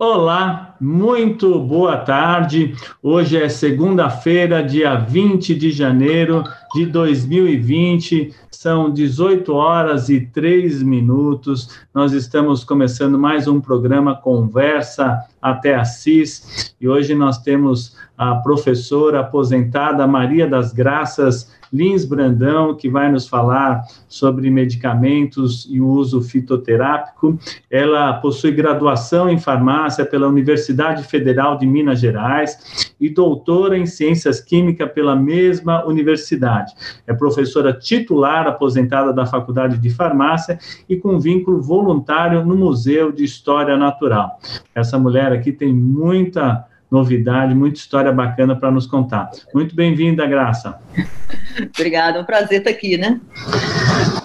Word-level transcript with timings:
Olá, 0.00 0.76
muito 0.80 1.58
boa 1.58 1.96
tarde. 1.96 2.72
Hoje 3.02 3.36
é 3.36 3.48
segunda-feira, 3.48 4.62
dia 4.62 4.94
20 4.94 5.56
de 5.56 5.72
janeiro 5.72 6.44
de 6.72 6.86
2020. 6.86 8.32
São 8.48 8.92
18 8.92 9.52
horas 9.52 10.08
e 10.08 10.20
3 10.20 10.84
minutos. 10.84 11.80
Nós 11.92 12.12
estamos 12.12 12.62
começando 12.62 13.18
mais 13.18 13.48
um 13.48 13.60
programa 13.60 14.14
Conversa 14.14 15.18
até 15.40 15.74
Assis 15.74 16.74
e 16.80 16.88
hoje 16.88 17.14
nós 17.14 17.38
temos 17.38 17.96
a 18.16 18.36
professora 18.36 19.20
aposentada 19.20 20.06
Maria 20.06 20.46
das 20.46 20.72
Graças 20.72 21.56
Lins 21.72 22.04
Brandão, 22.04 22.74
que 22.74 22.88
vai 22.88 23.10
nos 23.10 23.28
falar 23.28 23.82
sobre 24.08 24.50
medicamentos 24.50 25.66
e 25.70 25.80
o 25.80 25.86
uso 25.86 26.22
fitoterápico. 26.22 27.38
Ela 27.70 28.14
possui 28.14 28.52
graduação 28.52 29.28
em 29.28 29.38
farmácia 29.38 30.04
pela 30.04 30.28
Universidade 30.28 31.04
Federal 31.04 31.58
de 31.58 31.66
Minas 31.66 32.00
Gerais 32.00 32.94
e 33.00 33.08
doutora 33.08 33.76
em 33.76 33.86
ciências 33.86 34.40
químicas 34.40 34.90
pela 34.92 35.14
mesma 35.14 35.84
universidade. 35.84 36.72
É 37.06 37.12
professora 37.12 37.72
titular 37.72 38.46
aposentada 38.46 39.12
da 39.12 39.26
Faculdade 39.26 39.78
de 39.78 39.90
Farmácia 39.90 40.58
e 40.88 40.96
com 40.96 41.20
vínculo 41.20 41.60
voluntário 41.60 42.44
no 42.44 42.56
Museu 42.56 43.12
de 43.12 43.24
História 43.24 43.76
Natural. 43.76 44.38
Essa 44.74 44.98
mulher 44.98 45.27
aqui 45.32 45.52
tem 45.52 45.72
muita 45.72 46.66
novidade, 46.90 47.54
muita 47.54 47.78
história 47.78 48.10
bacana 48.10 48.56
para 48.56 48.70
nos 48.70 48.86
contar. 48.86 49.30
Muito 49.54 49.74
bem-vinda, 49.74 50.26
Graça. 50.26 50.78
Obrigada, 51.78 52.18
é 52.18 52.20
um 52.22 52.24
prazer 52.24 52.58
estar 52.58 52.70
aqui, 52.70 52.96
né? 52.96 53.20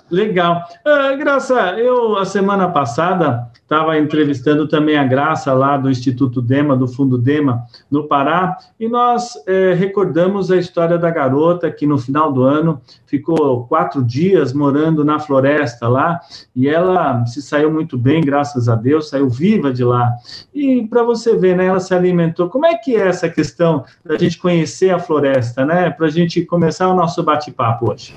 Legal. 0.10 0.68
Uh, 0.86 1.18
Graça, 1.18 1.74
eu, 1.78 2.18
a 2.18 2.26
semana 2.26 2.70
passada, 2.70 3.50
estava 3.64 3.98
entrevistando 3.98 4.68
também 4.68 4.98
a 4.98 5.04
Graça 5.04 5.52
lá 5.54 5.78
do 5.78 5.90
Instituto 5.90 6.42
Dema, 6.42 6.76
do 6.76 6.88
Fundo 6.88 7.18
Dema, 7.18 7.64
no 7.90 8.08
Pará, 8.08 8.58
e 8.80 8.88
nós 8.88 9.34
é, 9.48 9.74
recordamos 9.74 10.52
a 10.52 10.58
história 10.58 10.98
da 10.98 11.10
garota 11.10 11.72
que 11.72 11.88
no 11.88 11.98
final 11.98 12.32
do 12.32 12.44
ano 12.44 12.82
ficou 13.08 13.66
quatro 13.66 14.04
dias 14.04 14.54
morando 14.54 15.04
na 15.04 15.20
floresta 15.20 15.88
lá, 15.88 16.20
e 16.56 16.68
ela 16.68 17.26
se 17.26 17.42
saiu 17.42 17.72
muito 17.72 17.98
bem, 17.98 18.22
graças 18.22 18.70
a 18.70 18.76
Deus, 18.76 19.10
saiu 19.10 19.30
viva 19.30 19.74
de 19.74 19.84
lá. 19.84 20.12
E 20.54 20.86
para 20.88 21.02
você 21.04 21.36
ver, 21.36 21.56
né, 21.56 21.66
ela 21.66 21.80
se 21.80 21.96
alimentou. 21.96 22.50
Como 22.50 22.66
é 22.66 22.76
que 22.76 22.96
é 22.96 23.08
essa 23.08 23.30
questão 23.30 23.84
da 24.06 24.18
gente 24.18 24.38
conhecer 24.38 24.92
a 24.92 25.00
floresta, 25.00 25.66
né, 25.66 25.90
para 25.90 26.08
a 26.08 26.12
gente 26.12 26.46
começar 26.46 26.90
o 26.90 26.96
nosso 26.96 27.24
bate-papo 27.24 27.92
hoje? 27.92 28.14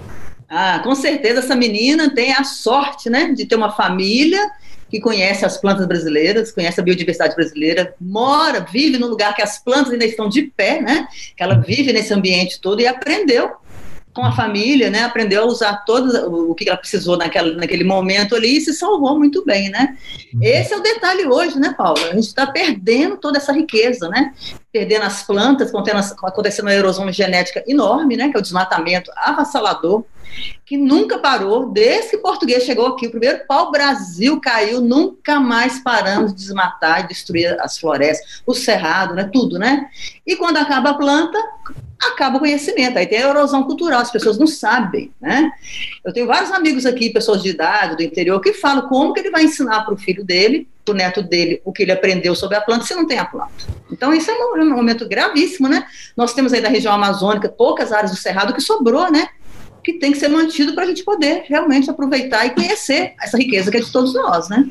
Ah, 0.49 0.81
com 0.83 0.95
certeza 0.95 1.41
essa 1.41 1.57
menina 1.57 2.15
tem 2.15 2.33
a 2.33 2.45
sorte, 2.45 3.09
né, 3.09 3.33
de 3.33 3.47
ter 3.47 3.57
uma 3.57 3.71
família 3.71 4.41
que 4.89 5.01
conhece 5.01 5.45
as 5.45 5.57
plantas 5.57 5.87
brasileiras, 5.87 6.53
conhece 6.53 6.81
a 6.81 6.83
biodiversidade 6.83 7.35
brasileira, 7.35 7.95
mora, 8.01 8.61
vive 8.61 8.99
num 8.99 9.09
lugar 9.09 9.35
que 9.35 9.43
as 9.43 9.59
plantas 9.63 9.93
ainda 9.93 10.05
estão 10.05 10.29
de 10.29 10.43
pé, 10.43 10.81
né? 10.81 11.09
Que 11.37 11.43
ela 11.43 11.57
vive 11.57 11.93
nesse 11.93 12.15
ambiente 12.15 12.61
todo 12.61 12.81
e 12.81 12.87
aprendeu 12.87 13.51
com 14.17 14.25
a 14.25 14.33
família, 14.33 14.89
né? 14.89 15.03
Aprendeu 15.05 15.43
a 15.43 15.47
usar 15.47 15.85
todo 15.85 16.51
o 16.51 16.55
que 16.55 16.67
ela 16.67 16.79
precisou 16.79 17.19
naquela, 17.19 17.53
naquele 17.55 17.85
momento 17.85 18.35
ali 18.35 18.57
e 18.57 18.61
se 18.63 18.73
salvou 18.73 19.19
muito 19.19 19.45
bem, 19.45 19.69
né? 19.69 19.95
Uhum. 20.33 20.41
Esse 20.43 20.73
é 20.73 20.77
o 20.79 20.83
detalhe 20.83 21.27
hoje, 21.27 21.59
né, 21.61 21.75
Paulo? 21.77 22.01
A 22.03 22.15
gente 22.15 22.27
está 22.27 22.47
perdendo 22.47 23.19
toda 23.19 23.37
essa 23.37 23.53
riqueza, 23.53 24.09
né? 24.09 24.33
Perdendo 24.73 25.03
as 25.03 25.23
plantas, 25.23 25.71
acontecendo 26.23 26.65
uma 26.65 26.73
erosão 26.73 27.13
genética 27.13 27.63
enorme, 27.69 28.17
né? 28.17 28.31
Que 28.31 28.39
é 28.39 28.41
o 28.41 28.43
desmatamento 28.43 29.13
avassalador 29.15 30.03
que 30.65 30.77
nunca 30.77 31.19
parou, 31.19 31.71
desde 31.71 32.11
que 32.11 32.17
o 32.17 32.23
português 32.23 32.65
chegou 32.65 32.89
aqui, 32.89 33.07
o 33.07 33.11
primeiro 33.11 33.47
pau-brasil 33.47 34.41
caiu, 34.41 34.81
nunca 34.81 35.39
mais 35.39 35.79
paramos 35.79 36.35
de 36.35 36.39
desmatar 36.39 37.05
e 37.05 37.09
destruir 37.09 37.57
as 37.61 37.79
florestas, 37.79 38.43
o 38.45 38.53
cerrado, 38.53 39.15
né, 39.15 39.31
tudo, 39.33 39.59
né? 39.59 39.89
E 40.27 40.37
quando 40.37 40.57
acaba 40.57 40.91
a 40.91 40.95
planta, 40.95 41.39
acaba 42.01 42.37
o 42.37 42.41
conhecimento, 42.41 42.99
aí 42.99 43.07
tem 43.07 43.19
a 43.23 43.29
erosão 43.29 43.63
cultural, 43.65 44.01
as 44.01 44.11
pessoas 44.11 44.39
não 44.39 44.47
sabem, 44.47 45.11
né? 45.21 45.51
Eu 46.05 46.13
tenho 46.13 46.27
vários 46.27 46.51
amigos 46.51 46.85
aqui, 46.85 47.11
pessoas 47.11 47.43
de 47.43 47.51
idade, 47.51 47.97
do 47.97 48.03
interior, 48.03 48.41
que 48.41 48.53
falam 48.53 48.89
como 48.89 49.13
que 49.13 49.21
ele 49.21 49.31
vai 49.31 49.45
ensinar 49.45 49.85
para 49.85 49.95
o 49.95 49.97
filho 49.97 50.25
dele, 50.25 50.69
para 50.85 50.93
o 50.93 50.97
neto 50.97 51.23
dele, 51.23 51.61
o 51.65 51.73
que 51.73 51.83
ele 51.83 51.93
aprendeu 51.93 52.35
sobre 52.35 52.57
a 52.57 52.61
planta, 52.61 52.85
se 52.85 52.95
não 52.95 53.07
tem 53.07 53.19
a 53.19 53.25
planta. 53.25 53.51
Então, 53.91 54.15
isso 54.15 54.31
é 54.31 54.35
um 54.35 54.71
momento 54.71 55.09
gravíssimo, 55.09 55.69
né? 55.69 55.87
Nós 56.17 56.33
temos 56.33 56.53
aí 56.53 56.61
da 56.61 56.69
região 56.69 56.93
amazônica 56.93 57.49
poucas 57.49 57.93
áreas 57.93 58.11
do 58.11 58.17
cerrado 58.17 58.55
que 58.55 58.61
sobrou, 58.61 59.11
né? 59.11 59.29
Que 59.87 59.93
tem 59.93 60.11
que 60.11 60.19
ser 60.19 60.27
mantido 60.27 60.75
para 60.75 60.83
a 60.83 60.87
gente 60.89 61.05
poder 61.05 61.45
realmente 61.47 61.89
aproveitar 61.89 62.45
e 62.45 62.51
conhecer 62.51 63.15
essa 63.23 63.39
riqueza 63.39 63.71
que 63.71 63.77
é 63.77 63.81
de 63.81 63.93
todos 63.93 64.13
nós, 64.15 64.49
né? 64.49 64.69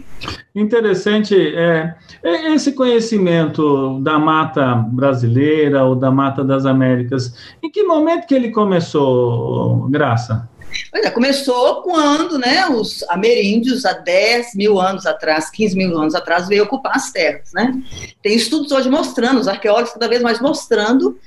Interessante 0.54 1.34
é, 1.56 1.96
é 2.22 2.54
esse 2.54 2.74
conhecimento 2.74 3.98
da 4.02 4.20
mata 4.20 4.76
brasileira 4.76 5.86
ou 5.86 5.96
da 5.96 6.12
mata 6.12 6.44
das 6.44 6.66
Américas. 6.66 7.34
Em 7.64 7.72
que 7.72 7.82
momento 7.84 8.28
que 8.28 8.36
ele 8.36 8.52
começou, 8.52 9.88
Graça? 9.90 10.50
Pois 10.92 11.06
é, 11.06 11.10
começou 11.10 11.82
quando 11.82 12.38
né, 12.38 12.68
os 12.68 13.02
ameríndios, 13.08 13.86
há 13.86 13.94
10 13.94 14.54
mil 14.56 14.82
anos 14.82 15.06
atrás, 15.06 15.50
15 15.50 15.78
mil 15.78 15.98
anos 15.98 16.14
atrás, 16.14 16.50
veio 16.50 16.66
ocupar 16.66 16.92
as 16.94 17.10
terras. 17.10 17.54
Né? 17.54 17.74
Tem 18.22 18.36
estudos 18.36 18.70
hoje 18.74 18.90
mostrando, 18.90 19.40
os 19.40 19.48
arqueólogos 19.48 19.94
cada 19.94 20.10
vez 20.10 20.22
mais 20.22 20.42
mostrando 20.42 21.18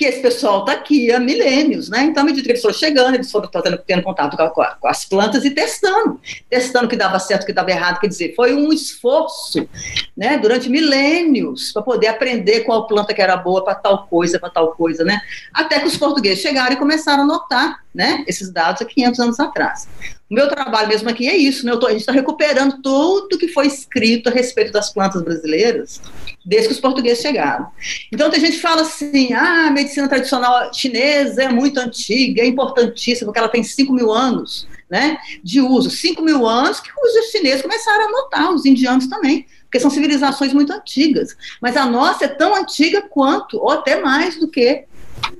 que 0.00 0.06
esse 0.06 0.22
pessoal 0.22 0.60
está 0.60 0.72
aqui 0.72 1.12
há 1.12 1.20
milênios, 1.20 1.90
né? 1.90 2.04
Então, 2.04 2.22
à 2.22 2.24
medida 2.24 2.42
que 2.42 2.52
eles 2.52 2.62
foram 2.62 2.74
chegando, 2.74 3.16
eles 3.16 3.30
foram 3.30 3.50
tendo, 3.50 3.76
tendo 3.86 4.02
contato 4.02 4.34
com, 4.34 4.62
a, 4.62 4.68
com, 4.76 4.88
as 4.88 5.04
plantas 5.04 5.44
e 5.44 5.50
testando, 5.50 6.18
testando 6.48 6.86
o 6.86 6.88
que 6.88 6.96
dava 6.96 7.18
certo, 7.18 7.42
o 7.42 7.46
que 7.46 7.52
dava 7.52 7.70
errado, 7.70 8.00
quer 8.00 8.06
dizer, 8.06 8.34
foi 8.34 8.54
um 8.54 8.72
esforço, 8.72 9.68
né, 10.16 10.38
durante 10.38 10.70
milênios, 10.70 11.70
para 11.70 11.82
poder 11.82 12.06
aprender 12.06 12.60
qual 12.60 12.86
planta 12.86 13.12
que 13.12 13.20
era 13.20 13.36
boa 13.36 13.62
para 13.62 13.74
tal 13.74 14.06
coisa, 14.06 14.38
para 14.38 14.48
tal 14.48 14.72
coisa, 14.72 15.04
né? 15.04 15.20
Até 15.52 15.78
que 15.78 15.86
os 15.88 15.98
portugueses 15.98 16.38
chegaram 16.38 16.72
e 16.72 16.78
começaram 16.78 17.24
a 17.24 17.26
notar, 17.26 17.80
né, 17.94 18.24
esses 18.26 18.52
dados 18.52 18.82
há 18.82 18.84
500 18.84 19.20
anos 19.20 19.40
atrás. 19.40 19.88
O 20.30 20.34
meu 20.34 20.48
trabalho 20.48 20.88
mesmo 20.88 21.08
aqui 21.08 21.28
é 21.28 21.36
isso, 21.36 21.66
né? 21.66 21.76
Tô, 21.76 21.86
a 21.86 21.90
gente 21.90 22.00
está 22.00 22.12
recuperando 22.12 22.80
tudo 22.80 23.36
que 23.36 23.48
foi 23.48 23.66
escrito 23.66 24.28
a 24.28 24.32
respeito 24.32 24.70
das 24.70 24.92
plantas 24.92 25.22
brasileiras 25.22 26.00
desde 26.44 26.68
que 26.68 26.74
os 26.74 26.80
portugueses 26.80 27.20
chegaram. 27.20 27.66
Então, 28.12 28.30
tem 28.30 28.38
gente 28.38 28.54
que 28.54 28.62
fala 28.62 28.82
assim: 28.82 29.32
ah, 29.32 29.66
a 29.66 29.70
medicina 29.72 30.08
tradicional 30.08 30.72
chinesa 30.72 31.42
é 31.42 31.48
muito 31.48 31.80
antiga, 31.80 32.42
é 32.42 32.46
importantíssima, 32.46 33.26
porque 33.26 33.40
ela 33.40 33.48
tem 33.48 33.64
5 33.64 33.92
mil 33.92 34.12
anos 34.12 34.68
né, 34.88 35.18
de 35.42 35.60
uso. 35.60 35.90
5 35.90 36.22
mil 36.22 36.46
anos 36.46 36.80
que 36.80 36.90
os 36.90 37.30
chineses 37.30 37.62
começaram 37.62 38.06
a 38.06 38.10
notar, 38.10 38.52
os 38.52 38.64
indianos 38.64 39.08
também, 39.08 39.46
porque 39.62 39.80
são 39.80 39.90
civilizações 39.90 40.52
muito 40.52 40.72
antigas. 40.72 41.36
Mas 41.60 41.76
a 41.76 41.86
nossa 41.86 42.24
é 42.24 42.28
tão 42.28 42.54
antiga 42.54 43.02
quanto, 43.02 43.56
ou 43.58 43.70
até 43.70 44.00
mais 44.00 44.38
do 44.38 44.48
que 44.48 44.84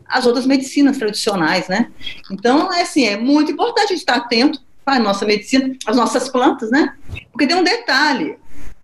as 0.09 0.27
outras 0.27 0.47
medicinas 0.47 0.99
tradicionais, 0.99 1.69
né? 1.69 1.91
Então, 2.31 2.73
é 2.73 2.83
assim, 2.83 3.07
é 3.07 3.17
muito 3.17 3.53
importante 3.53 3.87
a 3.87 3.89
gente 3.89 3.99
estar 3.99 4.17
atento 4.17 4.61
a 4.85 4.99
nossa 4.99 5.25
medicina, 5.25 5.75
as 5.87 5.97
nossas 5.97 6.29
plantas, 6.29 6.71
né? 6.71 6.95
Porque 7.31 7.47
tem 7.47 7.57
um 7.57 7.65
detalhe. 7.65 8.37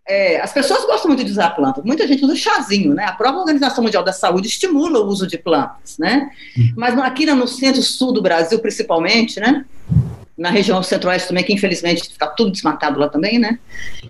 É, 0.08 0.40
as 0.40 0.52
pessoas 0.52 0.84
gostam 0.84 1.08
muito 1.08 1.24
de 1.24 1.32
usar 1.32 1.50
plantas, 1.50 1.82
muita 1.84 2.06
gente 2.06 2.24
usa 2.24 2.36
chazinho, 2.36 2.94
né? 2.94 3.06
A 3.06 3.12
própria 3.12 3.40
Organização 3.40 3.82
Mundial 3.82 4.04
da 4.04 4.12
Saúde 4.12 4.46
estimula 4.46 5.00
o 5.00 5.06
uso 5.06 5.26
de 5.26 5.36
plantas, 5.36 5.98
né? 5.98 6.30
Uhum. 6.56 6.74
Mas 6.76 6.96
aqui 6.98 7.26
no 7.26 7.48
centro-sul 7.48 8.12
do 8.12 8.22
Brasil, 8.22 8.60
principalmente, 8.60 9.40
né? 9.40 9.64
Na 10.36 10.50
região 10.50 10.82
centro-oeste 10.82 11.28
também, 11.28 11.42
que 11.42 11.52
infelizmente 11.52 12.02
está 12.02 12.26
tudo 12.26 12.50
desmatado 12.50 13.00
lá 13.00 13.08
também, 13.08 13.38
né? 13.38 13.58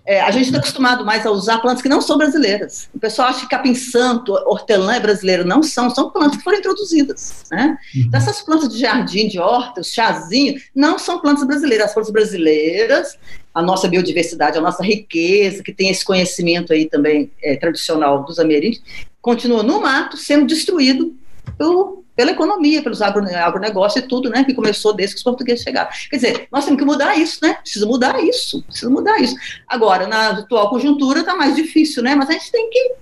É, 0.05 0.21
a 0.21 0.31
gente 0.33 0.47
está 0.47 0.59
acostumado 0.59 1.05
mais 1.05 1.25
a 1.25 1.31
usar 1.31 1.59
plantas 1.59 1.81
que 1.81 1.89
não 1.89 2.01
são 2.01 2.19
brasileiras. 2.19 2.89
O 2.93 2.99
pessoal 2.99 3.29
acha 3.29 3.41
que 3.41 3.49
capim 3.49 3.75
santo, 3.75 4.33
hortelã 4.33 4.95
é 4.95 5.01
brasileiro. 5.01 5.45
Não 5.45 5.63
são, 5.63 5.89
são 5.89 6.11
plantas 6.11 6.39
que 6.39 6.45
foram 6.45 6.59
introduzidas, 6.59 7.45
né? 7.51 7.79
Uhum. 7.95 8.03
Então, 8.07 8.21
essas 8.21 8.43
plantas 8.43 8.69
de 8.69 8.79
jardim, 8.79 9.29
de 9.29 9.39
horta, 9.39 9.81
os 9.81 9.93
chazinho, 9.93 10.61
não 10.75 10.99
são 10.99 11.21
plantas 11.21 11.47
brasileiras. 11.47 11.87
As 11.87 11.95
plantas 11.95 12.13
brasileiras, 12.13 13.17
a 13.55 13.63
nossa 13.63 13.87
biodiversidade, 13.87 14.59
a 14.59 14.61
nossa 14.61 14.83
riqueza, 14.83 15.63
que 15.63 15.73
tem 15.73 15.91
esse 15.91 16.05
conhecimento 16.05 16.73
aí 16.73 16.87
também 16.87 17.31
é, 17.41 17.55
tradicional 17.57 18.25
dos 18.25 18.41
ameríndios, 18.41 18.83
continua 19.23 19.63
no 19.63 19.81
mato, 19.81 20.17
sendo 20.17 20.47
destruído 20.47 21.15
pelo 21.57 22.05
pela 22.17 22.31
economia, 22.31 22.83
pelos 22.83 23.03
agronegócios 23.03 24.03
e 24.03 24.09
tudo, 24.09 24.31
né, 24.31 24.43
que 24.43 24.55
começou 24.55 24.95
desde 24.95 25.15
que 25.15 25.19
os 25.19 25.23
portugueses 25.23 25.63
chegaram. 25.63 25.91
Quer 26.09 26.17
dizer, 26.17 26.49
nós 26.51 26.65
temos 26.65 26.81
que 26.81 26.87
mudar 26.87 27.15
isso, 27.15 27.39
né? 27.43 27.59
Precisa 27.61 27.85
mudar 27.85 28.19
isso, 28.25 28.63
precisa 28.63 28.91
mudar 28.91 29.19
isso. 29.19 29.37
Agora, 29.69 30.07
na 30.07 30.31
atual 30.31 30.71
conjuntura 30.71 31.21
está 31.21 31.37
mais 31.37 31.55
difícil, 31.55 32.03
né? 32.03 32.15
Mas 32.15 32.31
a 32.31 32.33
gente 32.33 32.51
tem 32.51 32.71
que 32.71 32.95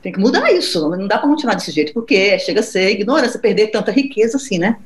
tem 0.00 0.12
que 0.12 0.20
mudar 0.20 0.52
isso, 0.52 0.88
não 0.90 1.08
dá 1.08 1.18
para 1.18 1.28
continuar 1.28 1.54
desse 1.54 1.72
jeito, 1.72 1.92
porque 1.92 2.38
chega 2.38 2.60
a 2.60 2.62
ser 2.62 2.90
ignorância, 2.92 3.40
perder 3.40 3.68
tanta 3.68 3.90
riqueza 3.90 4.36
assim, 4.36 4.58
né? 4.58 4.76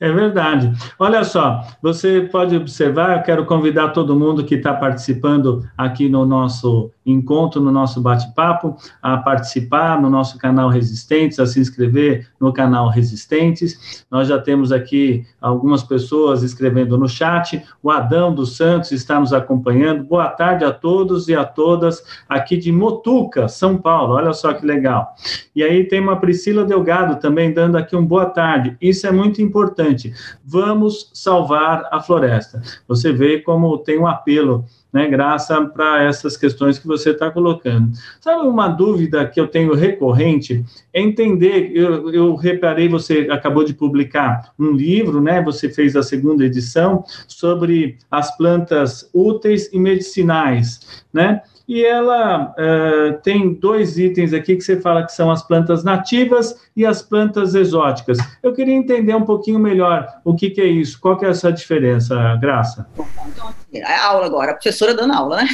É 0.00 0.10
verdade. 0.10 0.72
Olha 0.98 1.22
só, 1.22 1.64
você 1.80 2.22
pode 2.22 2.56
observar, 2.56 3.18
eu 3.18 3.22
quero 3.22 3.46
convidar 3.46 3.90
todo 3.90 4.18
mundo 4.18 4.44
que 4.44 4.56
está 4.56 4.74
participando 4.74 5.68
aqui 5.78 6.08
no 6.08 6.26
nosso 6.26 6.90
encontro 7.06 7.60
no 7.60 7.70
nosso 7.70 8.00
bate-papo, 8.00 8.76
a 9.00 9.16
participar 9.18 10.00
no 10.00 10.10
nosso 10.10 10.38
canal 10.38 10.68
Resistentes, 10.68 11.38
a 11.38 11.46
se 11.46 11.60
inscrever 11.60 12.28
no 12.40 12.52
canal 12.52 12.88
Resistentes. 12.88 14.04
Nós 14.10 14.26
já 14.26 14.38
temos 14.38 14.72
aqui 14.72 15.24
algumas 15.40 15.82
pessoas 15.82 16.42
escrevendo 16.42 16.98
no 16.98 17.08
chat. 17.08 17.62
O 17.82 17.90
Adão 17.90 18.34
dos 18.34 18.56
Santos 18.56 18.90
está 18.90 19.20
nos 19.20 19.32
acompanhando. 19.32 20.04
Boa 20.04 20.28
tarde 20.28 20.64
a 20.64 20.72
todos 20.72 21.28
e 21.28 21.34
a 21.34 21.44
todas 21.44 22.02
aqui 22.28 22.56
de 22.56 22.72
Motuca, 22.72 23.48
São 23.48 23.78
Paulo. 23.78 24.14
Olha 24.14 24.32
só 24.32 24.52
que 24.52 24.66
legal. 24.66 25.14
E 25.54 25.62
aí 25.62 25.84
tem 25.84 26.00
uma 26.00 26.16
Priscila 26.16 26.64
Delgado 26.64 27.20
também 27.20 27.52
dando 27.52 27.78
aqui 27.78 27.94
um 27.94 28.04
boa 28.04 28.26
tarde. 28.26 28.76
Isso 28.80 29.06
é 29.06 29.12
muito 29.12 29.40
importante. 29.40 30.12
Vamos 30.44 31.10
salvar 31.14 31.88
a 31.92 32.00
floresta. 32.00 32.60
Você 32.88 33.12
vê 33.12 33.38
como 33.40 33.78
tem 33.78 33.98
um 33.98 34.06
apelo 34.06 34.64
né, 34.96 35.06
graça 35.08 35.60
para 35.66 36.04
essas 36.04 36.38
questões 36.38 36.78
que 36.78 36.86
você 36.86 37.10
está 37.10 37.30
colocando. 37.30 37.92
Sabe 38.18 38.46
uma 38.46 38.66
dúvida 38.66 39.26
que 39.26 39.38
eu 39.38 39.46
tenho 39.46 39.74
recorrente? 39.74 40.64
É 40.90 41.02
entender, 41.02 41.70
eu, 41.74 42.10
eu 42.10 42.34
reparei, 42.34 42.88
você 42.88 43.28
acabou 43.30 43.62
de 43.62 43.74
publicar 43.74 44.54
um 44.58 44.70
livro, 44.70 45.20
né, 45.20 45.42
você 45.42 45.68
fez 45.68 45.94
a 45.96 46.02
segunda 46.02 46.46
edição, 46.46 47.04
sobre 47.28 47.98
as 48.10 48.34
plantas 48.38 49.10
úteis 49.12 49.70
e 49.70 49.78
medicinais, 49.78 51.04
né, 51.12 51.42
e 51.68 51.84
ela 51.84 52.52
uh, 52.52 53.20
tem 53.22 53.52
dois 53.52 53.98
itens 53.98 54.32
aqui 54.32 54.54
que 54.54 54.62
você 54.62 54.80
fala 54.80 55.04
que 55.04 55.12
são 55.12 55.30
as 55.30 55.42
plantas 55.42 55.82
nativas 55.82 56.54
e 56.76 56.86
as 56.86 57.02
plantas 57.02 57.54
exóticas. 57.54 58.18
Eu 58.42 58.52
queria 58.52 58.74
entender 58.74 59.14
um 59.14 59.24
pouquinho 59.24 59.58
melhor 59.58 60.06
o 60.24 60.34
que, 60.34 60.48
que 60.48 60.60
é 60.60 60.66
isso, 60.66 61.00
qual 61.00 61.18
que 61.18 61.24
é 61.24 61.28
essa 61.28 61.52
diferença, 61.52 62.36
Graça? 62.36 62.86
A 63.84 64.06
aula 64.06 64.26
agora, 64.26 64.52
a 64.52 64.54
professora 64.54 64.94
dando 64.94 65.12
aula, 65.12 65.36
né? 65.42 65.48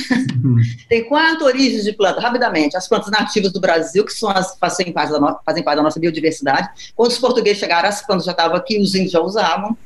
Uhum. 0.45 0.57
Tem 0.89 1.05
quatro 1.05 1.47
origens 1.47 1.85
de 1.85 1.93
planta, 1.93 2.21
rapidamente. 2.21 2.77
As 2.77 2.89
plantas 2.89 3.11
nativas 3.11 3.53
do 3.53 3.61
Brasil, 3.61 4.05
que 4.05 4.13
são 4.13 4.31
as, 4.31 4.57
fazem, 4.59 4.93
parte 4.93 5.13
da 5.13 5.21
no, 5.21 5.39
fazem 5.45 5.63
parte 5.63 5.77
da 5.77 5.83
nossa 5.83 6.01
biodiversidade. 6.01 6.69
Quando 6.95 7.11
os 7.11 7.19
portugueses 7.19 7.59
chegaram, 7.59 7.89
as 7.89 8.05
plantas 8.05 8.25
já 8.25 8.33
estavam 8.33 8.57
aqui, 8.57 8.79
os 8.79 8.95
índios 8.95 9.13
já 9.13 9.21
usavam. 9.21 9.77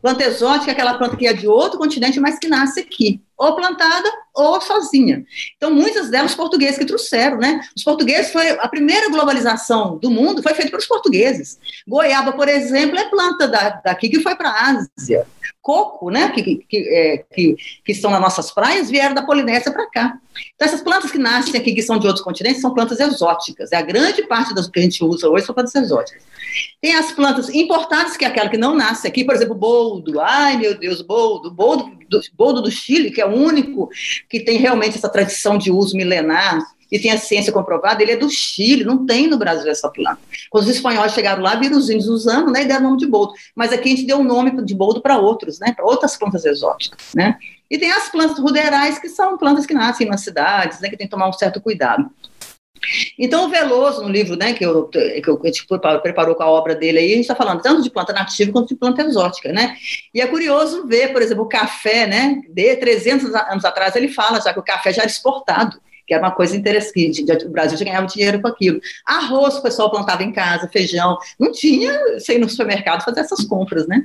Planta 0.00 0.24
exótica 0.24 0.70
é 0.70 0.74
aquela 0.74 0.94
planta 0.94 1.16
que 1.16 1.26
é 1.26 1.32
de 1.32 1.48
outro 1.48 1.78
continente, 1.78 2.20
mas 2.20 2.38
que 2.38 2.48
nasce 2.48 2.80
aqui 2.80 3.20
ou 3.42 3.56
plantada 3.56 4.08
ou 4.32 4.60
sozinha. 4.60 5.24
Então, 5.56 5.74
muitas 5.74 6.08
delas 6.08 6.30
os 6.30 6.36
portugueses 6.36 6.78
que 6.78 6.84
trouxeram, 6.84 7.38
né? 7.38 7.60
Os 7.76 7.82
portugueses 7.82 8.32
foi 8.32 8.50
a 8.50 8.68
primeira 8.68 9.10
globalização 9.10 9.98
do 9.98 10.10
mundo 10.10 10.42
foi 10.42 10.54
feita 10.54 10.70
pelos 10.70 10.86
portugueses. 10.86 11.58
Goiaba, 11.86 12.32
por 12.32 12.48
exemplo, 12.48 12.96
é 12.96 13.08
planta 13.08 13.48
da, 13.48 13.80
daqui 13.84 14.08
que 14.08 14.20
foi 14.20 14.36
para 14.36 14.48
a 14.48 14.70
Ásia. 14.70 15.26
Coco, 15.60 16.10
né? 16.10 16.30
Que, 16.30 16.56
que, 16.56 16.76
é, 16.88 17.24
que, 17.32 17.56
que 17.84 17.92
estão 17.92 18.10
nas 18.10 18.20
nossas 18.20 18.50
praias 18.50 18.90
vieram 18.90 19.14
da 19.14 19.22
Polinésia 19.22 19.72
para 19.72 19.88
cá. 19.90 20.18
Então, 20.54 20.66
essas 20.66 20.82
plantas 20.82 21.10
que 21.10 21.18
nascem 21.18 21.60
aqui, 21.60 21.74
que 21.74 21.82
são 21.82 21.98
de 21.98 22.06
outros 22.06 22.24
continentes, 22.24 22.60
são 22.60 22.72
plantas 22.72 23.00
exóticas. 23.00 23.72
É 23.72 23.76
a 23.76 23.82
grande 23.82 24.26
parte 24.26 24.54
das 24.54 24.68
que 24.68 24.78
a 24.78 24.82
gente 24.82 25.04
usa 25.04 25.28
hoje 25.28 25.44
são 25.44 25.54
plantas 25.54 25.74
exóticas. 25.74 26.22
Tem 26.80 26.94
as 26.94 27.12
plantas 27.12 27.48
importadas, 27.48 28.16
que 28.16 28.24
é 28.24 28.28
aquela 28.28 28.48
que 28.48 28.56
não 28.56 28.74
nasce 28.74 29.06
aqui, 29.06 29.24
por 29.24 29.34
exemplo, 29.34 29.54
boldo. 29.54 30.20
Ai, 30.20 30.56
meu 30.56 30.78
Deus, 30.78 31.02
boldo. 31.02 31.50
Boldo 31.50 31.92
do, 32.08 32.20
boldo 32.34 32.62
do 32.62 32.70
Chile, 32.70 33.10
que 33.10 33.20
é 33.20 33.26
o 33.26 33.34
único 33.34 33.88
que 34.28 34.40
tem 34.40 34.58
realmente 34.58 34.96
essa 34.96 35.08
tradição 35.08 35.56
de 35.58 35.70
uso 35.70 35.96
milenar 35.96 36.60
e 36.92 36.98
tem 36.98 37.10
a 37.10 37.16
ciência 37.16 37.50
comprovada, 37.50 38.02
ele 38.02 38.12
é 38.12 38.16
do 38.16 38.28
Chile, 38.28 38.84
não 38.84 39.06
tem 39.06 39.26
no 39.26 39.38
Brasil 39.38 39.70
essa 39.70 39.88
planta. 39.88 40.20
Quando 40.50 40.64
os 40.64 40.70
espanhóis 40.70 41.12
chegaram 41.12 41.42
lá, 41.42 41.54
viram 41.54 41.78
os 41.78 41.88
índios 41.88 42.06
usando, 42.06 42.52
né, 42.52 42.62
e 42.62 42.64
deram 42.66 42.80
o 42.80 42.84
nome 42.84 42.98
de 42.98 43.06
boldo. 43.06 43.32
Mas 43.56 43.72
aqui 43.72 43.88
a 43.88 43.96
gente 43.96 44.06
deu 44.06 44.18
o 44.18 44.24
nome 44.24 44.62
de 44.62 44.74
boldo 44.74 45.00
para 45.00 45.16
outros, 45.16 45.58
né, 45.58 45.72
para 45.74 45.86
outras 45.86 46.18
plantas 46.18 46.44
exóticas, 46.44 47.12
né. 47.14 47.38
E 47.70 47.78
tem 47.78 47.90
as 47.90 48.10
plantas 48.10 48.38
ruderais, 48.38 48.98
que 48.98 49.08
são 49.08 49.38
plantas 49.38 49.64
que 49.64 49.72
nascem 49.72 50.06
nas 50.06 50.20
cidades, 50.20 50.80
né, 50.80 50.90
que 50.90 50.96
tem 50.98 51.06
que 51.06 51.10
tomar 51.10 51.30
um 51.30 51.32
certo 51.32 51.62
cuidado. 51.62 52.10
Então, 53.18 53.46
o 53.46 53.48
Veloso, 53.48 54.02
no 54.02 54.08
livro 54.08 54.36
né, 54.36 54.52
que, 54.52 54.66
eu, 54.66 54.88
que 54.88 55.22
a 55.26 55.46
gente 55.46 55.66
preparou 56.02 56.34
com 56.34 56.42
a 56.42 56.50
obra 56.50 56.74
dele 56.74 56.98
aí, 56.98 57.12
a 57.12 57.16
gente 57.16 57.20
está 57.20 57.34
falando 57.34 57.62
tanto 57.62 57.80
de 57.80 57.88
planta 57.88 58.12
nativa 58.12 58.52
quanto 58.52 58.68
de 58.68 58.74
planta 58.74 59.02
exótica, 59.02 59.52
né? 59.52 59.76
E 60.12 60.20
é 60.20 60.26
curioso 60.26 60.84
ver, 60.88 61.12
por 61.12 61.22
exemplo, 61.22 61.44
o 61.44 61.48
café, 61.48 62.08
né? 62.08 62.42
De 62.48 62.76
300 62.76 63.32
anos 63.34 63.64
atrás, 63.64 63.94
ele 63.94 64.08
fala 64.08 64.40
já 64.40 64.52
que 64.52 64.58
o 64.58 64.64
café 64.64 64.92
já 64.92 65.02
era 65.02 65.10
exportado 65.10 65.80
que 66.06 66.14
era 66.14 66.22
uma 66.22 66.32
coisa 66.32 66.56
interessante, 66.56 67.24
o 67.44 67.50
Brasil 67.50 67.78
já 67.78 67.84
ganhava 67.84 68.06
dinheiro 68.06 68.40
com 68.40 68.48
aquilo. 68.48 68.80
Arroz 69.06 69.56
o 69.56 69.62
pessoal 69.62 69.90
plantava 69.90 70.22
em 70.22 70.32
casa, 70.32 70.68
feijão, 70.68 71.16
não 71.38 71.52
tinha 71.52 71.98
sem 72.18 72.36
ir 72.36 72.38
no 72.38 72.48
supermercado 72.48 73.04
fazer 73.04 73.20
essas 73.20 73.44
compras, 73.44 73.86
né? 73.86 74.02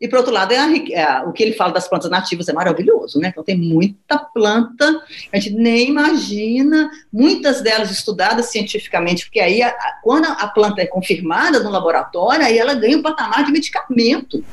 E, 0.00 0.08
por 0.08 0.18
outro 0.18 0.32
lado, 0.32 0.52
é, 0.52 0.58
a, 0.58 0.68
é 0.92 1.22
o 1.22 1.32
que 1.32 1.42
ele 1.42 1.52
fala 1.52 1.72
das 1.72 1.88
plantas 1.88 2.10
nativas 2.10 2.48
é 2.48 2.52
maravilhoso, 2.52 3.18
né? 3.18 3.28
Então, 3.28 3.42
tem 3.42 3.56
muita 3.56 4.18
planta, 4.18 5.02
a 5.32 5.38
gente 5.38 5.54
nem 5.54 5.88
imagina, 5.88 6.90
muitas 7.12 7.60
delas 7.60 7.90
estudadas 7.90 8.46
cientificamente, 8.46 9.24
porque 9.24 9.40
aí, 9.40 9.62
a, 9.62 9.72
quando 10.02 10.26
a 10.26 10.46
planta 10.48 10.82
é 10.82 10.86
confirmada 10.86 11.60
no 11.60 11.70
laboratório, 11.70 12.44
aí 12.44 12.58
ela 12.58 12.74
ganha 12.74 12.98
um 12.98 13.02
patamar 13.02 13.44
de 13.44 13.52
medicamento 13.52 14.44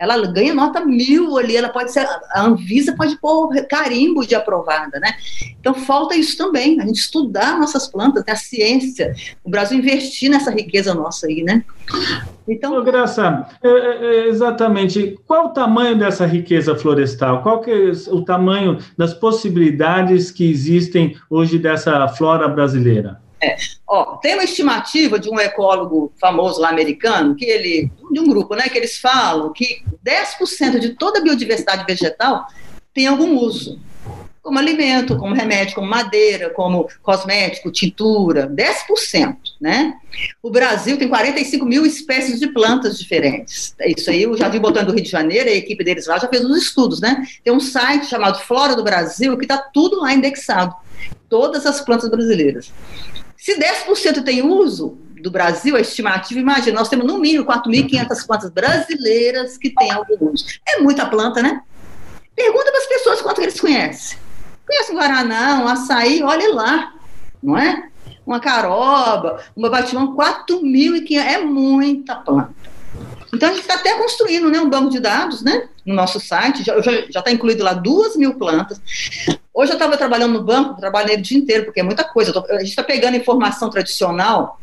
ela 0.00 0.16
ganha 0.26 0.54
nota 0.54 0.82
mil 0.82 1.36
ali, 1.36 1.54
ela 1.54 1.68
pode 1.68 1.92
ser, 1.92 2.06
a 2.32 2.42
Anvisa 2.42 2.96
pode 2.96 3.20
pôr 3.20 3.54
carimbo 3.66 4.26
de 4.26 4.34
aprovada, 4.34 4.98
né? 4.98 5.12
Então 5.60 5.74
falta 5.74 6.16
isso 6.16 6.38
também, 6.38 6.80
a 6.80 6.86
gente 6.86 7.00
estudar 7.00 7.58
nossas 7.58 7.86
plantas, 7.86 8.24
né? 8.26 8.32
a 8.32 8.36
ciência, 8.36 9.14
o 9.44 9.50
Brasil 9.50 9.78
investir 9.78 10.30
nessa 10.30 10.50
riqueza 10.50 10.94
nossa 10.94 11.26
aí, 11.26 11.42
né? 11.42 11.62
Então, 12.48 12.82
Graça, 12.82 13.46
é, 13.62 13.68
é, 13.68 14.04
é, 14.04 14.28
exatamente, 14.28 15.18
qual 15.26 15.46
o 15.46 15.50
tamanho 15.50 15.98
dessa 15.98 16.24
riqueza 16.24 16.74
florestal? 16.74 17.42
Qual 17.42 17.60
que 17.60 17.70
é 17.70 17.92
o 18.10 18.22
tamanho 18.22 18.78
das 18.96 19.12
possibilidades 19.12 20.30
que 20.30 20.50
existem 20.50 21.14
hoje 21.28 21.58
dessa 21.58 22.08
flora 22.08 22.48
brasileira? 22.48 23.20
É. 23.42 23.56
Ó, 23.86 24.16
tem 24.16 24.34
uma 24.34 24.44
estimativa 24.44 25.18
de 25.18 25.30
um 25.30 25.40
ecólogo 25.40 26.12
famoso 26.20 26.60
lá 26.60 26.68
americano, 26.68 27.34
que 27.34 27.46
ele, 27.46 27.90
de 28.10 28.20
um 28.20 28.28
grupo, 28.28 28.54
né, 28.54 28.68
que 28.68 28.76
eles 28.76 28.98
falam 28.98 29.52
que 29.52 29.82
10% 30.04 30.78
de 30.78 30.90
toda 30.90 31.18
a 31.18 31.22
biodiversidade 31.22 31.84
vegetal 31.86 32.46
tem 32.92 33.06
algum 33.06 33.38
uso. 33.38 33.80
Como 34.42 34.58
alimento, 34.58 35.18
como 35.18 35.34
remédio, 35.34 35.74
como 35.74 35.86
madeira, 35.86 36.50
como 36.50 36.88
cosmético, 37.02 37.70
tintura, 37.70 38.48
10%, 38.48 39.36
né? 39.60 39.94
O 40.42 40.50
Brasil 40.50 40.98
tem 40.98 41.08
45 41.08 41.64
mil 41.66 41.84
espécies 41.84 42.40
de 42.40 42.48
plantas 42.48 42.98
diferentes. 42.98 43.74
É 43.78 43.90
isso 43.90 44.10
aí 44.10 44.26
o 44.26 44.36
Jardim 44.36 44.58
Botânico 44.58 44.92
do 44.92 44.96
Rio 44.96 45.04
de 45.04 45.10
Janeiro, 45.10 45.48
a 45.48 45.52
equipe 45.52 45.84
deles 45.84 46.06
lá 46.06 46.18
já 46.18 46.26
fez 46.26 46.42
uns 46.42 46.56
estudos, 46.56 47.00
né? 47.02 47.22
Tem 47.44 47.52
um 47.52 47.60
site 47.60 48.06
chamado 48.06 48.40
Flora 48.40 48.74
do 48.74 48.82
Brasil 48.82 49.36
que 49.36 49.44
está 49.44 49.58
tudo 49.58 50.00
lá 50.00 50.12
indexado. 50.14 50.74
Todas 51.28 51.66
as 51.66 51.82
plantas 51.82 52.10
brasileiras. 52.10 52.72
Se 53.40 53.58
10% 53.58 54.22
tem 54.22 54.42
uso 54.42 54.98
do 55.22 55.30
Brasil, 55.30 55.74
a 55.74 55.80
estimativa, 55.80 56.38
imagina, 56.38 56.78
nós 56.78 56.90
temos 56.90 57.06
no 57.06 57.18
mínimo 57.18 57.46
4.500 57.46 58.26
plantas 58.26 58.50
brasileiras 58.50 59.56
que 59.56 59.70
têm 59.70 59.90
algum 59.90 60.30
uso. 60.30 60.44
É 60.68 60.80
muita 60.80 61.06
planta, 61.06 61.42
né? 61.42 61.62
Pergunta 62.36 62.70
para 62.70 62.80
as 62.80 62.86
pessoas 62.86 63.22
quanto 63.22 63.40
eles 63.40 63.58
conhecem. 63.58 64.18
Conhece 64.66 64.92
um 64.92 64.94
Guaraná, 64.94 65.58
um 65.62 65.68
açaí, 65.68 66.22
olha 66.22 66.54
lá, 66.54 66.94
não 67.42 67.56
é? 67.56 67.88
Uma 68.26 68.40
caroba, 68.40 69.42
uma 69.56 69.70
batimão, 69.70 70.14
4.500, 70.14 71.16
é 71.16 71.38
muita 71.38 72.16
planta. 72.16 72.54
Então, 73.32 73.48
a 73.48 73.52
gente 73.52 73.62
está 73.62 73.74
até 73.74 73.96
construindo 73.96 74.50
né, 74.50 74.60
um 74.60 74.68
banco 74.68 74.90
de 74.90 75.00
dados 75.00 75.40
né, 75.40 75.66
no 75.86 75.94
nosso 75.94 76.20
site, 76.20 76.62
já 76.62 77.20
está 77.20 77.30
incluído 77.30 77.64
lá 77.64 77.72
duas 77.72 78.16
mil 78.16 78.34
plantas. 78.34 78.80
Hoje 79.52 79.72
eu 79.72 79.74
estava 79.74 79.96
trabalhando 79.96 80.34
no 80.34 80.44
banco, 80.44 80.80
trabalhei 80.80 81.16
o 81.16 81.22
dia 81.22 81.36
inteiro, 81.36 81.64
porque 81.64 81.80
é 81.80 81.82
muita 81.82 82.04
coisa. 82.04 82.32
Tô, 82.32 82.44
a 82.50 82.60
gente 82.60 82.68
está 82.68 82.84
pegando 82.84 83.16
informação 83.16 83.68
tradicional, 83.68 84.60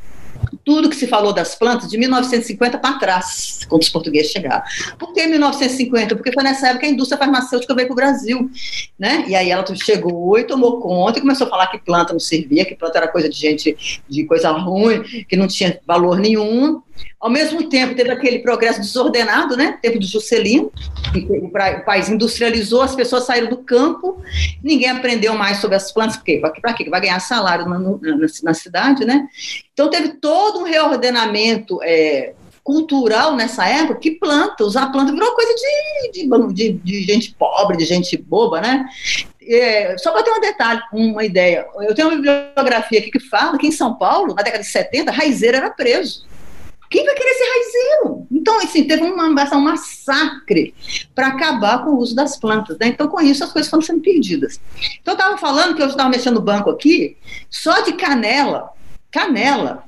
tudo 0.63 0.89
que 0.89 0.95
se 0.95 1.07
falou 1.07 1.33
das 1.33 1.55
plantas, 1.55 1.89
de 1.89 1.97
1950 1.97 2.77
para 2.77 2.97
trás, 2.97 3.65
quando 3.67 3.81
os 3.81 3.89
portugueses 3.89 4.31
chegaram. 4.31 4.63
Por 4.97 5.13
que 5.13 5.25
1950? 5.25 6.15
Porque 6.15 6.31
foi 6.31 6.43
nessa 6.43 6.67
época 6.67 6.81
que 6.81 6.85
a 6.85 6.89
indústria 6.89 7.17
farmacêutica 7.17 7.73
veio 7.75 7.87
para 7.87 7.93
o 7.93 7.95
Brasil, 7.95 8.49
né? 8.97 9.25
E 9.27 9.35
aí 9.35 9.49
ela 9.49 9.65
chegou 9.75 10.37
e 10.37 10.43
tomou 10.43 10.79
conta 10.79 11.19
e 11.19 11.21
começou 11.21 11.47
a 11.47 11.49
falar 11.49 11.67
que 11.67 11.79
planta 11.79 12.13
não 12.13 12.19
servia, 12.19 12.65
que 12.65 12.75
planta 12.75 12.97
era 12.97 13.07
coisa 13.07 13.27
de 13.27 13.37
gente, 13.37 14.01
de 14.07 14.25
coisa 14.25 14.51
ruim, 14.51 15.03
que 15.27 15.35
não 15.35 15.47
tinha 15.47 15.79
valor 15.85 16.17
nenhum. 16.17 16.81
Ao 17.19 17.29
mesmo 17.31 17.67
tempo, 17.67 17.95
teve 17.95 18.11
aquele 18.11 18.39
progresso 18.39 18.79
desordenado, 18.79 19.57
né? 19.57 19.79
Tempo 19.81 19.99
do 19.99 20.05
Juscelino, 20.05 20.71
o 21.41 21.83
país 21.83 22.09
industrializou, 22.09 22.81
as 22.81 22.95
pessoas 22.95 23.25
saíram 23.25 23.49
do 23.49 23.57
campo, 23.57 24.21
ninguém 24.63 24.89
aprendeu 24.89 25.33
mais 25.33 25.57
sobre 25.57 25.75
as 25.75 25.91
plantas, 25.91 26.17
porque 26.17 26.39
para 26.61 26.73
quê? 26.73 26.87
Vai 26.89 27.01
ganhar 27.01 27.19
salário 27.19 27.67
na, 27.67 27.79
na, 27.79 28.27
na, 28.43 28.53
cidade, 28.53 29.03
né? 29.03 29.27
Então, 29.73 29.89
teve 29.89 30.09
todo 30.09 30.59
um 30.59 30.63
reordenamento 30.63 31.79
é, 31.81 32.33
cultural 32.63 33.35
nessa 33.35 33.67
época 33.67 33.99
que 33.99 34.11
planta, 34.11 34.63
usar 34.63 34.91
planta 34.91 35.11
virou 35.11 35.33
coisa 35.33 35.53
de, 35.55 36.11
de, 36.11 36.53
de, 36.53 36.73
de 36.73 37.01
gente 37.01 37.33
pobre, 37.33 37.77
de 37.77 37.85
gente 37.85 38.15
boba, 38.15 38.61
né? 38.61 38.85
É, 39.41 39.97
só 39.97 40.11
para 40.11 40.21
ter 40.21 40.31
um 40.31 40.41
detalhe, 40.41 40.81
uma 40.91 41.23
ideia. 41.23 41.65
Eu 41.79 41.95
tenho 41.95 42.09
uma 42.09 42.15
bibliografia 42.17 42.99
aqui 42.99 43.09
que 43.09 43.19
fala 43.19 43.57
que 43.57 43.65
em 43.65 43.71
São 43.71 43.95
Paulo, 43.95 44.35
na 44.35 44.43
década 44.43 44.63
de 44.63 44.69
70, 44.69 45.11
Raizeira 45.11 45.57
era 45.57 45.69
preso 45.69 46.27
Quem 46.89 47.05
vai 47.05 47.15
querer 47.15 47.33
ser 47.33 47.43
raizeiro? 47.43 48.27
Então, 48.31 48.57
assim, 48.59 48.83
teve 48.85 49.03
uma, 49.03 49.27
um 49.27 49.61
massacre 49.61 50.73
para 51.13 51.27
acabar 51.27 51.83
com 51.83 51.91
o 51.91 51.97
uso 51.97 52.15
das 52.15 52.37
plantas. 52.39 52.77
Né? 52.79 52.87
Então, 52.87 53.07
com 53.07 53.19
isso, 53.19 53.43
as 53.43 53.51
coisas 53.51 53.69
foram 53.69 53.83
sendo 53.83 54.01
perdidas. 54.01 54.59
Então, 55.01 55.13
eu 55.13 55.17
estava 55.17 55.37
falando 55.37 55.75
que 55.75 55.81
eu 55.81 55.87
estava 55.87 56.09
mexendo 56.09 56.35
no 56.35 56.41
banco 56.41 56.69
aqui, 56.69 57.17
só 57.49 57.81
de 57.81 57.93
canela, 57.93 58.69
canela, 59.11 59.83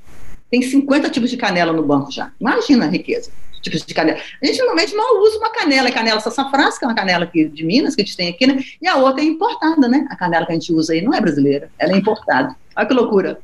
tem 0.50 0.60
50 0.60 1.08
tipos 1.10 1.30
de 1.30 1.36
canela 1.36 1.72
no 1.72 1.82
banco 1.82 2.10
já. 2.10 2.32
Imagina 2.40 2.86
a 2.86 2.88
riqueza. 2.88 3.30
Tipos 3.62 3.84
de 3.84 3.94
canela. 3.94 4.18
A 4.42 4.46
gente 4.46 4.58
normalmente 4.58 4.94
mal 4.94 5.16
usa 5.20 5.38
uma 5.38 5.50
canela, 5.50 5.88
a 5.88 5.92
canela 5.92 6.18
sassafrás, 6.18 6.78
que 6.78 6.84
é 6.84 6.88
uma 6.88 6.94
canela 6.94 7.24
aqui 7.24 7.44
de 7.44 7.64
Minas, 7.64 7.94
que 7.94 8.02
a 8.02 8.04
gente 8.04 8.16
tem 8.16 8.28
aqui, 8.28 8.46
né? 8.46 8.58
E 8.80 8.88
a 8.88 8.96
outra 8.96 9.22
é 9.22 9.24
importada, 9.24 9.86
né? 9.86 10.06
A 10.10 10.16
canela 10.16 10.46
que 10.46 10.52
a 10.52 10.54
gente 10.54 10.72
usa 10.72 10.94
aí 10.94 11.02
não 11.02 11.14
é 11.14 11.20
brasileira, 11.20 11.70
ela 11.78 11.92
é 11.92 11.96
importada. 11.96 12.56
Olha 12.74 12.86
que 12.86 12.94
loucura. 12.94 13.38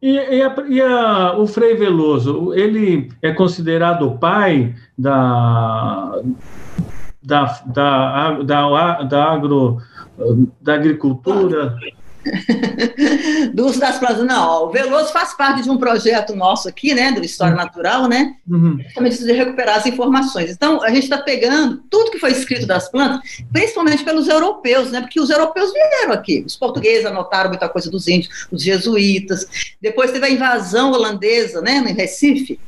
E, 0.00 0.16
e, 0.16 0.42
a, 0.42 0.54
e 0.68 0.80
a, 0.80 1.36
o 1.38 1.46
Frei 1.46 1.74
Veloso, 1.74 2.54
ele 2.54 3.10
é 3.22 3.32
considerado 3.32 4.06
o 4.06 4.18
pai 4.18 4.74
da, 4.96 6.20
da, 7.22 7.44
da, 7.66 8.30
da, 8.42 9.02
da, 9.02 9.32
agro, 9.32 9.78
da 10.60 10.74
agricultura? 10.74 11.76
do 13.54 13.66
uso 13.66 13.80
das 13.80 13.98
plantas. 13.98 14.24
Não, 14.24 14.64
o 14.64 14.70
Veloso 14.70 15.12
faz 15.12 15.34
parte 15.34 15.62
de 15.62 15.70
um 15.70 15.78
projeto 15.78 16.34
nosso 16.34 16.68
aqui, 16.68 16.94
né, 16.94 17.12
do 17.12 17.24
História 17.24 17.54
uhum. 17.54 17.60
Natural, 17.60 18.08
né, 18.08 18.34
uhum. 18.48 18.78
justamente 18.82 19.18
de 19.18 19.32
recuperar 19.32 19.78
as 19.78 19.86
informações. 19.86 20.50
Então, 20.50 20.82
a 20.82 20.90
gente 20.90 21.04
está 21.04 21.18
pegando 21.18 21.82
tudo 21.90 22.10
que 22.10 22.18
foi 22.18 22.32
escrito 22.32 22.66
das 22.66 22.90
plantas, 22.90 23.20
principalmente 23.52 24.04
pelos 24.04 24.28
europeus, 24.28 24.90
né, 24.90 25.00
porque 25.00 25.20
os 25.20 25.30
europeus 25.30 25.72
vieram 25.72 26.12
aqui, 26.12 26.42
os 26.46 26.56
portugueses 26.56 27.06
anotaram 27.06 27.50
muita 27.50 27.68
coisa 27.68 27.90
dos 27.90 28.06
índios, 28.08 28.46
os 28.50 28.62
jesuítas, 28.62 29.46
depois 29.80 30.12
teve 30.12 30.26
a 30.26 30.30
invasão 30.30 30.92
holandesa, 30.92 31.60
né, 31.60 31.80
no 31.80 31.92
Recife, 31.94 32.58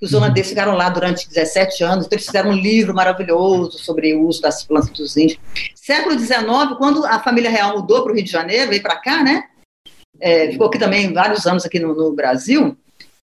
que 0.00 0.06
os 0.06 0.14
holandeses 0.14 0.48
ficaram 0.48 0.74
lá 0.74 0.88
durante 0.88 1.28
17 1.28 1.84
anos, 1.84 2.06
então 2.06 2.16
eles 2.16 2.24
fizeram 2.24 2.50
um 2.50 2.56
livro 2.56 2.94
maravilhoso 2.94 3.78
sobre 3.78 4.14
o 4.14 4.26
uso 4.26 4.40
das 4.40 4.64
plantas 4.64 4.90
dos 4.90 5.14
índios. 5.14 5.38
Século 5.74 6.18
XIX, 6.18 6.40
quando 6.78 7.04
a 7.04 7.20
família 7.20 7.50
real 7.50 7.76
mudou 7.76 8.02
para 8.02 8.12
o 8.12 8.14
Rio 8.14 8.24
de 8.24 8.30
Janeiro, 8.30 8.70
veio 8.70 8.82
para 8.82 8.96
cá, 8.96 9.22
né? 9.22 9.44
É, 10.18 10.50
ficou 10.50 10.68
aqui 10.68 10.78
também 10.78 11.12
vários 11.12 11.46
anos 11.46 11.66
aqui 11.66 11.78
no, 11.78 11.94
no 11.94 12.12
Brasil, 12.14 12.76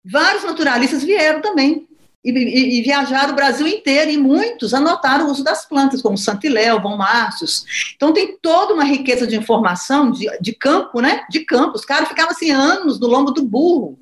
vários 0.05 0.43
naturalistas 0.43 1.03
vieram 1.03 1.41
também 1.41 1.87
e, 2.23 2.31
e, 2.31 2.79
e, 2.79 2.81
viajaram 2.81 3.31
o 3.31 3.35
Brasil 3.35 3.67
inteiro, 3.67 4.11
e 4.11 4.17
muitos 4.17 4.73
anotaram 4.73 5.27
o 5.27 5.31
uso 5.31 5.43
das 5.43 5.65
plantas, 5.65 6.01
como 6.01 6.17
Santiléu, 6.17 6.79
Bom 6.79 6.97
Márcios. 6.97 7.93
Então, 7.95 8.11
tem 8.11 8.37
toda 8.41 8.73
uma 8.73 8.83
riqueza 8.83 9.25
de 9.25 9.35
informação 9.35 10.11
de, 10.11 10.27
de 10.39 10.53
campo, 10.53 10.99
né? 11.01 11.25
De 11.29 11.41
campo. 11.45 11.75
Os 11.75 11.85
caras 11.85 12.09
ficavam 12.09 12.31
assim 12.31 12.51
anos 12.51 12.99
no 12.99 13.07
lombo 13.07 13.31
do 13.31 13.43
burro, 13.43 13.97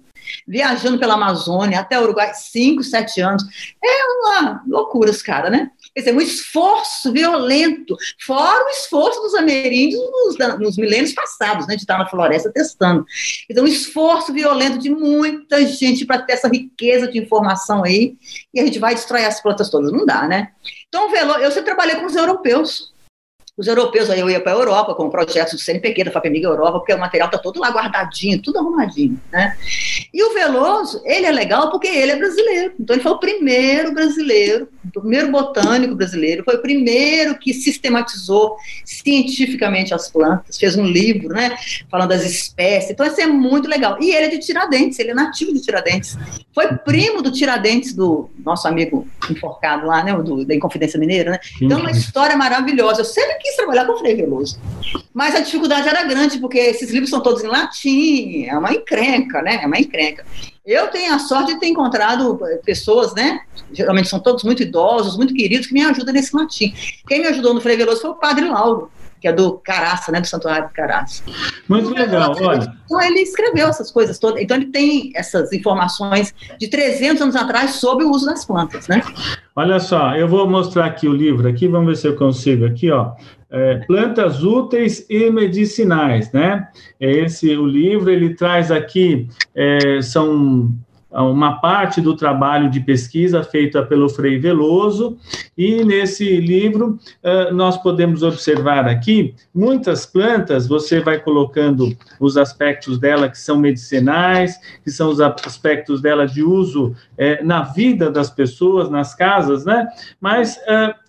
viajando 0.47 0.99
pela 0.99 1.15
Amazônia 1.15 1.79
até 1.79 1.99
o 1.99 2.03
Uruguai, 2.03 2.33
cinco, 2.33 2.83
sete 2.83 3.21
anos. 3.21 3.43
É 3.83 4.05
uma 4.05 4.63
loucura, 4.67 5.11
os 5.11 5.21
caras, 5.21 5.51
né? 5.51 5.71
Quer 5.93 6.01
dizer, 6.01 6.15
um 6.15 6.21
esforço 6.21 7.11
violento, 7.11 7.97
fora 8.25 8.65
o 8.65 8.69
esforço 8.69 9.19
dos 9.21 9.33
ameríndios 9.33 9.99
nos, 9.99 10.59
nos 10.59 10.77
milênios 10.77 11.13
passados, 11.13 11.65
né, 11.67 11.75
de 11.75 11.81
estar 11.81 11.97
na 11.97 12.07
floresta 12.07 12.51
testando. 12.51 13.03
Então, 13.49 13.63
um 13.63 13.67
esforço 13.67 14.31
violento 14.31 14.77
de 14.77 14.89
muita 14.89 15.65
gente 15.65 16.05
para 16.05 16.21
ter 16.21 16.33
essa 16.33 16.47
riqueza 16.47 17.07
de 17.07 17.17
informação 17.17 17.83
aí, 17.83 18.15
e 18.53 18.59
a 18.59 18.65
gente 18.65 18.77
vai 18.77 18.93
destruir 18.93 19.25
as 19.25 19.41
plantas 19.41 19.69
todas. 19.69 19.91
Não 19.91 20.05
dá, 20.05 20.27
né? 20.27 20.49
Então, 20.87 21.13
eu 21.15 21.49
sempre 21.49 21.65
trabalhei 21.65 21.95
com 21.95 22.05
os 22.05 22.15
europeus, 22.15 22.93
os 23.57 23.65
europeus, 23.65 24.07
aí 24.11 24.19
eu 24.19 24.29
ia 24.29 24.39
para 24.39 24.51
a 24.51 24.55
Europa 24.55 24.93
com 24.93 25.09
projetos 25.09 25.53
do 25.53 25.59
CNPq, 25.59 26.03
da 26.03 26.11
FAPEMIG 26.11 26.45
Europa, 26.45 26.77
porque 26.77 26.93
o 26.93 26.99
material 26.99 27.27
está 27.27 27.39
todo 27.39 27.59
lá 27.59 27.69
guardadinho, 27.71 28.39
tudo 28.39 28.59
arrumadinho, 28.59 29.19
né? 29.31 29.57
E 30.13 30.23
o 30.23 30.31
Veloso, 30.31 31.01
ele 31.03 31.25
é 31.25 31.31
legal 31.31 31.71
porque 31.71 31.87
ele 31.87 32.11
é 32.11 32.15
brasileiro. 32.15 32.73
Então 32.79 32.95
ele 32.95 33.01
foi 33.01 33.11
o 33.11 33.17
primeiro 33.17 33.93
brasileiro, 33.93 34.69
o 34.95 35.01
primeiro 35.01 35.31
botânico 35.31 35.95
brasileiro, 35.95 36.43
foi 36.43 36.55
o 36.55 36.61
primeiro 36.61 37.37
que 37.39 37.51
sistematizou 37.51 38.57
cientificamente 38.85 39.91
as 39.91 40.07
plantas, 40.07 40.57
fez 40.57 40.77
um 40.77 40.85
livro, 40.85 41.29
né, 41.29 41.57
falando 41.89 42.09
das 42.09 42.23
espécies. 42.23 42.91
Então 42.91 43.07
isso 43.07 43.19
é 43.19 43.25
muito 43.25 43.67
legal. 43.67 43.97
E 43.99 44.11
ele 44.11 44.27
é 44.27 44.29
de 44.29 44.37
Tiradentes, 44.37 44.99
ele 44.99 45.11
é 45.11 45.13
nativo 45.15 45.51
de 45.51 45.61
Tiradentes. 45.61 46.15
Foi 46.53 46.77
primo 46.77 47.23
do 47.23 47.31
Tiradentes, 47.31 47.93
do 47.93 48.29
nosso 48.45 48.67
amigo 48.67 49.07
enforcado 49.31 49.87
lá, 49.87 50.03
né, 50.03 50.13
do, 50.13 50.45
da 50.45 50.53
Inconfidência 50.53 50.99
Mineira, 50.99 51.31
né? 51.31 51.39
Então 51.59 51.79
uma 51.79 51.91
história 51.91 52.37
maravilhosa. 52.37 53.01
Eu 53.01 53.05
sempre 53.05 53.46
quis 53.47 53.55
trabalhar 53.55 53.85
com 53.85 53.97
Frei 53.97 54.15
Veloso. 54.15 54.59
Mas 55.13 55.35
a 55.35 55.39
dificuldade 55.39 55.87
era 55.87 56.03
grande, 56.03 56.39
porque 56.39 56.57
esses 56.57 56.91
livros 56.91 57.09
são 57.09 57.21
todos 57.21 57.43
em 57.43 57.47
latim, 57.47 58.45
é 58.45 58.57
uma 58.57 58.73
encrenca, 58.73 59.41
né? 59.41 59.59
É 59.63 59.65
uma 59.65 59.79
encrenca. 59.79 60.25
Eu 60.65 60.87
tenho 60.87 61.13
a 61.13 61.19
sorte 61.19 61.53
de 61.53 61.59
ter 61.59 61.67
encontrado 61.67 62.37
pessoas, 62.65 63.13
né? 63.15 63.39
Geralmente 63.71 64.09
são 64.09 64.19
todos 64.19 64.43
muito 64.43 64.61
idosos, 64.63 65.15
muito 65.15 65.33
queridos, 65.33 65.67
que 65.67 65.73
me 65.73 65.83
ajudam 65.83 66.13
nesse 66.13 66.35
latim. 66.35 66.73
Quem 67.07 67.21
me 67.21 67.27
ajudou 67.27 67.53
no 67.53 67.61
Frei 67.61 67.77
Veloso 67.77 68.01
foi 68.01 68.09
o 68.11 68.15
Padre 68.15 68.45
Lauro, 68.45 68.91
que 69.19 69.27
é 69.27 69.33
do 69.33 69.53
Caraça, 69.53 70.11
né, 70.11 70.21
do 70.21 70.27
Santuário 70.27 70.67
do 70.67 70.73
Caraça. 70.73 71.23
Muito 71.67 71.89
então, 71.89 72.03
legal, 72.03 72.35
olha. 72.41 72.73
Então 72.85 73.01
ele 73.01 73.21
escreveu 73.21 73.67
essas 73.67 73.89
coisas 73.89 74.19
todas, 74.19 74.41
então 74.41 74.57
ele 74.57 74.67
tem 74.67 75.11
essas 75.15 75.51
informações 75.53 76.35
de 76.59 76.67
300 76.67 77.21
anos 77.21 77.35
atrás 77.35 77.71
sobre 77.75 78.03
o 78.05 78.11
uso 78.11 78.25
das 78.25 78.45
plantas, 78.45 78.87
né? 78.87 79.01
Olha 79.55 79.79
só, 79.79 80.15
eu 80.15 80.27
vou 80.27 80.47
mostrar 80.47 80.85
aqui 80.85 81.07
o 81.07 81.13
livro 81.13 81.47
aqui, 81.47 81.67
vamos 81.67 81.87
ver 81.87 81.95
se 81.95 82.07
eu 82.07 82.15
consigo 82.15 82.65
aqui, 82.65 82.91
ó 82.91 83.13
é, 83.49 83.75
plantas 83.87 84.43
úteis 84.43 85.05
e 85.09 85.29
medicinais, 85.29 86.31
né? 86.31 86.67
Esse 86.99 87.55
o 87.55 87.65
livro 87.65 88.09
ele 88.09 88.33
traz 88.33 88.71
aqui 88.71 89.27
é, 89.55 90.01
são 90.01 90.73
uma 91.23 91.59
parte 91.59 91.99
do 91.99 92.15
trabalho 92.15 92.69
de 92.69 92.79
pesquisa 92.79 93.43
feita 93.43 93.83
pelo 93.83 94.07
Frei 94.09 94.37
Veloso, 94.37 95.17
e 95.57 95.83
nesse 95.83 96.37
livro 96.39 96.99
nós 97.51 97.77
podemos 97.77 98.21
observar 98.21 98.87
aqui 98.87 99.33
muitas 99.53 100.05
plantas, 100.05 100.67
você 100.67 100.99
vai 100.99 101.19
colocando 101.19 101.95
os 102.19 102.37
aspectos 102.37 102.99
dela 102.99 103.29
que 103.29 103.37
são 103.39 103.57
medicinais, 103.57 104.59
que 104.83 104.91
são 104.91 105.09
os 105.09 105.19
aspectos 105.19 106.01
dela 106.01 106.27
de 106.27 106.43
uso 106.43 106.95
é, 107.17 107.43
na 107.43 107.63
vida 107.63 108.11
das 108.11 108.29
pessoas, 108.29 108.89
nas 108.89 109.15
casas, 109.15 109.65
né? 109.65 109.87
Mas 110.21 110.59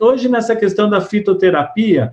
hoje, 0.01 0.29
nessa 0.29 0.57
questão 0.57 0.89
da 0.89 1.01
fitoterapia, 1.01 2.13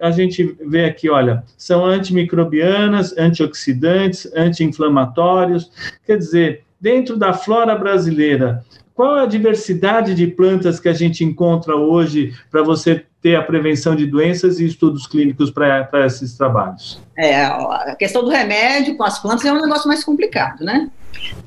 a 0.00 0.10
gente 0.10 0.56
vê 0.66 0.86
aqui, 0.86 1.10
olha, 1.10 1.44
são 1.56 1.84
antimicrobianas, 1.84 3.16
antioxidantes, 3.16 4.30
anti-inflamatórios, 4.34 5.70
quer 6.06 6.16
dizer, 6.16 6.64
dentro 6.80 7.16
da 7.16 7.32
flora 7.32 7.76
brasileira, 7.76 8.64
qual 8.94 9.16
a 9.16 9.26
diversidade 9.26 10.14
de 10.14 10.26
plantas 10.26 10.80
que 10.80 10.88
a 10.88 10.92
gente 10.92 11.24
encontra 11.24 11.76
hoje 11.76 12.34
para 12.50 12.62
você 12.62 13.04
ter 13.22 13.36
a 13.36 13.42
prevenção 13.42 13.94
de 13.94 14.06
doenças 14.06 14.60
e 14.60 14.66
estudos 14.66 15.06
clínicos 15.06 15.50
para 15.50 16.06
esses 16.06 16.36
trabalhos? 16.36 17.00
É, 17.16 17.44
a 17.44 17.94
questão 17.98 18.24
do 18.24 18.30
remédio 18.30 18.96
com 18.96 19.04
as 19.04 19.18
plantas 19.18 19.44
é 19.44 19.52
um 19.52 19.60
negócio 19.60 19.86
mais 19.86 20.02
complicado, 20.02 20.64
né? 20.64 20.90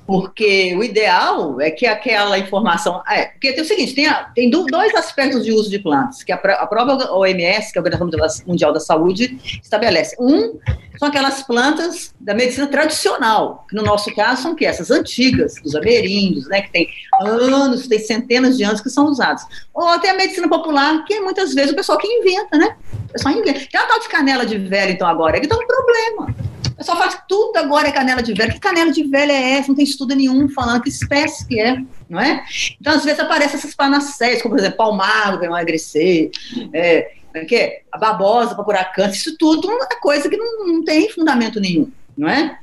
Porque 0.06 0.76
o 0.76 0.84
ideal 0.84 1.60
é 1.62 1.72
que 1.72 1.86
aquela 1.86 2.38
informação. 2.38 3.02
É, 3.10 3.26
porque 3.28 3.54
tem 3.54 3.64
o 3.64 3.66
seguinte: 3.66 3.96
tem, 3.96 4.06
a, 4.06 4.26
tem 4.36 4.50
dois 4.50 4.94
aspectos 4.94 5.44
de 5.44 5.52
uso 5.52 5.70
de 5.70 5.80
plantas, 5.80 6.22
que 6.24 6.32
a, 6.32 6.36
a 6.36 6.68
própria 6.68 7.12
OMS, 7.12 7.72
que 7.72 7.80
é 7.80 7.82
a 7.82 7.84
Organização 7.84 8.46
Mundial 8.46 8.74
da 8.74 8.80
Saúde, 8.80 9.40
estabelece. 9.64 10.16
Um 10.20 10.60
são 11.00 11.08
aquelas 11.08 11.44
plantas 11.44 12.14
da 12.20 12.34
medicina 12.34 12.68
tradicional, 12.68 13.66
que 13.70 13.76
no 13.76 13.84
nosso 13.84 14.14
caso 14.14 14.44
são 14.44 14.56
que 14.56 14.66
essas 14.66 14.92
antigas, 14.92 15.56
dos 15.62 15.76
ameríndios, 15.76 16.48
né, 16.48 16.62
que 16.62 16.72
tem 16.72 16.88
anos, 17.22 17.88
tem 17.88 18.00
centenas 18.00 18.58
de 18.58 18.64
anos 18.64 18.80
que 18.80 18.90
são 18.90 19.08
usadas. 19.08 19.44
Ou 19.74 20.00
tem 20.00 20.12
a 20.12 20.16
medicina 20.16 20.48
popular, 20.48 21.04
que 21.06 21.20
muitas 21.20 21.54
vezes 21.54 21.63
o 21.72 21.76
pessoal 21.76 21.98
que 21.98 22.08
inventa, 22.08 22.58
né? 22.58 22.76
O 23.10 23.14
pessoal 23.14 23.36
inventa. 23.36 23.78
A 23.78 23.86
tal 23.86 24.00
de 24.00 24.10
canela 24.10 24.46
de 24.46 24.58
velho, 24.58 24.92
então, 24.92 25.08
agora, 25.08 25.40
que 25.40 25.48
tá 25.48 25.56
um 25.56 25.66
problema. 25.66 26.36
O 26.74 26.76
pessoal 26.76 26.98
fala 26.98 27.12
que 27.12 27.28
tudo 27.28 27.56
agora 27.58 27.88
é 27.88 27.92
canela 27.92 28.22
de 28.22 28.34
velho. 28.34 28.54
Que 28.54 28.60
canela 28.60 28.92
de 28.92 29.04
velho 29.04 29.32
é 29.32 29.52
essa? 29.58 29.68
Não 29.68 29.76
tem 29.76 29.86
estudo 29.86 30.16
nenhum 30.16 30.50
falando 30.50 30.82
que 30.82 30.90
espécie 30.90 31.48
que 31.48 31.60
é, 31.60 31.78
não 32.10 32.20
é? 32.20 32.44
Então, 32.82 32.94
às 32.94 33.06
vezes, 33.06 33.20
aparecem 33.20 33.58
essas 33.58 33.76
panaceias, 33.76 34.42
como, 34.42 34.56
por 34.56 34.60
exemplo, 34.60 34.78
palmaro 34.78 35.38
para 35.38 35.48
emagrecer, 35.48 36.32
é, 36.74 37.12
é 37.34 37.46
que 37.46 37.56
é? 37.56 37.82
a 37.92 37.98
babosa 37.98 38.56
para 38.56 38.64
curar 38.64 38.92
câncer. 38.92 39.18
Isso 39.18 39.38
tudo 39.38 39.72
é 39.72 39.96
coisa 40.00 40.30
que 40.30 40.38
não, 40.38 40.68
não 40.68 40.84
tem 40.84 41.10
fundamento 41.10 41.60
nenhum, 41.60 41.92
não 42.18 42.28
é? 42.28 42.58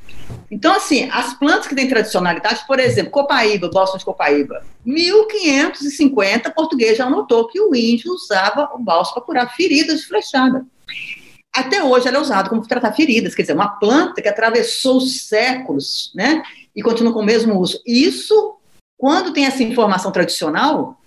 Então, 0.50 0.74
assim, 0.74 1.08
as 1.12 1.32
plantas 1.34 1.68
que 1.68 1.74
têm 1.74 1.88
tradicionalidade, 1.88 2.66
por 2.66 2.80
exemplo, 2.80 3.12
copaíba, 3.12 3.70
bálsamo 3.70 3.98
de 3.98 4.04
copaíba, 4.04 4.64
1550, 4.84 6.50
português 6.50 6.98
já 6.98 7.08
notou 7.08 7.46
que 7.46 7.60
o 7.60 7.74
índio 7.74 8.12
usava 8.12 8.68
o 8.74 8.78
bálsamo 8.78 9.14
para 9.14 9.22
curar 9.22 9.54
feridas 9.54 10.00
de 10.00 10.06
flechada. 10.06 10.66
Até 11.54 11.82
hoje 11.82 12.08
ela 12.08 12.16
é 12.16 12.20
usada 12.20 12.48
como 12.48 12.66
tratar 12.66 12.92
feridas, 12.92 13.34
quer 13.34 13.42
dizer, 13.42 13.54
uma 13.54 13.78
planta 13.78 14.20
que 14.20 14.28
atravessou 14.28 14.98
os 14.98 15.22
séculos, 15.28 16.12
né, 16.14 16.42
e 16.74 16.82
continua 16.82 17.12
com 17.12 17.20
o 17.20 17.24
mesmo 17.24 17.58
uso. 17.58 17.80
Isso, 17.86 18.56
quando 18.96 19.32
tem 19.32 19.46
essa 19.46 19.62
informação 19.62 20.10
tradicional, 20.10 21.00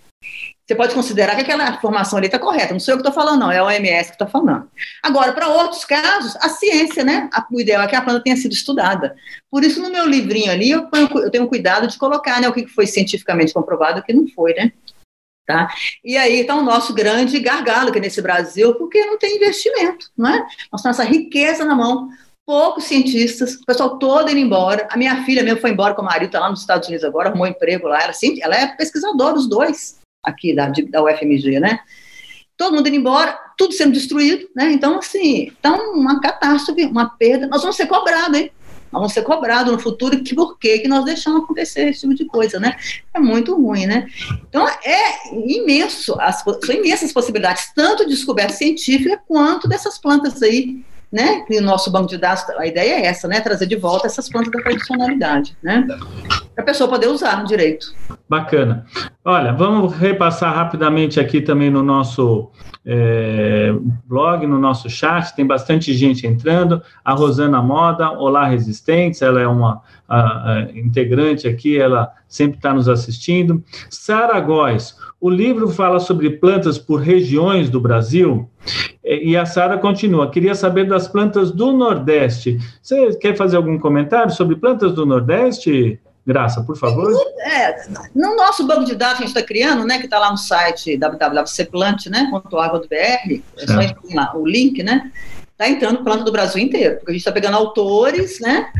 você 0.66 0.74
pode 0.74 0.94
considerar 0.94 1.34
que 1.34 1.42
aquela 1.42 1.68
informação 1.68 2.16
ali 2.16 2.26
está 2.26 2.38
correta. 2.38 2.72
Não 2.72 2.80
sou 2.80 2.94
eu 2.94 2.96
que 2.96 3.06
estou 3.06 3.12
falando, 3.12 3.40
não, 3.40 3.52
é 3.52 3.58
a 3.58 3.64
OMS 3.64 4.08
que 4.08 4.14
está 4.14 4.26
falando. 4.26 4.66
Agora, 5.02 5.32
para 5.34 5.48
outros 5.48 5.84
casos, 5.84 6.34
a 6.36 6.48
ciência, 6.48 7.04
né? 7.04 7.28
O 7.52 7.60
ideal 7.60 7.82
é 7.82 7.86
que 7.86 7.94
a 7.94 8.00
planta 8.00 8.22
tenha 8.22 8.36
sido 8.36 8.52
estudada. 8.52 9.14
Por 9.50 9.62
isso, 9.62 9.82
no 9.82 9.90
meu 9.90 10.06
livrinho 10.06 10.50
ali, 10.50 10.70
eu, 10.70 10.88
eu 11.16 11.30
tenho 11.30 11.46
cuidado 11.48 11.86
de 11.86 11.98
colocar 11.98 12.40
né, 12.40 12.48
o 12.48 12.52
que 12.52 12.66
foi 12.66 12.86
cientificamente 12.86 13.52
comprovado 13.52 13.98
e 13.98 14.00
o 14.00 14.04
que 14.04 14.14
não 14.14 14.26
foi, 14.28 14.54
né? 14.54 14.72
Tá? 15.46 15.68
E 16.02 16.16
aí 16.16 16.40
está 16.40 16.54
o 16.54 16.62
nosso 16.62 16.94
grande 16.94 17.38
gargalo 17.40 17.90
aqui 17.90 18.00
nesse 18.00 18.22
Brasil, 18.22 18.74
porque 18.76 19.04
não 19.04 19.18
tem 19.18 19.36
investimento, 19.36 20.10
não 20.16 20.30
é? 20.30 20.46
Nós 20.72 20.80
temos 20.80 20.98
essa 20.98 21.06
riqueza 21.06 21.66
na 21.66 21.74
mão, 21.74 22.08
poucos 22.46 22.84
cientistas, 22.84 23.56
o 23.56 23.66
pessoal 23.66 23.98
todo 23.98 24.30
indo 24.30 24.40
embora. 24.40 24.88
A 24.90 24.96
minha 24.96 25.22
filha 25.26 25.42
mesmo 25.42 25.60
foi 25.60 25.72
embora 25.72 25.92
com 25.92 26.00
o 26.00 26.04
marido, 26.06 26.28
está 26.28 26.40
lá 26.40 26.48
nos 26.48 26.60
Estados 26.60 26.88
Unidos 26.88 27.04
agora, 27.04 27.28
arrumou 27.28 27.46
um 27.46 27.50
emprego 27.50 27.86
lá. 27.86 28.02
Ela, 28.02 28.14
ela 28.40 28.56
é 28.56 28.66
pesquisadora, 28.68 29.36
os 29.36 29.46
dois 29.46 30.02
aqui 30.24 30.54
da, 30.54 30.72
da 30.90 31.02
UFMG, 31.02 31.60
né? 31.60 31.80
Todo 32.56 32.74
mundo 32.74 32.88
indo 32.88 32.96
embora, 32.96 33.36
tudo 33.56 33.74
sendo 33.74 33.92
destruído, 33.92 34.48
né? 34.54 34.72
Então, 34.72 34.98
assim, 34.98 35.52
então, 35.58 35.92
uma 35.94 36.20
catástrofe, 36.20 36.84
uma 36.86 37.10
perda. 37.10 37.46
Nós 37.46 37.62
vamos 37.62 37.76
ser 37.76 37.86
cobrados, 37.86 38.38
hein? 38.38 38.50
Nós 38.92 39.00
vamos 39.00 39.12
ser 39.12 39.22
cobrados 39.22 39.72
no 39.72 39.78
futuro 39.78 40.22
que 40.22 40.36
por 40.36 40.56
que, 40.56 40.78
que 40.78 40.88
nós 40.88 41.04
deixamos 41.04 41.42
acontecer 41.42 41.88
esse 41.88 42.02
tipo 42.02 42.14
de 42.14 42.24
coisa, 42.26 42.60
né? 42.60 42.76
É 43.12 43.18
muito 43.18 43.54
ruim, 43.56 43.86
né? 43.86 44.06
Então, 44.48 44.68
é 44.68 45.34
imenso, 45.34 46.14
as, 46.20 46.42
são 46.42 46.74
imensas 46.74 47.12
possibilidades, 47.12 47.72
tanto 47.74 48.04
de 48.04 48.10
descoberta 48.10 48.52
científica 48.52 49.20
quanto 49.26 49.68
dessas 49.68 49.98
plantas 49.98 50.40
aí 50.42 50.84
né? 51.14 51.44
E 51.48 51.58
o 51.58 51.62
nosso 51.62 51.92
banco 51.92 52.08
de 52.08 52.18
dados, 52.18 52.44
a 52.58 52.66
ideia 52.66 52.94
é 52.94 53.06
essa, 53.06 53.28
né? 53.28 53.40
Trazer 53.40 53.66
de 53.66 53.76
volta 53.76 54.08
essas 54.08 54.28
plantas 54.28 54.50
da 54.50 54.60
tradicionalidade, 54.60 55.56
né? 55.62 55.86
Para 56.54 56.62
a 56.62 56.66
pessoa 56.66 56.88
poder 56.88 57.08
usar 57.08 57.42
direito. 57.44 57.92
Bacana. 58.28 58.86
Olha, 59.24 59.52
vamos 59.52 59.94
repassar 59.94 60.54
rapidamente 60.54 61.18
aqui 61.18 61.40
também 61.40 61.70
no 61.70 61.82
nosso 61.82 62.50
é, 62.86 63.74
blog, 64.06 64.46
no 64.46 64.58
nosso 64.58 64.90
chat, 64.90 65.34
tem 65.34 65.46
bastante 65.46 65.92
gente 65.94 66.26
entrando. 66.26 66.82
A 67.04 67.12
Rosana 67.12 67.62
Moda, 67.62 68.10
Olá 68.12 68.46
Resistentes, 68.46 69.22
ela 69.22 69.40
é 69.40 69.48
uma 69.48 69.82
a, 70.08 70.52
a, 70.52 70.60
integrante 70.74 71.48
aqui, 71.48 71.78
ela 71.78 72.12
sempre 72.28 72.58
está 72.58 72.72
nos 72.72 72.88
assistindo. 72.88 73.64
Sara 73.88 74.38
Góes, 74.38 74.96
o 75.20 75.30
livro 75.30 75.70
fala 75.70 75.98
sobre 75.98 76.30
plantas 76.30 76.78
por 76.78 77.00
regiões 77.00 77.70
do 77.70 77.80
Brasil. 77.80 78.48
E 79.02 79.36
a 79.36 79.44
Sara 79.44 79.76
continua. 79.78 80.30
Queria 80.30 80.54
saber 80.54 80.86
das 80.86 81.08
plantas 81.08 81.50
do 81.50 81.72
Nordeste. 81.72 82.58
Você 82.82 83.14
quer 83.16 83.36
fazer 83.36 83.56
algum 83.56 83.78
comentário 83.78 84.32
sobre 84.32 84.56
plantas 84.56 84.92
do 84.92 85.04
Nordeste? 85.04 86.00
Graça, 86.26 86.62
por 86.62 86.76
favor. 86.76 87.12
É, 87.42 87.86
no 88.14 88.34
nosso 88.34 88.66
banco 88.66 88.84
de 88.84 88.94
dados 88.94 89.18
que 89.18 89.24
a 89.24 89.26
gente 89.26 89.36
está 89.36 89.46
criando, 89.46 89.84
né, 89.84 89.98
que 89.98 90.06
está 90.06 90.18
lá 90.18 90.30
no 90.30 90.38
site 90.38 90.96
www.ceplant.org.br, 90.96 92.88
né, 92.94 93.42
é 93.58 93.66
só 93.66 93.74
lá 94.14 94.34
o 94.34 94.46
link, 94.46 94.82
né, 94.82 95.12
está 95.52 95.68
entrando 95.68 96.02
planta 96.02 96.24
do 96.24 96.32
Brasil 96.32 96.62
inteiro, 96.62 96.96
porque 96.96 97.10
a 97.10 97.14
gente 97.14 97.20
está 97.20 97.30
pegando 97.30 97.58
autores, 97.58 98.40
né, 98.40 98.72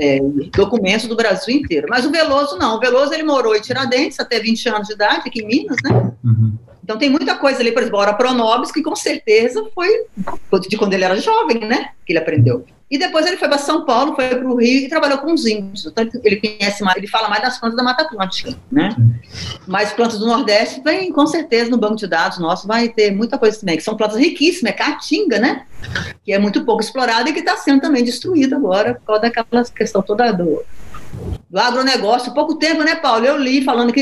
é, 0.00 0.18
documentos 0.56 1.06
do 1.06 1.14
Brasil 1.14 1.54
inteiro. 1.54 1.86
Mas 1.90 2.06
o 2.06 2.10
Veloso 2.10 2.56
não, 2.56 2.76
o 2.76 2.80
Veloso 2.80 3.12
ele 3.12 3.24
morou 3.24 3.54
em 3.54 3.60
Tiradentes 3.60 4.18
até 4.18 4.40
20 4.40 4.68
anos 4.70 4.88
de 4.88 4.94
idade, 4.94 5.28
aqui 5.28 5.42
em 5.42 5.46
Minas, 5.46 5.76
né, 5.84 6.12
uhum. 6.24 6.54
Então 6.86 6.96
tem 6.96 7.10
muita 7.10 7.34
coisa 7.34 7.58
ali, 7.58 7.72
por 7.72 7.82
exemplo, 7.82 7.98
a 7.98 8.02
Hora 8.02 8.14
Pronobis, 8.14 8.70
que 8.70 8.80
com 8.80 8.94
certeza 8.94 9.60
foi 9.74 9.88
de 10.68 10.76
quando 10.76 10.92
ele 10.92 11.02
era 11.02 11.16
jovem, 11.16 11.58
né, 11.58 11.88
que 12.06 12.12
ele 12.12 12.20
aprendeu. 12.20 12.64
E 12.88 12.96
depois 12.96 13.26
ele 13.26 13.36
foi 13.36 13.48
para 13.48 13.58
São 13.58 13.84
Paulo, 13.84 14.14
foi 14.14 14.28
para 14.28 14.46
o 14.46 14.54
Rio 14.54 14.84
e 14.84 14.88
trabalhou 14.88 15.18
com 15.18 15.34
os 15.34 15.44
índios. 15.44 15.84
Então 15.84 16.08
ele 16.22 16.36
conhece 16.36 16.84
mais, 16.84 16.96
ele 16.96 17.08
fala 17.08 17.28
mais 17.28 17.42
das 17.42 17.58
plantas 17.58 17.76
da 17.76 17.82
Mata 17.82 18.04
Atlântica, 18.04 18.54
né? 18.70 18.94
Mas 19.66 19.92
plantas 19.92 20.20
do 20.20 20.26
Nordeste 20.26 20.80
vem 20.84 21.10
com 21.10 21.26
certeza 21.26 21.68
no 21.68 21.76
banco 21.76 21.96
de 21.96 22.06
dados 22.06 22.38
nosso 22.38 22.68
vai 22.68 22.88
ter 22.88 23.10
muita 23.10 23.36
coisa 23.36 23.58
também, 23.58 23.76
que 23.76 23.82
são 23.82 23.96
plantas 23.96 24.18
riquíssimas, 24.18 24.72
é 24.72 24.76
caatinga, 24.76 25.40
né? 25.40 25.66
Que 26.24 26.32
é 26.32 26.38
muito 26.38 26.64
pouco 26.64 26.80
explorada 26.80 27.28
e 27.28 27.32
que 27.32 27.40
está 27.40 27.56
sendo 27.56 27.80
também 27.80 28.04
destruída 28.04 28.54
agora 28.54 28.94
por 28.94 29.06
causa 29.06 29.22
daquela 29.22 29.64
questão 29.64 30.00
toda 30.02 30.30
do, 30.30 30.62
do 31.48 31.58
agronegócio. 31.58 32.34
Pouco 32.34 32.56
tempo, 32.56 32.82
né, 32.82 32.96
Paulo? 32.96 33.24
Eu 33.24 33.36
li 33.36 33.64
falando 33.64 33.92
que 33.92 34.00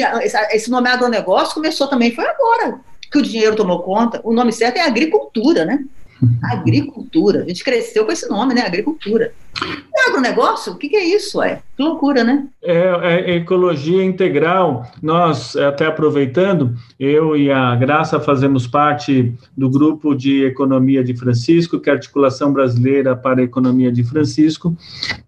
esse 0.50 0.70
nome 0.70 0.88
agronegócio 0.88 1.54
começou 1.54 1.86
também, 1.86 2.14
foi 2.14 2.26
agora 2.26 2.80
que 3.10 3.18
o 3.18 3.22
dinheiro 3.22 3.54
tomou 3.54 3.82
conta. 3.82 4.20
O 4.24 4.32
nome 4.32 4.52
certo 4.52 4.76
é 4.76 4.80
agricultura, 4.80 5.64
né? 5.64 5.84
Agricultura. 6.42 7.42
A 7.42 7.48
gente 7.48 7.64
cresceu 7.64 8.04
com 8.04 8.12
esse 8.12 8.28
nome, 8.28 8.54
né? 8.54 8.62
Agricultura. 8.62 9.32
E 9.62 10.08
agronegócio? 10.08 10.72
O 10.72 10.76
que, 10.76 10.88
que 10.88 10.96
é 10.96 11.04
isso? 11.04 11.40
É 11.42 11.62
que 11.76 11.82
loucura, 11.82 12.22
né? 12.22 12.46
É, 12.62 13.32
é, 13.32 13.36
ecologia 13.36 14.02
integral. 14.04 14.86
Nós, 15.02 15.56
até 15.56 15.86
aproveitando, 15.86 16.74
eu 16.98 17.36
e 17.36 17.50
a 17.50 17.74
Graça 17.74 18.20
fazemos 18.20 18.66
parte 18.66 19.34
do 19.56 19.68
grupo 19.68 20.14
de 20.14 20.44
economia 20.44 21.02
de 21.02 21.16
Francisco, 21.16 21.80
que 21.80 21.88
é 21.88 21.92
a 21.92 21.96
Articulação 21.96 22.52
Brasileira 22.52 23.16
para 23.16 23.40
a 23.40 23.44
Economia 23.44 23.90
de 23.90 24.04
Francisco. 24.04 24.76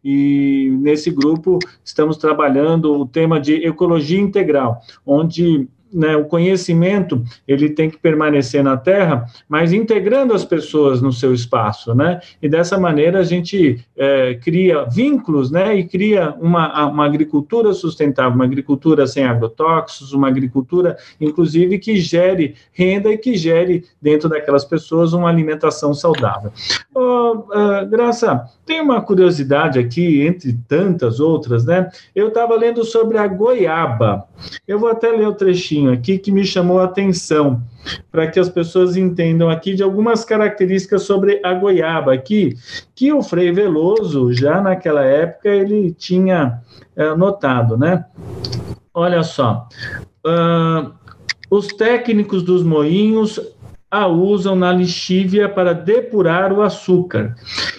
E 0.04 0.76
nesse 0.80 1.10
grupo 1.10 1.58
estamos 1.84 2.16
trabalhando 2.16 2.92
o 3.00 3.06
tema 3.06 3.40
de 3.40 3.54
ecologia 3.66 4.20
integral, 4.20 4.80
onde 5.04 5.68
né, 5.96 6.14
o 6.14 6.26
conhecimento 6.26 7.24
ele 7.48 7.70
tem 7.70 7.88
que 7.88 7.96
permanecer 7.96 8.62
na 8.62 8.76
Terra, 8.76 9.24
mas 9.48 9.72
integrando 9.72 10.34
as 10.34 10.44
pessoas 10.44 11.00
no 11.00 11.10
seu 11.10 11.32
espaço, 11.32 11.94
né? 11.94 12.20
E 12.42 12.48
dessa 12.48 12.78
maneira 12.78 13.20
a 13.20 13.24
gente 13.24 13.82
é, 13.96 14.34
cria 14.34 14.84
vínculos, 14.84 15.50
né? 15.50 15.74
E 15.74 15.84
cria 15.84 16.34
uma, 16.38 16.86
uma 16.86 17.06
agricultura 17.06 17.72
sustentável, 17.72 18.34
uma 18.34 18.44
agricultura 18.44 19.06
sem 19.06 19.24
agrotóxicos, 19.24 20.12
uma 20.12 20.28
agricultura, 20.28 20.98
inclusive, 21.18 21.78
que 21.78 21.96
gere 21.96 22.54
renda 22.72 23.10
e 23.10 23.16
que 23.16 23.34
gere 23.34 23.84
dentro 24.00 24.28
daquelas 24.28 24.64
pessoas 24.64 25.14
uma 25.14 25.30
alimentação 25.30 25.94
saudável. 25.94 26.52
Oh, 26.94 27.44
uh, 27.50 27.86
Graça, 27.88 28.44
tem 28.66 28.80
uma 28.80 29.00
curiosidade 29.00 29.78
aqui, 29.78 30.22
entre 30.22 30.52
tantas 30.68 31.20
outras, 31.20 31.64
né? 31.64 31.88
Eu 32.14 32.28
estava 32.28 32.54
lendo 32.54 32.84
sobre 32.84 33.16
a 33.16 33.26
goiaba. 33.26 34.26
Eu 34.68 34.78
vou 34.78 34.90
até 34.90 35.10
ler 35.10 35.28
o 35.28 35.34
trechinho 35.34 35.85
aqui 35.90 36.18
que 36.18 36.30
me 36.30 36.44
chamou 36.44 36.80
a 36.80 36.84
atenção, 36.84 37.62
para 38.10 38.26
que 38.26 38.38
as 38.38 38.48
pessoas 38.48 38.96
entendam 38.96 39.48
aqui 39.48 39.74
de 39.74 39.82
algumas 39.82 40.24
características 40.24 41.02
sobre 41.02 41.40
a 41.44 41.54
goiaba 41.54 42.12
aqui, 42.12 42.56
que 42.94 43.12
o 43.12 43.22
Frei 43.22 43.52
Veloso, 43.52 44.32
já 44.32 44.60
naquela 44.60 45.04
época, 45.04 45.48
ele 45.48 45.92
tinha 45.92 46.60
é, 46.94 47.14
notado, 47.14 47.76
né? 47.76 48.04
Olha 48.92 49.22
só. 49.22 49.68
Uh, 50.26 50.92
os 51.50 51.68
técnicos 51.68 52.42
dos 52.42 52.62
moinhos 52.62 53.40
a 53.90 54.06
usam 54.06 54.56
na 54.56 54.72
lixívia 54.72 55.48
para 55.48 55.72
depurar 55.72 56.52
o 56.52 56.62
açúcar. 56.62 57.36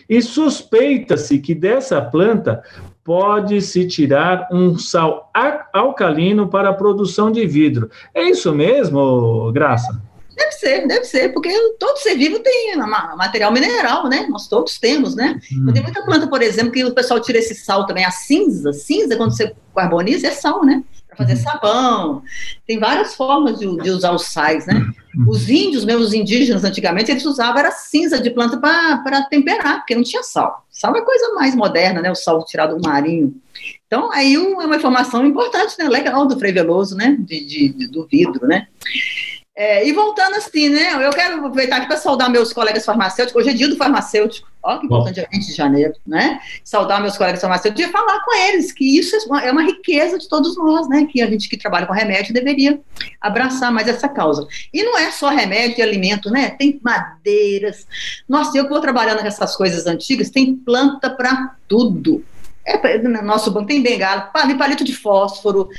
E 0.10 0.22
suspeita-se 0.22 1.40
que 1.40 1.54
dessa 1.54 2.02
planta 2.02 2.64
pode-se 3.08 3.88
tirar 3.88 4.50
um 4.52 4.78
sal 4.78 5.32
alcalino 5.72 6.50
para 6.50 6.72
a 6.72 6.74
produção 6.74 7.32
de 7.32 7.48
vidro. 7.48 7.90
É 8.14 8.22
isso 8.24 8.54
mesmo, 8.54 9.50
Graça? 9.54 10.02
Deve 10.36 10.52
ser, 10.52 10.88
deve 10.88 11.06
ser, 11.06 11.30
porque 11.30 11.50
todo 11.80 11.98
ser 12.00 12.16
vivo 12.16 12.40
tem 12.40 12.76
material 13.16 13.50
mineral, 13.54 14.10
né? 14.10 14.28
Nós 14.30 14.50
todos 14.50 14.78
temos, 14.78 15.16
né? 15.16 15.40
Hum. 15.54 15.72
Tem 15.72 15.82
muita 15.82 16.04
planta, 16.04 16.28
por 16.28 16.42
exemplo, 16.42 16.74
que 16.74 16.84
o 16.84 16.94
pessoal 16.94 17.22
tira 17.22 17.38
esse 17.40 17.56
sal 17.56 17.86
também, 17.86 18.04
a 18.04 18.12
cinza. 18.12 18.74
Cinza, 18.74 19.16
quando 19.16 19.32
você 19.32 19.56
carboniza, 19.74 20.28
é 20.28 20.32
sal, 20.32 20.66
né? 20.66 20.84
Fazer 21.18 21.34
uhum. 21.34 21.40
sabão. 21.40 22.24
Tem 22.66 22.80
várias 22.80 23.16
formas 23.16 23.58
de, 23.60 23.66
de, 23.82 23.90
usar 23.90 24.12
os 24.12 24.26
sais, 24.26 24.66
né? 24.66 24.76
Uhum. 25.16 25.30
Os 25.30 25.50
índios, 25.50 25.84
meus 25.84 26.14
indígenas, 26.14 26.64
antigamente, 26.64 27.12
eles 27.12 27.26
usavam 27.26 27.60
era 27.60 27.72
cinza 27.72 28.20
de 28.20 28.30
planta 28.30 28.58
para 28.58 29.24
temperar, 29.30 29.78
porque 29.78 29.96
não 29.96 30.04
tinha 30.04 30.24
sal. 30.24 30.66
Sal 30.70 30.96
é 30.96 31.02
coisa 31.02 31.34
mais 31.34 31.56
moderna, 31.56 32.02
né? 32.02 32.12
O 32.12 32.16
sal 32.16 32.46
tirado 32.46 32.78
do 32.78 32.88
marinho. 32.88 33.34
Então, 33.88 34.12
aí 34.12 34.36
é 34.36 34.40
uma 34.40 34.76
informação 34.76 35.26
importante, 35.26 35.76
né? 35.80 35.88
Legal 35.88 36.28
do 36.28 36.38
Frei 36.38 36.52
Veloso, 36.52 36.96
né? 36.96 37.18
De, 37.20 37.46
de, 37.46 37.88
do 37.88 38.06
vidro, 38.06 38.46
né? 38.46 38.68
É, 39.60 39.88
e 39.88 39.92
voltando 39.92 40.36
assim, 40.36 40.70
né? 40.70 41.04
Eu 41.04 41.10
quero 41.10 41.38
aproveitar 41.38 41.78
aqui 41.78 41.88
para 41.88 41.98
saudar 41.98 42.30
meus 42.30 42.54
colegas 42.54 42.86
farmacêuticos. 42.86 43.42
Hoje 43.42 43.50
é 43.50 43.58
dia 43.58 43.68
do 43.68 43.76
farmacêutico. 43.76 44.48
Olha 44.62 44.80
que 44.80 44.86
importante, 44.86 45.16
dia 45.16 45.28
20 45.32 45.48
de 45.48 45.54
janeiro, 45.54 45.94
né? 46.06 46.40
Saudar 46.64 47.02
meus 47.02 47.18
colegas 47.18 47.42
farmacêuticos 47.42 47.90
e 47.90 47.92
falar 47.92 48.24
com 48.24 48.36
eles 48.36 48.72
que 48.72 49.00
isso 49.00 49.16
é 49.16 49.20
uma, 49.26 49.42
é 49.42 49.52
uma, 49.52 49.64
riqueza 49.64 50.20
de 50.20 50.30
todos 50.30 50.56
nós, 50.56 50.88
né? 50.88 51.08
Que 51.12 51.24
a 51.24 51.28
gente 51.28 51.50
que 51.50 51.58
trabalha 51.58 51.88
com 51.88 51.94
remédio 51.94 52.36
deveria 52.36 52.80
abraçar 53.20 53.72
mais 53.72 53.88
essa 53.88 54.08
causa. 54.08 54.48
E 54.72 54.84
não 54.84 54.96
é 54.96 55.10
só 55.10 55.30
remédio 55.30 55.80
e 55.80 55.82
alimento, 55.82 56.30
né? 56.30 56.52
Tem 56.52 56.80
madeiras. 56.84 57.88
Nossa, 58.30 58.56
eu 58.56 58.66
que 58.66 58.70
vou 58.70 58.80
trabalhando 58.80 59.22
com 59.22 59.28
essas 59.28 59.56
coisas 59.56 59.88
antigas, 59.88 60.30
tem 60.30 60.56
planta 60.56 61.10
para 61.10 61.56
tudo. 61.68 62.24
É, 62.64 63.00
nosso 63.24 63.50
banco 63.50 63.66
tem 63.66 63.82
bengala, 63.82 64.22
palito 64.22 64.84
de 64.84 64.94
fósforo 64.96 65.70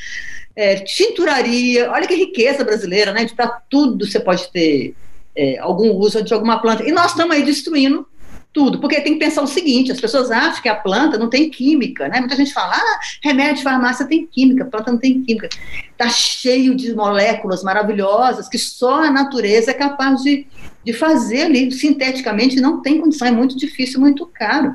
é, 0.59 0.75
tinturaria, 0.75 1.89
olha 1.89 2.09
que 2.09 2.17
riqueza 2.17 2.65
brasileira, 2.65 3.13
né? 3.13 3.29
Para 3.29 3.47
tudo 3.71 4.05
você 4.05 4.19
pode 4.19 4.51
ter 4.51 4.93
é, 5.37 5.57
algum 5.61 5.93
uso 5.93 6.21
de 6.21 6.35
alguma 6.35 6.61
planta. 6.61 6.83
E 6.83 6.91
nós 6.91 7.13
estamos 7.13 7.37
aí 7.37 7.45
destruindo 7.45 8.05
Tudo, 8.53 8.81
porque 8.81 9.01
tem 9.01 9.13
que 9.13 9.21
pensar 9.21 9.43
o 9.43 9.47
seguinte: 9.47 9.93
as 9.93 10.01
pessoas 10.01 10.33
acham 10.33 10.61
que 10.61 10.69
a 10.69 10.75
planta 10.75 11.17
não 11.17 11.31
tem 11.31 11.49
química, 11.49 12.09
né? 12.09 12.19
Muita 12.19 12.35
gente 12.35 12.53
fala, 12.53 12.75
ah, 12.75 12.99
remédio 13.23 13.63
farmácia 13.63 14.05
tem 14.05 14.27
química, 14.27 14.65
planta 14.65 14.91
não 14.91 14.99
tem 14.99 15.23
química. 15.23 15.49
Está 15.93 16.09
cheio 16.09 16.75
de 16.75 16.93
moléculas 16.93 17.63
maravilhosas 17.63 18.49
que 18.49 18.59
só 18.59 19.05
a 19.05 19.13
natureza 19.13 19.71
é 19.71 19.75
capaz 19.75 20.23
de, 20.25 20.45
de 20.83 20.93
fazer 20.93 21.43
ali 21.43 21.71
sinteticamente, 21.71 22.61
não 22.61 22.83
tem 22.83 23.01
condição, 23.01 23.29
é 23.29 23.31
muito 23.31 23.57
difícil, 23.57 24.01
muito 24.01 24.27
caro. 24.27 24.75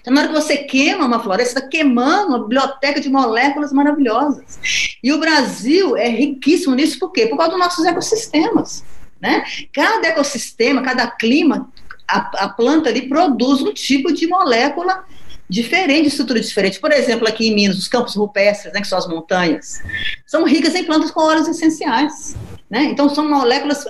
Então, 0.00 0.12
na 0.12 0.22
hora 0.22 0.28
que 0.28 0.34
você 0.34 0.58
queima 0.58 1.06
uma 1.06 1.22
floresta, 1.22 1.58
está 1.58 1.68
queimando 1.68 2.28
uma 2.28 2.38
biblioteca 2.40 3.00
de 3.00 3.08
moléculas 3.08 3.72
maravilhosas. 3.72 4.58
E 5.02 5.12
o 5.12 5.18
Brasil 5.18 5.96
é 5.96 6.08
riquíssimo 6.08 6.74
nisso, 6.74 6.98
por 6.98 7.12
quê? 7.12 7.26
Por 7.26 7.36
causa 7.36 7.52
dos 7.52 7.60
nossos 7.60 7.84
ecossistemas. 7.84 8.84
Né? 9.20 9.44
Cada 9.72 10.08
ecossistema, 10.08 10.82
cada 10.82 11.06
clima, 11.06 11.70
a, 12.08 12.44
a 12.44 12.48
planta 12.48 12.88
ali 12.88 13.08
produz 13.08 13.60
um 13.60 13.72
tipo 13.72 14.12
de 14.12 14.26
molécula 14.26 15.04
diferente, 15.48 16.08
estrutura 16.08 16.40
diferente. 16.40 16.80
Por 16.80 16.92
exemplo, 16.92 17.28
aqui 17.28 17.48
em 17.48 17.54
Minas, 17.54 17.76
os 17.76 17.88
campos 17.88 18.14
rupestres, 18.14 18.72
né, 18.72 18.80
que 18.80 18.86
são 18.86 18.96
as 18.96 19.08
montanhas, 19.08 19.82
são 20.24 20.44
ricas 20.44 20.74
em 20.74 20.84
plantas 20.84 21.10
com 21.10 21.20
óleos 21.20 21.48
essenciais. 21.48 22.36
Né? 22.70 22.84
Então, 22.84 23.08
são 23.08 23.28
moléculas 23.28 23.84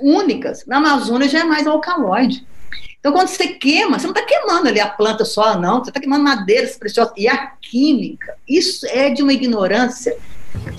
únicas. 0.00 0.64
Na 0.66 0.76
Amazônia 0.76 1.28
já 1.28 1.40
é 1.40 1.44
mais 1.44 1.66
alcaloide. 1.66 2.46
Então, 3.06 3.14
quando 3.14 3.28
você 3.28 3.46
queima, 3.46 4.00
você 4.00 4.06
não 4.08 4.12
está 4.12 4.26
queimando 4.26 4.66
ali 4.66 4.80
a 4.80 4.88
planta 4.88 5.24
só, 5.24 5.56
não, 5.56 5.78
você 5.78 5.90
está 5.90 6.00
queimando 6.00 6.24
madeiras 6.24 6.76
preciosas. 6.76 7.12
E 7.16 7.28
a 7.28 7.52
química, 7.62 8.34
isso 8.48 8.84
é 8.88 9.10
de 9.10 9.22
uma 9.22 9.32
ignorância 9.32 10.16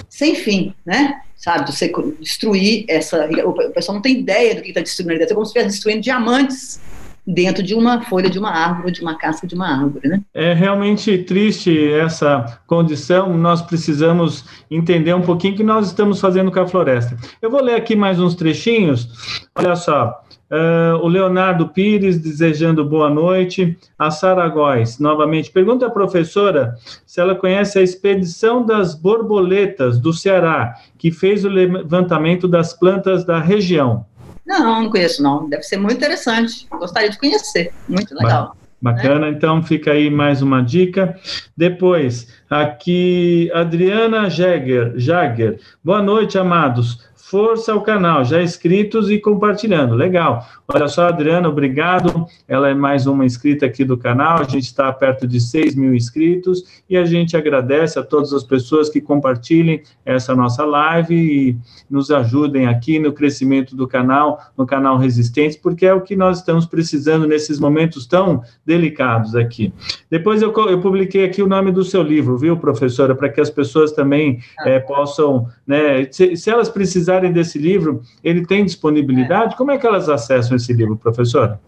sem 0.09 0.35
fim, 0.35 0.75
né? 0.85 1.21
Sabe, 1.37 1.71
você 1.71 1.89
destruir 2.19 2.83
essa. 2.89 3.29
O 3.45 3.71
pessoal 3.71 3.95
não 3.95 4.01
tem 4.01 4.19
ideia 4.19 4.55
do 4.55 4.61
que 4.61 4.67
está 4.67 4.81
destruindo, 4.81 5.23
é 5.23 5.27
como 5.27 5.45
se 5.45 5.51
estivesse 5.51 5.75
destruindo 5.75 6.01
diamantes 6.01 6.81
dentro 7.27 7.61
de 7.61 7.75
uma 7.75 8.01
folha 8.03 8.29
de 8.29 8.39
uma 8.39 8.49
árvore, 8.49 8.93
de 8.93 9.01
uma 9.01 9.15
casca 9.15 9.45
de 9.45 9.53
uma 9.53 9.67
árvore, 9.67 10.07
né? 10.07 10.21
É 10.33 10.53
realmente 10.53 11.17
triste 11.17 11.91
essa 11.91 12.61
condição. 12.65 13.37
Nós 13.37 13.61
precisamos 13.61 14.45
entender 14.71 15.13
um 15.13 15.21
pouquinho 15.21 15.53
o 15.53 15.57
que 15.57 15.63
nós 15.63 15.87
estamos 15.87 16.21
fazendo 16.21 16.49
com 16.51 16.59
a 16.61 16.67
floresta. 16.67 17.17
Eu 17.41 17.51
vou 17.51 17.61
ler 17.61 17.75
aqui 17.75 17.95
mais 17.95 18.17
uns 18.17 18.33
trechinhos. 18.33 19.09
Olha 19.53 19.75
só. 19.75 20.21
Uh, 20.49 20.95
o 21.03 21.09
Leonardo 21.09 21.67
Pires 21.67 22.17
desejando 22.17 22.85
boa 22.85 23.09
noite. 23.09 23.77
A 23.99 24.09
Sara 24.09 24.47
Góes, 24.47 24.97
novamente. 24.97 25.51
Pergunta 25.51 25.87
à 25.87 25.89
professora 25.89 26.75
se 27.05 27.19
ela 27.19 27.35
conhece 27.35 27.77
a 27.77 27.81
expedição 27.81 28.65
das 28.65 28.95
borboletas 28.95 29.99
do 29.99 30.13
Ceará, 30.13 30.75
que 30.97 31.11
fez 31.11 31.43
o 31.43 31.49
levantamento 31.49 32.47
das 32.47 32.71
plantas 32.71 33.25
da 33.25 33.39
região. 33.39 34.05
Não, 34.47 34.83
não 34.83 34.89
conheço, 34.89 35.21
não. 35.21 35.47
Deve 35.49 35.63
ser 35.63 35.77
muito 35.77 35.97
interessante. 35.97 36.65
Gostaria 36.71 37.09
de 37.09 37.19
conhecer. 37.19 37.73
Muito 37.87 38.15
legal. 38.15 38.55
Bacana, 38.81 39.29
né? 39.29 39.29
então 39.31 39.61
fica 39.61 39.91
aí 39.91 40.09
mais 40.09 40.41
uma 40.41 40.61
dica. 40.61 41.19
Depois, 41.55 42.27
aqui, 42.49 43.51
Adriana 43.53 44.29
Jäger, 44.29 44.93
Jager. 44.95 45.59
Boa 45.83 46.01
noite, 46.01 46.37
amados 46.37 47.06
força 47.29 47.73
ao 47.73 47.81
canal, 47.81 48.23
já 48.23 48.41
inscritos 48.41 49.11
e 49.11 49.19
compartilhando. 49.19 49.95
Legal. 49.95 50.45
Olha 50.65 50.87
só, 50.87 51.07
Adriana, 51.07 51.49
obrigado. 51.49 52.25
Ela 52.47 52.69
é 52.69 52.73
mais 52.73 53.05
uma 53.05 53.25
inscrita 53.25 53.65
aqui 53.65 53.83
do 53.83 53.97
canal. 53.97 54.39
A 54.39 54.43
gente 54.45 54.63
está 54.63 54.91
perto 54.93 55.27
de 55.27 55.39
6 55.41 55.75
mil 55.75 55.93
inscritos 55.93 56.63
e 56.89 56.95
a 56.95 57.03
gente 57.03 57.35
agradece 57.35 57.99
a 57.99 58.03
todas 58.03 58.31
as 58.31 58.43
pessoas 58.43 58.89
que 58.89 59.01
compartilhem 59.01 59.81
essa 60.05 60.33
nossa 60.33 60.63
live 60.63 61.15
e 61.15 61.57
nos 61.89 62.11
ajudem 62.11 62.67
aqui 62.67 62.97
no 62.97 63.11
crescimento 63.11 63.75
do 63.75 63.87
canal, 63.87 64.41
no 64.57 64.65
canal 64.65 64.97
Resistentes, 64.97 65.57
porque 65.57 65.85
é 65.85 65.93
o 65.93 66.01
que 66.01 66.15
nós 66.15 66.39
estamos 66.39 66.65
precisando 66.65 67.27
nesses 67.27 67.59
momentos 67.59 68.05
tão 68.05 68.41
delicados 68.65 69.35
aqui. 69.35 69.73
Depois 70.09 70.41
eu, 70.41 70.53
eu 70.69 70.79
publiquei 70.79 71.25
aqui 71.25 71.41
o 71.41 71.47
nome 71.47 71.73
do 71.73 71.83
seu 71.83 72.01
livro, 72.01 72.37
viu, 72.37 72.55
professora, 72.57 73.13
para 73.13 73.27
que 73.27 73.41
as 73.41 73.49
pessoas 73.49 73.91
também 73.91 74.39
é, 74.65 74.79
possam, 74.79 75.47
né, 75.65 76.07
se, 76.09 76.37
se 76.37 76.49
elas 76.49 76.69
precisarem 76.69 77.16
precisarem 77.17 77.31
desse 77.31 77.57
livro, 77.57 78.01
ele 78.23 78.45
tem 78.45 78.63
disponibilidade? 78.63 79.55
Como 79.55 79.71
é 79.71 79.77
que 79.77 79.85
elas 79.85 80.07
acessam 80.07 80.55
esse 80.55 80.71
livro, 80.73 80.97
professora? 80.97 81.59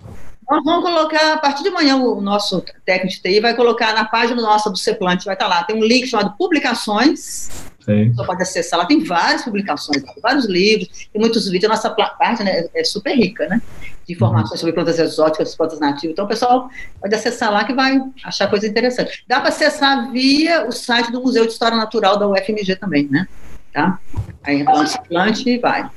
Nós 0.50 0.64
vamos 0.64 0.84
colocar, 0.84 1.34
a 1.34 1.38
partir 1.38 1.64
de 1.64 1.70
manhã, 1.70 1.96
o 1.98 2.22
nosso 2.22 2.64
técnico 2.86 3.16
de 3.16 3.22
TI 3.22 3.40
vai 3.40 3.56
colocar 3.56 3.94
na 3.94 4.06
página 4.06 4.42
nossa 4.42 4.70
do 4.70 4.78
Ceplante, 4.78 5.26
vai 5.26 5.36
estar 5.36 5.48
lá, 5.48 5.64
tem 5.64 5.76
um 5.76 5.86
link 5.86 6.08
chamado 6.08 6.34
Publicações, 6.38 7.50
Sim. 7.90 8.14
Você 8.14 8.26
pode 8.26 8.42
acessar 8.44 8.78
lá, 8.78 8.86
tem 8.86 9.04
várias 9.04 9.44
publicações, 9.44 10.04
vários 10.22 10.46
livros, 10.46 11.10
tem 11.12 11.20
muitos 11.20 11.50
vídeos, 11.50 11.72
a 11.72 11.76
nossa 11.76 11.90
página 11.90 12.48
é, 12.48 12.70
é 12.76 12.84
super 12.84 13.16
rica, 13.16 13.48
né? 13.48 13.60
De 14.06 14.14
informações 14.14 14.52
uhum. 14.52 14.58
sobre 14.58 14.74
plantas 14.74 15.00
exóticas, 15.00 15.56
plantas 15.56 15.80
nativas. 15.80 16.12
Então, 16.12 16.26
o 16.26 16.28
pessoal 16.28 16.70
pode 17.02 17.16
acessar 17.16 17.52
lá 17.52 17.64
que 17.64 17.74
vai 17.74 18.00
achar 18.24 18.48
coisa 18.48 18.68
interessante. 18.68 19.24
Dá 19.28 19.40
para 19.40 19.50
acessar 19.50 20.12
via 20.12 20.68
o 20.68 20.72
site 20.72 21.12
do 21.12 21.22
Museu 21.22 21.48
de 21.48 21.54
História 21.54 21.78
Natural 21.78 22.20
da 22.20 22.28
UFMG 22.28 22.76
também, 22.76 23.08
né? 23.10 23.28
Tá? 23.74 24.00
Aí 24.44 24.62
entra 24.62 24.74
no 24.74 25.50
e 25.50 25.58
vai. 25.58 25.90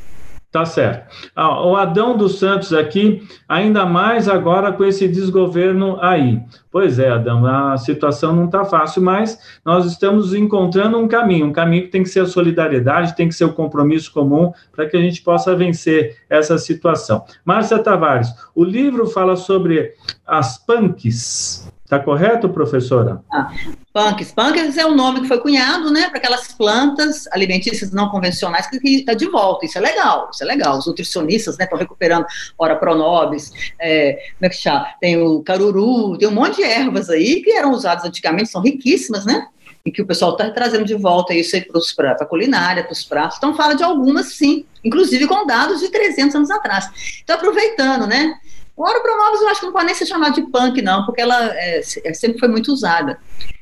Tá 0.53 0.67
certo. 0.67 1.07
Ah, 1.35 1.65
o 1.65 1.77
Adão 1.77 2.15
dos 2.15 2.39
Santos 2.39 2.75
aqui, 2.75 3.27
ainda 3.49 3.87
mais 3.87 4.29
agora 4.29 4.71
com 4.71 4.85
esse 4.85 5.09
desgoverno 5.09 5.99
aí. 5.99 6.43
Pois 6.71 6.99
é, 6.99 7.09
Adão, 7.09 7.47
a 7.47 7.79
situação 7.79 8.37
não 8.37 8.45
está 8.45 8.63
fácil, 8.63 9.01
mas 9.01 9.39
nós 9.65 9.87
estamos 9.87 10.35
encontrando 10.35 10.99
um 10.99 11.09
caminho, 11.09 11.47
um 11.47 11.53
caminho 11.53 11.85
que 11.85 11.89
tem 11.89 12.03
que 12.03 12.11
ser 12.11 12.21
a 12.21 12.27
solidariedade, 12.27 13.17
tem 13.17 13.29
que 13.29 13.35
ser 13.35 13.47
o 13.47 13.55
compromisso 13.55 14.13
comum 14.13 14.53
para 14.71 14.87
que 14.87 14.95
a 14.95 15.01
gente 15.01 15.23
possa 15.23 15.57
vencer 15.57 16.19
essa 16.29 16.59
situação. 16.59 17.25
Márcia 17.47 17.79
Tavares, 17.79 18.29
o 18.55 18.63
livro 18.63 19.07
fala 19.07 19.37
sobre 19.37 19.95
as 20.27 20.59
punks, 20.59 21.67
Está 21.93 22.03
correto, 22.03 22.49
professora? 22.49 23.23
Ah, 23.31 23.53
punks. 23.93 24.33
Punks 24.33 24.79
é 24.79 24.87
o 24.87 24.95
nome 24.95 25.21
que 25.21 25.29
foi 25.29 25.39
cunhado, 25.39 25.91
né, 25.91 26.09
para 26.09 26.17
aquelas 26.17 26.51
plantas 26.51 27.29
alimentícias 27.31 27.93
não 27.93 28.09
convencionais 28.09 28.67
que 28.67 28.79
está 28.83 29.13
de 29.13 29.27
volta. 29.27 29.67
Isso 29.67 29.77
é 29.77 29.81
legal, 29.83 30.31
isso 30.33 30.43
é 30.43 30.47
legal. 30.47 30.79
Os 30.79 30.87
nutricionistas, 30.87 31.59
né, 31.59 31.65
estão 31.65 31.79
recuperando 31.79 32.25
ora 32.57 32.77
pronobis, 32.77 33.53
é, 33.79 34.13
como 34.39 34.47
é 34.47 34.49
que 34.49 34.57
chama? 34.57 34.87
Tem 35.03 35.23
o 35.23 35.43
caruru, 35.43 36.17
tem 36.17 36.27
um 36.29 36.33
monte 36.33 36.57
de 36.57 36.63
ervas 36.63 37.11
aí 37.11 37.43
que 37.43 37.51
eram 37.51 37.73
usadas 37.73 38.07
antigamente, 38.07 38.49
são 38.49 38.63
riquíssimas, 38.63 39.27
né? 39.27 39.49
E 39.85 39.93
que 39.93 40.01
o 40.01 40.07
pessoal 40.07 40.31
está 40.33 40.51
trazendo 40.51 40.87
de 40.87 40.95
volta 40.95 41.35
isso 41.35 41.55
aí 41.57 41.63
para 41.95 42.13
a 42.13 42.25
culinária, 42.25 42.85
para 42.85 42.93
os 42.95 43.05
pratos. 43.05 43.37
Então, 43.37 43.55
fala 43.55 43.75
de 43.75 43.85
algumas, 43.85 44.33
sim, 44.33 44.65
inclusive 44.83 45.27
com 45.27 45.45
dados 45.45 45.81
de 45.81 45.91
300 45.91 46.37
anos 46.37 46.51
atrás. 46.51 47.21
Então, 47.23 47.37
aproveitando, 47.37 48.07
né? 48.07 48.39
O 48.77 48.85
Promóveis 48.85 49.41
eu 49.43 49.49
acho 49.49 49.61
que 49.61 49.67
não 49.67 49.73
pode 49.73 49.87
nem 49.87 49.95
ser 49.95 50.07
chamado 50.07 50.35
de 50.35 50.43
punk, 50.43 50.81
não, 50.81 51.05
porque 51.05 51.21
ela 51.21 51.55
é, 51.55 51.81
é, 52.05 52.15
sempre 52.15 52.39
foi 52.39 52.49
muito 52.49 52.73
usada. 52.73 53.19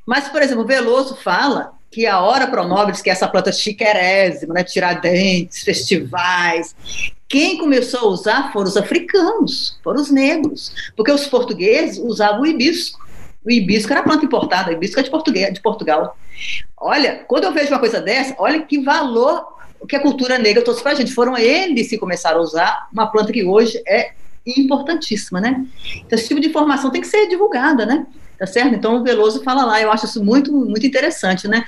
Mas, 0.07 0.29
por 0.29 0.41
exemplo, 0.41 0.63
o 0.63 0.67
Veloso 0.67 1.17
fala 1.17 1.73
que 1.91 2.07
a 2.07 2.21
Hora 2.21 2.47
Promóveis, 2.47 3.03
que 3.03 3.11
é 3.11 3.13
essa 3.13 3.27
planta 3.27 3.51
chiquerésima, 3.51 4.55
né, 4.55 4.63
tiradentes, 4.63 5.63
festivais, 5.63 6.75
quem 7.29 7.59
começou 7.59 8.01
a 8.01 8.07
usar 8.07 8.53
foram 8.53 8.69
os 8.69 8.77
africanos, 8.77 9.79
foram 9.83 10.01
os 10.01 10.11
negros, 10.11 10.73
porque 10.97 11.11
os 11.11 11.27
portugueses 11.27 11.99
usavam 11.99 12.43
o 12.43 12.47
hibisco. 12.47 13.01
O 13.45 13.51
hibisco 13.51 13.93
era 13.93 14.03
planta 14.03 14.25
importada, 14.25 14.71
o 14.71 14.73
hibisco 14.73 15.01
é 15.01 15.03
de, 15.03 15.11
Português, 15.11 15.53
de 15.53 15.61
Portugal. 15.61 16.17
Olha, 16.77 17.25
quando 17.27 17.45
eu 17.45 17.53
vejo 17.53 17.69
uma 17.69 17.79
coisa 17.79 18.01
dessa, 18.01 18.35
olha 18.39 18.63
que 18.63 18.83
valor 18.83 19.59
que 19.89 19.97
a 19.97 20.01
cultura 20.01 20.39
negra 20.39 20.63
trouxe 20.63 20.83
para 20.83 20.93
a 20.93 20.95
gente. 20.95 21.13
Foram 21.13 21.37
eles 21.37 21.89
que 21.89 21.99
começaram 21.99 22.39
a 22.39 22.43
usar 22.43 22.89
uma 22.93 23.07
planta 23.07 23.33
que 23.33 23.45
hoje 23.45 23.83
é 23.87 24.13
importantíssima, 24.47 25.41
né? 25.41 25.65
Então, 25.97 26.19
esse 26.19 26.29
tipo 26.29 26.41
de 26.41 26.49
informação 26.49 26.91
tem 26.91 27.01
que 27.01 27.07
ser 27.07 27.27
divulgada, 27.29 27.85
né? 27.85 28.07
Tá 28.39 28.47
certo? 28.47 28.75
Então, 28.75 28.97
o 28.97 29.03
Veloso 29.03 29.43
fala 29.43 29.65
lá, 29.65 29.81
eu 29.81 29.93
acho 29.93 30.07
isso 30.07 30.25
muito, 30.25 30.53
muito 30.53 30.87
interessante, 30.87 31.47
né? 31.47 31.65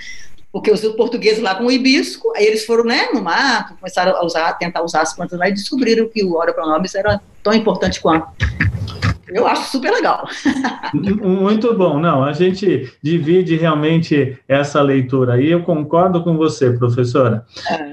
Porque 0.50 0.70
os 0.70 0.80
portugueses 0.94 1.42
lá 1.42 1.54
com 1.54 1.64
o 1.64 1.72
hibisco, 1.72 2.32
aí 2.36 2.44
eles 2.44 2.66
foram, 2.66 2.84
né, 2.84 3.08
no 3.12 3.22
mato, 3.22 3.74
começaram 3.74 4.14
a 4.16 4.24
usar, 4.24 4.52
tentar 4.54 4.82
usar 4.82 5.00
as 5.00 5.14
plantas 5.14 5.38
lá 5.38 5.48
e 5.48 5.52
descobriram 5.52 6.08
que 6.08 6.22
o 6.22 6.34
ora 6.34 6.52
pronobis 6.52 6.94
era 6.94 7.20
tão 7.42 7.54
importante 7.54 8.00
quanto. 8.00 8.26
Eu 9.34 9.46
acho 9.46 9.70
super 9.70 9.90
legal. 9.90 10.26
Muito 10.94 11.74
bom. 11.74 11.98
Não, 11.98 12.24
a 12.24 12.32
gente 12.32 12.92
divide 13.02 13.56
realmente 13.56 14.38
essa 14.46 14.82
leitura 14.82 15.34
aí. 15.34 15.50
Eu 15.50 15.62
concordo 15.62 16.22
com 16.22 16.36
você, 16.36 16.70
professora. 16.70 17.44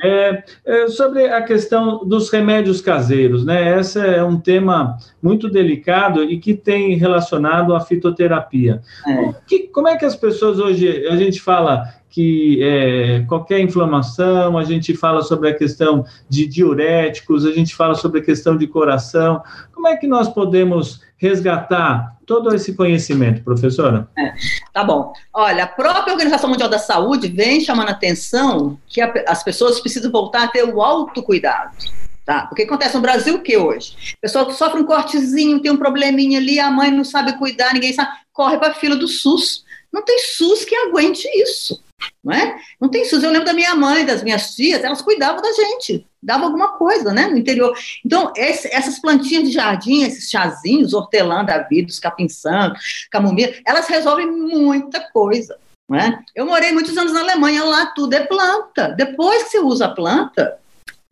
É. 0.03 0.09
É, 0.19 0.43
é, 0.65 0.87
sobre 0.87 1.25
a 1.25 1.41
questão 1.41 2.05
dos 2.05 2.29
remédios 2.29 2.81
caseiros, 2.81 3.45
né? 3.45 3.79
Esse 3.79 3.99
é 3.99 4.23
um 4.23 4.39
tema 4.39 4.97
muito 5.21 5.49
delicado 5.49 6.23
e 6.23 6.39
que 6.39 6.53
tem 6.53 6.95
relacionado 6.95 7.73
à 7.75 7.79
fitoterapia. 7.79 8.81
É. 9.07 9.33
Que, 9.47 9.67
como 9.67 9.87
é 9.87 9.97
que 9.97 10.05
as 10.05 10.15
pessoas 10.15 10.59
hoje, 10.59 11.07
a 11.07 11.15
gente 11.15 11.41
fala 11.41 11.98
que 12.09 12.59
é, 12.63 13.23
qualquer 13.27 13.59
inflamação, 13.59 14.57
a 14.57 14.63
gente 14.63 14.95
fala 14.95 15.21
sobre 15.21 15.49
a 15.49 15.55
questão 15.55 16.03
de 16.27 16.47
diuréticos, 16.47 17.45
a 17.45 17.51
gente 17.51 17.75
fala 17.75 17.93
sobre 17.93 18.19
a 18.19 18.23
questão 18.23 18.57
de 18.57 18.65
coração. 18.65 19.41
Como 19.73 19.87
é 19.87 19.95
que 19.95 20.07
nós 20.07 20.27
podemos 20.27 21.01
resgatar 21.17 22.17
todo 22.25 22.53
esse 22.53 22.73
conhecimento, 22.73 23.43
professora? 23.43 24.07
É, 24.17 24.33
tá 24.73 24.83
bom. 24.83 25.13
Olha, 25.33 25.65
a 25.65 25.67
própria 25.67 26.13
Organização 26.13 26.49
Mundial 26.49 26.69
da 26.69 26.79
Saúde 26.79 27.27
vem 27.27 27.61
chamando 27.61 27.89
a 27.89 27.91
atenção 27.91 28.79
que 28.87 29.01
a, 29.01 29.13
as 29.27 29.43
pessoas 29.43 29.79
precisam 29.79 30.11
voltar 30.11 30.45
a 30.45 30.47
ter 30.47 30.63
o 30.63 30.81
autocuidado. 30.81 31.77
Tá? 32.25 32.45
Porque 32.45 32.63
acontece 32.63 32.95
no 32.95 33.01
Brasil 33.01 33.35
o 33.35 33.41
que 33.41 33.57
hoje? 33.57 34.13
O 34.17 34.21
pessoal 34.21 34.49
sofre 34.51 34.79
um 34.79 34.85
cortezinho, 34.85 35.61
tem 35.61 35.71
um 35.71 35.77
probleminha 35.77 36.39
ali, 36.39 36.59
a 36.59 36.69
mãe 36.69 36.91
não 36.91 37.03
sabe 37.03 37.37
cuidar, 37.37 37.73
ninguém 37.73 37.91
sabe, 37.91 38.11
corre 38.31 38.57
para 38.57 38.69
a 38.69 38.75
fila 38.75 38.95
do 38.95 39.07
SUS. 39.07 39.63
Não 39.91 40.03
tem 40.03 40.19
SUS 40.19 40.63
que 40.63 40.75
aguente 40.75 41.27
isso. 41.35 41.83
Não 42.23 42.33
é? 42.33 42.59
Não 42.79 42.89
tem 42.89 43.05
SUS. 43.05 43.23
Eu 43.23 43.31
lembro 43.31 43.45
da 43.45 43.53
minha 43.53 43.75
mãe, 43.75 44.05
das 44.05 44.23
minhas 44.23 44.55
tias, 44.55 44.83
elas 44.83 45.01
cuidavam 45.01 45.41
da 45.41 45.51
gente, 45.51 46.05
davam 46.21 46.47
alguma 46.47 46.73
coisa, 46.77 47.13
né, 47.13 47.27
no 47.27 47.37
interior. 47.37 47.77
Então, 48.05 48.33
esse, 48.35 48.67
essas 48.73 48.99
plantinhas 48.99 49.43
de 49.45 49.51
jardim, 49.51 50.03
esses 50.03 50.29
chazinhos, 50.29 50.93
hortelã 50.93 51.43
da 51.43 51.59
vida, 51.59 51.89
os 51.89 51.99
capim 51.99 52.27
camomila, 53.09 53.53
elas 53.65 53.87
resolvem 53.87 54.29
muita 54.29 54.99
coisa. 55.11 55.57
Não 55.87 55.97
é? 55.97 56.19
Eu 56.35 56.45
morei 56.45 56.71
muitos 56.71 56.95
anos 56.97 57.13
na 57.13 57.21
Alemanha, 57.21 57.63
lá 57.63 57.87
tudo 57.87 58.13
é 58.13 58.19
planta. 58.25 58.89
Depois 58.89 59.43
que 59.43 59.49
você 59.49 59.59
usa 59.59 59.85
a 59.85 59.93
planta, 59.93 60.59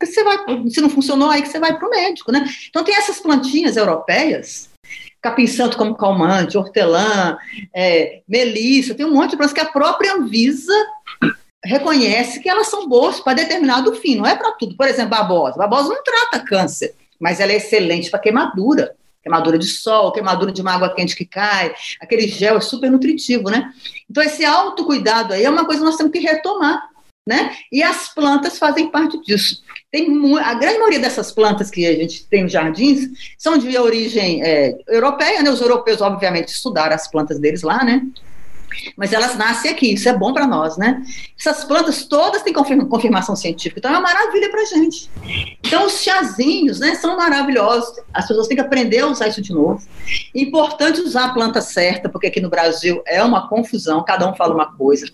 você 0.00 0.22
vai, 0.22 0.38
se 0.70 0.80
não 0.80 0.88
funcionou, 0.88 1.30
aí 1.30 1.42
que 1.42 1.48
você 1.48 1.58
vai 1.58 1.76
para 1.76 1.86
o 1.86 1.90
médico, 1.90 2.30
né? 2.30 2.48
Então 2.68 2.84
tem 2.84 2.94
essas 2.94 3.18
plantinhas 3.18 3.76
europeias, 3.76 4.70
capim 5.20 5.46
santo 5.46 5.76
como 5.76 5.96
calmante, 5.96 6.56
hortelã, 6.56 7.36
é, 7.74 8.22
melissa, 8.28 8.94
tem 8.94 9.06
um 9.06 9.14
monte 9.14 9.30
de 9.30 9.36
plantas 9.36 9.54
que 9.54 9.60
a 9.60 9.66
própria 9.66 10.14
Anvisa 10.14 10.72
reconhece 11.64 12.40
que 12.40 12.48
elas 12.48 12.68
são 12.68 12.88
boas 12.88 13.20
para 13.20 13.34
determinado 13.34 13.94
fim, 13.94 14.16
não 14.16 14.26
é 14.26 14.36
para 14.36 14.52
tudo. 14.52 14.76
Por 14.76 14.86
exemplo, 14.86 15.10
babosa. 15.10 15.56
Babosa 15.56 15.88
não 15.88 16.02
trata 16.02 16.44
câncer, 16.44 16.94
mas 17.20 17.40
ela 17.40 17.52
é 17.52 17.56
excelente 17.56 18.10
para 18.10 18.20
queimadura. 18.20 18.94
Queimadura 19.22 19.58
de 19.58 19.66
sol, 19.66 20.12
queimadura 20.12 20.52
de 20.52 20.62
uma 20.62 20.74
água 20.74 20.94
quente 20.94 21.16
que 21.16 21.24
cai, 21.24 21.74
aquele 22.00 22.28
gel 22.28 22.56
é 22.56 22.60
super 22.60 22.90
nutritivo, 22.90 23.50
né? 23.50 23.72
Então, 24.08 24.22
esse 24.22 24.44
autocuidado 24.44 25.34
aí 25.34 25.44
é 25.44 25.50
uma 25.50 25.66
coisa 25.66 25.80
que 25.80 25.86
nós 25.86 25.96
temos 25.96 26.12
que 26.12 26.20
retomar 26.20 26.88
né? 27.28 27.54
E 27.70 27.82
as 27.82 28.08
plantas 28.08 28.58
fazem 28.58 28.90
parte 28.90 29.20
disso. 29.20 29.62
Tem 29.90 30.06
a 30.38 30.54
grande 30.54 30.78
maioria 30.78 31.00
dessas 31.00 31.32
plantas 31.32 31.70
que 31.70 31.86
a 31.86 31.94
gente 31.94 32.26
tem 32.26 32.42
nos 32.42 32.52
jardins 32.52 33.08
são 33.38 33.56
de 33.56 33.76
origem 33.78 34.42
é, 34.42 34.76
europeia, 34.86 35.42
né? 35.42 35.50
Os 35.50 35.62
europeus, 35.62 36.02
obviamente, 36.02 36.48
estudaram 36.48 36.94
as 36.94 37.10
plantas 37.10 37.38
deles 37.38 37.62
lá, 37.62 37.82
né? 37.82 38.06
Mas 38.96 39.12
elas 39.12 39.36
nascem 39.36 39.70
aqui, 39.70 39.94
isso 39.94 40.08
é 40.08 40.12
bom 40.12 40.32
para 40.32 40.46
nós, 40.46 40.76
né? 40.76 41.02
Essas 41.38 41.64
plantas 41.64 42.04
todas 42.04 42.42
têm 42.42 42.52
confirmação 42.52 43.36
científica, 43.36 43.78
então 43.78 43.90
é 43.90 43.94
uma 43.94 44.02
maravilha 44.02 44.50
para 44.50 44.64
gente. 44.64 45.10
Então, 45.64 45.86
os 45.86 46.02
chazinhos, 46.02 46.80
né, 46.80 46.94
são 46.94 47.16
maravilhosos, 47.16 48.00
as 48.12 48.26
pessoas 48.26 48.46
têm 48.46 48.56
que 48.56 48.62
aprender 48.62 49.00
a 49.00 49.06
usar 49.06 49.28
isso 49.28 49.42
de 49.42 49.52
novo. 49.52 49.80
Importante 50.34 51.00
usar 51.00 51.26
a 51.26 51.32
planta 51.32 51.60
certa, 51.60 52.08
porque 52.08 52.26
aqui 52.26 52.40
no 52.40 52.50
Brasil 52.50 53.02
é 53.06 53.22
uma 53.22 53.48
confusão, 53.48 54.04
cada 54.04 54.28
um 54.28 54.34
fala 54.34 54.54
uma 54.54 54.76
coisa. 54.76 55.06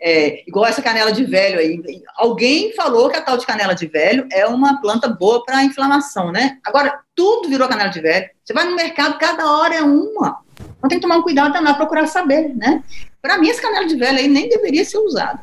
É, 0.00 0.42
igual 0.46 0.66
essa 0.66 0.82
canela 0.82 1.12
de 1.12 1.24
velho 1.24 1.58
aí. 1.58 1.82
Alguém 2.16 2.72
falou 2.74 3.08
que 3.10 3.16
a 3.16 3.20
tal 3.20 3.36
de 3.36 3.46
canela 3.46 3.74
de 3.74 3.86
velho 3.86 4.26
é 4.30 4.46
uma 4.46 4.80
planta 4.80 5.08
boa 5.08 5.44
para 5.44 5.64
inflamação, 5.64 6.30
né? 6.30 6.58
Agora, 6.64 7.00
tudo 7.14 7.48
virou 7.48 7.68
canela 7.68 7.88
de 7.88 8.00
velho. 8.00 8.35
Você 8.46 8.52
vai 8.52 8.64
no 8.64 8.76
mercado, 8.76 9.18
cada 9.18 9.44
hora 9.50 9.74
é 9.74 9.82
uma. 9.82 10.38
Então 10.78 10.88
tem 10.88 10.98
que 10.98 11.02
tomar 11.02 11.16
um 11.16 11.22
cuidado 11.22 11.52
danado, 11.52 11.76
procurar 11.76 12.06
saber, 12.06 12.54
né? 12.54 12.84
Para 13.20 13.38
mim, 13.38 13.48
esse 13.48 13.60
canela 13.60 13.86
de 13.86 13.96
velho 13.96 14.18
aí 14.18 14.28
nem 14.28 14.48
deveria 14.48 14.84
ser 14.84 14.98
usado. 14.98 15.40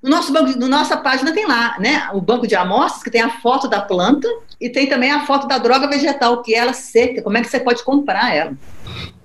No 0.00 0.08
nosso 0.08 0.32
banco, 0.32 0.56
no 0.56 0.68
nossa 0.68 0.96
página 0.96 1.32
tem 1.32 1.46
lá, 1.46 1.76
né? 1.80 2.08
O 2.12 2.20
banco 2.20 2.46
de 2.46 2.54
amostras, 2.54 3.02
que 3.02 3.10
tem 3.10 3.20
a 3.20 3.40
foto 3.40 3.66
da 3.66 3.80
planta 3.80 4.28
e 4.60 4.70
tem 4.70 4.88
também 4.88 5.10
a 5.10 5.26
foto 5.26 5.48
da 5.48 5.58
droga 5.58 5.88
vegetal, 5.88 6.42
que 6.42 6.54
é 6.54 6.58
ela 6.58 6.72
seca, 6.72 7.22
como 7.22 7.36
é 7.36 7.40
que 7.40 7.48
você 7.48 7.58
pode 7.58 7.82
comprar 7.82 8.32
ela. 8.32 8.52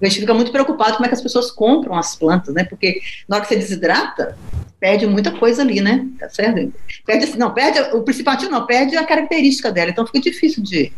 A 0.02 0.06
gente 0.08 0.22
fica 0.22 0.34
muito 0.34 0.52
preocupado 0.52 0.94
como 0.94 1.06
é 1.06 1.08
que 1.08 1.16
as 1.16 1.22
pessoas 1.22 1.52
compram 1.52 1.96
as 1.96 2.16
plantas, 2.16 2.56
né? 2.56 2.64
Porque 2.64 3.00
na 3.30 3.36
hora 3.36 3.46
que 3.46 3.54
você 3.54 3.60
desidrata, 3.60 4.36
perde 4.80 5.06
muita 5.06 5.32
coisa 5.32 5.62
ali, 5.62 5.82
né? 5.82 6.08
Tá 6.20 6.30
certo? 6.30 6.74
Perde, 7.06 7.38
não, 7.38 7.54
perde 7.54 7.80
o 7.96 8.02
principal 8.02 8.38
não, 8.50 8.66
perde 8.66 8.98
a 8.98 9.06
característica 9.06 9.72
dela, 9.72 9.92
então 9.92 10.06
fica 10.08 10.20
difícil 10.20 10.64
de, 10.64 10.92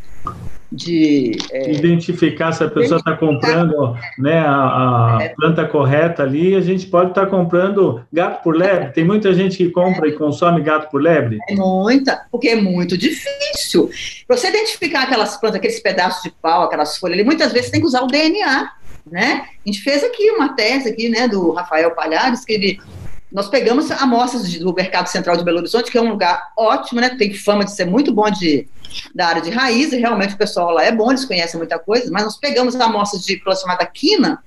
de 0.71 1.31
é, 1.51 1.71
identificar 1.71 2.51
se 2.51 2.63
a 2.63 2.69
pessoa 2.69 2.99
está 2.99 3.15
comprando 3.15 3.97
né, 4.17 4.39
a, 4.39 5.17
a 5.17 5.23
é. 5.23 5.29
planta 5.29 5.65
correta 5.65 6.23
ali, 6.23 6.55
a 6.55 6.61
gente 6.61 6.85
pode 6.85 7.09
estar 7.09 7.25
tá 7.25 7.27
comprando 7.27 8.05
gato 8.13 8.43
por 8.43 8.55
lebre. 8.55 8.91
Tem 8.91 9.03
muita 9.03 9.33
gente 9.33 9.57
que 9.57 9.69
compra 9.69 10.07
é. 10.07 10.09
e 10.09 10.13
consome 10.13 10.61
gato 10.61 10.89
por 10.91 11.01
lebre. 11.01 11.39
É 11.49 11.55
muita, 11.55 12.25
porque 12.31 12.49
é 12.49 12.55
muito 12.55 12.97
difícil. 12.97 13.89
Para 14.27 14.37
você 14.37 14.49
identificar 14.49 15.03
aquelas 15.03 15.37
plantas, 15.37 15.57
aqueles 15.57 15.79
pedaços 15.79 16.21
de 16.21 16.31
pau, 16.41 16.63
aquelas 16.63 16.97
folhas 16.97 17.17
ali, 17.17 17.25
muitas 17.25 17.51
vezes 17.51 17.71
tem 17.71 17.81
que 17.81 17.87
usar 17.87 18.01
o 18.01 18.07
DNA. 18.07 18.71
Né? 19.11 19.45
A 19.65 19.69
gente 19.69 19.81
fez 19.81 20.03
aqui 20.03 20.29
uma 20.31 20.53
tese 20.55 20.89
aqui, 20.89 21.09
né, 21.09 21.27
do 21.27 21.51
Rafael 21.51 21.91
Palhares, 21.91 22.45
que 22.45 22.53
ele 22.53 22.79
nós 23.31 23.47
pegamos 23.47 23.91
amostras 23.91 24.57
do 24.57 24.73
Mercado 24.73 25.07
Central 25.07 25.37
de 25.37 25.43
Belo 25.43 25.59
Horizonte, 25.59 25.91
que 25.91 25.97
é 25.97 26.01
um 26.01 26.09
lugar 26.09 26.51
ótimo, 26.57 26.99
né? 26.99 27.09
Tem 27.09 27.33
fama 27.33 27.63
de 27.63 27.71
ser 27.71 27.85
muito 27.85 28.11
bom 28.11 28.29
de, 28.29 28.67
da 29.13 29.27
área 29.27 29.41
de 29.41 29.51
raiz, 29.51 29.93
e 29.93 29.97
realmente 29.97 30.33
o 30.33 30.37
pessoal 30.37 30.71
lá 30.71 30.83
é 30.83 30.91
bom, 30.91 31.11
eles 31.11 31.25
conhecem 31.25 31.57
muita 31.57 31.77
coisa, 31.77 32.09
mas 32.11 32.23
nós 32.23 32.37
pegamos 32.37 32.75
amostras 32.75 33.23
de 33.23 33.37
planta 33.37 33.61
chamada 33.61 33.85
quina, 33.85 34.43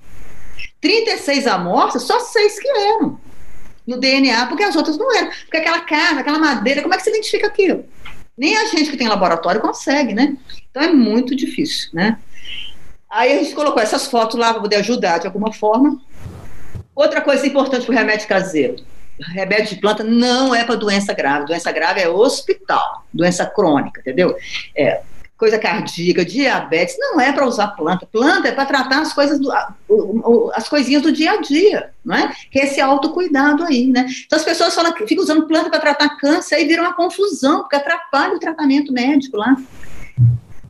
36 0.81 1.47
amostras, 1.47 2.03
só 2.03 2.19
seis 2.19 2.59
que 2.59 2.69
eram 2.69 3.21
no 3.87 3.99
DNA, 3.99 4.47
porque 4.47 4.65
as 4.65 4.75
outras 4.75 4.99
não 4.99 5.15
eram. 5.17 5.31
Porque 5.31 5.57
aquela 5.57 5.81
carne, 5.81 6.21
aquela 6.21 6.39
madeira, 6.39 6.83
como 6.83 6.93
é 6.93 6.97
que 6.97 7.05
se 7.05 7.11
identifica 7.11 7.47
aquilo? 7.47 7.85
Nem 8.37 8.57
a 8.57 8.67
gente 8.67 8.91
que 8.91 8.97
tem 8.97 9.09
laboratório 9.09 9.61
consegue, 9.61 10.15
né? 10.15 10.37
Então 10.71 10.83
é 10.83 10.93
muito 10.93 11.37
difícil, 11.37 11.91
né? 11.93 12.19
Aí 13.09 13.33
a 13.33 13.43
gente 13.43 13.55
colocou 13.55 13.83
essas 13.83 14.07
fotos 14.07 14.39
lá 14.39 14.53
para 14.53 14.63
poder 14.63 14.77
ajudar 14.77 15.19
de 15.19 15.27
alguma 15.27 15.53
forma. 15.53 16.01
Outra 16.95 17.21
coisa 17.21 17.47
importante 17.47 17.87
para 17.87 17.95
o 17.95 17.99
remédio 17.99 18.29
caseiro: 18.29 18.77
remédio 19.35 19.75
de 19.75 19.81
planta 19.81 20.05
não 20.05 20.55
é 20.55 20.65
para 20.65 20.75
doença 20.75 21.13
grave. 21.13 21.47
Doença 21.47 21.73
grave 21.73 22.01
é 22.01 22.09
hospital, 22.09 23.05
doença 23.13 23.47
crônica, 23.47 24.01
entendeu? 24.01 24.37
É, 24.77 25.03
coisa 25.43 25.59
cardíaca, 25.59 26.25
diabetes, 26.25 26.97
não 26.99 27.21
é 27.21 27.33
para 27.33 27.45
usar 27.45 27.67
planta. 27.69 28.07
Planta 28.07 28.47
é 28.47 28.53
para 28.53 28.65
tratar 28.65 29.01
as 29.01 29.13
coisas 29.13 29.41
do, 29.41 29.51
as 30.55 30.69
coisinhas 30.69 31.03
do 31.03 31.11
dia 31.11 31.33
a 31.33 31.41
dia, 31.41 31.91
não 32.05 32.15
é? 32.15 32.33
Que 32.49 32.61
é 32.61 32.65
esse 32.65 32.81
autocuidado 32.81 33.65
aí, 33.65 33.89
né? 33.89 34.07
Então 34.25 34.39
as 34.39 34.45
pessoas 34.45 34.73
falam 34.73 34.93
que 34.93 35.05
ficam 35.05 35.25
usando 35.25 35.49
planta 35.49 35.69
para 35.69 35.81
tratar 35.81 36.17
câncer, 36.17 36.55
aí 36.55 36.67
vira 36.67 36.83
uma 36.83 36.95
confusão, 36.95 37.63
porque 37.63 37.75
atrapalha 37.75 38.37
o 38.37 38.39
tratamento 38.39 38.93
médico 38.93 39.37
lá. 39.37 39.57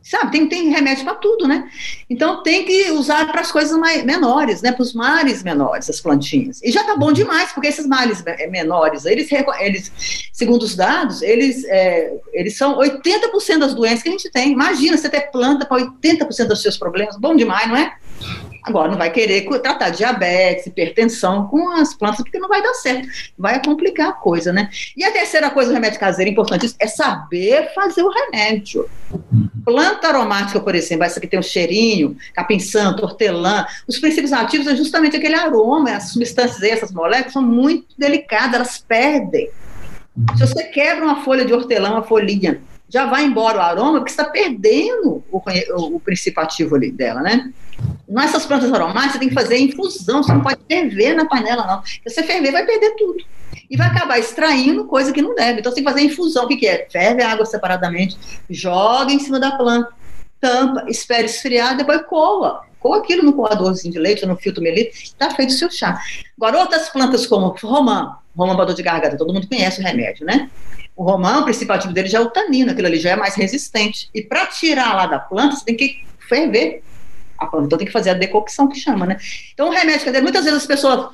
Sabe, 0.03 0.31
tem, 0.31 0.47
tem 0.49 0.69
remédio 0.69 1.05
para 1.05 1.15
tudo, 1.15 1.47
né? 1.47 1.69
Então 2.09 2.43
tem 2.43 2.65
que 2.65 2.91
usar 2.91 3.25
para 3.31 3.39
as 3.39 3.51
coisas 3.51 3.77
mais, 3.77 4.03
menores, 4.03 4.61
né? 4.61 4.71
Para 4.73 4.83
os 4.83 4.93
males 4.93 5.41
menores, 5.43 5.89
as 5.89 6.01
plantinhas. 6.01 6.61
E 6.61 6.71
já 6.71 6.83
tá 6.83 6.97
bom 6.97 7.13
demais, 7.13 7.53
porque 7.53 7.69
esses 7.69 7.87
males 7.87 8.21
menores, 8.49 9.05
eles, 9.05 9.29
eles 9.59 10.29
segundo 10.33 10.63
os 10.63 10.75
dados, 10.75 11.21
eles, 11.21 11.63
é, 11.65 12.13
eles 12.33 12.57
são 12.57 12.77
80% 12.77 13.59
das 13.59 13.73
doenças 13.73 14.03
que 14.03 14.09
a 14.09 14.11
gente 14.11 14.29
tem. 14.29 14.51
Imagina 14.51 14.97
você 14.97 15.09
ter 15.09 15.31
planta 15.31 15.65
para 15.65 15.81
80% 15.81 16.47
dos 16.47 16.61
seus 16.61 16.77
problemas. 16.77 17.17
Bom 17.17 17.33
demais, 17.35 17.67
não 17.69 17.77
é? 17.77 17.95
Agora, 18.63 18.89
não 18.89 18.97
vai 18.97 19.11
querer 19.11 19.45
tratar 19.59 19.89
diabetes, 19.89 20.67
hipertensão 20.67 21.47
com 21.47 21.69
as 21.71 21.93
plantas, 21.93 22.21
porque 22.21 22.39
não 22.39 22.47
vai 22.47 22.63
dar 22.63 22.73
certo. 22.75 23.09
Vai 23.37 23.61
complicar 23.61 24.09
a 24.09 24.13
coisa, 24.13 24.53
né? 24.53 24.69
E 24.95 25.03
a 25.03 25.11
terceira 25.11 25.49
coisa 25.49 25.69
do 25.69 25.73
remédio 25.73 25.99
caseiro, 25.99 26.31
importante, 26.31 26.73
é 26.79 26.87
saber 26.87 27.73
fazer 27.75 28.01
o 28.03 28.09
remédio. 28.09 28.89
Planta 29.65 30.07
aromática, 30.07 30.61
por 30.61 30.75
exemplo, 30.75 31.03
essa 31.03 31.19
que 31.19 31.27
tem 31.27 31.39
o 31.39 31.43
cheirinho, 31.43 32.15
capim 32.33 32.57
santo, 32.57 33.03
hortelã, 33.03 33.65
os 33.85 33.99
princípios 33.99 34.31
ativos 34.31 34.67
é 34.67 34.75
justamente 34.77 35.17
aquele 35.17 35.35
aroma, 35.35 35.91
as 35.91 36.11
substâncias, 36.11 36.63
essas 36.63 36.91
moléculas 36.93 37.33
são 37.33 37.41
muito 37.41 37.87
delicadas, 37.97 38.55
elas 38.55 38.77
perdem. 38.77 39.49
Se 40.37 40.47
você 40.47 40.63
quebra 40.65 41.03
uma 41.03 41.21
folha 41.23 41.43
de 41.43 41.53
hortelã, 41.53 41.91
uma 41.91 42.03
folhinha, 42.03 42.61
já 42.87 43.07
vai 43.07 43.25
embora 43.25 43.57
o 43.57 43.61
aroma, 43.61 43.99
porque 43.99 44.11
está 44.11 44.23
perdendo 44.23 45.23
o, 45.29 45.37
o, 45.37 45.95
o 45.95 45.99
princípio 45.99 46.41
ativo 46.41 46.75
ali 46.75 46.91
dela, 46.91 47.21
né? 47.21 47.51
Nessas 48.13 48.45
plantas 48.45 48.71
aromáticas, 48.71 49.13
você 49.13 49.19
tem 49.19 49.29
que 49.29 49.33
fazer 49.33 49.57
infusão, 49.57 50.21
você 50.21 50.31
não 50.31 50.41
pode 50.41 50.59
ferver 50.67 51.15
na 51.15 51.25
panela, 51.25 51.65
não. 51.65 51.83
Se 51.83 51.99
você 52.05 52.21
ferver, 52.21 52.51
vai 52.51 52.63
perder 52.63 52.91
tudo. 52.95 53.17
E 53.67 53.75
vai 53.75 53.87
acabar 53.87 54.19
extraindo 54.19 54.85
coisa 54.85 55.11
que 55.11 55.19
não 55.19 55.33
deve. 55.33 55.59
Então, 55.59 55.71
você 55.71 55.77
tem 55.77 55.83
que 55.83 55.89
fazer 55.89 56.05
infusão. 56.05 56.45
O 56.45 56.47
que, 56.47 56.57
que 56.57 56.67
é? 56.67 56.87
Ferve 56.91 57.23
a 57.23 57.31
água 57.31 57.43
separadamente, 57.43 58.15
joga 58.47 59.11
em 59.11 59.17
cima 59.17 59.39
da 59.39 59.57
planta, 59.57 59.91
tampa, 60.39 60.85
espera 60.89 61.25
esfriar, 61.25 61.75
depois 61.75 62.03
coa. 62.03 62.61
Coa 62.79 62.99
aquilo 62.99 63.23
no 63.23 63.33
coadorzinho 63.33 63.91
de 63.91 63.99
leite 63.99 64.23
ou 64.23 64.29
no 64.29 64.37
filtro 64.37 64.61
melito, 64.61 64.93
está 64.93 65.31
feito 65.31 65.49
o 65.49 65.53
seu 65.53 65.71
chá. 65.71 65.99
Agora, 66.37 66.59
outras 66.59 66.89
plantas 66.89 67.25
como 67.25 67.47
romã, 67.63 68.17
romã 68.37 68.55
para 68.55 68.65
dor 68.65 68.75
de 68.75 68.83
garganta, 68.83 69.17
todo 69.17 69.33
mundo 69.33 69.47
conhece 69.47 69.81
o 69.81 69.83
remédio, 69.83 70.23
né? 70.23 70.51
O 70.95 71.03
romã, 71.03 71.39
o 71.39 71.45
principal 71.45 71.77
ativo 71.77 71.93
dele 71.93 72.09
já 72.09 72.19
é 72.19 72.21
o 72.21 72.29
tanino, 72.29 72.71
aquilo 72.71 72.85
ali 72.85 72.99
já 72.99 73.09
é 73.09 73.15
mais 73.15 73.33
resistente. 73.33 74.07
E 74.13 74.21
para 74.21 74.45
tirar 74.45 74.95
lá 74.95 75.07
da 75.07 75.17
planta, 75.17 75.55
você 75.55 75.65
tem 75.65 75.75
que 75.75 76.05
ferver 76.29 76.83
a. 77.47 77.65
Então 77.65 77.77
tem 77.77 77.87
que 77.87 77.93
fazer 77.93 78.11
a 78.11 78.13
decocção 78.13 78.67
que 78.67 78.79
chama, 78.79 79.05
né? 79.05 79.17
Então 79.53 79.67
o 79.67 79.71
remédio, 79.71 80.05
dizer, 80.05 80.21
muitas 80.21 80.43
vezes 80.43 80.59
as 80.59 80.67
pessoas 80.67 81.09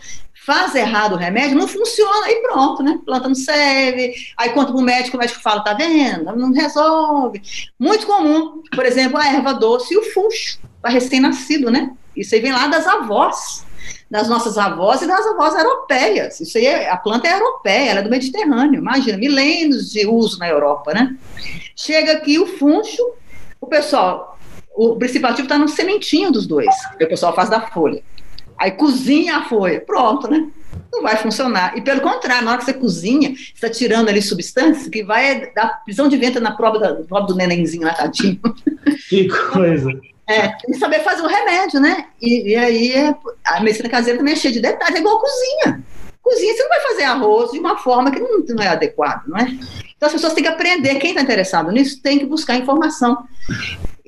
fazem 0.45 0.81
errado 0.81 1.13
o 1.13 1.17
remédio, 1.17 1.57
não 1.57 1.67
funciona 1.67 2.29
e 2.29 2.41
pronto, 2.41 2.81
né? 2.81 2.99
Planta 3.05 3.27
não 3.27 3.35
serve, 3.35 4.13
aí 4.37 4.49
conta 4.49 4.71
para 4.71 4.81
o 4.81 4.83
médico, 4.83 5.17
o 5.17 5.19
médico 5.19 5.41
fala, 5.41 5.63
tá 5.63 5.73
vendo? 5.73 6.35
Não 6.35 6.51
resolve. 6.51 7.41
Muito 7.77 8.07
comum, 8.07 8.63
por 8.73 8.85
exemplo, 8.85 9.17
a 9.17 9.27
erva 9.27 9.53
doce 9.53 9.93
e 9.93 9.97
o 9.97 10.03
funcho, 10.11 10.59
para 10.81 10.91
recém-nascido, 10.91 11.69
né? 11.69 11.91
Isso 12.15 12.33
aí 12.33 12.41
vem 12.41 12.51
lá 12.51 12.67
das 12.67 12.87
avós. 12.87 13.65
das 14.09 14.27
nossas 14.27 14.57
avós 14.57 15.01
e 15.01 15.07
das 15.07 15.25
avós 15.25 15.53
europeias. 15.53 16.39
Isso 16.39 16.57
aí, 16.57 16.65
é, 16.65 16.89
a 16.89 16.97
planta 16.97 17.27
é 17.27 17.33
europeia, 17.35 17.91
ela 17.91 17.99
é 17.99 18.03
do 18.03 18.09
Mediterrâneo. 18.09 18.79
Imagina, 18.79 19.17
milênios 19.17 19.91
de 19.91 20.07
uso 20.07 20.39
na 20.39 20.49
Europa, 20.49 20.93
né? 20.93 21.15
Chega 21.75 22.13
aqui 22.13 22.39
o 22.39 22.47
funcho, 22.57 23.03
o 23.61 23.67
pessoal, 23.67 24.38
o 24.75 24.95
princípio 24.95 25.27
ativo 25.27 25.43
está 25.43 25.57
no 25.57 25.67
sementinho 25.67 26.31
dos 26.31 26.47
dois, 26.47 26.73
que 26.97 27.03
o 27.03 27.09
pessoal 27.09 27.33
faz 27.35 27.49
da 27.49 27.61
folha. 27.61 28.01
Aí 28.57 28.71
cozinha 28.71 29.37
a 29.37 29.45
folha, 29.45 29.79
pronto, 29.79 30.29
né? 30.29 30.49
Não 30.91 31.01
vai 31.01 31.15
funcionar. 31.15 31.77
E 31.77 31.81
pelo 31.81 32.01
contrário, 32.01 32.43
na 32.43 32.51
hora 32.51 32.59
que 32.59 32.65
você 32.65 32.73
cozinha, 32.73 33.29
você 33.29 33.53
está 33.53 33.69
tirando 33.69 34.09
ali 34.09 34.21
substâncias 34.21 34.87
que 34.87 35.03
vai 35.03 35.51
dar 35.53 35.81
prisão 35.83 36.09
de 36.09 36.17
vento 36.17 36.39
na 36.39 36.51
prova, 36.51 36.77
da, 36.79 36.93
prova 36.95 37.27
do 37.27 37.35
nenenzinho 37.35 37.83
lá, 37.83 37.93
tadinho. 37.93 38.39
Que 39.07 39.27
coisa. 39.27 39.89
É, 40.27 40.49
tem 40.49 40.71
que 40.71 40.77
saber 40.77 40.99
fazer 40.99 41.23
o 41.23 41.27
remédio, 41.27 41.79
né? 41.79 42.05
E, 42.21 42.51
e 42.51 42.55
aí 42.55 42.91
é, 42.91 43.15
a 43.45 43.61
medicina 43.61 43.89
caseira 43.89 44.19
também 44.19 44.33
é 44.33 44.37
cheia 44.37 44.53
de 44.53 44.59
detalhes, 44.59 44.95
é 44.95 44.99
igual 44.99 45.19
cozinha. 45.19 45.83
Cozinha, 46.21 46.53
você 46.53 46.61
não 46.61 46.69
vai 46.69 46.81
fazer 46.81 47.03
arroz 47.03 47.51
de 47.51 47.59
uma 47.59 47.77
forma 47.77 48.11
que 48.11 48.19
não, 48.19 48.39
não 48.39 48.63
é 48.63 48.67
adequada, 48.67 49.23
não 49.25 49.37
é? 49.37 49.49
Então 49.97 50.07
as 50.07 50.13
pessoas 50.13 50.33
têm 50.33 50.43
que 50.43 50.49
aprender, 50.49 50.95
quem 50.95 51.11
está 51.11 51.21
interessado 51.21 51.71
nisso 51.71 52.01
tem 52.01 52.19
que 52.19 52.25
buscar 52.25 52.55
informação. 52.55 53.17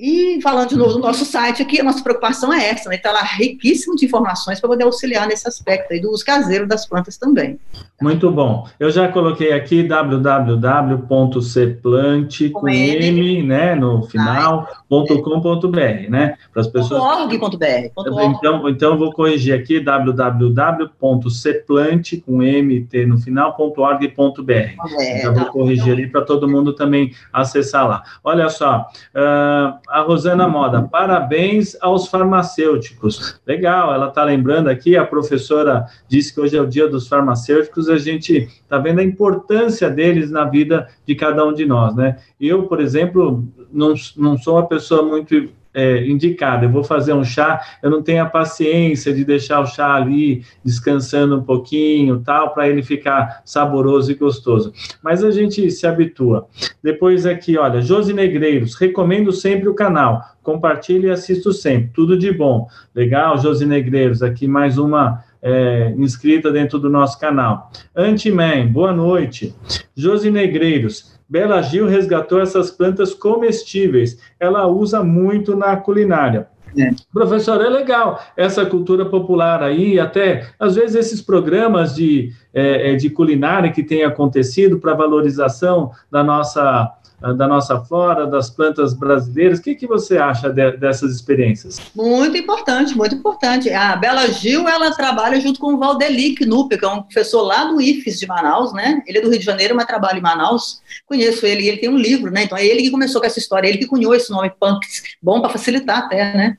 E 0.04 0.42
falando 0.42 0.70
de 0.70 0.76
novo 0.76 0.94
do 0.94 0.98
nosso 0.98 1.24
site 1.24 1.62
aqui, 1.62 1.80
a 1.80 1.84
nossa 1.84 2.02
preocupação 2.02 2.52
é 2.52 2.70
essa, 2.70 2.88
né? 2.88 2.96
Está 2.96 3.12
lá 3.12 3.22
riquíssimo 3.22 3.94
de 3.94 4.04
informações 4.04 4.58
para 4.58 4.68
poder 4.68 4.82
auxiliar 4.82 5.28
nesse 5.28 5.46
aspecto 5.46 5.92
aí 5.92 6.00
do 6.00 6.10
uso 6.10 6.24
caseiro 6.24 6.66
das 6.66 6.84
plantas 6.84 7.16
também. 7.16 7.56
Muito 8.00 8.28
bom. 8.32 8.66
Eu 8.80 8.90
já 8.90 9.06
coloquei 9.06 9.52
aqui 9.52 9.84
www.cplante 9.84 12.50
com 12.50 12.68
M, 12.68 13.44
né, 13.44 13.76
no 13.76 14.02
final, 14.02 14.66
.com.br, 14.88 16.10
né? 16.10 16.34
Para 16.52 16.62
as 16.62 16.66
pessoas. 16.66 17.00
.org.br. 17.00 17.92
Então, 18.36 18.68
então 18.68 18.98
vou 18.98 19.12
corrigir 19.12 19.54
aqui 19.54 19.78
www.cplante 19.78 22.16
com 22.16 22.42
M 22.42 22.80
T 22.86 23.06
no 23.06 23.18
final 23.18 23.54
.org.br. 23.56 24.52
É, 24.52 25.18
então 25.18 25.32
vou 25.32 25.44
tá. 25.44 25.50
corrigir 25.52 25.92
ali 25.92 26.08
para 26.08 26.22
todo 26.22 26.48
mundo 26.48 26.72
também 26.72 27.12
acessar 27.32 27.86
lá. 27.86 28.02
Olha 28.24 28.48
só, 28.48 28.88
uh, 29.14 29.91
a 29.92 30.00
Rosana 30.00 30.48
Moda, 30.48 30.88
parabéns 30.90 31.76
aos 31.78 32.08
farmacêuticos. 32.08 33.38
Legal, 33.46 33.92
ela 33.92 34.08
está 34.08 34.24
lembrando 34.24 34.68
aqui, 34.68 34.96
a 34.96 35.04
professora 35.04 35.84
disse 36.08 36.32
que 36.32 36.40
hoje 36.40 36.56
é 36.56 36.62
o 36.62 36.66
dia 36.66 36.88
dos 36.88 37.06
farmacêuticos, 37.06 37.90
a 37.90 37.98
gente 37.98 38.48
está 38.62 38.78
vendo 38.78 39.00
a 39.00 39.04
importância 39.04 39.90
deles 39.90 40.30
na 40.30 40.46
vida 40.46 40.88
de 41.06 41.14
cada 41.14 41.44
um 41.44 41.52
de 41.52 41.66
nós, 41.66 41.94
né? 41.94 42.16
Eu, 42.40 42.62
por 42.62 42.80
exemplo, 42.80 43.46
não, 43.70 43.92
não 44.16 44.38
sou 44.38 44.54
uma 44.54 44.66
pessoa 44.66 45.02
muito 45.02 45.50
é, 45.74 46.04
indicada. 46.06 46.66
Eu 46.66 46.70
vou 46.70 46.84
fazer 46.84 47.12
um 47.12 47.24
chá, 47.24 47.60
eu 47.82 47.90
não 47.90 48.02
tenho 48.02 48.22
a 48.22 48.26
paciência 48.26 49.12
de 49.12 49.24
deixar 49.24 49.60
o 49.60 49.66
chá 49.66 49.94
ali 49.94 50.44
descansando 50.64 51.36
um 51.36 51.42
pouquinho, 51.42 52.20
tal, 52.20 52.52
para 52.52 52.68
ele 52.68 52.82
ficar 52.82 53.42
saboroso 53.44 54.10
e 54.10 54.14
gostoso. 54.14 54.72
Mas 55.02 55.24
a 55.24 55.30
gente 55.30 55.70
se 55.70 55.86
habitua. 55.86 56.46
Depois 56.82 57.26
aqui, 57.26 57.56
olha, 57.56 57.80
Josi 57.80 58.12
Negreiros, 58.12 58.74
recomendo 58.74 59.32
sempre 59.32 59.68
o 59.68 59.74
canal. 59.74 60.22
Compartilhe 60.42 61.06
e 61.06 61.10
assisto 61.10 61.52
sempre. 61.52 61.90
Tudo 61.94 62.18
de 62.18 62.32
bom. 62.32 62.66
Legal, 62.94 63.38
Josi 63.38 63.64
Negreiros, 63.64 64.22
aqui 64.22 64.48
mais 64.48 64.76
uma 64.76 65.22
é, 65.42 65.92
inscrita 65.98 66.52
dentro 66.52 66.78
do 66.78 66.88
nosso 66.88 67.18
canal. 67.18 67.70
Antiman, 67.94 68.66
boa 68.68 68.92
noite. 68.92 69.54
Josi 69.96 70.30
Negreiros, 70.30 71.18
Bela 71.32 71.62
Gil 71.62 71.86
resgatou 71.86 72.42
essas 72.42 72.70
plantas 72.70 73.14
comestíveis. 73.14 74.18
Ela 74.38 74.66
usa 74.66 75.02
muito 75.02 75.56
na 75.56 75.74
culinária. 75.78 76.46
É. 76.78 76.90
Professor, 77.10 77.64
é 77.64 77.70
legal 77.70 78.22
essa 78.36 78.66
cultura 78.66 79.06
popular 79.06 79.62
aí, 79.62 79.98
até 79.98 80.46
às 80.60 80.74
vezes 80.74 80.94
esses 80.94 81.22
programas 81.22 81.94
de, 81.94 82.34
é, 82.52 82.92
é 82.92 82.96
de 82.96 83.08
culinária 83.08 83.72
que 83.72 83.82
têm 83.82 84.04
acontecido 84.04 84.78
para 84.78 84.92
valorização 84.92 85.90
da 86.10 86.22
nossa 86.22 86.92
da 87.36 87.46
nossa 87.46 87.80
flora, 87.80 88.26
das 88.26 88.50
plantas 88.50 88.92
brasileiras. 88.92 89.58
O 89.58 89.62
que, 89.62 89.74
que 89.74 89.86
você 89.86 90.18
acha 90.18 90.50
de, 90.50 90.72
dessas 90.72 91.14
experiências? 91.14 91.80
Muito 91.94 92.36
importante, 92.36 92.96
muito 92.96 93.14
importante. 93.14 93.70
A 93.70 93.94
Bela 93.96 94.26
Gil, 94.26 94.68
ela 94.68 94.90
trabalha 94.90 95.40
junto 95.40 95.60
com 95.60 95.74
o 95.74 95.78
Valdeli 95.78 96.34
Knupp, 96.34 96.76
que 96.76 96.84
é 96.84 96.88
um 96.88 97.02
professor 97.02 97.42
lá 97.42 97.64
do 97.64 97.80
IFES 97.80 98.18
de 98.18 98.26
Manaus, 98.26 98.72
né? 98.72 99.02
Ele 99.06 99.18
é 99.18 99.20
do 99.20 99.30
Rio 99.30 99.38
de 99.38 99.44
Janeiro, 99.44 99.76
mas 99.76 99.86
trabalha 99.86 100.18
em 100.18 100.22
Manaus. 100.22 100.80
Conheço 101.06 101.46
ele, 101.46 101.68
ele 101.68 101.78
tem 101.78 101.88
um 101.88 101.96
livro, 101.96 102.30
né? 102.30 102.42
Então 102.44 102.58
é 102.58 102.66
ele 102.66 102.82
que 102.82 102.90
começou 102.90 103.20
com 103.20 103.26
essa 103.26 103.38
história, 103.38 103.68
ele 103.68 103.78
que 103.78 103.86
cunhou 103.86 104.14
esse 104.14 104.30
nome 104.30 104.50
punks, 104.58 105.02
bom 105.22 105.40
para 105.40 105.50
facilitar 105.50 105.98
até, 105.98 106.34
né? 106.34 106.58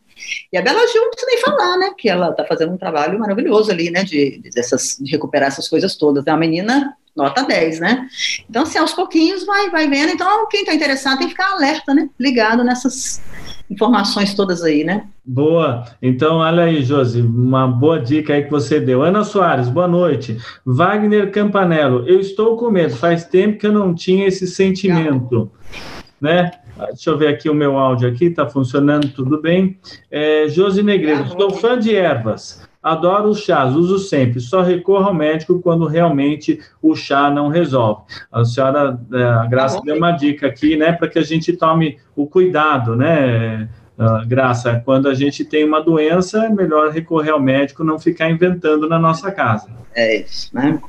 E 0.52 0.58
a 0.58 0.62
Bela 0.62 0.88
Gil 0.88 1.02
não 1.02 1.10
precisa 1.10 1.32
nem 1.32 1.42
falar, 1.42 1.78
né? 1.78 1.92
Que 1.98 2.10
ela 2.10 2.30
está 2.30 2.46
fazendo 2.46 2.72
um 2.72 2.78
trabalho 2.78 3.20
maravilhoso 3.20 3.72
ali, 3.72 3.90
né? 3.90 4.04
De, 4.04 4.40
de, 4.40 4.50
dessas, 4.50 4.98
de 5.00 5.12
recuperar 5.12 5.50
essas 5.50 5.68
coisas 5.68 5.96
todas. 5.96 6.26
É 6.26 6.32
uma 6.32 6.38
menina 6.38 6.96
nota 7.16 7.44
10, 7.44 7.80
né? 7.80 8.08
Então, 8.50 8.64
assim, 8.64 8.78
aos 8.80 8.94
pouquinhos 8.94 9.46
vai, 9.46 9.70
vai 9.70 9.88
vendo. 9.88 10.12
Então, 10.12 10.48
quem 10.50 10.62
está 10.62 10.74
interessado 10.74 11.20
tem 11.20 11.28
que 11.28 11.34
ficar 11.34 11.52
alerta, 11.52 11.94
né? 11.94 12.10
Ligado 12.20 12.64
nessas 12.64 13.22
informações 13.70 14.34
todas 14.34 14.64
aí, 14.64 14.84
né? 14.84 15.08
Boa. 15.24 15.86
Então, 16.02 16.38
olha 16.38 16.64
aí, 16.64 16.84
Josi, 16.84 17.22
uma 17.22 17.68
boa 17.68 18.00
dica 18.00 18.34
aí 18.34 18.44
que 18.44 18.52
você 18.52 18.80
deu. 18.80 19.04
Ana 19.04 19.24
Soares, 19.24 19.70
boa 19.70 19.88
noite. 19.88 20.38
Wagner 20.66 21.32
Campanello, 21.32 22.08
eu 22.08 22.20
estou 22.20 22.58
com 22.58 22.70
medo. 22.70 22.96
Faz 22.96 23.26
tempo 23.26 23.58
que 23.60 23.68
eu 23.68 23.72
não 23.72 23.94
tinha 23.94 24.28
esse 24.28 24.48
sentimento, 24.48 25.52
né? 26.20 26.52
Deixa 26.88 27.12
eu 27.12 27.18
ver 27.18 27.28
aqui 27.28 27.50
o 27.50 27.54
meu 27.54 27.78
áudio 27.78 28.10
aqui, 28.10 28.26
está 28.26 28.50
funcionando 28.50 29.08
tudo 29.10 29.40
bem. 29.40 29.78
É, 30.10 30.48
Josi 30.48 30.82
Negreiro, 30.82 31.24
estou 31.24 31.52
fã 31.52 31.78
de 31.78 31.96
ervas. 31.96 32.63
Adoro 32.84 33.30
os 33.30 33.40
chás, 33.40 33.74
uso 33.74 33.98
sempre. 33.98 34.42
Só 34.42 34.62
recorro 34.62 35.06
ao 35.06 35.14
médico 35.14 35.62
quando 35.62 35.88
realmente 35.88 36.60
o 36.82 36.96
chá 36.96 37.32
não 37.32 37.48
resolve. 37.48 38.02
A 38.30 38.44
senhora, 38.44 39.00
é, 39.14 39.24
a 39.24 39.46
Graça, 39.46 39.82
deu 39.82 39.96
uma 39.96 40.12
dica 40.12 40.48
aqui, 40.48 40.76
né, 40.76 40.92
para 40.92 41.08
que 41.08 41.18
a 41.18 41.24
gente 41.24 41.54
tome 41.54 41.98
o 42.16 42.28
cuidado, 42.28 42.96
né, 42.96 43.70
Graça, 44.28 44.82
quando 44.84 45.08
a 45.08 45.14
gente 45.14 45.46
tem 45.46 45.64
uma 45.64 45.80
doença, 45.80 46.46
é 46.46 46.50
melhor 46.50 46.90
recorrer 46.90 47.30
ao 47.30 47.40
médico, 47.40 47.84
não 47.84 48.00
ficar 48.00 48.30
inventando 48.30 48.90
na 48.90 49.00
nossa 49.00 49.32
casa. 49.32 49.70
É 49.96 50.22
isso, 50.22 50.50
né? 50.54 50.82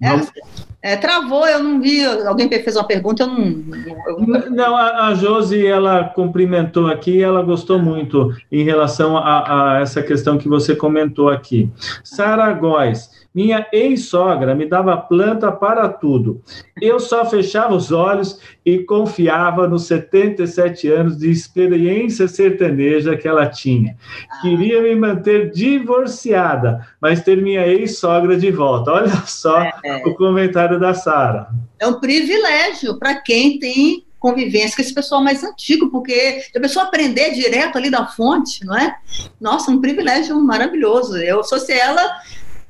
Vamos... 0.00 0.28
É, 0.28 0.55
é, 0.86 0.96
travou, 0.96 1.44
eu 1.48 1.60
não 1.60 1.80
vi. 1.80 2.04
Alguém 2.04 2.48
fez 2.48 2.76
uma 2.76 2.86
pergunta, 2.86 3.24
eu 3.24 3.26
não. 3.26 3.64
Eu... 4.06 4.50
Não, 4.50 4.76
a, 4.76 5.08
a 5.08 5.14
Josi, 5.14 5.66
ela 5.66 6.04
cumprimentou 6.04 6.86
aqui, 6.86 7.20
ela 7.20 7.42
gostou 7.42 7.76
muito 7.76 8.32
em 8.52 8.62
relação 8.62 9.16
a, 9.16 9.74
a 9.74 9.80
essa 9.80 10.00
questão 10.00 10.38
que 10.38 10.48
você 10.48 10.76
comentou 10.76 11.28
aqui. 11.28 11.68
Sara 12.04 12.52
Góes, 12.52 13.10
minha 13.36 13.66
ex-sogra 13.70 14.54
me 14.54 14.64
dava 14.64 14.96
planta 14.96 15.52
para 15.52 15.90
tudo. 15.90 16.42
Eu 16.80 16.98
só 16.98 17.22
fechava 17.26 17.74
os 17.74 17.92
olhos 17.92 18.40
e 18.64 18.78
confiava 18.78 19.68
nos 19.68 19.86
77 19.86 20.90
anos 20.90 21.18
de 21.18 21.30
experiência 21.30 22.28
sertaneja 22.28 23.14
que 23.14 23.28
ela 23.28 23.46
tinha. 23.46 23.94
Queria 24.40 24.80
me 24.80 24.96
manter 24.96 25.50
divorciada, 25.50 26.88
mas 26.98 27.22
ter 27.22 27.36
minha 27.42 27.66
ex-sogra 27.66 28.38
de 28.38 28.50
volta. 28.50 28.90
Olha 28.92 29.14
só 29.26 29.60
é. 29.60 30.02
o 30.06 30.14
comentário 30.14 30.80
da 30.80 30.94
Sara. 30.94 31.48
É 31.78 31.86
um 31.86 32.00
privilégio 32.00 32.98
para 32.98 33.16
quem 33.16 33.58
tem 33.58 34.06
convivência 34.18 34.76
com 34.76 34.82
esse 34.82 34.94
pessoal 34.94 35.22
mais 35.22 35.44
antigo, 35.44 35.90
porque 35.90 36.42
a 36.56 36.60
pessoa 36.60 36.86
aprender 36.86 37.32
direto 37.32 37.76
ali 37.76 37.90
da 37.90 38.06
fonte, 38.06 38.64
não 38.64 38.74
é? 38.74 38.96
Nossa, 39.38 39.70
um 39.70 39.78
privilégio 39.78 40.40
maravilhoso. 40.40 41.18
Eu, 41.18 41.44
se 41.44 41.50
fosse 41.50 41.72
ela, 41.74 42.18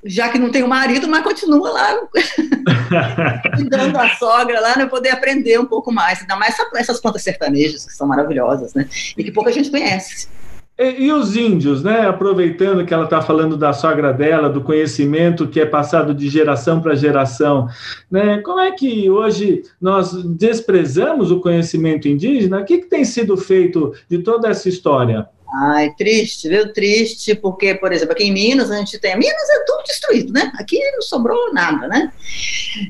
já 0.07 0.29
que 0.29 0.39
não 0.39 0.51
tem 0.51 0.63
o 0.63 0.69
marido, 0.69 1.09
mas 1.09 1.23
continua 1.23 1.71
lá 1.71 2.01
cuidando 3.57 3.93
da 3.93 4.09
sogra 4.11 4.61
lá, 4.61 4.77
né, 4.77 4.87
poder 4.87 5.11
aprender 5.11 5.59
um 5.59 5.67
pouco 5.67 5.93
mais, 5.93 6.21
ainda 6.21 6.37
mais 6.37 6.57
essas 6.75 7.01
plantas 7.01 7.23
sertanejas 7.23 7.85
que 7.85 7.93
são 7.93 8.07
maravilhosas, 8.07 8.75
né, 8.75 8.89
e 9.17 9.25
que 9.25 9.33
pouca 9.33 9.53
gente 9.53 9.71
conhece. 9.71 10.29
E, 10.79 11.07
e 11.07 11.13
os 11.13 11.37
índios, 11.37 11.83
né? 11.83 12.07
Aproveitando 12.07 12.85
que 12.85 12.93
ela 12.93 13.05
está 13.05 13.23
falando 13.23 13.57
da 13.57 13.73
sogra 13.73 14.13
dela, 14.13 14.51
do 14.51 14.61
conhecimento 14.61 15.49
que 15.49 15.59
é 15.59 15.65
passado 15.65 16.13
de 16.13 16.29
geração 16.29 16.81
para 16.81 16.95
geração, 16.95 17.67
né? 18.11 18.39
Como 18.43 18.61
é 18.61 18.71
que 18.73 19.11
hoje 19.11 19.63
nós 19.81 20.13
desprezamos 20.23 21.31
o 21.31 21.41
conhecimento 21.41 22.07
indígena? 22.09 22.61
O 22.61 22.65
que, 22.65 22.79
que 22.79 22.91
tem 22.91 23.05
sido 23.05 23.37
feito 23.39 23.95
de 24.09 24.19
toda 24.19 24.49
essa 24.49 24.69
história? 24.69 25.27
Ai, 25.59 25.95
triste, 25.97 26.51
viu? 26.51 26.71
Triste, 26.71 27.35
porque, 27.35 27.75
por 27.75 27.91
exemplo, 27.91 28.13
aqui 28.13 28.25
em 28.25 28.33
Minas 28.33 28.71
a 28.71 28.77
gente 28.77 28.99
tem. 28.99 29.17
Minas 29.17 29.49
é 29.49 29.65
tudo 29.65 29.85
destruído, 29.85 30.31
né? 30.31 30.53
Aqui 30.59 30.79
não 30.93 31.01
sobrou 31.01 31.51
nada, 31.55 31.89
né? 31.89 32.13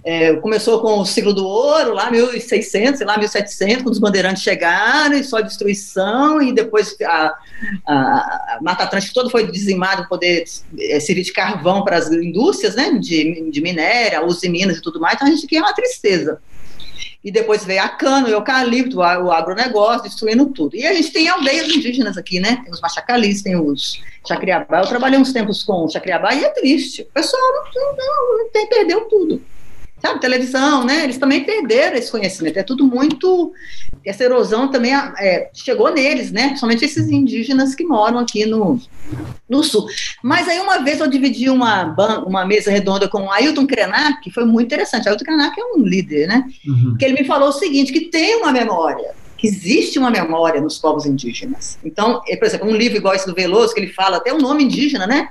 É, 0.05 0.35
começou 0.35 0.81
com 0.81 0.99
o 0.99 1.07
ciclo 1.07 1.33
do 1.33 1.47
ouro, 1.47 1.95
lá 1.95 2.11
1600, 2.11 2.99
sei 2.99 3.07
lá, 3.07 3.17
1700, 3.17 3.85
quando 3.85 3.93
os 3.93 4.01
bandeirantes 4.01 4.43
chegaram, 4.43 5.17
e 5.17 5.23
só 5.23 5.41
destruição, 5.41 6.43
e 6.43 6.53
depois 6.53 6.97
a, 7.05 7.35
a, 7.87 7.95
a 7.95 8.59
Mata 8.61 8.83
Atlântica 8.83 9.15
toda 9.15 9.31
foi 9.31 9.49
dizimada 9.49 9.99
para 9.99 10.09
poder 10.09 10.43
é, 10.77 10.99
servir 10.99 11.23
de 11.23 11.33
carvão 11.33 11.85
para 11.85 11.99
as 11.99 12.11
indústrias, 12.11 12.75
né? 12.75 12.99
De, 12.99 13.49
de 13.49 13.61
minério, 13.61 14.27
uso 14.27 14.45
em 14.45 14.51
Minas 14.51 14.79
e 14.79 14.83
tudo 14.83 14.99
mais. 14.99 15.15
Então 15.15 15.29
a 15.29 15.31
gente 15.31 15.47
aqui 15.47 15.57
é 15.57 15.61
uma 15.61 15.73
tristeza. 15.73 16.41
E 17.27 17.31
depois 17.33 17.65
veio 17.65 17.83
a 17.83 17.89
cana, 17.89 18.29
o 18.29 18.31
eucalipto, 18.31 18.99
o 18.99 19.33
agronegócio, 19.33 20.05
destruindo 20.05 20.47
tudo. 20.47 20.77
E 20.77 20.87
a 20.87 20.95
gente 20.95 21.11
tem 21.11 21.29
aldeias 21.29 21.69
indígenas 21.69 22.17
aqui, 22.17 22.39
né? 22.39 22.63
Tem 22.63 22.73
os 22.73 22.81
machacalis, 22.81 23.43
tem 23.43 23.57
os 23.57 24.01
chacriabá. 24.25 24.79
Eu 24.79 24.87
trabalhei 24.87 25.19
uns 25.19 25.33
tempos 25.33 25.65
com 25.65 25.85
o 25.85 25.91
chacriabá 25.91 26.33
e 26.37 26.45
é 26.45 26.49
triste. 26.51 27.03
O 27.03 27.07
pessoal 27.07 27.43
não, 27.75 27.97
não, 27.97 28.39
não 28.39 28.51
tem, 28.51 28.69
perdeu 28.69 29.07
tudo 29.07 29.43
sabe, 30.01 30.21
televisão, 30.21 30.85
né? 30.85 31.05
Eles 31.05 31.19
também 31.19 31.45
perderam 31.45 31.97
esse 31.97 32.11
conhecimento. 32.11 32.59
É 32.59 32.63
tudo 32.63 32.85
muito. 32.85 33.53
Essa 34.05 34.25
erosão 34.25 34.71
também 34.71 34.95
é, 34.95 35.51
chegou 35.53 35.93
neles, 35.93 36.31
né? 36.31 36.49
Principalmente 36.49 36.85
esses 36.85 37.09
indígenas 37.09 37.75
que 37.75 37.85
moram 37.85 38.19
aqui 38.19 38.47
no, 38.47 38.81
no 39.49 39.63
sul. 39.63 39.87
Mas 40.23 40.49
aí 40.49 40.61
uma 40.61 40.79
vez 40.79 41.01
eu 41.01 41.07
dividi 41.07 41.49
uma, 41.49 41.95
uma 42.27 42.45
mesa 42.45 42.71
redonda 42.71 43.09
com 43.09 43.25
o 43.25 43.33
Ailton 43.33 43.67
Krenak, 43.67 44.21
que 44.23 44.31
foi 44.31 44.45
muito 44.45 44.67
interessante. 44.67 45.09
Ailton 45.09 45.25
Krenak 45.25 45.59
é 45.59 45.65
um 45.65 45.83
líder, 45.83 46.29
né? 46.29 46.45
Uhum. 46.67 46.97
Que 46.99 47.05
ele 47.05 47.15
me 47.21 47.25
falou 47.25 47.49
o 47.49 47.53
seguinte: 47.53 47.93
que 47.93 48.11
tem 48.11 48.37
uma 48.37 48.53
memória 48.53 49.15
que 49.37 49.47
existe 49.47 49.99
uma 49.99 50.11
memória 50.11 50.61
nos 50.61 50.79
povos 50.79 51.05
indígenas. 51.05 51.79
Então, 51.85 52.23
por 52.39 52.47
exemplo, 52.47 52.69
um 52.69 52.75
livro 52.75 52.97
igual 52.97 53.15
esse 53.15 53.27
do 53.27 53.35
Veloso, 53.35 53.75
que 53.75 53.81
ele 53.81 53.93
fala 53.93 54.17
até 54.17 54.33
o 54.33 54.39
nome 54.39 54.65
indígena, 54.65 55.07
né? 55.07 55.29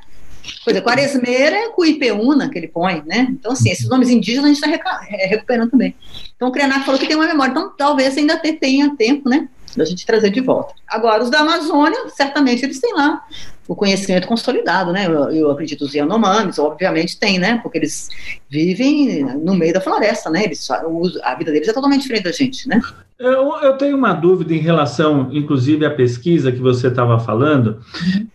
Pois 0.64 0.76
é, 0.76 0.82
Quaresmeira 0.82 1.56
é 1.56 1.70
Cuipeúna 1.70 2.50
que 2.50 2.58
ele 2.58 2.68
põe, 2.68 3.04
né? 3.06 3.28
Então, 3.30 3.52
assim, 3.52 3.70
esses 3.70 3.88
nomes 3.88 4.10
indígenas 4.10 4.46
a 4.46 4.48
gente 4.48 4.64
está 4.64 5.00
recuperando 5.02 5.72
também. 5.72 5.96
Então, 6.36 6.50
o 6.50 6.52
Krenak 6.52 6.86
falou 6.86 7.00
que 7.00 7.08
tem 7.08 7.16
uma 7.16 7.28
memória, 7.28 7.52
então 7.52 7.72
talvez 7.78 8.18
ainda 8.18 8.38
tenha 8.38 8.96
tempo, 8.96 9.30
né? 9.30 9.48
Da 9.76 9.86
gente 9.86 10.06
trazer 10.06 10.30
de 10.30 10.40
volta. 10.40 10.74
Agora, 10.88 11.24
os 11.24 11.30
da 11.30 11.40
Amazônia, 11.40 12.10
certamente 12.10 12.64
eles 12.64 12.80
têm 12.80 12.94
lá 12.94 13.22
o 13.68 13.76
conhecimento 13.76 14.28
consolidado, 14.28 14.92
né? 14.92 15.08
Eu, 15.08 15.32
eu 15.32 15.52
acredito 15.52 15.84
os 15.84 15.94
Yanomamis, 15.94 16.60
obviamente 16.60 17.20
tem, 17.20 17.40
né? 17.40 17.60
Porque 17.62 17.80
eles 17.80 18.10
vivem 18.50 19.24
no 19.24 19.56
meio 19.56 19.74
da 19.74 19.82
floresta, 19.82 20.30
né? 20.30 20.44
Eles, 20.44 20.70
a 20.70 21.36
vida 21.36 21.52
deles 21.52 21.68
é 21.68 21.74
totalmente 21.74 22.02
diferente 22.02 22.24
da 22.24 22.32
gente, 22.32 22.68
né? 22.70 22.80
Eu, 23.18 23.56
eu 23.62 23.78
tenho 23.78 23.98
uma 23.98 24.14
dúvida 24.14 24.54
em 24.54 24.60
relação, 24.60 25.30
inclusive, 25.32 25.86
à 25.86 25.90
pesquisa 25.90 26.52
que 26.52 26.60
você 26.60 26.88
estava 26.88 27.18
falando. 27.18 27.80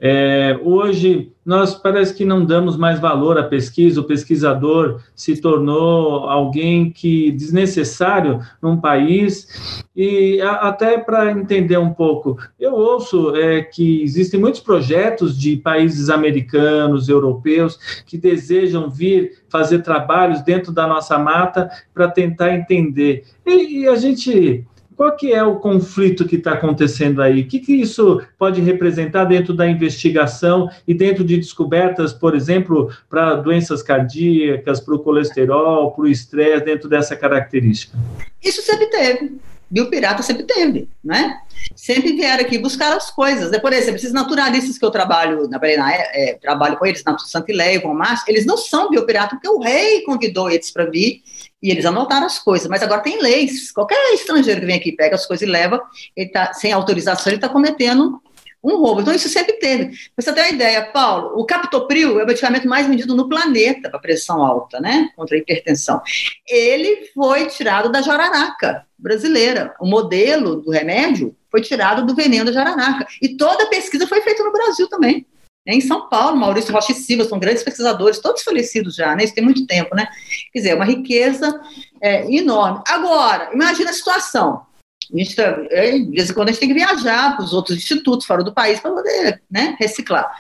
É, 0.00 0.58
hoje, 0.62 1.30
nós 1.44 1.74
parece 1.74 2.14
que 2.14 2.24
não 2.24 2.44
damos 2.44 2.76
mais 2.76 3.00
valor 3.00 3.38
à 3.38 3.42
pesquisa, 3.42 4.00
o 4.00 4.04
pesquisador 4.04 5.00
se 5.14 5.40
tornou 5.40 6.28
alguém 6.28 6.90
que 6.90 7.30
desnecessário 7.32 8.40
num 8.60 8.78
país, 8.78 9.82
e 9.96 10.40
a, 10.42 10.68
até 10.68 10.98
para 10.98 11.30
entender 11.30 11.78
um 11.78 11.92
pouco, 11.92 12.38
eu 12.58 12.74
ouço 12.74 13.34
é, 13.34 13.62
que 13.62 14.02
existem 14.02 14.38
muitos 14.38 14.60
projetos 14.60 15.38
de 15.38 15.56
países 15.56 16.10
americanos, 16.10 17.08
europeus, 17.08 17.78
que 18.06 18.18
desejam 18.18 18.90
vir 18.90 19.42
fazer 19.48 19.80
trabalhos 19.80 20.42
dentro 20.42 20.72
da 20.72 20.86
nossa 20.86 21.18
mata 21.18 21.70
para 21.94 22.08
tentar 22.08 22.54
entender. 22.54 23.24
E, 23.46 23.80
e 23.80 23.88
a 23.88 23.96
gente 23.96 24.64
qual 25.00 25.16
que 25.16 25.32
é 25.32 25.42
o 25.42 25.56
conflito 25.56 26.26
que 26.26 26.36
está 26.36 26.52
acontecendo 26.52 27.22
aí? 27.22 27.40
O 27.40 27.48
que, 27.48 27.58
que 27.58 27.72
isso 27.72 28.20
pode 28.38 28.60
representar 28.60 29.24
dentro 29.24 29.54
da 29.54 29.66
investigação 29.66 30.68
e 30.86 30.92
dentro 30.92 31.24
de 31.24 31.38
descobertas, 31.38 32.12
por 32.12 32.34
exemplo, 32.36 32.94
para 33.08 33.36
doenças 33.36 33.82
cardíacas, 33.82 34.78
para 34.78 34.94
o 34.94 34.98
colesterol, 34.98 35.92
para 35.92 36.04
o 36.04 36.06
estresse, 36.06 36.66
dentro 36.66 36.86
dessa 36.86 37.16
característica? 37.16 37.96
Isso 38.44 38.60
sempre 38.60 38.88
teve. 38.88 39.40
Biopirata 39.70 40.22
sempre 40.22 40.42
teve, 40.42 40.86
né? 41.02 41.38
Sempre 41.74 42.12
vieram 42.12 42.44
aqui 42.44 42.58
buscar 42.58 42.94
as 42.94 43.10
coisas. 43.10 43.50
Né? 43.50 43.58
Por 43.58 43.72
exemplo, 43.72 43.96
esses 43.96 44.12
naturalistas 44.12 44.76
que 44.76 44.84
eu 44.84 44.90
trabalho, 44.90 45.48
na, 45.48 45.58
na 45.58 45.94
é, 45.94 46.38
trabalho 46.38 46.76
com 46.76 46.84
eles, 46.84 47.02
na 47.04 47.16
Santileia 47.16 47.76
e 47.76 47.78
Von 47.78 47.94
Márcio, 47.94 48.26
eles 48.28 48.44
não 48.44 48.58
são 48.58 48.90
biopirata 48.90 49.36
porque 49.36 49.48
o 49.48 49.60
rei 49.60 50.02
convidou 50.02 50.50
eles 50.50 50.70
para 50.70 50.84
vir 50.84 51.22
e 51.62 51.70
eles 51.70 51.84
anotaram 51.84 52.26
as 52.26 52.38
coisas, 52.38 52.68
mas 52.68 52.82
agora 52.82 53.02
tem 53.02 53.20
leis. 53.20 53.70
Qualquer 53.70 54.14
estrangeiro 54.14 54.60
que 54.60 54.66
vem 54.66 54.76
aqui, 54.76 54.92
pega 54.92 55.14
as 55.14 55.26
coisas 55.26 55.46
e 55.46 55.50
leva, 55.50 55.82
ele 56.16 56.30
tá, 56.30 56.52
sem 56.52 56.72
autorização, 56.72 57.30
ele 57.30 57.36
está 57.36 57.48
cometendo 57.48 58.20
um 58.62 58.76
roubo. 58.76 59.00
Então, 59.00 59.14
isso 59.14 59.28
sempre 59.28 59.54
teve. 59.54 59.86
Pra 59.86 59.96
você 60.18 60.32
ter 60.32 60.40
uma 60.40 60.48
ideia, 60.50 60.82
Paulo, 60.86 61.38
o 61.40 61.44
captopril 61.44 62.20
é 62.20 62.24
o 62.24 62.26
medicamento 62.26 62.68
mais 62.68 62.86
vendido 62.86 63.14
no 63.14 63.28
planeta 63.28 63.88
para 63.88 63.98
pressão 63.98 64.42
alta, 64.42 64.80
né? 64.80 65.08
Contra 65.16 65.36
a 65.36 65.40
hipertensão. 65.40 66.00
Ele 66.46 67.10
foi 67.14 67.46
tirado 67.46 67.90
da 67.90 68.02
jararaca 68.02 68.86
brasileira. 68.98 69.74
O 69.80 69.86
modelo 69.86 70.56
do 70.56 70.70
remédio 70.70 71.34
foi 71.50 71.62
tirado 71.62 72.04
do 72.04 72.14
veneno 72.14 72.46
da 72.46 72.52
jararaca. 72.52 73.06
E 73.20 73.36
toda 73.36 73.64
a 73.64 73.68
pesquisa 73.68 74.06
foi 74.06 74.20
feita 74.20 74.44
no 74.44 74.52
Brasil 74.52 74.88
também. 74.88 75.26
Em 75.66 75.80
São 75.80 76.08
Paulo, 76.08 76.36
Maurício 76.36 76.72
Rocha 76.72 76.92
e 76.92 76.94
Silva 76.94 77.24
são 77.24 77.38
grandes 77.38 77.62
pesquisadores, 77.62 78.18
todos 78.18 78.42
falecidos 78.42 78.94
já, 78.94 79.14
né? 79.14 79.24
Isso 79.24 79.34
tem 79.34 79.44
muito 79.44 79.66
tempo, 79.66 79.94
né? 79.94 80.08
Quer 80.52 80.58
dizer, 80.58 80.70
é 80.70 80.74
uma 80.74 80.84
riqueza 80.84 81.60
é, 82.00 82.30
enorme. 82.32 82.82
Agora, 82.86 83.50
imagina 83.52 83.90
a 83.90 83.94
situação. 83.94 84.66
A 85.12 85.18
gente 85.18 85.34
tá, 85.34 85.42
é, 85.70 85.98
de 85.98 86.10
vez 86.10 86.30
em 86.30 86.34
quando 86.34 86.48
a 86.48 86.52
gente 86.52 86.60
tem 86.60 86.68
que 86.68 86.74
viajar 86.74 87.36
para 87.36 87.44
os 87.44 87.52
outros 87.52 87.76
institutos 87.76 88.26
fora 88.26 88.44
do 88.44 88.54
país 88.54 88.80
para 88.80 88.92
poder 88.92 89.42
né, 89.50 89.76
reciclar. 89.78 90.30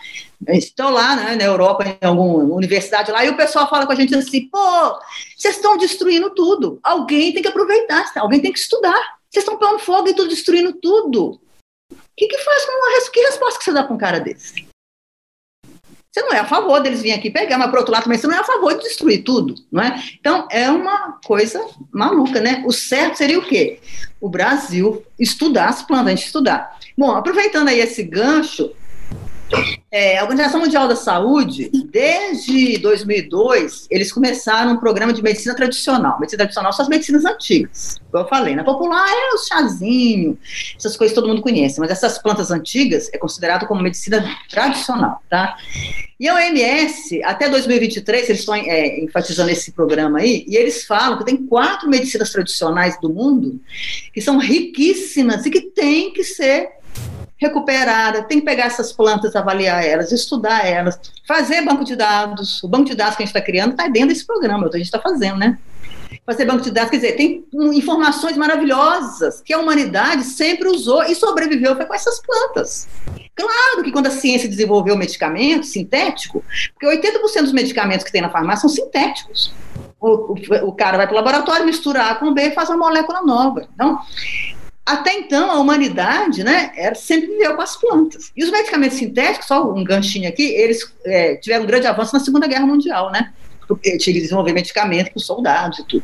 Estão 0.48 0.90
lá 0.90 1.16
né, 1.16 1.36
na 1.36 1.44
Europa, 1.44 1.84
em 1.84 2.06
alguma 2.06 2.54
universidade 2.54 3.10
lá, 3.10 3.24
e 3.24 3.30
o 3.30 3.36
pessoal 3.36 3.68
fala 3.68 3.84
com 3.84 3.92
a 3.92 3.96
gente 3.96 4.14
assim: 4.14 4.48
pô, 4.48 4.98
vocês 5.36 5.56
estão 5.56 5.76
destruindo 5.76 6.30
tudo. 6.30 6.78
Alguém 6.82 7.32
tem 7.32 7.42
que 7.42 7.48
aproveitar, 7.48 8.10
alguém 8.16 8.40
tem 8.40 8.52
que 8.52 8.58
estudar. 8.58 9.18
Vocês 9.28 9.44
estão 9.44 9.58
pondo 9.58 9.78
fogo 9.78 10.08
e 10.08 10.14
tudo, 10.14 10.28
destruindo 10.28 10.72
tudo. 10.72 11.40
O 11.92 11.96
que, 12.16 12.26
que 12.26 12.38
faz 12.38 12.64
com 12.64 12.72
uma 12.72 13.10
que 13.10 13.20
resposta 13.20 13.58
que 13.58 13.64
você 13.64 13.72
dá 13.72 13.82
para 13.82 13.94
um 13.94 13.98
cara 13.98 14.18
desse? 14.18 14.69
Você 16.12 16.22
não 16.22 16.32
é 16.32 16.40
a 16.40 16.44
favor 16.44 16.80
deles 16.80 17.02
virem 17.02 17.16
aqui 17.16 17.30
pegar, 17.30 17.56
mas 17.56 17.70
por 17.70 17.78
outro 17.78 17.92
lado 17.92 18.02
também 18.02 18.18
você 18.18 18.26
não 18.26 18.34
é 18.34 18.40
a 18.40 18.44
favor 18.44 18.74
de 18.74 18.82
destruir 18.82 19.22
tudo, 19.22 19.54
não 19.70 19.80
é? 19.80 20.02
Então 20.18 20.48
é 20.50 20.68
uma 20.68 21.20
coisa 21.24 21.64
maluca, 21.92 22.40
né? 22.40 22.64
O 22.66 22.72
certo 22.72 23.16
seria 23.16 23.38
o 23.38 23.46
quê? 23.46 23.78
O 24.20 24.28
Brasil 24.28 25.04
estudar 25.18 25.68
as 25.68 25.82
plantas, 25.82 26.06
a 26.08 26.10
gente 26.10 26.26
estudar. 26.26 26.76
Bom, 26.98 27.12
aproveitando 27.12 27.68
aí 27.68 27.78
esse 27.78 28.02
gancho, 28.02 28.72
é, 29.90 30.18
a 30.18 30.22
Organização 30.22 30.60
Mundial 30.60 30.86
da 30.86 30.94
Saúde, 30.94 31.70
desde 31.90 32.78
2002, 32.78 33.88
eles 33.90 34.12
começaram 34.12 34.72
um 34.72 34.76
programa 34.76 35.12
de 35.12 35.22
medicina 35.22 35.54
tradicional. 35.54 36.18
Medicina 36.20 36.44
tradicional 36.44 36.72
são 36.72 36.84
as 36.84 36.88
medicinas 36.88 37.24
antigas, 37.24 38.00
como 38.10 38.24
eu 38.24 38.28
falei. 38.28 38.54
Na 38.54 38.62
popular 38.62 39.08
é 39.08 39.34
o 39.34 39.38
chazinho, 39.38 40.38
essas 40.76 40.96
coisas 40.96 41.14
todo 41.14 41.28
mundo 41.28 41.42
conhece, 41.42 41.80
mas 41.80 41.90
essas 41.90 42.18
plantas 42.18 42.50
antigas 42.50 43.10
é 43.12 43.18
considerado 43.18 43.66
como 43.66 43.82
medicina 43.82 44.24
tradicional, 44.48 45.22
tá? 45.28 45.56
E 46.20 46.28
a 46.28 46.34
OMS, 46.34 47.22
até 47.24 47.48
2023, 47.48 48.28
eles 48.28 48.40
estão 48.40 48.54
é, 48.54 49.00
enfatizando 49.00 49.50
esse 49.50 49.72
programa 49.72 50.18
aí, 50.18 50.44
e 50.46 50.54
eles 50.54 50.84
falam 50.84 51.16
que 51.18 51.24
tem 51.24 51.36
quatro 51.46 51.88
medicinas 51.88 52.30
tradicionais 52.30 53.00
do 53.00 53.08
mundo 53.08 53.58
que 54.12 54.20
são 54.20 54.38
riquíssimas 54.38 55.46
e 55.46 55.50
que 55.50 55.62
têm 55.62 56.12
que 56.12 56.22
ser 56.22 56.79
recuperada, 57.40 58.22
tem 58.22 58.38
que 58.38 58.44
pegar 58.44 58.66
essas 58.66 58.92
plantas, 58.92 59.34
avaliar 59.34 59.82
elas, 59.82 60.12
estudar 60.12 60.66
elas, 60.66 61.00
fazer 61.26 61.62
banco 61.62 61.84
de 61.84 61.96
dados. 61.96 62.62
O 62.62 62.68
banco 62.68 62.84
de 62.84 62.94
dados 62.94 63.16
que 63.16 63.22
a 63.22 63.26
gente 63.26 63.34
está 63.34 63.44
criando 63.44 63.70
está 63.70 63.88
dentro 63.88 64.10
desse 64.10 64.26
programa, 64.26 64.68
que 64.68 64.76
a 64.76 64.78
gente 64.78 64.86
está 64.86 65.00
fazendo, 65.00 65.38
né? 65.38 65.58
Fazer 66.26 66.44
banco 66.44 66.62
de 66.62 66.70
dados, 66.70 66.90
quer 66.90 66.96
dizer, 66.96 67.12
tem 67.12 67.44
informações 67.72 68.36
maravilhosas 68.36 69.40
que 69.40 69.54
a 69.54 69.58
humanidade 69.58 70.24
sempre 70.24 70.68
usou 70.68 71.02
e 71.04 71.14
sobreviveu 71.14 71.74
foi 71.74 71.86
com 71.86 71.94
essas 71.94 72.20
plantas. 72.20 72.86
Claro 73.34 73.82
que 73.82 73.90
quando 73.90 74.08
a 74.08 74.10
ciência 74.10 74.48
desenvolveu 74.48 74.94
o 74.94 74.98
medicamento 74.98 75.64
sintético, 75.64 76.44
porque 76.74 76.86
80% 76.86 77.42
dos 77.42 77.52
medicamentos 77.52 78.04
que 78.04 78.12
tem 78.12 78.20
na 78.20 78.28
farmácia 78.28 78.68
são 78.68 78.84
sintéticos. 78.84 79.52
O, 79.98 80.34
o, 80.34 80.68
o 80.68 80.72
cara 80.72 80.98
vai 80.98 81.06
para 81.06 81.14
o 81.14 81.16
laboratório, 81.16 81.64
mistura 81.64 82.10
A 82.10 82.14
com 82.16 82.34
B 82.34 82.42
e 82.42 82.50
faz 82.50 82.68
uma 82.68 82.78
molécula 82.78 83.22
nova. 83.22 83.66
Então, 83.74 83.98
até 84.92 85.14
então, 85.14 85.50
a 85.50 85.58
humanidade, 85.60 86.42
né, 86.42 86.72
era, 86.74 86.94
sempre 86.94 87.28
viveu 87.28 87.54
com 87.54 87.62
as 87.62 87.76
plantas. 87.76 88.32
E 88.36 88.44
os 88.44 88.50
medicamentos 88.50 88.98
sintéticos, 88.98 89.46
só 89.46 89.72
um 89.72 89.84
ganchinho 89.84 90.28
aqui, 90.28 90.42
eles 90.42 90.92
é, 91.04 91.36
tiveram 91.36 91.64
um 91.64 91.66
grande 91.66 91.86
avanço 91.86 92.12
na 92.12 92.20
Segunda 92.20 92.46
Guerra 92.46 92.66
Mundial, 92.66 93.10
né? 93.10 93.32
Porque 93.68 93.96
tinha 93.98 94.14
que 94.14 94.20
desenvolver 94.20 94.52
medicamento 94.52 95.10
para 95.10 95.18
os 95.18 95.26
soldados 95.26 95.78
e 95.78 95.84
tudo. 95.86 96.02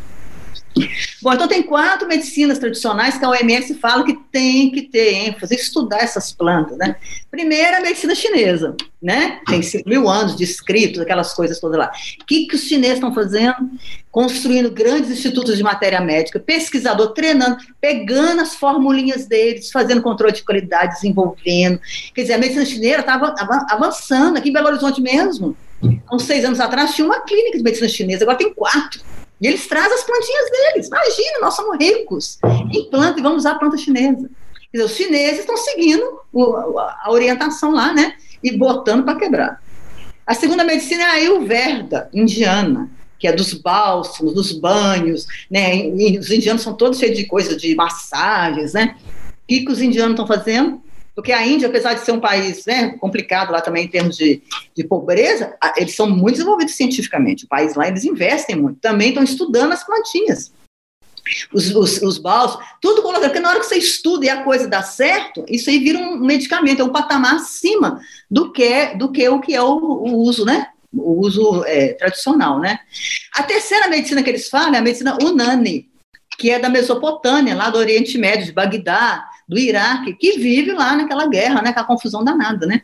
Bom, 1.23 1.33
então 1.33 1.49
tem 1.49 1.63
quatro 1.63 2.07
medicinas 2.07 2.59
tradicionais 2.59 3.17
que 3.17 3.25
a 3.25 3.31
OMS 3.31 3.75
fala 3.75 4.05
que 4.05 4.15
tem 4.31 4.71
que 4.71 4.83
ter 4.83 5.15
ênfase, 5.15 5.55
estudar 5.55 6.03
essas 6.03 6.33
plantas, 6.33 6.77
né? 6.77 6.97
Primeiro, 7.31 7.77
a 7.77 7.81
medicina 7.81 8.15
chinesa, 8.15 8.77
né? 9.03 9.41
Tem 9.47 9.61
mil 9.87 10.09
anos 10.09 10.37
de 10.37 10.45
escritos, 10.45 11.01
aquelas 11.01 11.33
coisas 11.33 11.59
todas 11.59 11.79
lá. 11.79 11.91
O 12.21 12.27
que, 12.27 12.47
que 12.47 12.55
os 12.55 12.63
chineses 12.63 12.97
estão 12.97 13.15
fazendo? 13.15 13.57
Construindo 14.11 14.71
grandes 14.71 15.11
institutos 15.11 15.57
de 15.57 15.63
matéria 15.63 16.01
médica, 16.01 16.39
pesquisador 16.39 17.13
treinando, 17.13 17.57
pegando 17.81 18.43
as 18.43 18.55
formulinhas 18.55 19.27
deles, 19.27 19.71
fazendo 19.71 20.03
controle 20.03 20.35
de 20.35 20.43
qualidade, 20.43 20.95
desenvolvendo. 20.95 21.81
Quer 22.15 22.23
dizer, 22.23 22.35
a 22.35 22.39
medicina 22.39 22.67
chinesa 22.67 23.01
estava 23.01 23.35
avançando 23.71 24.37
aqui 24.37 24.51
em 24.51 24.53
Belo 24.53 24.69
Horizonte 24.69 25.01
mesmo. 25.01 25.57
Há 26.07 26.15
uns 26.15 26.25
seis 26.25 26.45
anos 26.45 26.61
atrás 26.61 26.95
tinha 26.95 27.07
uma 27.07 27.21
clínica 27.21 27.59
de 27.59 27.65
medicina 27.65 27.89
chinesa, 27.89 28.25
agora 28.25 28.39
tem 28.39 28.53
quatro. 28.53 29.01
E 29.41 29.47
eles 29.47 29.67
trazem 29.67 29.93
as 29.93 30.05
plantinhas 30.05 30.51
deles. 30.51 30.87
Imagina, 30.89 31.41
nós 31.41 31.55
somos 31.55 31.79
ricos 31.79 32.39
em 32.73 32.91
planta 32.91 33.21
e 33.21 33.23
vamos 33.23 33.39
usar 33.39 33.53
a 33.53 33.59
planta 33.59 33.77
chinesa. 33.77 34.31
Dizer, 34.73 34.85
os 34.85 34.97
chineses 34.97 35.41
estão 35.41 35.57
seguindo 35.57 36.21
o, 36.33 36.79
a 36.79 37.07
orientação 37.09 37.73
lá, 37.73 37.93
né? 37.93 38.15
E 38.43 38.57
botando 38.57 39.05
para 39.05 39.19
quebrar. 39.19 39.63
A 40.27 40.35
segunda 40.35 40.65
medicina 40.65 41.03
é 41.03 41.07
a 41.07 41.13
Ayurveda, 41.13 42.11
indiana. 42.13 42.91
que 43.19 43.29
é 43.29 43.33
dos 43.33 43.55
bálsamos, 43.55 44.35
dos 44.35 44.53
banhos, 44.53 45.27
né? 45.51 45.77
E 45.77 46.19
os 46.19 46.31
indianos 46.31 46.63
são 46.63 46.75
todos 46.75 46.99
cheios 46.99 47.17
de 47.17 47.27
coisas, 47.27 47.61
de 47.61 47.75
massagens, 47.75 48.73
né? 48.73 48.97
O 48.99 49.47
que, 49.47 49.65
que 49.65 49.73
os 49.73 49.81
indianos 49.81 50.13
estão 50.13 50.27
fazendo? 50.27 50.83
Porque 51.17 51.33
a 51.33 51.47
Índia, 51.47 51.67
apesar 51.67 51.95
de 51.95 52.05
ser 52.05 52.13
um 52.13 52.21
país 52.21 52.67
né, 52.67 52.91
complicado 52.99 53.51
lá 53.51 53.63
também 53.63 53.87
em 53.87 53.89
termos 53.89 54.19
de, 54.19 54.43
de 54.77 54.85
pobreza, 54.85 55.57
eles 55.79 55.97
são 55.97 56.07
muito 56.07 56.35
desenvolvidos 56.35 56.75
cientificamente. 56.75 57.47
O 57.47 57.49
país 57.49 57.75
lá, 57.75 57.89
eles 57.89 58.05
investem 58.05 58.55
muito. 58.55 58.81
Também 58.81 59.09
estão 59.09 59.25
estudando 59.25 59.73
as 59.73 59.83
plantinhas. 59.83 60.53
Os, 61.53 61.75
os, 61.75 62.03
os 62.03 62.19
balsos, 62.19 62.63
tudo 62.83 63.03
colocado, 63.03 63.31
porque 63.31 63.41
na 63.41 63.49
hora 63.49 63.59
que 63.59 63.67
você 63.67 63.79
estuda 63.79 64.27
e 64.27 64.29
a 64.29 64.45
coisa 64.45 64.69
dá 64.69 64.83
certo, 64.83 65.45
isso 65.49 65.71
aí 65.71 65.79
vira 65.79 65.99
um 65.99 66.21
medicamento, 66.21 66.83
é 66.83 66.85
um 66.85 66.93
patamar 66.93 67.37
acima 67.37 67.99
do 68.31 68.53
que, 68.53 68.95
do 68.95 69.11
que 69.11 69.27
o 69.29 69.41
que 69.41 69.55
é 69.55 69.63
o, 69.63 69.75
o 69.75 70.19
uso, 70.19 70.45
né? 70.45 70.69
O 70.93 71.19
uso 71.27 71.65
é, 71.65 71.95
tradicional, 71.95 72.61
né? 72.61 72.79
A 73.35 73.43
terceira 73.43 73.89
medicina 73.89 74.23
que 74.23 74.31
eles 74.31 74.49
falam 74.49 74.75
é 74.75 74.79
a 74.79 74.83
medicina 74.83 75.19
Unani, 75.21 75.89
que 76.39 76.51
é 76.51 76.59
da 76.59 76.69
Mesopotâmia, 76.69 77.55
lá 77.55 77.71
do 77.71 77.79
Oriente 77.79 78.19
Médio, 78.19 78.47
de 78.47 78.53
Bagdá, 78.53 79.29
do 79.49 79.59
Iraque, 79.59 80.15
que 80.15 80.39
vive 80.39 80.73
lá 80.73 80.97
naquela 80.97 81.29
guerra, 81.29 81.63
né, 81.63 81.73
confusão 81.73 82.25
danada, 82.25 82.67
né? 82.67 82.83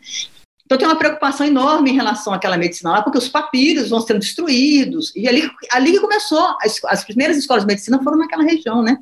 Então 0.65 0.79
tem 0.79 0.87
uma 0.87 0.97
preocupação 0.97 1.47
enorme 1.47 1.91
em 1.91 1.95
relação 1.95 2.33
àquela 2.33 2.57
medicina 2.57 2.93
lá, 2.93 3.03
porque 3.03 3.19
os 3.19 3.29
papiros 3.29 3.91
vão 3.91 4.01
sendo 4.01 4.21
destruídos, 4.21 5.15
e 5.15 5.29
ali, 5.29 5.51
ali 5.71 5.99
começou, 6.01 6.57
as, 6.63 6.83
as 6.85 7.05
primeiras 7.05 7.37
escolas 7.37 7.65
de 7.65 7.67
medicina 7.67 8.03
foram 8.03 8.19
naquela 8.19 8.43
região, 8.43 8.83
né? 8.83 8.97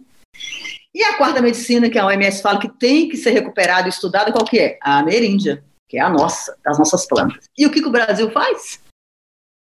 E 0.92 1.04
a 1.04 1.16
quarta 1.16 1.40
medicina, 1.40 1.88
que 1.88 1.98
a 1.98 2.06
OMS 2.06 2.42
fala 2.42 2.58
que 2.58 2.68
tem 2.68 3.08
que 3.08 3.16
ser 3.16 3.30
recuperada 3.30 3.86
e 3.86 3.90
estudada, 3.90 4.32
qual 4.32 4.44
que 4.44 4.58
é? 4.58 4.78
A 4.82 4.98
ameríndia, 4.98 5.62
que 5.88 5.96
é 5.98 6.00
a 6.00 6.08
nossa, 6.08 6.56
das 6.64 6.78
nossas 6.78 7.06
plantas. 7.06 7.48
E 7.56 7.64
o 7.66 7.70
que, 7.70 7.80
que 7.80 7.88
o 7.88 7.92
Brasil 7.92 8.30
faz? 8.32 8.80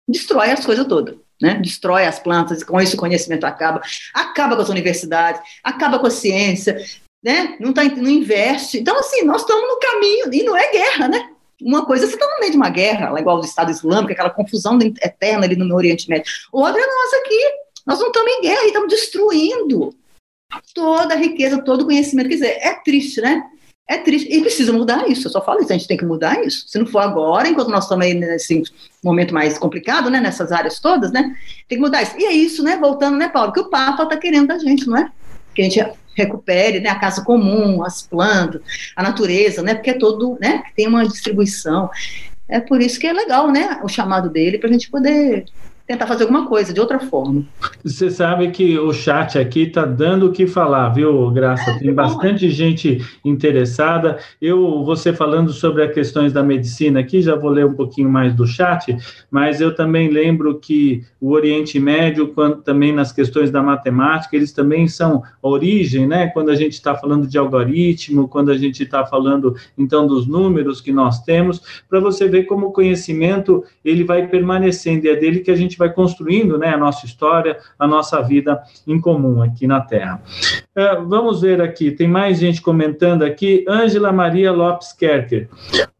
Destrói 0.06 0.50
as 0.50 0.66
coisas 0.66 0.86
todas. 0.86 1.16
Né? 1.40 1.54
Destrói 1.60 2.06
as 2.06 2.18
plantas, 2.18 2.62
com 2.62 2.80
isso 2.80 2.96
o 2.96 2.98
conhecimento 2.98 3.44
acaba, 3.44 3.82
acaba 4.12 4.56
com 4.56 4.62
as 4.62 4.68
universidades, 4.68 5.40
acaba 5.62 5.98
com 5.98 6.06
a 6.06 6.10
ciência, 6.10 6.78
né? 7.24 7.56
Não, 7.58 7.72
tá, 7.72 7.82
não 7.84 8.10
investe. 8.10 8.78
Então, 8.78 8.98
assim, 8.98 9.24
nós 9.24 9.40
estamos 9.40 9.66
no 9.66 9.78
caminho, 9.78 10.32
e 10.32 10.42
não 10.42 10.56
é 10.56 10.70
guerra, 10.70 11.08
né? 11.08 11.30
Uma 11.60 11.86
coisa, 11.86 12.06
você 12.06 12.14
está 12.14 12.26
no 12.26 12.40
meio 12.40 12.50
de 12.50 12.56
uma 12.56 12.68
guerra, 12.68 13.18
igual 13.18 13.40
do 13.40 13.46
Estado 13.46 13.70
Islâmico, 13.70 14.12
aquela 14.12 14.30
confusão 14.30 14.78
eterna 14.80 15.46
ali 15.46 15.56
no 15.56 15.74
Oriente 15.74 16.08
Médio. 16.08 16.30
Outra 16.52 16.80
é 16.80 16.86
nós 16.86 17.14
aqui. 17.14 17.40
Nós 17.86 17.98
não 18.00 18.08
estamos 18.08 18.32
em 18.32 18.42
guerra 18.42 18.62
e 18.64 18.66
estamos 18.66 18.88
destruindo 18.88 19.94
toda 20.74 21.14
a 21.14 21.16
riqueza, 21.16 21.62
todo 21.62 21.82
o 21.82 21.86
conhecimento. 21.86 22.28
Quer 22.28 22.34
dizer, 22.34 22.58
é 22.60 22.74
triste, 22.82 23.20
né? 23.20 23.42
É 23.86 23.98
triste. 23.98 24.34
E 24.34 24.40
precisa 24.40 24.72
mudar 24.72 25.08
isso. 25.08 25.26
Eu 25.26 25.32
só 25.32 25.44
falo 25.44 25.60
isso, 25.60 25.72
a 25.72 25.76
gente 25.76 25.88
tem 25.88 25.96
que 25.96 26.04
mudar 26.04 26.42
isso. 26.44 26.64
Se 26.68 26.78
não 26.78 26.86
for 26.86 27.00
agora, 27.00 27.48
enquanto 27.48 27.68
nós 27.68 27.84
estamos 27.84 28.06
aí 28.06 28.14
nesse 28.14 28.62
momento 29.02 29.34
mais 29.34 29.58
complicado, 29.58 30.08
né? 30.08 30.20
Nessas 30.20 30.52
áreas 30.52 30.80
todas, 30.80 31.12
né? 31.12 31.36
Tem 31.68 31.76
que 31.76 31.84
mudar 31.84 32.02
isso. 32.02 32.16
E 32.18 32.24
é 32.24 32.32
isso, 32.32 32.62
né? 32.62 32.78
Voltando, 32.78 33.18
né, 33.18 33.28
Paulo? 33.28 33.52
Que 33.52 33.60
o 33.60 33.68
Papa 33.68 34.04
está 34.04 34.16
querendo 34.16 34.48
da 34.48 34.58
gente, 34.58 34.86
não 34.86 34.96
é? 34.96 35.10
Que 35.54 35.60
a 35.60 35.64
gente 35.64 35.80
recupere 36.14 36.80
né, 36.80 36.88
a 36.88 36.98
casa 36.98 37.22
comum, 37.22 37.82
as 37.82 38.02
plantas, 38.02 38.62
a 38.96 39.02
natureza, 39.02 39.62
né, 39.62 39.74
porque 39.74 39.90
é 39.90 39.94
todo, 39.94 40.38
né, 40.40 40.62
tem 40.76 40.86
uma 40.86 41.06
distribuição. 41.06 41.90
É 42.48 42.60
por 42.60 42.80
isso 42.80 42.98
que 42.98 43.06
é 43.06 43.12
legal, 43.12 43.50
né, 43.50 43.80
o 43.82 43.88
chamado 43.88 44.30
dele, 44.30 44.58
para 44.58 44.68
a 44.68 44.72
gente 44.72 44.90
poder 44.90 45.46
tentar 45.86 46.06
fazer 46.06 46.22
alguma 46.22 46.46
coisa 46.46 46.72
de 46.72 46.80
outra 46.80 46.98
forma. 46.98 47.44
Você 47.84 48.10
sabe 48.10 48.50
que 48.50 48.78
o 48.78 48.90
chat 48.92 49.38
aqui 49.38 49.64
está 49.64 49.84
dando 49.84 50.26
o 50.26 50.32
que 50.32 50.46
falar, 50.46 50.88
viu, 50.88 51.30
Graça? 51.30 51.70
É, 51.72 51.78
Tem 51.78 51.92
bastante 51.92 52.48
gente 52.48 53.04
interessada. 53.22 54.18
Eu, 54.40 54.82
você 54.82 55.12
falando 55.12 55.52
sobre 55.52 55.84
as 55.84 55.92
questões 55.92 56.32
da 56.32 56.42
medicina 56.42 57.00
aqui, 57.00 57.20
já 57.20 57.36
vou 57.36 57.50
ler 57.50 57.66
um 57.66 57.74
pouquinho 57.74 58.08
mais 58.08 58.34
do 58.34 58.46
chat, 58.46 58.96
mas 59.30 59.60
eu 59.60 59.74
também 59.74 60.08
lembro 60.08 60.58
que 60.58 61.02
o 61.20 61.32
Oriente 61.32 61.78
Médio, 61.78 62.28
quando, 62.28 62.62
também 62.62 62.92
nas 62.92 63.12
questões 63.12 63.50
da 63.50 63.62
matemática, 63.62 64.34
eles 64.34 64.52
também 64.52 64.88
são 64.88 65.22
origem, 65.42 66.06
né? 66.06 66.28
Quando 66.28 66.50
a 66.50 66.54
gente 66.54 66.72
está 66.72 66.94
falando 66.94 67.26
de 67.26 67.36
algoritmo, 67.36 68.26
quando 68.26 68.50
a 68.50 68.56
gente 68.56 68.82
está 68.82 69.04
falando, 69.04 69.54
então, 69.76 70.06
dos 70.06 70.26
números 70.26 70.80
que 70.80 70.92
nós 70.92 71.22
temos, 71.24 71.60
para 71.90 72.00
você 72.00 72.26
ver 72.26 72.44
como 72.44 72.68
o 72.68 72.72
conhecimento, 72.72 73.62
ele 73.84 74.02
vai 74.02 74.26
permanecendo, 74.26 75.06
e 75.06 75.10
é 75.10 75.16
dele 75.16 75.40
que 75.40 75.50
a 75.50 75.56
gente 75.56 75.73
gente 75.74 75.78
vai 75.78 75.92
construindo 75.92 76.56
né, 76.56 76.68
a 76.68 76.78
nossa 76.78 77.04
história, 77.04 77.58
a 77.78 77.86
nossa 77.86 78.22
vida 78.22 78.62
em 78.86 79.00
comum 79.00 79.42
aqui 79.42 79.66
na 79.66 79.80
Terra. 79.80 80.22
Uh, 80.76 81.08
vamos 81.08 81.40
ver 81.40 81.62
aqui, 81.62 81.92
tem 81.92 82.08
mais 82.08 82.38
gente 82.38 82.60
comentando 82.60 83.22
aqui. 83.22 83.64
Ângela 83.68 84.12
Maria 84.12 84.50
Lopes 84.50 84.92
Kerker. 84.92 85.48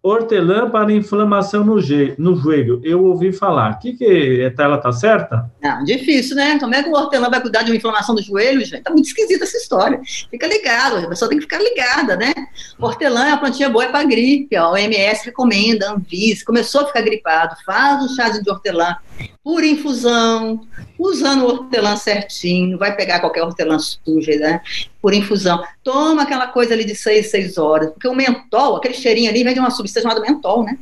Hortelã 0.03 0.69
para 0.69 0.93
inflamação 0.93 1.65
no, 1.65 1.77
no 2.19 2.37
joelho. 2.37 2.81
Eu 2.83 3.05
ouvi 3.05 3.33
falar. 3.33 3.75
O 3.75 3.79
que, 3.79 3.93
que 3.93 4.53
ela 4.59 4.77
tá 4.77 4.93
certa? 4.93 5.51
Não, 5.63 5.83
difícil, 5.85 6.37
né? 6.37 6.59
Como 6.59 6.75
é 6.75 6.83
que 6.83 6.91
o 6.91 6.93
hortelã 6.93 7.31
vai 7.31 7.41
cuidar 7.41 7.63
de 7.63 7.71
uma 7.71 7.77
inflamação 7.77 8.15
do 8.15 8.23
joelho, 8.23 8.65
gente? 8.65 8.83
Tá 8.83 8.91
muito 8.91 9.07
esquisita 9.07 9.45
essa 9.45 9.57
história. 9.57 10.01
Fica 10.31 10.47
ligado, 10.47 10.97
a 10.97 11.09
pessoa 11.09 11.29
tem 11.29 11.39
que 11.39 11.45
ficar 11.45 11.63
ligada, 11.63 12.17
né? 12.17 12.35
hortelã 12.79 13.27
é 13.27 13.29
uma 13.29 13.39
plantinha 13.39 13.71
boa 13.71 13.85
é 13.85 13.89
para 13.89 14.05
gripe, 14.05 14.57
ó. 14.59 14.71
O 14.71 14.73
OMS 14.73 15.25
recomenda, 15.25 15.93
Anvisa, 15.93 16.45
começou 16.45 16.83
a 16.83 16.87
ficar 16.87 17.01
gripado, 17.03 17.57
faz 17.65 18.03
um 18.03 18.15
chazinho 18.15 18.45
de 18.45 18.51
hortelã 18.51 18.97
por 19.43 19.63
infusão, 19.63 20.67
usando 20.99 21.43
o 21.43 21.47
hortelã 21.47 21.97
certinho, 21.97 22.79
vai 22.79 22.95
pegar 22.95 23.21
qualquer 23.21 23.43
hortelã 23.43 23.79
suja, 23.79 24.37
né? 24.37 24.61
por 25.05 25.13
infusão. 25.13 25.63
Toma 25.83 26.23
aquela 26.23 26.47
coisa 26.47 26.73
ali 26.73 26.83
de 26.83 26.95
seis, 26.95 27.31
seis 27.31 27.59
horas, 27.59 27.91
porque 27.91 28.09
o 28.09 28.15
mentol, 28.15 28.77
aquele 28.77 28.95
cheirinho 28.95 29.29
ali, 29.29 29.45
vem 29.45 29.53
de 29.53 29.61
uma 29.61 29.71
substância 29.71 30.09
chamada 30.09 30.27
mentol, 30.27 30.65
né? 30.65 30.79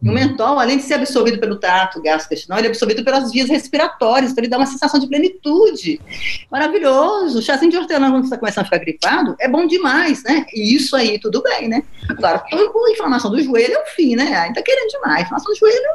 E 0.00 0.08
o 0.08 0.12
hum. 0.12 0.14
mentol, 0.14 0.60
além 0.60 0.76
de 0.76 0.84
ser 0.84 0.94
absorvido 0.94 1.40
pelo 1.40 1.56
trato 1.56 2.00
gastrointestinal, 2.00 2.58
ele 2.58 2.68
é 2.68 2.70
absorvido 2.70 3.02
pelas 3.02 3.32
vias 3.32 3.48
respiratórias, 3.48 4.30
então 4.30 4.40
ele 4.44 4.50
dá 4.50 4.56
uma 4.56 4.66
sensação 4.66 5.00
de 5.00 5.08
plenitude. 5.08 6.00
Maravilhoso. 6.48 7.40
O 7.40 7.42
chazinho 7.42 7.72
de 7.72 7.76
hortelã, 7.76 8.08
quando 8.08 8.22
você 8.22 8.26
está 8.26 8.38
começando 8.38 8.62
a 8.62 8.64
ficar 8.66 8.78
gripado, 8.78 9.34
é 9.40 9.48
bom 9.48 9.66
demais, 9.66 10.22
né? 10.22 10.46
E 10.54 10.76
isso 10.76 10.94
aí, 10.94 11.18
tudo 11.18 11.42
bem, 11.42 11.66
né? 11.66 11.82
Claro, 12.18 12.42
com 12.72 12.88
inflamação 12.88 13.32
do 13.32 13.42
joelho 13.42 13.74
é 13.74 13.82
o 13.82 13.86
fim, 13.86 14.14
né? 14.14 14.32
Aí 14.36 14.54
tá 14.54 14.62
querendo 14.62 14.90
demais. 14.90 15.22
Inflamação 15.22 15.52
do 15.52 15.58
joelho 15.58 15.88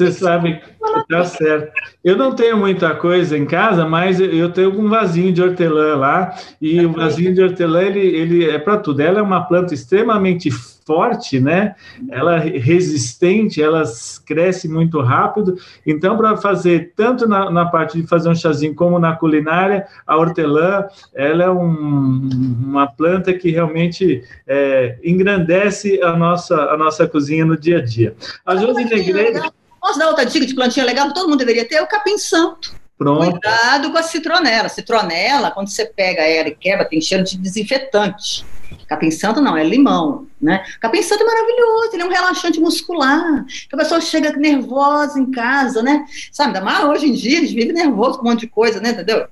você 0.00 0.12
sabe, 0.12 0.60
tá 1.08 1.24
certo. 1.24 1.72
Eu 2.02 2.16
não 2.16 2.34
tenho 2.34 2.56
muita 2.56 2.94
coisa 2.94 3.36
em 3.36 3.44
casa, 3.44 3.86
mas 3.86 4.18
eu 4.18 4.50
tenho 4.50 4.70
um 4.70 4.88
vasinho 4.88 5.32
de 5.32 5.42
hortelã 5.42 5.96
lá, 5.96 6.34
e 6.60 6.84
o 6.84 6.92
vasinho 6.92 7.34
de 7.34 7.42
hortelã, 7.42 7.82
ele, 7.82 8.00
ele 8.00 8.50
é 8.50 8.58
para 8.58 8.78
tudo. 8.78 9.00
Ela 9.00 9.18
é 9.18 9.22
uma 9.22 9.42
planta 9.42 9.74
extremamente 9.74 10.50
forte, 10.50 11.38
né? 11.38 11.74
Ela 12.10 12.38
é 12.38 12.58
resistente, 12.58 13.62
ela 13.62 13.84
cresce 14.26 14.68
muito 14.68 15.00
rápido. 15.00 15.56
Então, 15.86 16.16
para 16.16 16.36
fazer 16.36 16.92
tanto 16.96 17.28
na, 17.28 17.50
na, 17.50 17.66
parte 17.66 18.00
de 18.00 18.08
fazer 18.08 18.28
um 18.30 18.34
chazinho 18.34 18.74
como 18.74 18.98
na 18.98 19.14
culinária, 19.14 19.86
a 20.06 20.16
hortelã, 20.16 20.86
ela 21.14 21.44
é 21.44 21.50
um, 21.50 22.28
uma 22.64 22.86
planta 22.86 23.32
que 23.34 23.50
realmente 23.50 24.24
é, 24.48 24.98
engrandece 25.04 26.02
a 26.02 26.16
nossa, 26.16 26.56
a 26.56 26.76
nossa 26.76 27.06
cozinha 27.06 27.44
no 27.44 27.56
dia 27.56 27.78
a 27.78 27.82
dia. 27.82 28.14
A 28.44 28.56
Josi 28.56 28.84
Negreira... 28.84 29.52
Posso 29.80 29.98
dar 29.98 30.08
outra 30.08 30.26
dica 30.26 30.44
de 30.44 30.54
plantinha 30.54 30.84
legal 30.84 31.08
que 31.08 31.14
todo 31.14 31.28
mundo 31.28 31.38
deveria 31.38 31.66
ter? 31.66 31.76
É 31.76 31.82
o 31.82 31.88
capim 31.88 32.18
santo. 32.18 32.74
Pronto. 32.98 33.30
Cuidado 33.30 33.90
com 33.90 33.96
a 33.96 34.02
citronela. 34.02 34.68
Citronela, 34.68 35.50
quando 35.50 35.68
você 35.68 35.86
pega 35.86 36.22
ela 36.22 36.48
e 36.48 36.54
quebra, 36.54 36.84
tem 36.84 37.00
cheiro 37.00 37.24
de 37.24 37.38
desinfetante. 37.38 38.44
Capim 38.90 39.08
santo 39.08 39.40
não, 39.40 39.56
é 39.56 39.62
limão, 39.62 40.26
né? 40.42 40.64
Capim 40.80 41.00
santo 41.00 41.22
é 41.22 41.24
maravilhoso, 41.24 41.90
ele 41.92 42.02
é 42.02 42.06
um 42.06 42.10
relaxante 42.10 42.58
muscular. 42.58 43.46
A 43.72 43.76
pessoa 43.76 44.00
chega 44.00 44.32
nervosa 44.32 45.20
em 45.20 45.30
casa, 45.30 45.80
né? 45.80 46.04
Sabe, 46.32 46.48
ainda 46.48 46.60
mais 46.60 46.84
hoje 46.84 47.06
em 47.06 47.12
dia, 47.12 47.38
eles 47.38 47.52
vivem 47.52 47.72
nervosos 47.72 48.16
com 48.16 48.26
um 48.26 48.30
monte 48.30 48.40
de 48.40 48.48
coisa, 48.48 48.80
né? 48.80 48.90
Entendeu? 48.90 49.28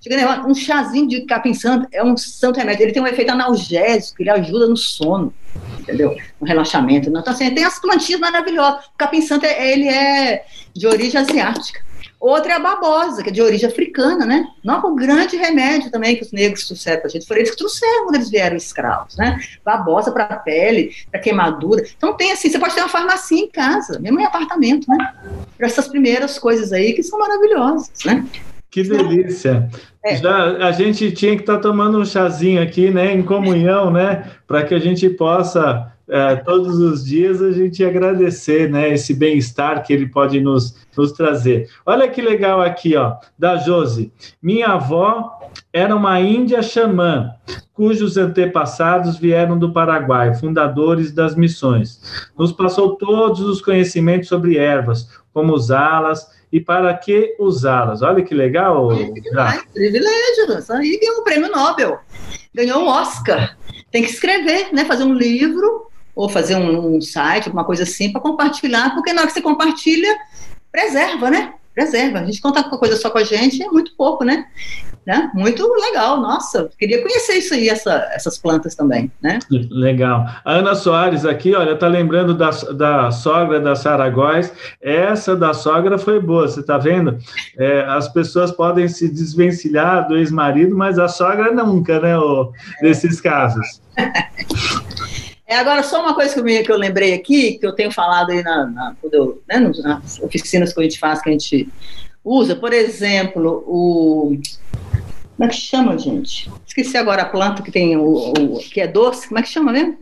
Chega 0.00 0.16
nervoso. 0.16 0.48
Um 0.48 0.54
chazinho 0.54 1.08
de 1.08 1.22
capim 1.22 1.52
santo 1.52 1.88
é 1.92 2.04
um 2.04 2.16
santo 2.16 2.56
remédio. 2.56 2.84
Ele 2.84 2.92
tem 2.92 3.02
um 3.02 3.06
efeito 3.08 3.32
analgésico, 3.32 4.22
ele 4.22 4.30
ajuda 4.30 4.68
no 4.68 4.76
sono, 4.76 5.34
entendeu? 5.80 6.16
No 6.40 6.46
relaxamento. 6.46 7.08
Então, 7.08 7.24
assim, 7.26 7.52
tem 7.52 7.64
as 7.64 7.80
plantinhas 7.80 8.20
maravilhosas. 8.20 8.84
O 8.84 8.96
capim 8.96 9.22
santo, 9.22 9.44
ele 9.44 9.88
é 9.88 10.44
de 10.72 10.86
origem 10.86 11.20
asiática. 11.20 11.83
Outra 12.24 12.54
é 12.54 12.56
a 12.56 12.58
babosa, 12.58 13.22
que 13.22 13.28
é 13.28 13.32
de 13.32 13.42
origem 13.42 13.68
africana, 13.68 14.24
né? 14.24 14.48
Não, 14.64 14.80
um 14.90 14.96
grande 14.96 15.36
remédio 15.36 15.90
também 15.90 16.16
que 16.16 16.22
os 16.22 16.32
negros 16.32 16.66
trouxeram 16.66 17.00
para 17.00 17.08
a 17.08 17.10
gente. 17.10 17.26
Foram 17.26 17.40
eles 17.40 17.50
que 17.50 17.58
trouxeram 17.58 18.04
quando 18.04 18.14
eles 18.14 18.30
vieram 18.30 18.56
escravos, 18.56 19.14
né? 19.18 19.38
Babosa 19.62 20.10
para 20.10 20.24
a 20.24 20.36
pele, 20.36 20.90
para 21.10 21.20
queimadura. 21.20 21.84
Então 21.94 22.16
tem 22.16 22.32
assim, 22.32 22.48
você 22.48 22.58
pode 22.58 22.74
ter 22.74 22.80
uma 22.80 22.88
farmácia 22.88 23.36
em 23.36 23.46
casa, 23.50 23.98
mesmo 23.98 24.18
em 24.18 24.24
apartamento, 24.24 24.88
né? 24.88 25.12
Para 25.58 25.66
essas 25.66 25.86
primeiras 25.86 26.38
coisas 26.38 26.72
aí 26.72 26.94
que 26.94 27.02
são 27.02 27.18
maravilhosas, 27.18 27.90
né? 28.06 28.26
Que 28.70 28.82
delícia! 28.82 29.68
É. 30.04 30.16
Já 30.16 30.66
a 30.66 30.72
gente 30.72 31.10
tinha 31.12 31.34
que 31.34 31.42
estar 31.42 31.56
tá 31.56 31.60
tomando 31.60 31.98
um 31.98 32.04
chazinho 32.04 32.62
aqui, 32.62 32.90
né, 32.90 33.14
em 33.14 33.22
comunhão, 33.22 33.90
né, 33.90 34.30
para 34.46 34.62
que 34.62 34.74
a 34.74 34.78
gente 34.78 35.08
possa 35.08 35.90
é, 36.06 36.36
todos 36.36 36.78
os 36.78 37.04
dias 37.04 37.40
a 37.40 37.50
gente 37.50 37.82
agradecer, 37.82 38.70
né, 38.70 38.90
esse 38.92 39.14
bem-estar 39.14 39.82
que 39.82 39.92
ele 39.92 40.06
pode 40.06 40.40
nos, 40.40 40.76
nos 40.96 41.12
trazer. 41.12 41.68
Olha 41.86 42.08
que 42.08 42.20
legal 42.20 42.60
aqui, 42.60 42.94
ó, 42.96 43.16
da 43.38 43.56
Josi. 43.56 44.12
Minha 44.42 44.68
avó 44.68 45.40
era 45.72 45.96
uma 45.96 46.20
índia 46.20 46.62
xamã, 46.62 47.30
cujos 47.72 48.18
antepassados 48.18 49.16
vieram 49.16 49.58
do 49.58 49.72
Paraguai, 49.72 50.34
fundadores 50.34 51.12
das 51.12 51.34
missões. 51.34 52.28
Nos 52.38 52.52
passou 52.52 52.96
todos 52.96 53.40
os 53.40 53.62
conhecimentos 53.62 54.28
sobre 54.28 54.58
ervas, 54.58 55.08
como 55.32 55.54
usá-las 55.54 56.28
e 56.54 56.60
para 56.60 56.94
que 56.96 57.34
usá-las. 57.36 58.00
Olha 58.00 58.22
que 58.22 58.32
legal. 58.32 58.92
É, 58.92 59.06
privilégio, 59.72 60.56
isso 60.56 60.72
aí 60.72 61.00
ganhou 61.02 61.20
um 61.20 61.24
prêmio 61.24 61.50
Nobel, 61.50 61.98
ganhou 62.54 62.84
um 62.84 62.86
Oscar. 62.86 63.58
Tem 63.90 64.04
que 64.04 64.10
escrever, 64.10 64.72
né? 64.72 64.84
Fazer 64.84 65.02
um 65.02 65.12
livro 65.12 65.88
ou 66.14 66.28
fazer 66.28 66.54
um, 66.54 66.94
um 66.94 67.00
site, 67.00 67.46
alguma 67.46 67.64
coisa 67.64 67.82
assim, 67.82 68.12
para 68.12 68.20
compartilhar, 68.20 68.94
porque 68.94 69.12
na 69.12 69.22
hora 69.22 69.26
que 69.26 69.34
você 69.34 69.42
compartilha, 69.42 70.16
preserva, 70.70 71.28
né? 71.28 71.54
Preserva. 71.74 72.20
A 72.20 72.24
gente 72.24 72.40
conta 72.40 72.62
com 72.62 72.78
coisa 72.78 72.94
só 72.94 73.10
com 73.10 73.18
a 73.18 73.24
gente 73.24 73.60
é 73.60 73.66
muito 73.66 73.92
pouco, 73.96 74.22
né? 74.22 74.46
Né? 75.06 75.30
Muito 75.34 75.66
legal, 75.74 76.20
nossa, 76.20 76.68
queria 76.78 77.02
conhecer 77.02 77.34
isso 77.34 77.54
aí, 77.54 77.68
essa, 77.68 78.08
essas 78.12 78.38
plantas 78.38 78.74
também, 78.74 79.10
né? 79.20 79.38
Legal. 79.50 80.26
A 80.44 80.52
Ana 80.52 80.74
Soares 80.74 81.24
aqui, 81.24 81.54
olha, 81.54 81.76
tá 81.76 81.86
lembrando 81.86 82.34
da, 82.34 82.50
da 82.50 83.10
sogra 83.10 83.60
da 83.60 83.76
Saragóis, 83.76 84.52
essa 84.80 85.36
da 85.36 85.52
sogra 85.52 85.98
foi 85.98 86.20
boa, 86.20 86.48
você 86.48 86.62
tá 86.62 86.78
vendo? 86.78 87.18
É, 87.58 87.80
as 87.82 88.08
pessoas 88.08 88.50
podem 88.50 88.88
se 88.88 89.08
desvencilhar 89.08 90.08
do 90.08 90.16
ex-marido, 90.16 90.76
mas 90.76 90.98
a 90.98 91.08
sogra 91.08 91.52
nunca, 91.52 92.00
né, 92.00 92.18
ô, 92.18 92.52
nesses 92.80 93.20
casos. 93.20 93.80
É, 95.46 95.58
agora, 95.58 95.82
só 95.82 96.00
uma 96.00 96.14
coisa 96.14 96.32
que 96.32 96.40
eu, 96.40 96.64
que 96.64 96.72
eu 96.72 96.76
lembrei 96.78 97.12
aqui, 97.12 97.58
que 97.58 97.66
eu 97.66 97.74
tenho 97.74 97.92
falado 97.92 98.30
aí 98.30 98.42
na, 98.42 98.66
na, 98.66 98.96
eu, 99.12 99.42
né, 99.46 99.60
nas 99.60 100.18
oficinas 100.20 100.72
que 100.72 100.80
a 100.80 100.82
gente 100.82 100.98
faz, 100.98 101.20
que 101.20 101.28
a 101.28 101.32
gente 101.32 101.68
usa, 102.24 102.56
por 102.56 102.72
exemplo, 102.72 103.62
o 103.66 104.38
como 105.36 105.48
é 105.48 105.48
que 105.48 105.56
chama, 105.56 105.98
gente? 105.98 106.50
Esqueci 106.66 106.96
agora 106.96 107.22
a 107.22 107.26
planta 107.26 107.62
que 107.62 107.70
tem 107.70 107.96
o, 107.96 108.32
o 108.32 108.58
que 108.58 108.80
é 108.80 108.86
doce. 108.86 109.28
Como 109.28 109.38
é 109.38 109.42
que 109.42 109.48
chama 109.48 109.72
mesmo? 109.72 109.98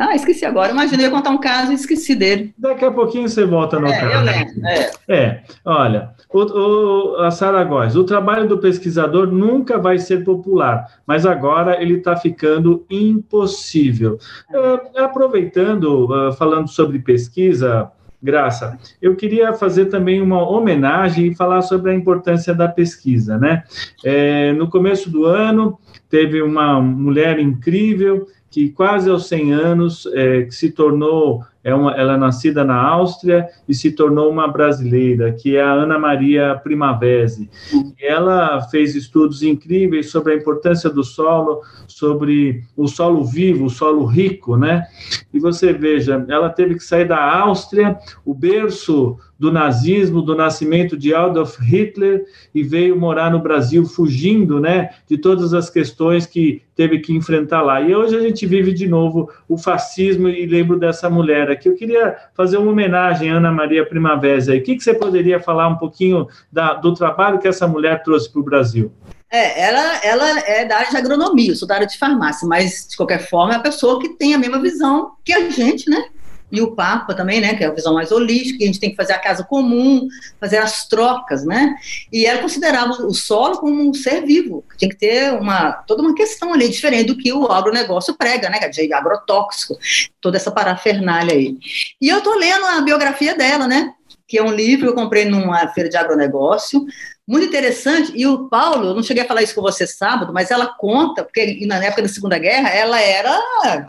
Ah, 0.00 0.14
esqueci 0.14 0.46
agora. 0.46 0.72
Imagina, 0.72 1.02
eu 1.02 1.06
ia 1.08 1.10
contar 1.10 1.28
um 1.28 1.36
caso 1.36 1.72
e 1.72 1.74
esqueci 1.74 2.14
dele. 2.14 2.54
Daqui 2.56 2.86
a 2.86 2.90
pouquinho 2.90 3.28
você 3.28 3.44
volta 3.44 3.78
no 3.78 3.86
é, 3.86 4.00
caso. 4.00 4.30
É. 4.66 4.90
é, 5.06 5.42
olha, 5.62 6.14
o, 6.32 6.38
o, 6.38 7.16
a 7.20 7.30
Saragóis, 7.30 7.94
o 7.94 8.04
trabalho 8.04 8.48
do 8.48 8.56
pesquisador 8.56 9.26
nunca 9.26 9.76
vai 9.76 9.98
ser 9.98 10.24
popular, 10.24 10.86
mas 11.06 11.26
agora 11.26 11.82
ele 11.82 11.98
está 11.98 12.16
ficando 12.16 12.86
impossível. 12.88 14.18
Uh, 14.50 14.98
aproveitando, 14.98 16.06
uh, 16.06 16.32
falando 16.32 16.68
sobre 16.68 16.98
pesquisa, 17.00 17.92
Graça, 18.22 18.78
eu 19.00 19.16
queria 19.16 19.54
fazer 19.54 19.86
também 19.86 20.20
uma 20.20 20.46
homenagem 20.46 21.28
e 21.28 21.34
falar 21.34 21.62
sobre 21.62 21.90
a 21.90 21.94
importância 21.94 22.54
da 22.54 22.68
pesquisa, 22.68 23.38
né? 23.38 23.64
É, 24.04 24.52
no 24.52 24.68
começo 24.68 25.10
do 25.10 25.24
ano, 25.24 25.78
teve 26.08 26.42
uma 26.42 26.82
mulher 26.82 27.38
incrível 27.38 28.26
que 28.50 28.70
quase 28.70 29.08
aos 29.08 29.28
100 29.28 29.52
anos 29.52 30.06
é, 30.12 30.42
que 30.42 30.54
se 30.54 30.70
tornou 30.70 31.42
é 31.62 31.74
uma, 31.74 31.92
ela 31.92 32.14
é 32.14 32.16
nascida 32.16 32.64
na 32.64 32.74
Áustria 32.74 33.46
e 33.68 33.74
se 33.74 33.92
tornou 33.92 34.30
uma 34.30 34.48
brasileira, 34.48 35.32
que 35.32 35.56
é 35.56 35.62
a 35.62 35.72
Ana 35.72 35.98
Maria 35.98 36.58
Primavesi. 36.62 37.50
E 37.72 38.06
ela 38.06 38.62
fez 38.62 38.94
estudos 38.94 39.42
incríveis 39.42 40.10
sobre 40.10 40.32
a 40.32 40.36
importância 40.36 40.88
do 40.88 41.04
solo, 41.04 41.60
sobre 41.86 42.64
o 42.74 42.88
solo 42.88 43.24
vivo, 43.24 43.66
o 43.66 43.70
solo 43.70 44.06
rico, 44.06 44.56
né? 44.56 44.86
E 45.32 45.38
você 45.38 45.72
veja, 45.72 46.24
ela 46.28 46.48
teve 46.48 46.76
que 46.76 46.82
sair 46.82 47.06
da 47.06 47.22
Áustria, 47.22 47.98
o 48.24 48.32
berço 48.32 49.18
do 49.40 49.50
nazismo, 49.50 50.20
do 50.20 50.36
nascimento 50.36 50.98
de 50.98 51.14
Adolf 51.14 51.58
Hitler 51.58 52.26
e 52.54 52.62
veio 52.62 52.94
morar 52.94 53.30
no 53.30 53.38
Brasil 53.38 53.86
fugindo, 53.86 54.60
né, 54.60 54.90
de 55.08 55.16
todas 55.16 55.54
as 55.54 55.70
questões 55.70 56.26
que 56.26 56.62
teve 56.76 56.98
que 56.98 57.14
enfrentar 57.14 57.62
lá. 57.62 57.80
E 57.80 57.94
hoje 57.94 58.14
a 58.14 58.20
gente 58.20 58.44
vive 58.44 58.74
de 58.74 58.86
novo 58.86 59.30
o 59.48 59.56
fascismo 59.56 60.28
e 60.28 60.44
lembro 60.44 60.78
dessa 60.78 61.08
mulher 61.08 61.50
aqui. 61.50 61.70
Eu 61.70 61.74
queria 61.74 62.16
fazer 62.34 62.58
uma 62.58 62.70
homenagem 62.70 63.30
a 63.30 63.36
Ana 63.36 63.50
Maria 63.50 63.86
Primavera. 63.86 64.54
O 64.54 64.62
que, 64.62 64.76
que 64.76 64.84
você 64.84 64.92
poderia 64.92 65.40
falar 65.40 65.68
um 65.68 65.76
pouquinho 65.76 66.28
da, 66.52 66.74
do 66.74 66.92
trabalho 66.92 67.38
que 67.38 67.48
essa 67.48 67.66
mulher 67.66 68.02
trouxe 68.02 68.30
para 68.30 68.40
o 68.40 68.44
Brasil? 68.44 68.92
É, 69.32 69.68
ela, 69.68 70.00
ela 70.04 70.40
é 70.40 70.64
da 70.66 70.76
área 70.76 70.90
de 70.90 70.96
agronomia, 70.96 71.52
eu 71.52 71.56
sou 71.56 71.66
da 71.66 71.76
área 71.76 71.86
de 71.86 71.96
farmácia, 71.96 72.46
mas 72.46 72.88
de 72.90 72.96
qualquer 72.96 73.26
forma 73.28 73.54
é 73.54 73.56
a 73.56 73.60
pessoa 73.60 73.98
que 74.00 74.10
tem 74.10 74.34
a 74.34 74.38
mesma 74.38 74.60
visão 74.60 75.12
que 75.24 75.32
a 75.32 75.48
gente, 75.48 75.88
né? 75.88 76.04
E 76.50 76.60
o 76.60 76.74
Papa 76.74 77.14
também, 77.14 77.40
né, 77.40 77.54
que 77.54 77.64
é 77.64 77.66
a 77.66 77.72
visão 77.72 77.94
mais 77.94 78.10
holística, 78.10 78.62
a 78.62 78.66
gente 78.66 78.80
tem 78.80 78.90
que 78.90 78.96
fazer 78.96 79.12
a 79.12 79.18
casa 79.18 79.44
comum, 79.44 80.06
fazer 80.40 80.58
as 80.58 80.86
trocas, 80.88 81.44
né, 81.44 81.74
e 82.12 82.26
ela 82.26 82.40
considerava 82.40 82.92
o 83.06 83.14
solo 83.14 83.58
como 83.58 83.88
um 83.88 83.94
ser 83.94 84.24
vivo, 84.24 84.64
que 84.70 84.76
tinha 84.78 84.90
que 84.90 84.96
ter 84.96 85.32
uma, 85.34 85.72
toda 85.72 86.02
uma 86.02 86.14
questão 86.14 86.52
ali, 86.52 86.68
diferente 86.68 87.08
do 87.08 87.16
que 87.16 87.32
o 87.32 87.46
agronegócio 87.46 88.14
prega, 88.14 88.48
né, 88.50 88.58
de 88.68 88.92
agrotóxico, 88.92 89.78
toda 90.20 90.36
essa 90.36 90.50
parafernália 90.50 91.34
aí. 91.34 91.56
E 92.00 92.08
eu 92.08 92.20
tô 92.20 92.34
lendo 92.34 92.64
a 92.66 92.80
biografia 92.80 93.36
dela, 93.36 93.66
né, 93.66 93.94
que 94.30 94.38
é 94.38 94.42
um 94.42 94.52
livro 94.52 94.86
que 94.86 94.92
eu 94.92 94.94
comprei 94.94 95.24
numa 95.24 95.66
feira 95.68 95.90
de 95.90 95.96
agronegócio, 95.96 96.86
muito 97.30 97.46
interessante, 97.46 98.12
e 98.16 98.26
o 98.26 98.48
Paulo, 98.48 98.88
eu 98.88 98.94
não 98.94 99.04
cheguei 99.04 99.22
a 99.22 99.26
falar 99.26 99.40
isso 99.40 99.54
com 99.54 99.62
você 99.62 99.86
sábado, 99.86 100.32
mas 100.32 100.50
ela 100.50 100.66
conta, 100.66 101.22
porque 101.22 101.64
na 101.64 101.76
época 101.76 102.02
da 102.02 102.08
Segunda 102.08 102.36
Guerra 102.36 102.70
ela 102.70 103.00
era 103.00 103.40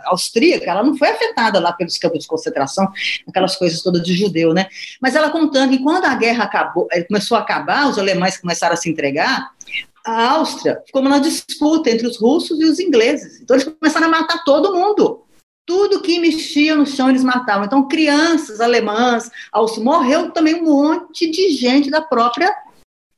austríaca, 0.06 0.70
ela 0.70 0.84
não 0.84 0.96
foi 0.96 1.10
afetada 1.10 1.60
lá 1.60 1.74
pelos 1.74 1.98
campos 1.98 2.20
de 2.20 2.28
concentração, 2.28 2.88
aquelas 3.28 3.56
coisas 3.56 3.82
todas 3.82 4.04
de 4.04 4.14
judeu, 4.14 4.54
né? 4.54 4.68
Mas 5.02 5.16
ela 5.16 5.32
contando 5.32 5.72
que 5.72 5.82
quando 5.82 6.06
a 6.06 6.14
guerra 6.14 6.44
acabou, 6.44 6.88
eh, 6.92 7.02
começou 7.02 7.36
a 7.36 7.40
acabar, 7.40 7.90
os 7.90 7.98
alemães 7.98 8.38
começaram 8.38 8.76
a 8.76 8.78
se 8.78 8.88
entregar, 8.88 9.50
a 10.06 10.34
Áustria 10.34 10.80
ficou 10.86 11.02
numa 11.02 11.20
disputa 11.20 11.90
entre 11.90 12.06
os 12.06 12.20
russos 12.20 12.60
e 12.62 12.66
os 12.66 12.80
ingleses. 12.80 13.42
Então 13.42 13.56
eles 13.56 13.68
começaram 13.68 14.06
a 14.06 14.12
matar 14.12 14.44
todo 14.44 14.72
mundo. 14.72 15.24
Tudo 15.66 16.02
que 16.02 16.20
mexia 16.20 16.76
no 16.76 16.86
chão 16.86 17.10
eles 17.10 17.24
matavam. 17.24 17.66
Então 17.66 17.88
crianças 17.88 18.62
alemãs, 18.62 19.32
morreu 19.80 20.30
também 20.30 20.62
um 20.62 20.66
monte 20.66 21.30
de 21.32 21.50
gente 21.50 21.90
da 21.90 22.02
própria 22.02 22.56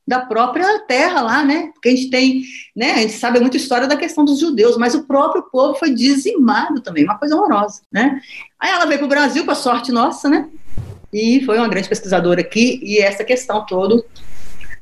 da 0.06 0.20
própria 0.20 0.80
terra 0.80 1.22
lá, 1.22 1.44
né? 1.44 1.70
Porque 1.72 1.88
a 1.88 1.92
gente 1.92 2.10
tem, 2.10 2.42
né? 2.76 2.92
A 2.92 2.98
gente 2.98 3.14
sabe 3.14 3.40
muita 3.40 3.56
história 3.56 3.86
da 3.86 3.96
questão 3.96 4.24
dos 4.24 4.38
judeus, 4.38 4.76
mas 4.76 4.94
o 4.94 5.04
próprio 5.04 5.42
povo 5.44 5.78
foi 5.78 5.94
dizimado 5.94 6.80
também, 6.80 7.04
uma 7.04 7.18
coisa 7.18 7.34
horrorosa, 7.34 7.82
né? 7.90 8.20
Aí 8.60 8.70
ela 8.70 8.84
veio 8.84 8.98
para 8.98 9.06
o 9.06 9.08
Brasil, 9.08 9.44
para 9.44 9.54
sorte 9.54 9.90
nossa, 9.90 10.28
né? 10.28 10.48
E 11.12 11.42
foi 11.44 11.58
uma 11.58 11.68
grande 11.68 11.88
pesquisadora 11.88 12.40
aqui, 12.40 12.80
e 12.82 12.98
essa 12.98 13.24
questão 13.24 13.64
toda 13.64 14.04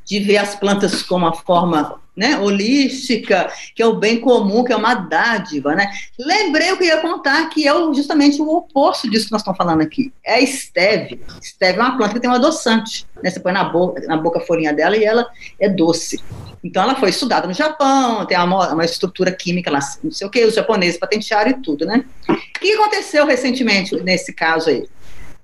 de 0.04 0.18
ver 0.18 0.38
as 0.38 0.56
plantas 0.56 1.02
como 1.02 1.24
uma 1.24 1.34
forma 1.34 2.01
né, 2.16 2.38
holística, 2.38 3.50
que 3.74 3.82
é 3.82 3.86
o 3.86 3.94
bem 3.94 4.20
comum, 4.20 4.62
que 4.64 4.72
é 4.72 4.76
uma 4.76 4.94
dádiva, 4.94 5.74
né? 5.74 5.90
Lembrei 6.18 6.70
o 6.70 6.76
que 6.76 6.84
eu 6.84 6.88
ia 6.88 7.00
contar, 7.00 7.48
que 7.48 7.66
é 7.66 7.72
justamente 7.94 8.40
o 8.40 8.48
oposto 8.48 9.10
disso 9.10 9.26
que 9.26 9.32
nós 9.32 9.40
estamos 9.40 9.56
falando 9.56 9.80
aqui. 9.80 10.12
É 10.24 10.34
a 10.34 10.40
esteve. 10.40 11.20
Esteve 11.42 11.78
é 11.78 11.82
uma 11.82 11.96
planta 11.96 12.14
que 12.14 12.20
tem 12.20 12.28
um 12.28 12.34
adoçante, 12.34 13.06
né? 13.22 13.30
Você 13.30 13.40
põe 13.40 13.52
na 13.52 13.64
boca, 13.64 14.00
na 14.06 14.16
boca 14.16 14.38
a 14.38 14.42
folhinha 14.42 14.72
dela 14.74 14.96
e 14.96 15.04
ela 15.04 15.26
é 15.58 15.68
doce. 15.68 16.22
Então 16.62 16.82
ela 16.82 16.94
foi 16.94 17.08
estudada 17.08 17.46
no 17.46 17.54
Japão, 17.54 18.24
tem 18.26 18.38
uma, 18.38 18.74
uma 18.74 18.84
estrutura 18.84 19.32
química 19.32 19.70
lá, 19.70 19.80
não 20.04 20.12
sei 20.12 20.26
o 20.26 20.30
que, 20.30 20.44
os 20.44 20.54
japoneses 20.54 20.98
patentearam 20.98 21.50
e 21.50 21.54
tudo, 21.54 21.84
né? 21.86 22.04
O 22.28 22.60
que 22.60 22.72
aconteceu 22.74 23.26
recentemente 23.26 23.96
nesse 24.02 24.32
caso 24.32 24.68
aí? 24.68 24.86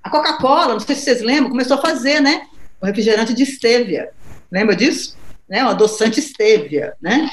A 0.02 0.10
Coca-Cola, 0.10 0.74
não 0.74 0.80
sei 0.80 0.94
se 0.94 1.02
vocês 1.02 1.22
lembram, 1.22 1.50
começou 1.50 1.76
a 1.76 1.80
fazer, 1.80 2.20
né? 2.20 2.46
O 2.80 2.86
refrigerante 2.86 3.34
de 3.34 3.44
stevia. 3.44 4.10
Lembra 4.52 4.76
disso? 4.76 5.17
Né, 5.48 5.64
o 5.64 5.68
adoçante 5.68 6.20
stevia, 6.20 6.92
né? 7.00 7.30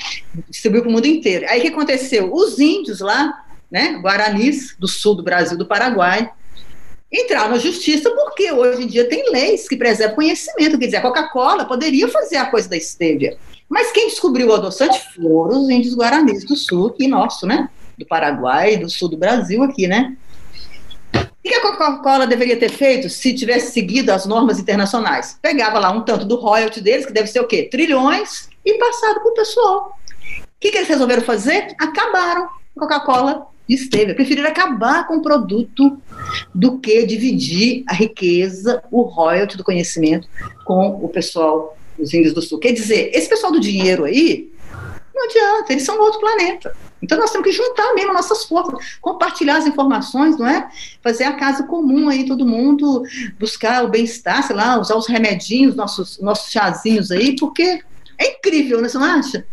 Distribuiu 0.50 0.84
para 0.84 0.90
o 0.90 0.94
mundo 0.94 1.06
inteiro. 1.06 1.46
Aí 1.50 1.60
o 1.60 1.62
que 1.62 1.68
aconteceu? 1.68 2.34
Os 2.34 2.60
índios 2.60 3.02
lá, 3.02 3.44
né, 3.70 4.00
guaranis 4.02 4.74
do 4.80 4.88
sul 4.88 5.16
do 5.16 5.24
Brasil, 5.24 5.58
do 5.58 5.66
Paraguai, 5.66 6.32
entraram 7.12 7.52
na 7.52 7.58
justiça 7.58 8.10
porque 8.12 8.52
hoje 8.52 8.84
em 8.84 8.88
dia 8.88 9.10
tem 9.10 9.32
leis 9.32 9.68
que 9.68 9.76
preservam 9.76 10.16
conhecimento. 10.16 10.78
Quer 10.78 10.86
dizer, 10.86 10.98
a 10.98 11.02
Coca-Cola 11.02 11.66
poderia 11.66 12.08
fazer 12.08 12.38
a 12.38 12.46
coisa 12.46 12.70
da 12.70 12.80
stevia. 12.80 13.38
Mas 13.68 13.92
quem 13.92 14.08
descobriu 14.08 14.48
o 14.48 14.54
adoçante 14.54 15.02
foram 15.16 15.64
os 15.64 15.70
índios 15.70 15.96
guaranis 15.96 16.46
do 16.46 16.56
sul, 16.56 16.88
aqui 16.88 17.08
nosso, 17.08 17.46
né? 17.46 17.70
Do 17.98 18.06
Paraguai, 18.06 18.78
do 18.78 18.90
sul 18.90 19.10
do 19.10 19.18
Brasil 19.18 19.64
aqui, 19.64 19.88
né? 19.88 20.16
Que 21.56 21.60
a 21.60 21.72
Coca-Cola 21.72 22.28
deveria 22.28 22.58
ter 22.58 22.70
feito 22.70 23.10
se 23.10 23.34
tivesse 23.34 23.72
seguido 23.72 24.12
as 24.12 24.26
normas 24.26 24.60
internacionais? 24.60 25.40
Pegava 25.42 25.80
lá 25.80 25.90
um 25.90 26.02
tanto 26.02 26.26
do 26.26 26.36
royalty 26.36 26.82
deles, 26.82 27.06
que 27.06 27.14
deve 27.14 27.28
ser 27.28 27.40
o 27.40 27.48
quê? 27.48 27.64
Trilhões, 27.64 28.50
e 28.66 28.78
passado 28.78 29.22
para 29.22 29.32
o 29.32 29.34
pessoal. 29.34 29.98
O 30.42 30.48
que, 30.60 30.70
que 30.70 30.78
eles 30.78 30.90
resolveram 30.90 31.22
fazer? 31.22 31.74
Acabaram 31.80 32.44
a 32.44 32.80
Coca-Cola 32.80 33.48
de 33.70 33.78
stevia. 33.78 34.14
Preferiram 34.14 34.50
acabar 34.50 35.08
com 35.08 35.16
o 35.16 35.22
produto 35.22 35.98
do 36.54 36.78
que 36.78 37.06
dividir 37.06 37.86
a 37.88 37.94
riqueza, 37.94 38.84
o 38.92 39.04
royalty 39.04 39.56
do 39.56 39.64
conhecimento 39.64 40.28
com 40.66 41.00
o 41.02 41.08
pessoal, 41.08 41.78
os 41.98 42.14
índios 42.14 42.34
do 42.34 42.42
sul. 42.42 42.60
Quer 42.60 42.74
dizer, 42.74 43.12
esse 43.14 43.30
pessoal 43.30 43.54
do 43.54 43.62
dinheiro 43.62 44.04
aí, 44.04 44.52
Não 45.16 45.24
adianta, 45.24 45.72
eles 45.72 45.84
são 45.84 45.98
outro 45.98 46.20
planeta. 46.20 46.76
Então 47.02 47.18
nós 47.18 47.32
temos 47.32 47.48
que 47.48 47.54
juntar 47.54 47.94
mesmo 47.94 48.12
nossas 48.12 48.44
forças, 48.44 48.98
compartilhar 49.00 49.58
as 49.58 49.66
informações, 49.66 50.38
não 50.38 50.46
é? 50.46 50.68
Fazer 51.02 51.24
a 51.24 51.34
casa 51.34 51.64
comum 51.64 52.10
aí, 52.10 52.26
todo 52.26 52.46
mundo 52.46 53.04
buscar 53.40 53.86
o 53.86 53.88
bem-estar, 53.88 54.44
sei 54.44 54.56
lá, 54.56 54.78
usar 54.78 54.96
os 54.96 55.08
remedinhos, 55.08 55.76
nossos, 55.76 56.20
nossos 56.20 56.52
chazinhos 56.52 57.12
aí, 57.12 57.36
porque 57.38 57.82
é 58.18 58.38
incrível, 58.38 58.82
né? 58.82 58.90
Você 58.90 58.98
não 58.98 59.06
acha? 59.06 59.46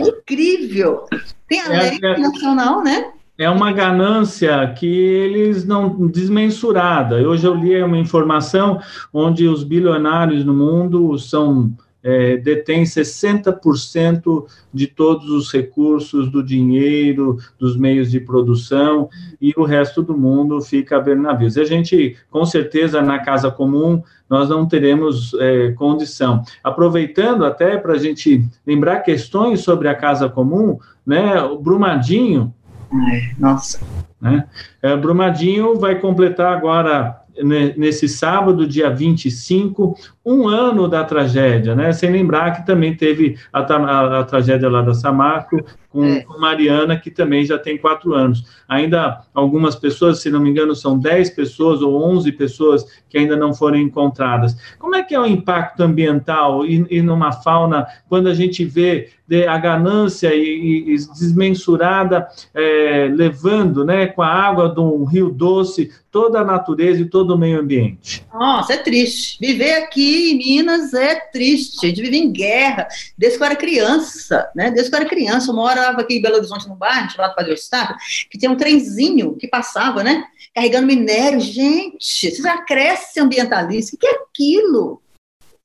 É 0.00 0.08
incrível. 0.08 1.06
Tem 1.48 1.60
a 1.60 1.72
é, 1.72 1.90
lei 1.90 1.98
é, 2.02 2.18
nacional, 2.18 2.82
né? 2.82 3.12
É 3.38 3.48
uma 3.50 3.72
ganância 3.72 4.72
que 4.76 4.86
eles 4.86 5.64
não 5.64 6.08
desmensurada. 6.08 7.16
Hoje 7.16 7.46
eu 7.46 7.54
li 7.54 7.80
uma 7.82 7.98
informação 7.98 8.80
onde 9.12 9.46
os 9.46 9.62
bilionários 9.62 10.44
no 10.44 10.54
mundo 10.54 11.18
são 11.18 11.72
é, 12.04 12.36
detém 12.36 12.82
60% 12.82 14.44
de 14.72 14.86
todos 14.86 15.30
os 15.30 15.50
recursos 15.50 16.30
do 16.30 16.42
dinheiro, 16.42 17.38
dos 17.58 17.76
meios 17.78 18.10
de 18.10 18.20
produção, 18.20 19.08
e 19.40 19.54
o 19.56 19.64
resto 19.64 20.02
do 20.02 20.16
mundo 20.16 20.60
fica 20.60 20.98
a 20.98 21.00
ver 21.00 21.16
navios. 21.16 21.56
E 21.56 21.60
a 21.62 21.64
gente, 21.64 22.16
com 22.30 22.44
certeza, 22.44 23.00
na 23.00 23.20
casa 23.20 23.50
comum, 23.50 24.02
nós 24.28 24.50
não 24.50 24.66
teremos 24.66 25.32
é, 25.40 25.72
condição. 25.72 26.42
Aproveitando 26.62 27.44
até 27.44 27.78
para 27.78 27.94
a 27.94 27.98
gente 27.98 28.46
lembrar 28.66 29.00
questões 29.00 29.60
sobre 29.60 29.88
a 29.88 29.94
casa 29.94 30.28
comum, 30.28 30.78
né, 31.06 31.40
o 31.42 31.58
Brumadinho. 31.58 32.52
Nossa. 33.38 33.80
Né, 34.20 34.46
é, 34.82 34.94
Brumadinho 34.94 35.76
vai 35.76 35.98
completar 35.98 36.54
agora 36.54 37.23
nesse 37.42 38.08
sábado, 38.08 38.66
dia 38.66 38.90
25, 38.90 39.96
um 40.24 40.46
ano 40.46 40.88
da 40.88 41.04
tragédia, 41.04 41.74
né? 41.74 41.92
Sem 41.92 42.10
lembrar 42.10 42.52
que 42.52 42.66
também 42.66 42.96
teve 42.96 43.36
a, 43.52 43.60
a, 43.60 44.20
a 44.20 44.24
tragédia 44.24 44.68
lá 44.68 44.82
da 44.82 44.94
Samarco, 44.94 45.64
com, 45.94 46.04
é. 46.04 46.22
com, 46.22 46.40
Mariana, 46.40 46.98
que 46.98 47.08
também 47.08 47.44
já 47.44 47.56
tem 47.56 47.78
quatro 47.78 48.14
anos. 48.14 48.44
Ainda 48.68 49.22
algumas 49.32 49.76
pessoas, 49.76 50.20
se 50.20 50.28
não 50.28 50.40
me 50.40 50.50
engano, 50.50 50.74
são 50.74 50.98
10 50.98 51.30
pessoas 51.30 51.80
ou 51.80 52.02
11 52.02 52.32
pessoas 52.32 52.84
que 53.08 53.16
ainda 53.16 53.36
não 53.36 53.54
foram 53.54 53.78
encontradas. 53.78 54.56
Como 54.76 54.96
é 54.96 55.04
que 55.04 55.14
é 55.14 55.20
o 55.20 55.24
impacto 55.24 55.84
ambiental 55.84 56.66
e, 56.66 56.84
e 56.90 57.00
numa 57.00 57.30
fauna 57.30 57.86
quando 58.08 58.28
a 58.28 58.34
gente 58.34 58.64
vê 58.64 59.10
a 59.48 59.56
ganância 59.56 60.34
e, 60.34 60.94
e 60.94 60.96
desmensurada 60.96 62.28
é, 62.52 63.08
levando 63.10 63.84
né, 63.84 64.06
com 64.08 64.20
a 64.20 64.28
água 64.28 64.68
de 64.68 64.80
um 64.80 65.04
rio 65.04 65.30
doce 65.30 65.90
toda 66.10 66.40
a 66.40 66.44
natureza 66.44 67.00
e 67.00 67.08
todo 67.08 67.34
o 67.34 67.38
meio 67.38 67.60
ambiente? 67.60 68.24
Nossa, 68.32 68.74
é 68.74 68.76
triste. 68.76 69.38
Viver 69.40 69.74
aqui 69.82 70.32
em 70.32 70.38
Minas 70.38 70.92
é 70.92 71.16
triste. 71.16 71.86
A 71.86 71.88
gente 71.88 72.02
vive 72.02 72.18
em 72.18 72.30
guerra 72.30 72.86
desde 73.16 73.38
que 73.38 73.42
eu 73.42 73.46
era 73.46 73.56
criança, 73.56 74.48
né? 74.54 74.70
Desde 74.70 74.90
que 74.90 74.96
eu 74.96 75.00
era 75.00 75.08
criança. 75.08 75.50
Eu 75.50 75.56
moro 75.56 75.80
morava 75.84 76.00
aqui 76.00 76.14
em 76.14 76.22
Belo 76.22 76.36
Horizonte, 76.36 76.68
no 76.68 76.74
bairro, 76.74 77.10
chamado 77.10 77.34
Padre 77.34 77.52
Eustáquio, 77.52 77.96
que 78.30 78.38
tinha 78.38 78.50
um 78.50 78.56
trenzinho 78.56 79.36
que 79.36 79.46
passava, 79.46 80.02
né? 80.02 80.24
Carregando 80.54 80.86
minério. 80.86 81.40
Gente, 81.40 81.96
você 82.00 82.42
já 82.42 82.62
cresce 82.62 83.20
ambientalista. 83.20 83.96
O 83.96 83.98
que 83.98 84.06
é 84.06 84.22
aquilo? 84.22 85.02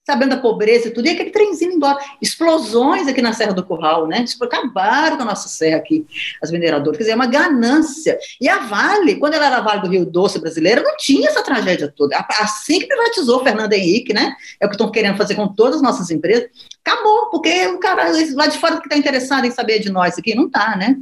Sabendo 0.09 0.31
da 0.31 0.37
pobreza 0.37 0.87
e 0.87 0.91
tudo, 0.91 1.07
e 1.07 1.11
aquele 1.11 1.29
trenzinho 1.29 1.73
embora. 1.73 1.97
Explosões 2.19 3.07
aqui 3.07 3.21
na 3.21 3.31
Serra 3.31 3.53
do 3.53 3.63
Curral, 3.63 4.07
né? 4.07 4.25
Acabaram 4.41 5.17
com 5.17 5.23
a 5.23 5.25
nossa 5.25 5.47
serra 5.47 5.77
aqui, 5.77 6.05
as 6.41 6.51
mineradoras. 6.51 6.97
Quer 6.97 7.03
dizer, 7.03 7.11
é 7.11 7.15
uma 7.15 7.27
ganância. 7.27 8.17
E 8.41 8.49
a 8.49 8.59
Vale, 8.59 9.15
quando 9.17 9.35
ela 9.35 9.45
era 9.45 9.57
a 9.57 9.61
Vale 9.61 9.81
do 9.81 9.87
Rio 9.87 10.05
Doce 10.05 10.39
brasileira, 10.39 10.81
não 10.81 10.97
tinha 10.97 11.29
essa 11.29 11.43
tragédia 11.43 11.93
toda. 11.95 12.17
Assim 12.39 12.79
que 12.79 12.87
privatizou 12.87 13.43
Fernando 13.43 13.73
Henrique, 13.73 14.13
né? 14.13 14.33
É 14.59 14.65
o 14.65 14.69
que 14.69 14.75
estão 14.75 14.91
querendo 14.91 15.17
fazer 15.17 15.35
com 15.35 15.47
todas 15.47 15.75
as 15.75 15.81
nossas 15.81 16.09
empresas. 16.09 16.49
Acabou, 16.83 17.29
porque 17.29 17.67
o 17.67 17.77
cara 17.77 18.11
lá 18.33 18.47
de 18.47 18.57
fora 18.57 18.77
que 18.77 18.87
está 18.87 18.97
interessado 18.97 19.45
em 19.45 19.51
saber 19.51 19.79
de 19.79 19.91
nós 19.91 20.17
aqui, 20.17 20.33
não 20.33 20.47
está, 20.47 20.75
né? 20.75 20.95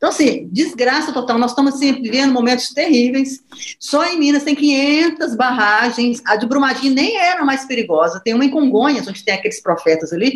Então, 0.00 0.08
assim, 0.08 0.48
desgraça 0.50 1.12
total. 1.12 1.38
Nós 1.38 1.50
estamos 1.50 1.74
assim, 1.74 1.92
vivendo 2.00 2.32
momentos 2.32 2.70
terríveis. 2.70 3.44
Só 3.78 4.02
em 4.06 4.18
Minas 4.18 4.42
tem 4.42 4.54
500 4.54 5.36
barragens. 5.36 6.22
A 6.24 6.36
de 6.36 6.46
Brumadinho 6.46 6.94
nem 6.94 7.18
era 7.18 7.44
mais 7.44 7.66
perigosa. 7.66 8.18
Tem 8.18 8.32
uma 8.32 8.46
em 8.46 8.48
Congonhas, 8.48 9.06
onde 9.06 9.22
tem 9.22 9.34
aqueles 9.34 9.60
profetas 9.60 10.10
ali, 10.10 10.32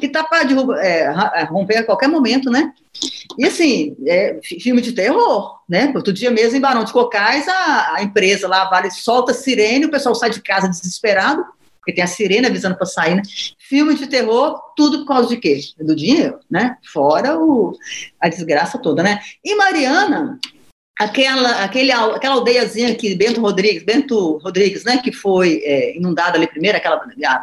que 0.00 0.06
está 0.06 0.24
para 0.24 0.42
é, 0.80 1.02
é, 1.36 1.44
romper 1.44 1.76
a 1.76 1.84
qualquer 1.84 2.08
momento, 2.08 2.50
né? 2.50 2.72
E 3.38 3.46
assim, 3.46 3.96
é, 4.04 4.40
filme 4.42 4.80
de 4.80 4.90
terror, 4.90 5.60
né? 5.68 5.92
Outro 5.94 6.12
dia 6.12 6.32
mesmo, 6.32 6.56
em 6.56 6.60
Barão 6.60 6.82
de 6.82 6.92
Cocais, 6.92 7.46
a, 7.46 7.94
a 7.94 8.02
empresa 8.02 8.48
lá, 8.48 8.62
a 8.62 8.70
Vale, 8.70 8.90
solta 8.90 9.32
sirene, 9.32 9.84
o 9.86 9.90
pessoal 9.92 10.16
sai 10.16 10.30
de 10.30 10.42
casa 10.42 10.68
desesperado 10.68 11.44
porque 11.84 11.92
tem 11.92 12.02
a 12.02 12.06
sirene 12.06 12.46
avisando 12.46 12.76
para 12.76 12.86
sair, 12.86 13.14
né? 13.14 13.22
Filme 13.66 13.94
de 13.94 14.06
terror, 14.06 14.60
tudo 14.76 14.98
por 14.98 15.06
causa 15.06 15.28
de 15.30 15.38
quê? 15.38 15.58
Do 15.78 15.96
dinheiro, 15.96 16.38
né? 16.50 16.76
Fora 16.92 17.38
o, 17.38 17.76
a 18.20 18.28
desgraça 18.28 18.78
toda, 18.78 19.02
né? 19.02 19.20
E 19.42 19.54
Mariana, 19.54 20.38
aquela, 20.98 21.64
aquele, 21.64 21.90
aquela 21.92 22.34
aldeiazinha 22.34 22.94
que 22.94 23.14
Bento 23.14 23.40
Rodrigues, 23.40 23.82
Bento 23.82 24.38
Rodrigues, 24.38 24.84
né, 24.84 24.98
que 24.98 25.12
foi 25.12 25.60
é, 25.64 25.96
inundada 25.96 26.36
ali 26.36 26.46
primeiro, 26.46 26.78
aquela, 26.78 27.00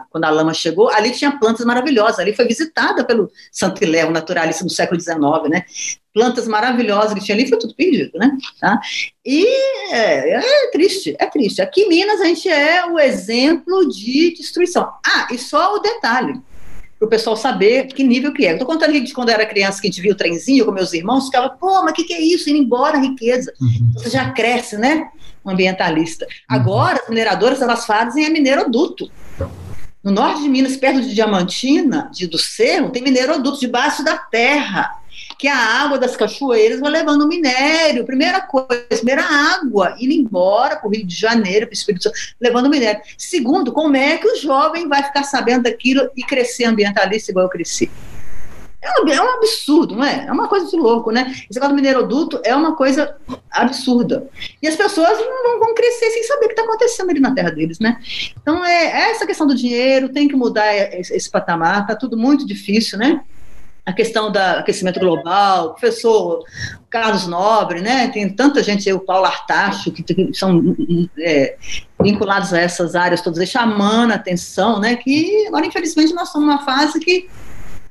quando 0.10 0.24
a 0.24 0.30
lama 0.30 0.54
chegou, 0.54 0.89
ali 0.89 1.12
tinha 1.12 1.38
plantas 1.38 1.66
maravilhosas, 1.66 2.20
ali 2.20 2.34
foi 2.34 2.45
visitada 2.45 3.04
pelo 3.04 3.30
Santo 3.52 3.84
Iléu, 3.84 4.10
naturalista 4.10 4.64
do 4.64 4.70
século 4.70 4.99
XIX, 4.99 5.20
né, 5.49 5.66
plantas 6.14 6.47
maravilhosas 6.47 7.14
que 7.14 7.24
tinha 7.24 7.36
ali, 7.36 7.47
foi 7.47 7.58
tudo 7.58 7.76
perdido, 7.76 8.18
né? 8.18 8.38
Tá? 8.60 8.80
E 9.26 9.45
é, 9.91 10.36
é, 10.36 10.72
triste, 10.72 11.16
é 11.18 11.26
triste. 11.26 11.62
Aqui 11.62 11.82
em 11.82 11.89
Minas 11.89 12.20
a 12.20 12.26
gente 12.26 12.49
é 12.49 12.86
o 12.86 12.99
exemplo 12.99 13.88
de 13.88 14.34
destruição. 14.34 14.91
Ah, 15.06 15.28
e 15.32 15.38
só 15.38 15.76
o 15.76 15.80
detalhe, 15.80 16.38
para 17.02 17.08
o 17.08 17.10
pessoal 17.10 17.36
saber 17.36 17.88
que 17.88 18.04
nível 18.04 18.32
que 18.32 18.45
é. 18.45 18.52
Estou 18.52 18.68
contando 18.68 18.91
aqui 18.91 19.02
de 19.02 19.12
quando 19.12 19.30
eu 19.30 19.34
era 19.34 19.43
criança, 19.43 19.82
que 19.82 19.88
a 19.88 19.89
gente 19.89 19.99
via 19.99 20.12
o 20.12 20.16
trenzinho 20.16 20.64
com 20.64 20.72
meus 20.72 20.93
irmãos, 20.93 21.26
ficava, 21.26 21.49
pô, 21.49 21.82
mas 21.82 21.93
o 21.93 21.95
que, 21.95 22.04
que 22.04 22.14
é 22.14 22.22
isso? 22.22 22.47
Indo 22.47 22.60
embora 22.60 22.95
a 22.95 23.02
riqueza. 23.02 23.52
Uhum. 23.60 23.91
Você 23.95 24.12
já 24.12 24.30
cresce, 24.30 24.78
né? 24.78 25.10
Um 25.43 25.49
ambientalista. 25.49 26.26
Uhum. 26.26 26.32
Agora, 26.47 27.02
as 27.02 27.10
mineradoras, 27.10 27.60
elas 27.60 27.88
fazem 27.88 28.24
é 28.24 28.30
mineroduto. 28.30 29.10
No 30.04 30.12
norte 30.12 30.43
de 30.43 30.49
Minas, 30.49 30.78
perto 30.78 31.02
de 31.02 31.16
Diamantina, 31.16 32.08
de, 32.14 32.28
do 32.28 32.38
Cerro, 32.38 32.91
tem 32.91 33.02
mineroduto 33.02 33.60
debaixo 33.60 34.04
da 34.04 34.18
terra 34.18 35.01
que 35.42 35.48
a 35.48 35.58
água 35.58 35.98
das 35.98 36.16
cachoeiras 36.16 36.80
vai 36.80 36.92
levando 36.92 37.28
minério. 37.28 38.06
Primeira 38.06 38.42
coisa, 38.42 38.86
primeira 38.92 39.24
água 39.24 39.96
indo 40.00 40.14
embora 40.14 40.76
para 40.76 40.88
o 40.88 40.92
Rio 40.92 41.04
de 41.04 41.16
Janeiro, 41.16 41.66
para 41.66 41.72
o 41.72 41.74
Espírito 41.74 42.04
Santo, 42.04 42.16
levando 42.39 42.70
minério. 42.70 43.02
Segundo, 43.18 43.72
como 43.72 43.96
é 43.96 44.20
que 44.20 44.28
o 44.28 44.36
jovem 44.36 44.88
vai 44.88 45.02
ficar 45.02 45.24
sabendo 45.24 45.64
daquilo 45.64 46.08
e 46.16 46.22
crescer 46.22 46.66
ambientalista 46.66 47.32
igual 47.32 47.48
eu 47.48 47.50
cresci? 47.50 47.89
É 48.84 49.02
um, 49.02 49.08
é 49.08 49.20
um, 49.20 49.30
absurdo, 49.38 49.96
não 49.96 50.06
é? 50.06 50.28
É 50.28 50.32
uma 50.32 50.48
coisa 50.48 50.70
de 50.70 50.76
louco, 50.76 51.10
né? 51.10 51.32
Esse 51.32 51.56
negócio 51.56 51.70
do 51.70 51.82
mineroduto 51.82 52.39
é 52.44 52.56
uma 52.56 52.76
coisa 52.76 53.16
absurda. 53.50 54.30
E 54.62 54.68
as 54.68 54.76
pessoas 54.76 55.18
não 55.20 55.60
vão 55.60 55.74
crescer 55.74 56.12
sem 56.12 56.22
saber 56.22 56.46
o 56.46 56.48
que 56.50 56.54
está 56.54 56.64
acontecendo 56.64 57.10
ali 57.10 57.20
na 57.20 57.34
terra 57.34 57.50
deles, 57.50 57.80
né? 57.80 58.00
Então, 58.39 58.64
é, 58.64 58.86
é, 58.86 59.12
essa 59.12 59.26
questão 59.26 59.48
do 59.48 59.56
dinheiro, 59.56 60.10
tem 60.10 60.28
que 60.28 60.36
mudar 60.36 60.72
esse, 60.76 61.16
esse 61.16 61.30
patamar, 61.32 61.82
está 61.82 61.96
tudo 61.96 62.16
muito 62.16 62.46
difícil, 62.46 63.00
né? 63.00 63.22
A 63.86 63.92
questão 63.92 64.32
do 64.32 64.38
aquecimento 64.38 65.00
global, 65.00 65.68
o 65.68 65.70
professor 65.72 66.44
Carlos 66.90 67.28
Nobre, 67.28 67.82
né? 67.82 68.10
Tem 68.10 68.30
tanta 68.30 68.62
gente 68.62 68.92
o 68.94 69.00
Paulo 69.00 69.26
Artacho, 69.26 69.92
que, 69.92 70.04
que 70.04 70.34
são 70.34 70.76
é, 71.18 71.58
vinculados 72.02 72.54
a 72.54 72.60
essas 72.60 72.96
áreas 72.96 73.22
todas, 73.22 73.50
chamando 73.50 74.12
a 74.12 74.16
atenção, 74.16 74.80
né? 74.80 74.96
Que 74.96 75.48
agora, 75.48 75.66
infelizmente, 75.66 76.14
nós 76.14 76.28
estamos 76.28 76.48
numa 76.48 76.64
fase 76.64 77.00
que 77.00 77.28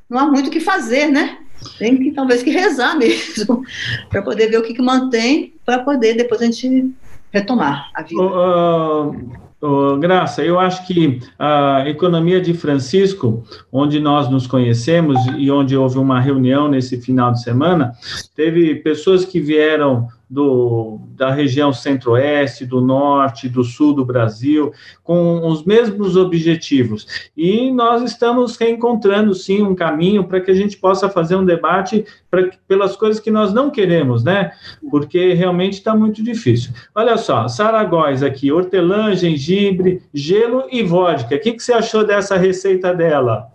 não 0.08 0.18
há 0.18 0.26
muito 0.26 0.48
o 0.48 0.50
que 0.50 0.60
fazer, 0.60 1.08
né? 1.08 1.38
Tem 1.78 1.96
que 1.96 2.12
talvez 2.12 2.42
que 2.42 2.50
rezar 2.50 2.94
mesmo, 2.98 3.62
para 4.08 4.22
poder 4.22 4.48
ver 4.48 4.58
o 4.58 4.62
que, 4.62 4.74
que 4.74 4.82
mantém, 4.82 5.54
para 5.64 5.80
poder 5.80 6.14
depois 6.14 6.40
a 6.40 6.44
gente 6.44 6.94
retomar 7.32 7.90
a 7.94 8.02
vida. 8.02 8.22
Uh, 8.22 9.10
uh 9.10 9.49
Oh, 9.62 9.98
Graça, 9.98 10.42
eu 10.42 10.58
acho 10.58 10.86
que 10.86 11.20
a 11.38 11.84
economia 11.86 12.40
de 12.40 12.54
Francisco, 12.54 13.44
onde 13.70 14.00
nós 14.00 14.30
nos 14.30 14.46
conhecemos 14.46 15.18
e 15.36 15.50
onde 15.50 15.76
houve 15.76 15.98
uma 15.98 16.18
reunião 16.18 16.66
nesse 16.66 16.98
final 16.98 17.30
de 17.30 17.42
semana, 17.42 17.92
teve 18.34 18.76
pessoas 18.76 19.26
que 19.26 19.38
vieram 19.38 20.08
do, 20.30 21.00
da 21.16 21.32
região 21.32 21.72
centro-oeste, 21.72 22.64
do 22.64 22.80
norte, 22.80 23.48
do 23.48 23.64
sul 23.64 23.92
do 23.92 24.04
Brasil, 24.04 24.72
com 25.02 25.48
os 25.48 25.64
mesmos 25.64 26.16
objetivos. 26.16 27.04
E 27.36 27.72
nós 27.72 28.02
estamos 28.02 28.56
reencontrando, 28.56 29.34
sim, 29.34 29.60
um 29.60 29.74
caminho 29.74 30.22
para 30.22 30.40
que 30.40 30.52
a 30.52 30.54
gente 30.54 30.76
possa 30.76 31.08
fazer 31.08 31.34
um 31.34 31.44
debate 31.44 32.04
pra, 32.30 32.48
pelas 32.68 32.94
coisas 32.94 33.20
que 33.20 33.30
nós 33.30 33.52
não 33.52 33.70
queremos, 33.70 34.22
né? 34.22 34.52
Porque 34.88 35.32
realmente 35.32 35.74
está 35.74 35.96
muito 35.96 36.22
difícil. 36.22 36.70
Olha 36.94 37.16
só, 37.16 37.48
Saragóis 37.48 38.22
aqui, 38.22 38.52
hortelã, 38.52 39.12
gengibre, 39.16 40.00
gelo 40.14 40.64
e 40.70 40.84
vodka. 40.84 41.34
O 41.34 41.40
que, 41.40 41.54
que 41.54 41.62
você 41.62 41.72
achou 41.72 42.06
dessa 42.06 42.36
receita 42.36 42.94
dela? 42.94 43.48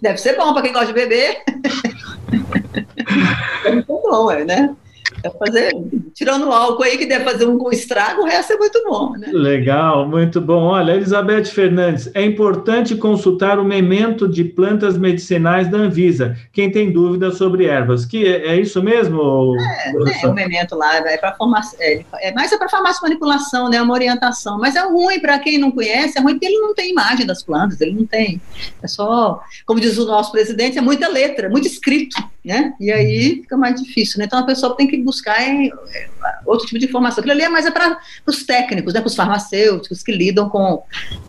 Deve 0.00 0.18
ser 0.18 0.36
bom 0.36 0.52
para 0.52 0.62
quem 0.62 0.72
gosta 0.72 0.86
de 0.86 0.92
beber. 0.92 1.38
é 3.64 3.72
muito 3.72 3.88
bom, 3.88 4.30
é, 4.30 4.44
né? 4.44 4.76
É 5.22 5.30
fazer, 5.30 5.72
tirando 6.14 6.48
o 6.48 6.52
álcool 6.52 6.82
aí 6.82 6.96
que 6.96 7.06
deve 7.06 7.24
fazer 7.24 7.46
um 7.46 7.70
estrago, 7.70 8.22
o 8.22 8.26
resto 8.26 8.52
é 8.52 8.56
muito 8.56 8.82
bom, 8.84 9.12
né? 9.12 9.28
Legal, 9.32 10.08
muito 10.08 10.40
bom. 10.40 10.62
Olha, 10.64 10.92
Elizabeth 10.92 11.46
Fernandes, 11.46 12.10
é 12.14 12.24
importante 12.24 12.94
consultar 12.94 13.58
o 13.58 13.64
memento 13.64 14.28
de 14.28 14.44
plantas 14.44 14.96
medicinais 14.96 15.68
da 15.68 15.78
Anvisa. 15.78 16.36
Quem 16.52 16.70
tem 16.70 16.92
dúvidas 16.92 17.36
sobre 17.36 17.66
ervas, 17.66 18.04
que 18.04 18.26
é, 18.26 18.48
é 18.48 18.60
isso 18.60 18.82
mesmo? 18.82 19.54
É, 19.58 20.24
é, 20.24 20.26
o 20.26 20.32
memento 20.32 20.74
lá 20.74 20.96
é 20.96 21.16
para 21.16 21.34
farmácia, 21.34 21.76
é, 21.80 22.04
é 22.20 22.32
mais 22.32 22.52
é 22.52 22.58
para 22.58 22.68
farmácia 22.68 23.00
manipulação, 23.02 23.68
né? 23.68 23.80
Uma 23.80 23.94
orientação. 23.94 24.58
Mas 24.58 24.76
é 24.76 24.80
ruim 24.80 25.20
para 25.20 25.38
quem 25.38 25.58
não 25.58 25.70
conhece, 25.70 26.18
é 26.18 26.20
ruim 26.20 26.34
porque 26.34 26.46
ele 26.46 26.60
não 26.60 26.74
tem 26.74 26.90
imagem 26.90 27.26
das 27.26 27.42
plantas, 27.42 27.80
ele 27.80 27.92
não 27.92 28.06
tem. 28.06 28.40
É 28.82 28.88
só, 28.88 29.40
como 29.66 29.80
diz 29.80 29.98
o 29.98 30.06
nosso 30.06 30.32
presidente, 30.32 30.78
é 30.78 30.80
muita 30.80 31.08
letra, 31.08 31.48
muito 31.48 31.66
escrito, 31.66 32.16
né? 32.44 32.74
E 32.80 32.90
aí 32.90 33.42
fica 33.42 33.56
mais 33.56 33.80
difícil, 33.80 34.18
né? 34.18 34.24
Então 34.24 34.38
a 34.38 34.46
pessoa 34.46 34.76
tem 34.76 34.86
que 34.86 34.96
buscar 34.98 35.40
é, 35.40 35.66
é, 35.66 36.08
outro 36.46 36.66
tipo 36.66 36.78
de 36.78 36.86
informação. 36.86 37.20
Aquilo 37.20 37.32
ali 37.32 37.42
é 37.42 37.48
mais 37.48 37.66
é 37.66 37.70
para 37.70 37.98
os 38.26 38.44
técnicos, 38.44 38.94
né, 38.94 39.00
para 39.00 39.08
os 39.08 39.14
farmacêuticos 39.14 40.02
que 40.02 40.12
lidam 40.12 40.48
com 40.48 40.82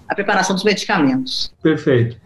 a 0.08 0.16
preparação 0.16 0.56
dos 0.56 0.64
medicamentos. 0.64 1.54
Perfeito. 1.62 2.18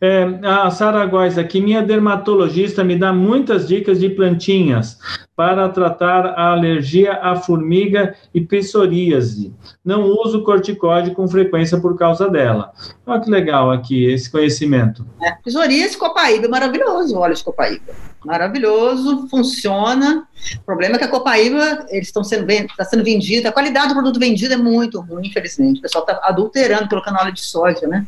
É, 0.00 0.24
a 0.42 0.70
Sara 0.70 1.04
Góes 1.06 1.38
aqui, 1.38 1.60
minha 1.60 1.82
dermatologista 1.82 2.84
me 2.84 2.96
dá 2.96 3.12
muitas 3.12 3.66
dicas 3.66 4.00
de 4.00 4.08
plantinhas 4.08 4.98
para 5.36 5.68
tratar 5.68 6.26
a 6.26 6.52
alergia 6.52 7.14
à 7.14 7.36
formiga 7.36 8.14
e 8.32 8.40
psoríase. 8.40 9.52
Não 9.84 10.04
uso 10.04 10.44
corticóide 10.44 11.10
com 11.10 11.26
frequência 11.26 11.78
por 11.80 11.98
causa 11.98 12.28
dela. 12.30 12.72
Olha 13.04 13.20
que 13.20 13.30
legal 13.30 13.70
aqui 13.70 14.04
esse 14.04 14.30
conhecimento. 14.30 15.04
É, 15.20 15.32
psoríase, 15.44 15.96
copaíba, 15.96 16.48
maravilhoso, 16.48 17.18
óleo 17.18 17.34
de 17.34 17.42
copaíba. 17.42 17.92
Maravilhoso, 18.24 19.28
funciona. 19.28 20.26
O 20.56 20.64
problema 20.64 20.96
é 20.96 20.98
que 20.98 21.04
a 21.04 21.08
copaíba, 21.08 21.86
eles 21.90 22.08
estão 22.08 22.24
sendo, 22.24 22.50
está 22.50 22.84
sendo 22.84 23.04
vendida, 23.04 23.48
a 23.48 23.52
qualidade 23.52 23.88
do 23.88 23.94
produto 23.94 24.18
vendido 24.18 24.54
é 24.54 24.56
muito 24.56 25.00
ruim, 25.00 25.26
infelizmente. 25.26 25.78
O 25.78 25.82
pessoal 25.82 26.04
está 26.04 26.20
adulterando, 26.22 26.88
colocando 26.88 27.18
óleo 27.18 27.32
de 27.32 27.42
soja, 27.42 27.86
né? 27.86 28.06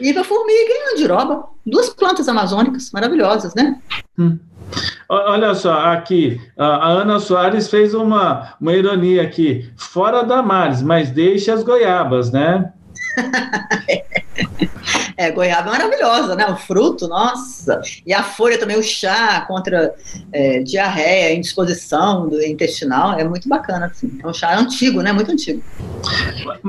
E 0.00 0.10
a 0.10 0.24
formiga 0.24 0.70
e 0.70 0.88
a 0.88 0.92
andiroba, 0.92 1.44
duas 1.64 1.90
plantas 1.90 2.28
amazônicas 2.28 2.90
maravilhosas, 2.92 3.54
né? 3.54 3.80
Hum. 4.18 4.38
Olha 5.08 5.54
só, 5.54 5.72
aqui, 5.92 6.40
a 6.56 6.88
Ana 6.88 7.18
Soares 7.18 7.68
fez 7.68 7.94
uma, 7.94 8.54
uma 8.60 8.72
ironia 8.72 9.22
aqui, 9.22 9.68
fora 9.76 10.22
da 10.22 10.42
Mares, 10.42 10.82
mas 10.82 11.10
deixa 11.10 11.52
as 11.52 11.64
goiabas, 11.64 12.30
né? 12.30 12.72
é, 15.20 15.30
goiaba 15.30 15.68
é 15.68 15.72
maravilhosa, 15.72 16.34
né? 16.34 16.46
O 16.46 16.56
fruto, 16.56 17.06
nossa. 17.06 17.82
E 18.06 18.14
a 18.14 18.22
folha 18.22 18.56
também, 18.56 18.78
o 18.78 18.82
chá 18.82 19.42
contra 19.42 19.94
é, 20.32 20.60
diarreia, 20.60 21.34
indisposição 21.34 22.26
do 22.26 22.42
intestinal, 22.42 23.12
é 23.18 23.22
muito 23.22 23.46
bacana, 23.46 23.86
assim. 23.86 24.18
É 24.22 24.26
um 24.26 24.32
chá 24.32 24.58
antigo, 24.58 25.02
né? 25.02 25.12
Muito 25.12 25.30
antigo. 25.30 25.62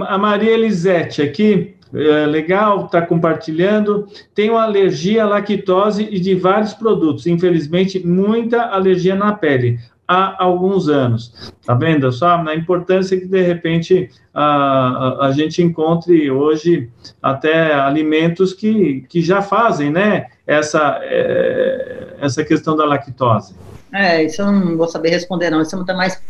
A 0.02 0.18
Maria 0.18 0.52
Elisete 0.52 1.22
aqui 1.22 1.76
é, 1.94 2.26
legal, 2.26 2.88
está 2.88 3.02
compartilhando. 3.02 4.06
Tenho 4.36 4.58
alergia 4.58 5.24
à 5.24 5.28
lactose 5.28 6.10
e 6.12 6.20
de 6.20 6.36
vários 6.36 6.74
produtos. 6.74 7.28
Infelizmente, 7.28 8.06
muita 8.06 8.64
alergia 8.64 9.16
na 9.16 9.32
pele 9.32 9.80
há 10.12 10.44
alguns 10.44 10.90
anos. 10.90 11.54
Tá 11.66 11.74
vendo 11.74 12.12
só 12.12 12.36
a 12.36 12.56
importância 12.56 13.20
que 13.20 13.26
de 13.26 13.42
repente 13.42 14.10
a, 14.34 14.44
a, 14.44 15.26
a, 15.28 15.32
gente 15.32 15.62
encontre 15.62 16.30
hoje 16.30 16.90
até 17.22 17.74
alimentos 17.74 18.54
que, 18.54 19.06
que 19.08 19.22
já 19.22 19.42
fazem, 19.42 19.90
né? 19.90 20.28
Essa, 20.46 21.00
é, 21.04 22.16
essa 22.20 22.44
questão 22.44 22.76
da 22.76 22.86
lactose. 22.86 23.56
É, 23.94 24.24
isso 24.24 24.42
eu 24.42 24.52
não 24.52 24.78
vou 24.78 24.88
saber 24.88 25.10
responder, 25.10 25.50
não. 25.50 25.62
Isso 25.62 25.76
é 25.76 25.78
muito 25.78 25.94
mais 25.96 26.22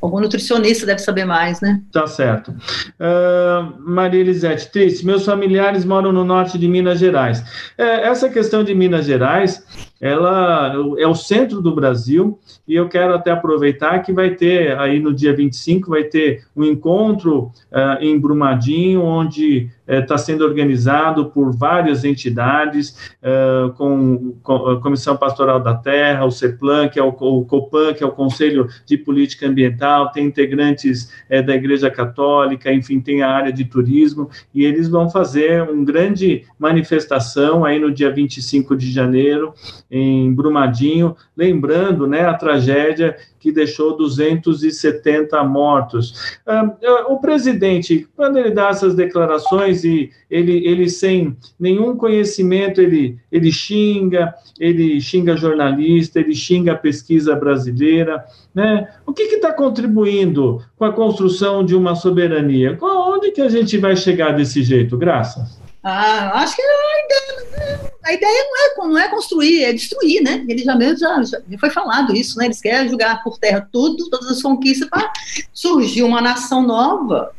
Algum 0.00 0.20
nutricionista 0.20 0.86
deve 0.86 1.00
saber 1.00 1.24
mais, 1.24 1.60
né? 1.60 1.80
Tá 1.92 2.06
certo. 2.06 2.50
Uh, 2.50 3.74
Maria 3.80 4.20
Elisete, 4.20 4.70
triste, 4.70 5.04
meus 5.04 5.24
familiares 5.24 5.84
moram 5.84 6.12
no 6.12 6.24
norte 6.24 6.56
de 6.56 6.68
Minas 6.68 7.00
Gerais. 7.00 7.42
É, 7.76 8.06
essa 8.06 8.28
questão 8.28 8.62
de 8.62 8.74
Minas 8.74 9.06
Gerais, 9.06 9.64
ela 10.00 10.72
é 10.98 11.06
o 11.06 11.14
centro 11.14 11.60
do 11.60 11.74
Brasil, 11.74 12.38
e 12.66 12.74
eu 12.74 12.88
quero 12.88 13.14
até 13.14 13.30
aproveitar 13.30 14.00
que 14.00 14.12
vai 14.12 14.30
ter, 14.30 14.78
aí 14.78 15.00
no 15.00 15.12
dia 15.12 15.34
25, 15.34 15.90
vai 15.90 16.04
ter 16.04 16.44
um 16.56 16.64
encontro 16.64 17.50
uh, 17.72 18.00
em 18.00 18.18
Brumadinho, 18.18 19.02
onde 19.02 19.68
está 19.88 20.14
uh, 20.16 20.18
sendo 20.18 20.44
organizado 20.44 21.30
por 21.30 21.50
várias 21.56 22.04
entidades, 22.04 23.10
uh, 23.22 23.72
com, 23.72 24.34
com, 24.42 24.54
a 24.68 24.80
Comissão 24.80 25.16
Pastoral 25.16 25.60
da 25.60 25.74
Terra, 25.74 26.26
o 26.26 26.30
CEPLAN, 26.30 26.88
que 26.88 26.98
é 26.98 27.02
o, 27.02 27.08
o 27.08 27.44
COPAN, 27.44 27.94
que 27.94 28.04
é 28.04 28.06
o 28.06 28.12
Conselho 28.12 28.68
de 28.86 28.98
Política 28.98 29.46
Ambiental, 29.46 30.12
tem 30.12 30.26
integrantes 30.26 31.10
uh, 31.30 31.42
da 31.44 31.54
Igreja 31.54 31.90
Católica, 31.90 32.72
enfim, 32.72 33.00
tem 33.00 33.22
a 33.22 33.30
área 33.30 33.52
de 33.52 33.64
turismo, 33.64 34.30
e 34.54 34.64
eles 34.64 34.88
vão 34.88 35.10
fazer 35.10 35.62
uma 35.62 35.84
grande 35.84 36.44
manifestação 36.58 37.64
aí 37.64 37.78
no 37.80 37.90
dia 37.90 38.12
25 38.12 38.76
de 38.76 38.92
janeiro, 38.92 39.54
em 39.90 40.32
Brumadinho, 40.32 41.16
lembrando 41.36 42.06
né, 42.06 42.26
a 42.26 42.34
tragédia 42.34 43.16
que 43.40 43.50
deixou 43.52 43.96
270 43.96 45.42
mortos. 45.44 46.38
Ah, 46.46 46.76
o 47.08 47.18
presidente, 47.18 48.06
quando 48.14 48.38
ele 48.38 48.50
dá 48.50 48.68
essas 48.68 48.94
declarações 48.94 49.84
e 49.84 50.10
ele, 50.30 50.66
ele 50.66 50.90
sem 50.90 51.36
nenhum 51.58 51.96
conhecimento, 51.96 52.80
ele, 52.80 53.16
ele 53.30 53.50
xinga, 53.50 54.34
ele 54.58 55.00
xinga 55.00 55.36
jornalista, 55.36 56.20
ele 56.20 56.34
xinga 56.34 56.72
a 56.72 56.78
pesquisa 56.78 57.34
brasileira, 57.34 58.24
né? 58.54 58.88
O 59.06 59.12
que 59.12 59.22
está 59.22 59.52
contribuindo 59.52 60.62
com 60.76 60.84
a 60.84 60.92
construção 60.92 61.64
de 61.64 61.74
uma 61.74 61.94
soberania? 61.94 62.76
Onde 62.80 63.30
que 63.30 63.40
a 63.40 63.48
gente 63.48 63.78
vai 63.78 63.96
chegar 63.96 64.32
desse 64.32 64.62
jeito? 64.62 64.96
Graças. 64.98 65.58
Ah, 65.82 66.42
acho 66.42 66.56
que 66.56 66.62
a 66.62 67.04
ideia, 67.04 67.87
a 68.08 68.12
ideia 68.14 68.44
não, 68.44 68.84
é, 68.84 68.88
não 68.88 68.98
é 68.98 69.08
construir, 69.08 69.64
é 69.64 69.72
destruir, 69.72 70.22
né? 70.22 70.42
Ele 70.48 70.62
já 70.64 70.74
mesmo 70.74 70.98
já, 70.98 71.22
já 71.22 71.40
foi 71.60 71.68
falado 71.68 72.16
isso, 72.16 72.38
né? 72.38 72.46
Eles 72.46 72.60
querem 72.60 72.88
jogar 72.88 73.22
por 73.22 73.38
terra 73.38 73.68
tudo, 73.70 74.08
todas 74.08 74.30
as 74.30 74.40
conquistas 74.40 74.88
para 74.88 75.12
surgir 75.52 76.02
uma 76.02 76.22
nação 76.22 76.62
nova 76.62 77.32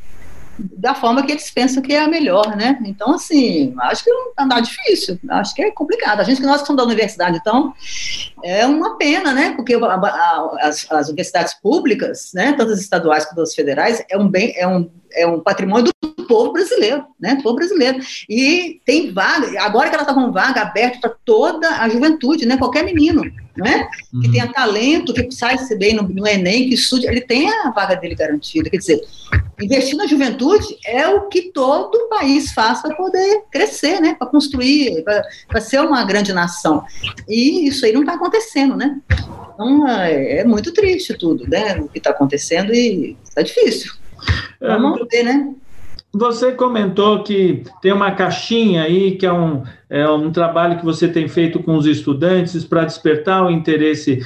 da 0.60 0.94
forma 0.94 1.26
que 1.26 1.32
eles 1.32 1.50
pensam 1.50 1.82
que 1.82 1.94
é 1.94 2.04
a 2.04 2.08
melhor, 2.08 2.56
né? 2.56 2.80
Então, 2.86 3.14
assim, 3.14 3.74
acho 3.80 4.04
que 4.04 4.12
não 4.12 4.32
andar 4.38 4.60
difícil, 4.60 5.18
acho 5.30 5.56
que 5.56 5.62
é 5.62 5.72
complicado. 5.72 6.20
A 6.20 6.24
gente 6.24 6.42
que 6.42 6.46
nós 6.46 6.62
somos 6.62 6.78
da 6.78 6.84
universidade, 6.84 7.38
então, 7.38 7.74
é 8.44 8.66
uma 8.66 8.98
pena, 8.98 9.34
né? 9.34 9.54
Porque 9.56 9.74
a, 9.74 9.78
a, 9.78 10.58
as, 10.62 10.86
as, 10.92 11.08
universidades 11.08 11.54
públicas, 11.56 12.32
né, 12.34 12.54
tanto 12.54 12.74
as 12.74 12.80
estaduais 12.80 13.26
quanto 13.26 13.42
as 13.42 13.56
federais, 13.56 14.04
é 14.10 14.18
um 14.18 14.28
bem, 14.28 14.54
é 14.56 14.68
um, 14.68 14.90
é 15.14 15.28
um 15.28 15.39
patrimônio 15.39 15.91
do 16.01 16.26
povo 16.26 16.53
brasileiro, 16.53 17.03
né? 17.20 17.36
Do 17.36 17.43
povo 17.43 17.55
brasileiro. 17.55 17.99
E 18.30 18.80
tem 18.86 19.12
vaga, 19.12 19.62
agora 19.62 19.89
que 19.89 19.95
ela 19.95 20.03
está 20.03 20.14
com 20.14 20.32
vaga 20.32 20.62
aberta 20.62 20.99
para 20.99 21.16
toda 21.26 21.68
a 21.82 21.89
juventude, 21.89 22.45
né? 22.45 22.55
Qualquer 22.57 22.84
menino, 22.84 23.24
né? 23.57 23.88
Uhum. 24.14 24.22
Que 24.22 24.32
tenha 24.32 24.47
talento, 24.47 25.14
que 25.14 25.32
sai 25.32 25.57
bem 25.78 25.95
no, 25.95 26.03
no 26.03 26.28
Enem, 26.28 26.70
que 26.70 26.76
estude, 26.76 27.07
ele 27.07 27.22
tem 27.22 27.49
a 27.49 27.72
vaga 27.72 27.95
dele 27.95 28.16
garantida. 28.16 28.70
Quer 28.70 28.78
dizer, 28.78 29.01
investir 29.60 29.97
na 29.97 30.05
juventude 30.05 30.78
é 30.86 31.07
o 31.07 31.28
que 31.28 31.51
todo 31.51 32.07
país 32.10 32.51
faz 32.51 32.82
para 32.82 32.95
poder 32.95 33.43
crescer, 33.51 33.99
né? 33.99 34.16
Para 34.18 34.28
construir, 34.28 35.03
para 35.47 35.62
ser 35.62 35.82
uma 35.82 36.03
grande 36.03 36.32
nação. 36.32 36.84
E 37.28 37.68
isso 37.68 37.86
aí 37.86 37.91
não 37.91 38.01
está 38.01 38.14
acontecendo, 38.14 38.76
né? 38.76 38.99
Então 39.53 39.88
é, 39.88 40.39
é 40.39 40.43
muito 40.45 40.72
triste 40.72 41.14
tudo, 41.16 41.47
né? 41.49 41.76
O 41.80 41.89
que 41.89 41.97
está 41.97 42.12
acontecendo 42.12 42.74
e 42.74 43.18
está 43.24 43.41
difícil. 43.41 43.99
Vamos 44.62 45.08
ver, 45.12 45.24
né? 45.24 45.56
Você 46.14 46.52
comentou 46.54 47.24
que 47.24 47.64
tem 47.82 47.94
uma 47.94 48.12
caixinha 48.12 48.84
aí, 48.84 49.16
que 49.16 49.26
é 49.26 49.32
um, 49.32 49.64
é 49.90 50.08
um 50.08 50.32
trabalho 50.32 50.78
que 50.78 50.86
você 50.86 51.08
tem 51.08 51.28
feito 51.28 51.64
com 51.64 51.76
os 51.76 51.88
estudantes 51.88 52.64
para 52.64 52.86
despertar 52.86 53.44
o 53.44 53.50
interesse. 53.50 54.20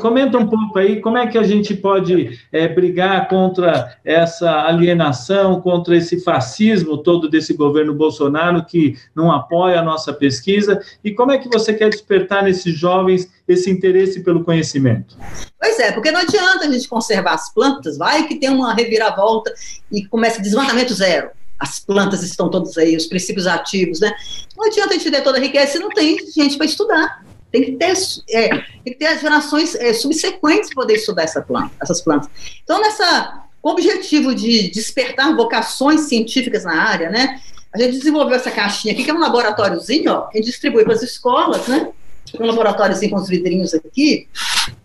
Comenta 0.00 0.36
um 0.36 0.46
pouco 0.46 0.76
aí 0.76 1.00
como 1.00 1.16
é 1.16 1.26
que 1.26 1.38
a 1.38 1.42
gente 1.44 1.74
pode 1.74 2.38
é, 2.50 2.66
brigar 2.66 3.28
contra 3.28 3.96
essa 4.04 4.62
alienação, 4.62 5.60
contra 5.60 5.96
esse 5.96 6.20
fascismo 6.20 6.98
todo 6.98 7.28
desse 7.28 7.54
governo 7.54 7.94
Bolsonaro 7.94 8.64
que 8.64 8.96
não 9.14 9.30
apoia 9.30 9.78
a 9.78 9.84
nossa 9.84 10.12
pesquisa 10.12 10.82
e 11.04 11.12
como 11.12 11.30
é 11.30 11.38
que 11.38 11.48
você 11.48 11.72
quer 11.72 11.90
despertar 11.90 12.42
nesses 12.42 12.76
jovens 12.76 13.30
esse 13.46 13.70
interesse 13.70 14.24
pelo 14.24 14.42
conhecimento? 14.42 15.16
Pois 15.60 15.78
é, 15.78 15.92
porque 15.92 16.10
não 16.10 16.20
adianta 16.20 16.66
a 16.66 16.70
gente 16.70 16.88
conservar 16.88 17.34
as 17.34 17.52
plantas, 17.52 17.96
vai 17.96 18.26
que 18.26 18.36
tem 18.36 18.50
uma 18.50 18.74
reviravolta 18.74 19.52
e 19.92 20.04
começa 20.06 20.42
desmatamento 20.42 20.92
zero 20.92 21.30
as 21.58 21.78
plantas 21.80 22.22
estão 22.22 22.50
todas 22.50 22.76
aí, 22.76 22.96
os 22.96 23.06
princípios 23.06 23.46
ativos, 23.46 24.00
né? 24.00 24.12
Não 24.56 24.66
adianta 24.66 24.90
a 24.90 24.98
gente 24.98 25.10
ter 25.10 25.22
toda 25.22 25.38
a 25.38 25.40
riqueza 25.40 25.72
se 25.72 25.78
não 25.78 25.88
tem 25.88 26.18
gente 26.30 26.56
para 26.56 26.66
estudar. 26.66 27.24
Tem 27.50 27.62
que 27.62 27.72
ter, 27.72 27.92
é, 28.30 28.48
tem 28.48 28.92
que 28.92 28.94
ter 28.94 29.06
as 29.06 29.20
gerações 29.20 29.74
é, 29.76 29.92
subsequentes 29.92 30.74
para 30.74 30.82
poder 30.82 30.94
estudar 30.94 31.22
essa 31.22 31.40
planta, 31.40 31.70
essas 31.80 32.00
plantas. 32.00 32.28
Então, 32.64 32.80
nessa 32.80 33.44
objetivo 33.64 34.34
de 34.34 34.70
despertar 34.70 35.34
vocações 35.34 36.02
científicas 36.02 36.64
na 36.64 36.82
área, 36.82 37.08
né? 37.08 37.40
A 37.72 37.78
gente 37.78 37.98
desenvolveu 37.98 38.36
essa 38.36 38.50
caixinha 38.50 38.92
aqui, 38.92 39.02
que 39.02 39.10
é 39.10 39.14
um 39.14 39.18
laboratóriozinho, 39.18 40.12
ó, 40.12 40.20
que 40.22 40.38
a 40.38 40.40
gente 40.40 40.50
distribui 40.50 40.84
para 40.84 40.92
as 40.92 41.02
escolas, 41.02 41.66
né? 41.66 41.90
Um 42.38 42.46
laboratóriozinho 42.46 43.12
com 43.12 43.16
os 43.16 43.28
vidrinhos 43.28 43.72
aqui, 43.74 44.28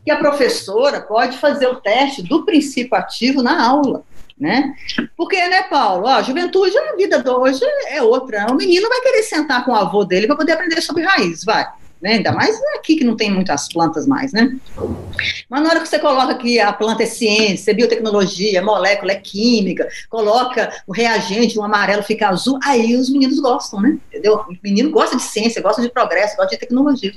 que 0.03 0.11
a 0.11 0.17
professora 0.17 1.01
pode 1.01 1.37
fazer 1.37 1.67
o 1.67 1.75
teste 1.75 2.23
do 2.23 2.45
princípio 2.45 2.97
ativo 2.97 3.43
na 3.43 3.67
aula. 3.67 4.03
Né? 4.39 4.73
Porque, 5.17 5.35
né, 5.49 5.63
Paulo? 5.63 6.05
Ó, 6.05 6.11
a 6.11 6.21
juventude, 6.21 6.77
a 6.77 6.95
vida 6.95 7.21
de 7.21 7.29
hoje 7.29 7.59
é 7.89 8.01
outra. 8.01 8.47
O 8.49 8.55
menino 8.55 8.87
vai 8.87 9.01
querer 9.01 9.23
sentar 9.23 9.65
com 9.65 9.71
o 9.71 9.75
avô 9.75 10.05
dele 10.05 10.27
para 10.27 10.37
poder 10.37 10.53
aprender 10.53 10.79
sobre 10.81 11.03
raiz, 11.03 11.43
vai 11.43 11.65
né? 12.01 12.13
Ainda 12.13 12.31
mais 12.31 12.59
aqui 12.77 12.95
que 12.95 13.03
não 13.03 13.15
tem 13.15 13.31
muitas 13.31 13.67
plantas 13.67 14.07
mais, 14.07 14.31
né? 14.31 14.57
Mas 15.49 15.61
na 15.61 15.69
hora 15.69 15.79
que 15.81 15.87
você 15.87 15.99
coloca 15.99 16.35
que 16.35 16.59
a 16.59 16.71
planta 16.71 17.03
é 17.03 17.05
ciência, 17.05 17.71
é 17.71 17.73
biotecnologia, 17.73 18.59
é 18.59 18.61
molécula, 18.61 19.11
é 19.11 19.15
química, 19.15 19.87
coloca 20.09 20.71
o 20.87 20.93
reagente, 20.93 21.59
um 21.59 21.63
amarelo 21.63 22.03
fica 22.03 22.29
azul, 22.29 22.57
aí 22.63 22.95
os 22.95 23.09
meninos 23.09 23.39
gostam, 23.39 23.81
né? 23.81 23.97
Entendeu? 24.07 24.35
O 24.35 24.57
menino 24.63 24.89
gosta 24.91 25.17
de 25.17 25.23
ciência, 25.23 25.61
gosta 25.61 25.81
de 25.81 25.89
progresso, 25.89 26.37
gosta 26.37 26.51
de 26.51 26.59
tecnologia. 26.59 27.11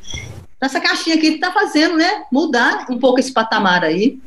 Então, 0.62 0.68
essa 0.68 0.80
caixinha 0.80 1.16
aqui 1.16 1.26
está 1.26 1.50
fazendo, 1.50 1.96
né? 1.96 2.22
Mudar 2.30 2.86
um 2.88 2.96
pouco 2.96 3.18
esse 3.18 3.32
patamar 3.32 3.82
aí. 3.82 4.20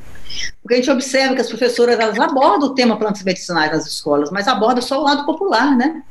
Porque 0.62 0.74
a 0.74 0.78
gente 0.78 0.92
observa 0.92 1.34
que 1.34 1.40
as 1.40 1.48
professoras 1.48 1.98
elas 1.98 2.20
abordam 2.20 2.68
o 2.68 2.74
tema 2.74 2.98
plantas 2.98 3.24
medicinais 3.24 3.72
nas 3.72 3.88
escolas, 3.88 4.30
mas 4.32 4.46
abordam 4.46 4.82
só 4.82 5.00
o 5.00 5.04
lado 5.04 5.26
popular, 5.26 5.78
né? 5.78 6.04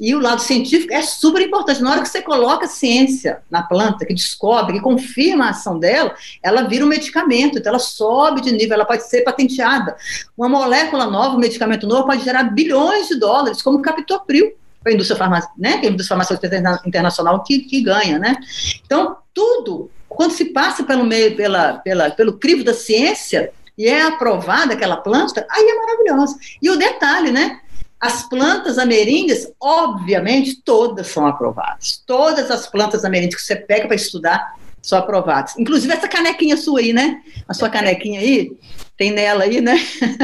E 0.00 0.14
o 0.14 0.20
lado 0.20 0.40
científico 0.40 0.94
é 0.94 1.02
super 1.02 1.42
importante. 1.42 1.82
Na 1.82 1.90
hora 1.90 2.00
que 2.00 2.08
você 2.08 2.22
coloca 2.22 2.64
a 2.64 2.68
ciência 2.68 3.42
na 3.50 3.62
planta, 3.62 4.06
que 4.06 4.14
descobre, 4.14 4.76
que 4.76 4.80
confirma 4.80 5.44
a 5.44 5.50
ação 5.50 5.78
dela, 5.78 6.14
ela 6.42 6.62
vira 6.62 6.82
um 6.82 6.88
medicamento, 6.88 7.58
então 7.58 7.70
ela 7.70 7.78
sobe 7.78 8.40
de 8.40 8.52
nível, 8.52 8.72
ela 8.72 8.86
pode 8.86 9.06
ser 9.06 9.20
patenteada. 9.20 9.98
Uma 10.34 10.48
molécula 10.48 11.04
nova, 11.04 11.36
um 11.36 11.40
medicamento 11.40 11.86
novo, 11.86 12.06
pode 12.06 12.24
gerar 12.24 12.44
bilhões 12.44 13.08
de 13.08 13.16
dólares, 13.16 13.60
como 13.60 13.76
o 13.76 13.82
captopril, 13.82 14.50
a 14.84 14.92
indústria 14.92 15.18
farmacêutica, 15.18 15.60
né? 15.60 15.80
É 15.82 15.86
a 15.86 15.90
indústria 15.90 16.16
farmacêutica 16.16 16.80
internacional 16.86 17.42
que, 17.42 17.60
que 17.60 17.82
ganha, 17.82 18.18
né? 18.18 18.36
Então, 18.84 19.16
tudo, 19.34 19.90
quando 20.08 20.32
se 20.32 20.46
passa 20.46 20.84
pelo 20.84 21.04
meio, 21.04 21.36
pela, 21.36 21.74
pela, 21.74 22.10
pelo 22.10 22.38
crivo 22.38 22.64
da 22.64 22.74
ciência, 22.74 23.52
e 23.76 23.86
é 23.86 24.02
aprovada 24.02 24.74
aquela 24.74 24.96
planta, 24.96 25.46
aí 25.48 25.64
é 25.64 25.74
maravilhosa. 25.74 26.36
E 26.60 26.68
o 26.68 26.76
detalhe, 26.76 27.30
né? 27.30 27.60
As 28.00 28.28
plantas 28.28 28.78
ameríndias, 28.78 29.52
obviamente, 29.60 30.60
todas 30.64 31.06
são 31.06 31.26
aprovadas. 31.26 32.02
Todas 32.04 32.50
as 32.50 32.66
plantas 32.66 33.04
ameríndias 33.04 33.40
que 33.40 33.46
você 33.46 33.56
pega 33.56 33.86
para 33.86 33.96
estudar 33.96 34.54
são 34.82 34.98
aprovadas. 34.98 35.56
Inclusive 35.58 35.92
essa 35.92 36.08
canequinha 36.08 36.56
sua 36.56 36.80
aí, 36.80 36.92
né? 36.92 37.22
A 37.48 37.54
sua 37.54 37.68
canequinha 37.68 38.20
aí, 38.20 38.52
tem 38.98 39.12
nela 39.12 39.44
aí, 39.44 39.60
né? 39.60 39.78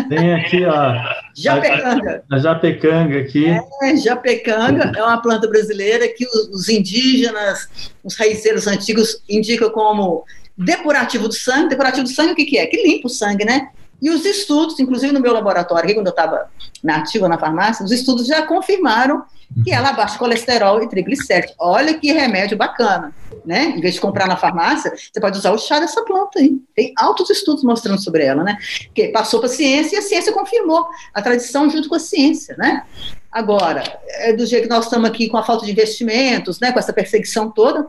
Tem 0.09 0.35
aqui, 0.35 0.65
ó. 0.67 0.95
Japecanga. 1.37 2.25
A, 2.31 2.35
a 2.35 2.39
japecanga 2.39 3.21
aqui. 3.21 3.47
É, 3.83 3.97
japecanga 3.97 4.93
é 4.97 5.03
uma 5.03 5.23
planta 5.23 5.49
brasileira 5.49 6.09
que 6.09 6.27
os, 6.27 6.49
os 6.49 6.69
indígenas, 6.69 7.69
os 8.03 8.17
raiceiros 8.17 8.67
antigos 8.67 9.23
indicam 9.29 9.71
como 9.71 10.25
depurativo 10.59 11.29
do 11.29 11.35
sangue. 11.35 11.71
Depurativo 11.71 12.03
do 12.03 12.09
sangue 12.09 12.33
o 12.33 12.35
que, 12.35 12.45
que 12.45 12.59
é? 12.59 12.67
Que 12.67 12.83
limpa 12.83 13.07
o 13.07 13.11
sangue, 13.11 13.45
né? 13.45 13.69
E 14.03 14.11
os 14.11 14.25
estudos, 14.25 14.79
inclusive 14.79 15.13
no 15.13 15.21
meu 15.21 15.33
laboratório, 15.33 15.85
aqui, 15.85 15.95
quando 15.95 16.09
eu 16.09 16.11
estava 16.11 16.49
na 16.83 16.97
ativa 16.97 17.29
na 17.29 17.39
farmácia, 17.39 17.85
os 17.85 17.93
estudos 17.93 18.27
já 18.27 18.43
confirmaram 18.43 19.23
que 19.63 19.73
ela 19.73 19.91
abaixa 19.91 20.19
colesterol 20.19 20.83
e 20.83 20.89
triglicéridos. 20.89 21.55
Olha 21.59 21.95
que 21.95 22.13
remédio 22.13 22.57
bacana, 22.57 23.15
né? 23.45 23.75
Em 23.77 23.81
vez 23.81 23.95
de 23.95 24.01
comprar 24.01 24.27
na 24.27 24.37
farmácia, 24.37 24.93
você 24.95 25.21
pode 25.21 25.39
usar 25.39 25.53
o 25.53 25.59
chá 25.59 25.79
dessa 25.79 26.03
planta 26.03 26.39
aí. 26.39 26.57
Tem 26.75 26.93
altos 26.99 27.31
estudos 27.31 27.63
mostrando 27.63 28.03
sobre 28.03 28.25
ela, 28.25 28.43
né? 28.43 28.57
Que 28.95 29.09
passou 29.09 29.41
para 29.41 29.49
a 29.49 29.53
ciência 29.53 29.97
e 29.97 29.99
a 29.99 30.03
ciência 30.03 30.33
confirmou 30.33 30.87
a 31.13 31.23
tradição 31.23 31.69
junto 31.71 31.89
com 31.89 31.95
a 31.95 32.01
ciência, 32.01 32.57
né? 32.59 32.85
Agora, 33.31 33.83
é 34.09 34.33
do 34.33 34.47
jeito 34.47 34.65
que 34.65 34.75
nós 34.75 34.85
estamos 34.85 35.09
aqui 35.09 35.29
com 35.29 35.37
a 35.37 35.43
falta 35.43 35.65
de 35.65 35.73
investimentos, 35.73 36.59
né? 36.59 36.73
Com 36.73 36.79
essa 36.79 36.93
perseguição 36.93 37.51
toda, 37.51 37.87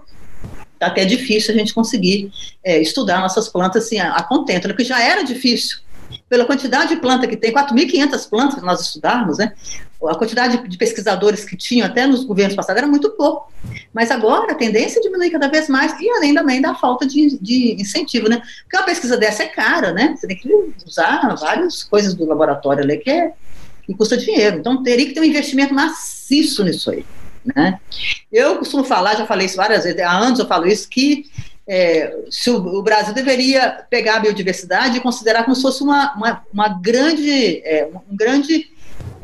tá 0.78 0.88
até 0.88 1.06
difícil 1.06 1.54
a 1.54 1.58
gente 1.58 1.74
conseguir 1.74 2.32
é, 2.64 2.80
estudar 2.82 3.20
nossas 3.20 3.48
plantas 3.48 3.86
assim, 3.86 4.00
a, 4.00 4.14
a 4.14 4.24
contento, 4.24 4.68
né? 4.68 4.74
porque 4.74 4.84
já 4.86 5.02
era 5.02 5.24
difícil 5.24 5.85
pela 6.30 6.46
quantidade 6.46 6.96
de 6.96 7.02
planta 7.02 7.28
que 7.28 7.38
tem, 7.38 7.54
4.500 7.54 8.30
plantas 8.30 8.56
que 8.56 8.66
nós 8.66 8.82
estudarmos, 8.82 9.38
né? 9.38 9.54
A 10.04 10.16
quantidade 10.16 10.68
de 10.68 10.78
pesquisadores 10.78 11.46
que 11.46 11.56
tinham 11.56 11.88
até 11.88 12.06
nos 12.06 12.24
governos 12.24 12.56
passados 12.56 12.82
era 12.82 12.88
muito 12.88 13.10
pouco. 13.12 13.52
Mas 13.94 14.12
agora 14.12 14.52
a 14.52 14.56
tendência 14.56 15.00
é 15.00 15.02
diminuir 15.02 15.32
cada 15.32 15.48
vez 15.48 15.68
mais, 15.68 16.00
e 16.00 16.10
além 16.10 16.34
também 16.34 16.62
da 16.62 16.76
falta 16.76 17.06
de, 17.06 17.40
de 17.40 17.76
incentivo, 17.80 18.30
né? 18.30 18.42
Porque 18.64 18.78
uma 18.78 18.86
pesquisa 18.86 19.18
dessa 19.18 19.44
é 19.44 19.48
cara, 19.48 19.92
né? 19.92 20.16
Você 20.16 20.28
tem 20.28 20.38
que 20.38 20.50
usar 20.86 21.36
várias 21.36 21.84
coisas 21.84 22.14
do 22.14 22.26
laboratório 22.26 22.84
ali 22.84 22.98
que, 22.98 23.10
é, 23.10 23.34
que 23.84 23.94
custa 23.96 24.18
dinheiro. 24.18 24.58
Então 24.58 24.84
teria 24.84 25.06
que 25.06 25.14
ter 25.14 25.22
um 25.22 25.26
investimento 25.26 25.74
maciço 25.74 26.64
nisso 26.64 26.92
aí. 26.92 27.06
Né? 27.46 27.80
Eu 28.32 28.58
costumo 28.58 28.84
falar, 28.84 29.16
já 29.16 29.26
falei 29.26 29.46
isso 29.46 29.56
várias 29.56 29.84
vezes, 29.84 30.00
há 30.02 30.12
anos 30.12 30.40
eu 30.40 30.48
falo 30.48 30.66
isso, 30.66 30.90
que 30.90 31.26
é, 31.68 32.26
se 32.30 32.50
o, 32.50 32.58
o, 32.58 32.84
Brasil 32.84 33.14
deveria 33.14 33.86
pegar 33.90 34.18
a 34.18 34.20
biodiversidade 34.20 34.98
e 34.98 35.02
considerar 35.02 35.44
como 35.44 35.56
se 35.56 35.62
fosse 35.62 35.82
uma, 35.82 36.14
uma, 36.16 36.44
uma 36.54 36.70
grande, 36.70 37.62
é, 37.66 37.90
um 38.08 38.16
grande, 38.16 38.72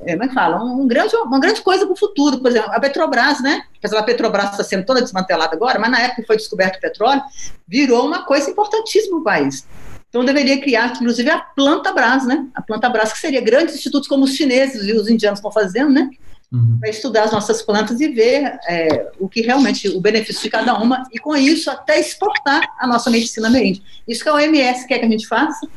é, 0.06 0.14
como 0.14 0.24
é 0.24 0.28
que 0.28 0.34
fala, 0.34 0.64
um, 0.64 0.82
um 0.82 0.88
grande, 0.88 1.16
uma 1.16 1.40
grande 1.40 1.62
coisa 1.62 1.86
para 1.86 1.94
o 1.94 1.98
futuro, 1.98 2.40
por 2.40 2.50
exemplo, 2.50 2.72
a 2.72 2.80
Petrobras, 2.80 3.42
né, 3.42 3.64
apesar 3.78 3.98
da 3.98 4.04
Petrobras 4.04 4.52
está 4.52 4.64
sendo 4.64 4.86
toda 4.86 5.02
desmantelada 5.02 5.56
agora, 5.56 5.78
mas 5.78 5.92
na 5.92 6.02
época 6.02 6.22
que 6.22 6.28
foi 6.28 6.38
descoberto 6.38 6.78
o 6.78 6.82
petróleo, 6.82 7.22
virou 7.68 8.08
uma 8.08 8.26
coisa 8.26 8.50
importantíssima 8.50 9.12
para 9.12 9.20
o 9.20 9.24
país. 9.24 9.68
Então 10.10 10.26
deveria 10.26 10.60
criar, 10.60 10.92
inclusive, 10.94 11.30
a 11.30 11.40
Planta 11.40 11.94
Brás, 11.94 12.26
né, 12.26 12.48
a 12.56 12.62
Planta 12.62 12.90
Brás, 12.90 13.14
que 13.14 13.20
seria 13.20 13.40
grandes 13.40 13.76
institutos 13.76 14.10
como 14.10 14.26
os 14.26 14.36
chineses 14.36 14.84
e 14.88 14.94
os 14.94 15.08
indianos 15.08 15.38
estão 15.38 15.52
fazendo, 15.52 15.92
né, 15.92 16.10
uhum. 16.52 16.78
para 16.80 16.90
estudar 16.90 17.24
as 17.24 17.32
nossas 17.32 17.62
plantas 17.62 18.00
e 18.00 18.08
ver 18.10 18.60
é, 18.68 19.12
o 19.20 19.30
que 19.30 19.42
realmente, 19.42 19.88
o 19.90 20.02
benefício 20.02 20.44
de 20.44 20.50
cada 20.50 20.78
uma, 20.78 21.04
e 21.12 21.20
com 21.20 21.36
isso 21.36 21.70
até 21.70 22.00
exportar 22.00 22.62
a 22.80 22.86
nossa 22.86 23.10
medicina 23.10 23.48
ameríndia. 23.48 23.82
Isso 24.08 24.24
que 24.24 24.30
a 24.30 24.36
OMS 24.36 24.88
quer 24.88 25.00
que 25.00 25.06
a 25.06 25.10
gente 25.10 25.28
faça, 25.28 25.68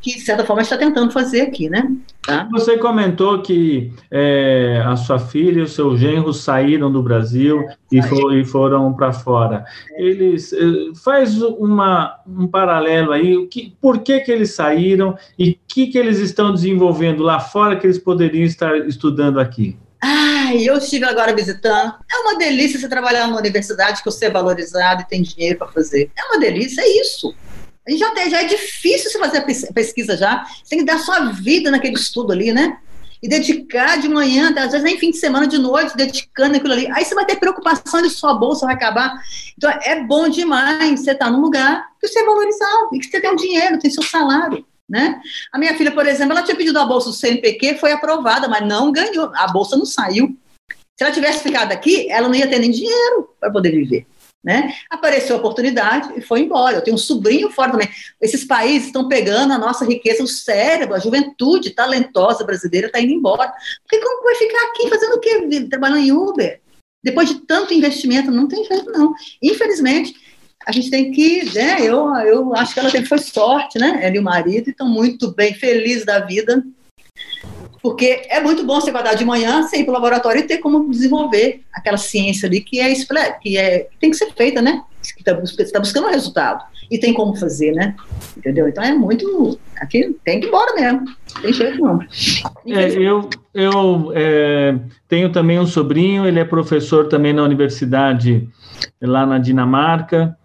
que 0.00 0.14
de 0.14 0.20
certa 0.20 0.44
forma 0.44 0.62
está 0.62 0.76
tentando 0.76 1.12
fazer 1.12 1.40
aqui, 1.40 1.68
né? 1.68 1.90
Tá? 2.22 2.46
Você 2.52 2.78
comentou 2.78 3.42
que 3.42 3.92
é, 4.10 4.80
a 4.86 4.94
sua 4.94 5.18
filha 5.18 5.60
e 5.60 5.62
o 5.62 5.68
seu 5.68 5.96
genro 5.96 6.32
saíram 6.32 6.90
do 6.90 7.02
Brasil 7.02 7.60
é, 7.60 7.76
e, 7.90 8.02
for, 8.02 8.36
e, 8.36 8.44
foram 8.44 8.92
para 8.92 9.12
fora. 9.12 9.64
É. 9.92 10.02
Eles 10.02 10.52
é, 10.52 10.58
faz 11.02 11.40
uma, 11.42 12.16
um 12.26 12.46
paralelo 12.46 13.12
aí, 13.12 13.46
que, 13.48 13.74
por 13.80 13.98
que, 13.98 14.20
que 14.20 14.30
eles 14.30 14.54
saíram 14.54 15.16
e 15.36 15.50
o 15.50 15.56
que, 15.66 15.88
que 15.88 15.98
eles 15.98 16.20
estão 16.20 16.52
desenvolvendo 16.52 17.22
lá 17.22 17.40
fora 17.40 17.76
que 17.76 17.86
eles 17.86 17.98
poderiam 17.98 18.44
estar 18.44 18.76
estudando 18.86 19.40
aqui? 19.40 19.76
Ai, 20.00 20.62
eu 20.68 20.76
estive 20.78 21.04
agora 21.04 21.34
visitando. 21.34 21.94
É 22.10 22.16
uma 22.18 22.36
delícia 22.36 22.78
você 22.78 22.88
trabalhar 22.88 23.26
numa 23.26 23.38
universidade 23.38 23.98
que 23.98 24.04
você 24.04 24.26
é 24.26 24.30
valorizado 24.30 25.02
e 25.02 25.06
tem 25.06 25.22
dinheiro 25.22 25.58
para 25.58 25.68
fazer. 25.68 26.10
É 26.16 26.24
uma 26.26 26.38
delícia, 26.38 26.82
é 26.82 27.00
isso. 27.00 27.34
A 27.86 27.90
gente 27.90 28.00
já, 28.00 28.10
tem, 28.12 28.30
já 28.30 28.42
é 28.42 28.44
difícil 28.44 29.10
você 29.10 29.18
fazer 29.18 29.38
a 29.38 29.72
pesquisa 29.72 30.16
já. 30.16 30.44
Você 30.44 30.70
tem 30.70 30.78
que 30.80 30.84
dar 30.84 30.98
sua 30.98 31.32
vida 31.32 31.70
naquele 31.70 31.94
estudo 31.94 32.32
ali, 32.32 32.52
né? 32.52 32.78
E 33.20 33.28
dedicar 33.28 33.98
de 33.98 34.08
manhã, 34.08 34.54
às 34.56 34.70
vezes 34.70 34.82
nem 34.82 34.98
fim 34.98 35.10
de 35.10 35.16
semana, 35.16 35.48
de 35.48 35.58
noite, 35.58 35.96
dedicando 35.96 36.56
aquilo 36.56 36.74
ali. 36.74 36.86
Aí 36.92 37.04
você 37.04 37.14
vai 37.14 37.24
ter 37.24 37.36
preocupação 37.36 38.00
de 38.00 38.10
sua 38.10 38.34
bolsa 38.34 38.66
vai 38.66 38.76
acabar. 38.76 39.20
Então 39.56 39.70
é 39.70 40.04
bom 40.04 40.28
demais 40.28 41.00
você 41.00 41.10
estar 41.10 41.24
tá 41.24 41.30
num 41.30 41.40
lugar 41.40 41.88
que 42.00 42.06
você 42.06 42.20
é 42.20 42.24
valorizado 42.24 42.90
e 42.92 43.00
que 43.00 43.06
você 43.06 43.20
tem 43.20 43.30
um 43.30 43.36
dinheiro, 43.36 43.78
tem 43.78 43.90
seu 43.90 44.04
salário. 44.04 44.64
Né? 44.88 45.20
A 45.52 45.58
minha 45.58 45.76
filha, 45.76 45.92
por 45.92 46.06
exemplo, 46.06 46.32
ela 46.32 46.42
tinha 46.42 46.56
pedido 46.56 46.78
a 46.78 46.86
bolsa 46.86 47.10
do 47.10 47.14
CNPq, 47.14 47.76
foi 47.76 47.92
aprovada, 47.92 48.48
mas 48.48 48.66
não 48.66 48.90
ganhou, 48.90 49.30
a 49.34 49.46
bolsa 49.48 49.76
não 49.76 49.84
saiu. 49.84 50.36
Se 50.96 51.04
ela 51.04 51.12
tivesse 51.12 51.42
ficado 51.42 51.72
aqui, 51.72 52.10
ela 52.10 52.26
não 52.26 52.34
ia 52.34 52.48
ter 52.48 52.58
nem 52.58 52.70
dinheiro 52.70 53.28
para 53.38 53.50
poder 53.50 53.70
viver. 53.70 54.06
Né? 54.42 54.72
Apareceu 54.88 55.36
a 55.36 55.38
oportunidade 55.38 56.12
e 56.16 56.22
foi 56.22 56.40
embora. 56.40 56.76
Eu 56.76 56.82
tenho 56.82 56.94
um 56.94 56.98
sobrinho 56.98 57.50
fora 57.50 57.72
também. 57.72 57.88
Esses 58.20 58.44
países 58.44 58.86
estão 58.86 59.06
pegando 59.06 59.52
a 59.52 59.58
nossa 59.58 59.84
riqueza, 59.84 60.22
o 60.22 60.28
cérebro, 60.28 60.94
a 60.94 60.98
juventude 60.98 61.70
talentosa 61.70 62.44
brasileira 62.44 62.86
está 62.86 63.00
indo 63.00 63.12
embora. 63.12 63.52
Porque 63.82 63.98
como 63.98 64.24
vai 64.24 64.34
ficar 64.36 64.64
aqui 64.66 64.88
fazendo 64.88 65.14
o 65.14 65.20
quê? 65.20 65.66
Trabalhando 65.68 65.98
em 65.98 66.12
Uber? 66.12 66.60
Depois 67.02 67.28
de 67.28 67.46
tanto 67.46 67.74
investimento, 67.74 68.30
não 68.30 68.48
tem 68.48 68.64
jeito, 68.64 68.90
não. 68.90 69.14
Infelizmente, 69.42 70.14
a 70.68 70.72
gente 70.72 70.90
tem 70.90 71.10
que, 71.10 71.50
né, 71.54 71.78
eu, 71.80 72.14
eu 72.26 72.54
acho 72.54 72.74
que 72.74 72.80
ela 72.80 72.90
teve 72.90 73.06
foi 73.06 73.16
sorte, 73.16 73.78
né, 73.78 74.00
ela 74.02 74.14
e 74.14 74.18
o 74.18 74.22
marido, 74.22 74.68
estão 74.68 74.86
muito 74.86 75.32
bem, 75.34 75.54
felizes 75.54 76.04
da 76.04 76.18
vida, 76.18 76.62
porque 77.80 78.26
é 78.28 78.38
muito 78.38 78.62
bom 78.64 78.78
você 78.78 78.90
acordar 78.90 79.14
de 79.14 79.24
manhã, 79.24 79.62
você 79.62 79.78
ir 79.78 79.84
para 79.84 79.92
o 79.92 79.94
laboratório 79.94 80.40
e 80.40 80.46
ter 80.46 80.58
como 80.58 80.90
desenvolver 80.90 81.62
aquela 81.72 81.96
ciência 81.96 82.46
ali 82.46 82.60
que 82.60 82.80
é, 82.80 82.94
que 83.40 83.56
é 83.56 83.78
que 83.80 83.96
tem 83.98 84.10
que 84.10 84.16
ser 84.18 84.30
feita, 84.34 84.60
né, 84.60 84.82
que 85.16 85.22
está 85.22 85.34
tá 85.34 85.80
buscando 85.80 86.06
um 86.06 86.10
resultado, 86.10 86.62
e 86.90 86.98
tem 86.98 87.14
como 87.14 87.34
fazer, 87.34 87.72
né, 87.72 87.96
entendeu? 88.36 88.68
Então 88.68 88.84
é 88.84 88.92
muito, 88.92 89.58
aqui 89.80 90.14
tem 90.22 90.38
que 90.38 90.46
ir 90.46 90.48
embora 90.48 90.74
mesmo, 90.74 91.06
tem 91.40 91.50
jeito 91.50 91.80
não. 91.80 91.98
É, 92.66 92.90
eu 92.92 93.26
eu 93.54 94.12
é, 94.14 94.78
tenho 95.08 95.32
também 95.32 95.58
um 95.58 95.66
sobrinho, 95.66 96.26
ele 96.26 96.40
é 96.40 96.44
professor 96.44 97.08
também 97.08 97.32
na 97.32 97.42
universidade 97.42 98.46
lá 99.00 99.26
na 99.26 99.38
Dinamarca, 99.38 100.36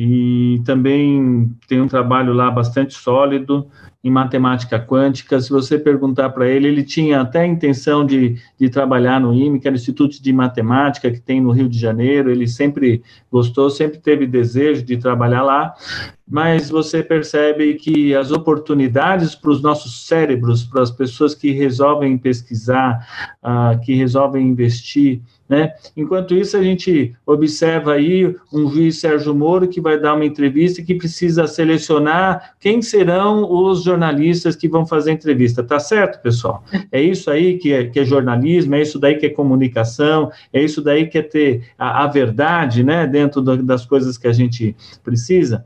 e 0.00 0.62
também 0.64 1.52
tem 1.66 1.80
um 1.80 1.88
trabalho 1.88 2.32
lá 2.32 2.48
bastante 2.52 2.94
sólido 2.94 3.66
em 4.04 4.08
matemática 4.08 4.78
quântica. 4.78 5.40
Se 5.40 5.50
você 5.50 5.76
perguntar 5.76 6.30
para 6.30 6.46
ele, 6.46 6.68
ele 6.68 6.84
tinha 6.84 7.20
até 7.20 7.40
a 7.40 7.46
intenção 7.48 8.06
de, 8.06 8.36
de 8.56 8.70
trabalhar 8.70 9.20
no 9.20 9.34
IME, 9.34 9.58
que 9.58 9.66
era 9.66 9.74
o 9.74 9.76
Instituto 9.76 10.22
de 10.22 10.32
Matemática 10.32 11.10
que 11.10 11.20
tem 11.20 11.40
no 11.40 11.50
Rio 11.50 11.68
de 11.68 11.76
Janeiro. 11.76 12.30
Ele 12.30 12.46
sempre 12.46 13.02
gostou, 13.28 13.70
sempre 13.70 13.98
teve 13.98 14.24
desejo 14.24 14.84
de 14.84 14.96
trabalhar 14.98 15.42
lá, 15.42 15.74
mas 16.30 16.68
você 16.68 17.02
percebe 17.02 17.74
que 17.74 18.14
as 18.14 18.30
oportunidades 18.30 19.34
para 19.34 19.50
os 19.50 19.62
nossos 19.62 20.06
cérebros, 20.06 20.64
para 20.64 20.82
as 20.82 20.90
pessoas 20.90 21.34
que 21.34 21.52
resolvem 21.52 22.18
pesquisar, 22.18 23.06
uh, 23.42 23.78
que 23.80 23.94
resolvem 23.94 24.46
investir, 24.46 25.20
né? 25.48 25.72
Enquanto 25.96 26.34
isso, 26.34 26.56
a 26.56 26.62
gente 26.62 27.14
observa 27.24 27.94
aí 27.94 28.36
um 28.52 28.68
juiz 28.68 29.00
Sérgio 29.00 29.34
Moro 29.34 29.66
que 29.66 29.80
vai 29.80 29.98
dar 29.98 30.14
uma 30.14 30.24
entrevista 30.24 30.82
que 30.82 30.94
precisa 30.94 31.46
selecionar 31.46 32.54
quem 32.60 32.82
serão 32.82 33.50
os 33.50 33.82
jornalistas 33.82 34.54
que 34.54 34.68
vão 34.68 34.84
fazer 34.84 35.10
a 35.10 35.14
entrevista. 35.14 35.62
Tá 35.62 35.80
certo, 35.80 36.20
pessoal? 36.20 36.62
É 36.92 37.00
isso 37.00 37.30
aí 37.30 37.56
que 37.56 37.72
é, 37.72 37.86
que 37.86 37.98
é 37.98 38.04
jornalismo, 38.04 38.74
é 38.74 38.82
isso 38.82 38.98
daí 38.98 39.16
que 39.16 39.24
é 39.24 39.30
comunicação, 39.30 40.30
é 40.52 40.62
isso 40.62 40.82
daí 40.82 41.06
que 41.06 41.16
é 41.16 41.22
ter 41.22 41.62
a, 41.78 42.04
a 42.04 42.06
verdade, 42.06 42.84
né, 42.84 43.06
dentro 43.06 43.40
do, 43.40 43.62
das 43.62 43.86
coisas 43.86 44.18
que 44.18 44.28
a 44.28 44.32
gente 44.32 44.76
precisa. 45.02 45.64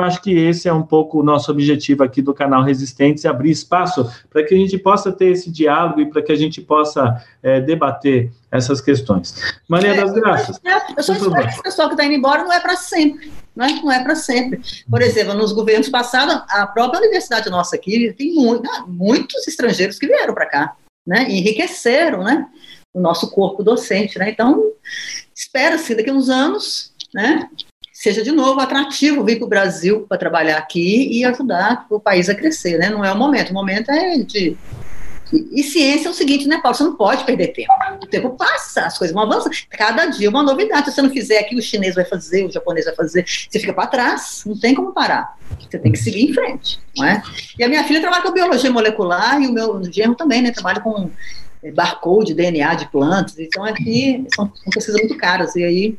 Acho 0.00 0.22
que 0.22 0.32
esse 0.32 0.68
é 0.68 0.72
um 0.72 0.82
pouco 0.82 1.20
o 1.20 1.22
nosso 1.22 1.50
objetivo 1.50 2.02
aqui 2.02 2.22
do 2.22 2.34
canal 2.34 2.62
Resistentes, 2.62 3.24
abrir 3.24 3.50
espaço 3.50 4.10
para 4.30 4.44
que 4.44 4.54
a 4.54 4.58
gente 4.58 4.78
possa 4.78 5.12
ter 5.12 5.26
esse 5.26 5.50
diálogo 5.50 6.00
e 6.00 6.06
para 6.06 6.22
que 6.22 6.32
a 6.32 6.36
gente 6.36 6.60
possa 6.60 7.22
é, 7.42 7.60
debater 7.60 8.30
essas 8.50 8.80
questões. 8.80 9.34
Maria 9.68 9.94
é, 9.94 10.00
das 10.00 10.12
Graças. 10.12 10.60
Eu 10.96 11.02
só 11.02 11.12
espero 11.14 11.42
que 11.42 11.48
esse 11.48 11.62
pessoal 11.62 11.88
que 11.88 11.94
está 11.94 12.04
indo 12.04 12.14
embora 12.14 12.44
não 12.44 12.52
é 12.52 12.60
para 12.60 12.76
sempre. 12.76 13.32
Não 13.54 13.66
é, 13.66 13.72
não 13.82 13.92
é 13.92 14.02
para 14.02 14.14
sempre. 14.14 14.60
Por 14.88 15.02
exemplo, 15.02 15.34
nos 15.34 15.52
governos 15.52 15.88
passados, 15.88 16.42
a 16.48 16.66
própria 16.66 17.00
universidade 17.00 17.50
nossa 17.50 17.76
aqui 17.76 18.12
tem 18.12 18.34
muito, 18.34 18.68
ah, 18.70 18.84
muitos 18.86 19.46
estrangeiros 19.46 19.98
que 19.98 20.06
vieram 20.06 20.34
para 20.34 20.46
cá, 20.46 20.76
né? 21.06 21.26
E 21.28 21.38
enriqueceram, 21.38 22.24
né? 22.24 22.46
O 22.94 23.00
nosso 23.00 23.30
corpo 23.30 23.62
docente, 23.62 24.18
né? 24.18 24.30
Então, 24.30 24.72
espera-se 25.34 25.94
daqui 25.94 26.10
a 26.10 26.14
uns 26.14 26.28
anos, 26.28 26.92
né? 27.14 27.48
Seja 28.02 28.20
de 28.20 28.32
novo 28.32 28.58
atrativo 28.58 29.22
vir 29.22 29.36
para 29.36 29.46
o 29.46 29.48
Brasil 29.48 30.04
para 30.08 30.18
trabalhar 30.18 30.58
aqui 30.58 31.08
e 31.12 31.24
ajudar 31.24 31.86
o 31.88 32.00
país 32.00 32.28
a 32.28 32.34
crescer, 32.34 32.76
né? 32.76 32.90
Não 32.90 33.04
é 33.04 33.12
o 33.12 33.16
momento. 33.16 33.50
O 33.50 33.54
momento 33.54 33.92
é 33.92 34.16
de 34.18 34.56
e 35.32 35.62
ciência 35.62 36.08
é 36.08 36.10
o 36.10 36.14
seguinte, 36.14 36.48
né, 36.48 36.58
Paulo? 36.60 36.76
Você 36.76 36.82
não 36.82 36.96
pode 36.96 37.22
perder 37.22 37.52
tempo. 37.52 37.70
O 38.02 38.06
tempo 38.08 38.30
passa, 38.30 38.86
as 38.86 38.98
coisas 38.98 39.14
vão 39.14 39.22
avançando. 39.22 39.52
Cada 39.70 40.06
dia 40.06 40.28
uma 40.28 40.42
novidade. 40.42 40.86
Se 40.86 40.96
você 40.96 41.00
não 41.00 41.10
fizer 41.10 41.38
aqui, 41.38 41.54
o 41.54 41.62
chinês 41.62 41.94
vai 41.94 42.04
fazer, 42.04 42.44
o 42.44 42.50
japonês 42.50 42.86
vai 42.86 42.94
fazer. 42.96 43.24
Você 43.24 43.60
fica 43.60 43.72
para 43.72 43.86
trás, 43.86 44.42
não 44.44 44.58
tem 44.58 44.74
como 44.74 44.92
parar. 44.92 45.38
Você 45.60 45.78
tem 45.78 45.92
que 45.92 45.98
seguir 45.98 46.28
em 46.28 46.34
frente, 46.34 46.80
não 46.96 47.06
é? 47.06 47.22
E 47.56 47.62
a 47.62 47.68
minha 47.68 47.84
filha 47.84 48.00
trabalha 48.00 48.24
com 48.24 48.32
biologia 48.32 48.70
molecular 48.72 49.40
e 49.40 49.46
o 49.46 49.52
meu 49.52 49.80
genro 49.84 50.16
também, 50.16 50.42
né? 50.42 50.50
Trabalha 50.50 50.80
com 50.80 51.08
eh, 51.62 51.70
barcode, 51.70 52.34
DNA 52.34 52.74
de 52.74 52.88
plantas. 52.88 53.38
Então 53.38 53.64
aqui 53.64 54.26
são, 54.34 54.52
são 54.52 54.70
pesquisas 54.72 55.00
muito 55.00 55.16
caras. 55.16 55.54
E 55.54 55.62
aí 55.62 55.96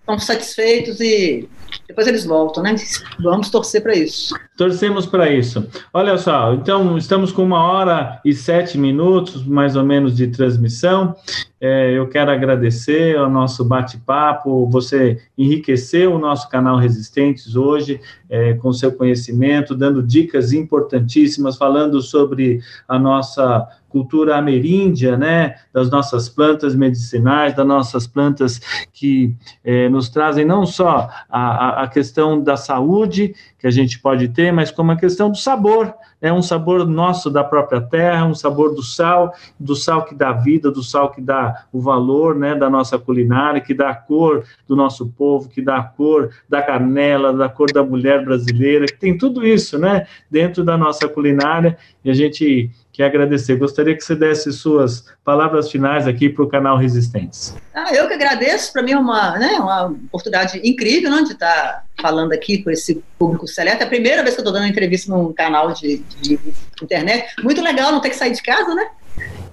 estão 0.00 0.18
satisfeitos 0.18 1.00
e 1.00 1.48
depois 1.86 2.06
eles 2.06 2.24
voltam, 2.24 2.62
né? 2.62 2.74
Vamos 3.20 3.50
torcer 3.50 3.82
para 3.82 3.94
isso. 3.94 4.34
Torcemos 4.56 5.06
para 5.06 5.30
isso. 5.30 5.66
Olha 5.92 6.16
só, 6.18 6.54
então 6.54 6.96
estamos 6.98 7.32
com 7.32 7.42
uma 7.42 7.62
hora 7.62 8.20
e 8.24 8.32
sete 8.32 8.76
minutos, 8.76 9.44
mais 9.44 9.76
ou 9.76 9.84
menos, 9.84 10.16
de 10.16 10.28
transmissão. 10.28 11.14
É, 11.60 11.92
eu 11.92 12.08
quero 12.08 12.30
agradecer 12.30 13.16
ao 13.16 13.28
nosso 13.28 13.64
bate-papo. 13.64 14.68
Você 14.70 15.20
enriqueceu 15.36 16.14
o 16.14 16.18
nosso 16.18 16.48
canal 16.48 16.76
Resistentes 16.76 17.54
hoje 17.54 18.00
é, 18.28 18.54
com 18.54 18.72
seu 18.72 18.92
conhecimento, 18.92 19.74
dando 19.74 20.02
dicas 20.02 20.52
importantíssimas, 20.52 21.56
falando 21.56 22.00
sobre 22.00 22.60
a 22.88 22.98
nossa 22.98 23.68
cultura 23.90 24.36
ameríndia, 24.36 25.16
né, 25.16 25.56
das 25.72 25.90
nossas 25.90 26.28
plantas 26.28 26.74
medicinais, 26.74 27.54
das 27.54 27.66
nossas 27.66 28.06
plantas 28.06 28.60
que 28.92 29.34
é, 29.64 29.88
nos 29.88 30.08
trazem 30.08 30.44
não 30.44 30.64
só 30.64 31.10
a, 31.28 31.82
a 31.82 31.88
questão 31.88 32.40
da 32.40 32.56
saúde 32.56 33.34
que 33.58 33.66
a 33.66 33.70
gente 33.70 33.98
pode 33.98 34.28
ter, 34.28 34.52
mas 34.52 34.70
como 34.70 34.92
a 34.92 34.96
questão 34.96 35.30
do 35.30 35.36
sabor, 35.36 35.92
é 36.20 36.32
um 36.32 36.42
sabor 36.42 36.86
nosso 36.86 37.30
da 37.30 37.42
própria 37.42 37.80
terra, 37.80 38.26
um 38.26 38.34
sabor 38.34 38.74
do 38.74 38.82
sal, 38.82 39.34
do 39.58 39.74
sal 39.74 40.04
que 40.04 40.14
dá 40.14 40.32
vida, 40.32 40.70
do 40.70 40.82
sal 40.82 41.10
que 41.10 41.20
dá 41.20 41.64
o 41.72 41.80
valor, 41.80 42.34
né, 42.34 42.54
da 42.54 42.70
nossa 42.70 42.98
culinária, 42.98 43.60
que 43.60 43.74
dá 43.74 43.90
a 43.90 43.94
cor 43.94 44.44
do 44.66 44.76
nosso 44.76 45.08
povo, 45.08 45.48
que 45.48 45.60
dá 45.60 45.78
a 45.78 45.82
cor 45.82 46.30
da 46.48 46.62
canela, 46.62 47.32
da 47.32 47.48
cor 47.48 47.72
da 47.72 47.82
mulher 47.82 48.24
brasileira, 48.24 48.86
que 48.86 48.98
tem 48.98 49.16
tudo 49.16 49.46
isso, 49.46 49.78
né, 49.78 50.06
dentro 50.30 50.62
da 50.62 50.76
nossa 50.76 51.08
culinária, 51.08 51.76
e 52.04 52.10
a 52.10 52.14
gente 52.14 52.70
quer 52.92 53.04
agradecer. 53.04 53.56
Gostaria 53.56 53.96
que 53.96 54.02
você 54.02 54.14
desse 54.14 54.52
suas 54.52 55.04
palavras 55.24 55.70
finais 55.70 56.06
aqui 56.06 56.28
para 56.28 56.44
o 56.44 56.48
canal 56.48 56.76
Resistentes. 56.76 57.54
Ah, 57.74 57.94
eu 57.94 58.08
que 58.08 58.14
agradeço, 58.14 58.72
para 58.72 58.82
mim 58.82 58.92
é 58.92 58.98
uma, 58.98 59.38
né, 59.38 59.52
uma 59.58 59.86
oportunidade 59.86 60.60
incrível 60.64 61.10
né, 61.10 61.22
de 61.22 61.32
estar 61.32 61.84
falando 62.00 62.32
aqui 62.32 62.62
com 62.62 62.70
esse 62.70 63.02
público 63.18 63.46
seleto. 63.46 63.82
É 63.82 63.86
a 63.86 63.88
primeira 63.88 64.22
vez 64.22 64.34
que 64.34 64.40
eu 64.40 64.44
estou 64.44 64.52
dando 64.52 64.70
entrevista 64.70 65.14
num 65.14 65.32
canal 65.32 65.72
de, 65.72 65.98
de, 66.20 66.38
internet. 66.82 67.34
Muito 67.42 67.62
legal 67.62 67.92
não 67.92 68.00
ter 68.00 68.10
que 68.10 68.16
sair 68.16 68.32
de 68.32 68.42
casa, 68.42 68.74
né? 68.74 68.88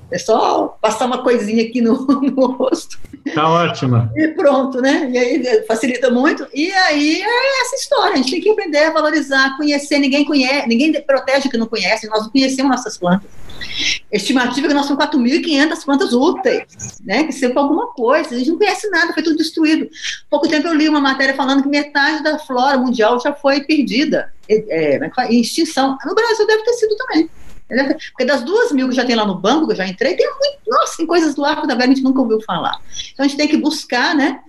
É 0.10 0.18
só 0.18 0.78
passar 0.82 1.06
uma 1.06 1.22
coisinha 1.22 1.64
aqui 1.64 1.82
no, 1.82 2.06
no 2.22 2.52
rosto. 2.54 2.98
Tá 3.34 3.50
ótima. 3.50 4.12
E 4.16 4.30
pronto, 4.30 4.82
né? 4.82 5.10
E 5.12 5.18
aí 5.18 5.66
facilita 5.68 6.10
muito. 6.10 6.48
E 6.54 6.72
aí 6.72 7.22
é 7.22 7.62
essa 7.62 7.76
história. 7.76 8.14
A 8.14 8.18
gente 8.18 8.32
tem 8.32 8.42
que 8.42 8.50
aprender 8.50 8.86
a 8.86 8.92
valorizar, 8.92 9.58
conhecer. 9.58 10.00
Ninguém 10.00 10.24
conhece, 10.24 10.68
ninguém 10.68 10.94
protege 11.02 11.50
que 11.50 11.58
não 11.58 11.68
conhece. 11.68 12.08
Nós 12.08 12.24
não 12.24 12.30
conhecemos 12.30 12.72
nossas 12.72 12.98
plantas. 12.98 13.30
Estimativa 14.12 14.68
que 14.68 14.74
nós 14.74 14.88
temos 14.88 15.04
4.500 15.04 15.86
plantas 15.86 16.14
úteis, 16.14 17.00
né? 17.04 17.24
Que 17.26 17.34
servem 17.34 17.54
para 17.54 17.64
alguma 17.64 17.88
coisa. 17.88 18.34
A 18.34 18.38
gente 18.38 18.50
não 18.50 18.58
conhece 18.58 18.90
nada, 18.90 19.14
foi 19.14 19.24
tudo 19.24 19.38
destruído. 19.38 19.90
pouco 20.30 20.48
tempo 20.48 20.68
eu 20.68 20.74
li 20.74 20.88
uma 20.88 21.02
matéria 21.02 21.36
falando 21.36 21.64
que 21.64 21.70
metade 21.70 22.24
da 22.24 22.40
flora 22.40 22.78
mundial 22.78 23.20
já 23.20 23.34
foi 23.34 23.62
perdida, 23.62 24.32
é, 24.50 24.96
é 24.96 25.26
em 25.30 25.42
extinção. 25.42 25.98
No 26.06 26.16
Brasil 26.16 26.48
deve 26.48 26.64
ter 26.64 26.74
sido 26.74 26.96
também. 26.96 27.30
Porque 27.68 28.26
das 28.26 28.44
duas 28.44 28.72
mil 28.72 28.88
que 28.88 28.96
já 28.96 29.06
tem 29.06 29.16
lá 29.16 29.26
no 29.26 29.36
banco, 29.36 29.68
que 29.68 29.74
eu 29.74 29.78
já 29.78 29.88
entrei, 29.88 30.16
tem 30.16 30.26
muito, 30.26 30.60
nossa, 30.68 30.98
tem 30.98 31.06
coisas 31.06 31.36
do 31.36 31.44
arco 31.44 31.68
da 31.68 31.76
velha 31.76 31.88
que 31.88 31.94
a 31.94 31.96
gente 31.96 32.04
nunca 32.04 32.22
ouviu 32.22 32.40
falar. 32.42 32.80
Então 33.14 33.26
a 33.26 33.28
gente 33.28 33.38
tem 33.38 33.48
que 33.48 33.58
buscar, 33.58 34.16
né? 34.16 34.40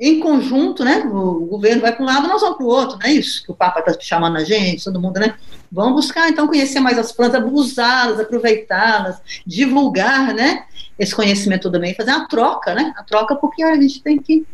Em 0.00 0.20
conjunto, 0.20 0.82
né? 0.82 1.00
O 1.06 1.46
governo 1.46 1.82
vai 1.82 1.94
para 1.94 2.02
um 2.02 2.06
lado, 2.06 2.28
nós 2.28 2.40
vamos 2.40 2.56
para 2.56 2.66
o 2.66 2.68
outro, 2.68 2.98
não 2.98 3.06
é 3.06 3.12
isso? 3.12 3.44
Que 3.44 3.52
o 3.52 3.54
Papa 3.54 3.80
está 3.80 3.94
chamando 4.00 4.36
a 4.36 4.44
gente, 4.44 4.84
todo 4.84 5.00
mundo, 5.00 5.20
né? 5.20 5.34
Vamos 5.70 6.06
buscar, 6.06 6.28
então, 6.28 6.46
conhecer 6.46 6.80
mais 6.80 6.98
as 6.98 7.12
plantas, 7.12 7.42
usá-las, 7.52 8.20
aproveitá-las, 8.20 9.20
divulgar, 9.46 10.32
né? 10.32 10.64
Esse 10.98 11.14
conhecimento 11.14 11.70
também, 11.70 11.94
fazer 11.94 12.12
uma 12.12 12.26
troca, 12.28 12.74
né? 12.74 12.94
A 12.96 13.02
troca 13.02 13.34
porque 13.34 13.62
a 13.62 13.74
gente 13.74 14.02
tem 14.02 14.18
que 14.18 14.46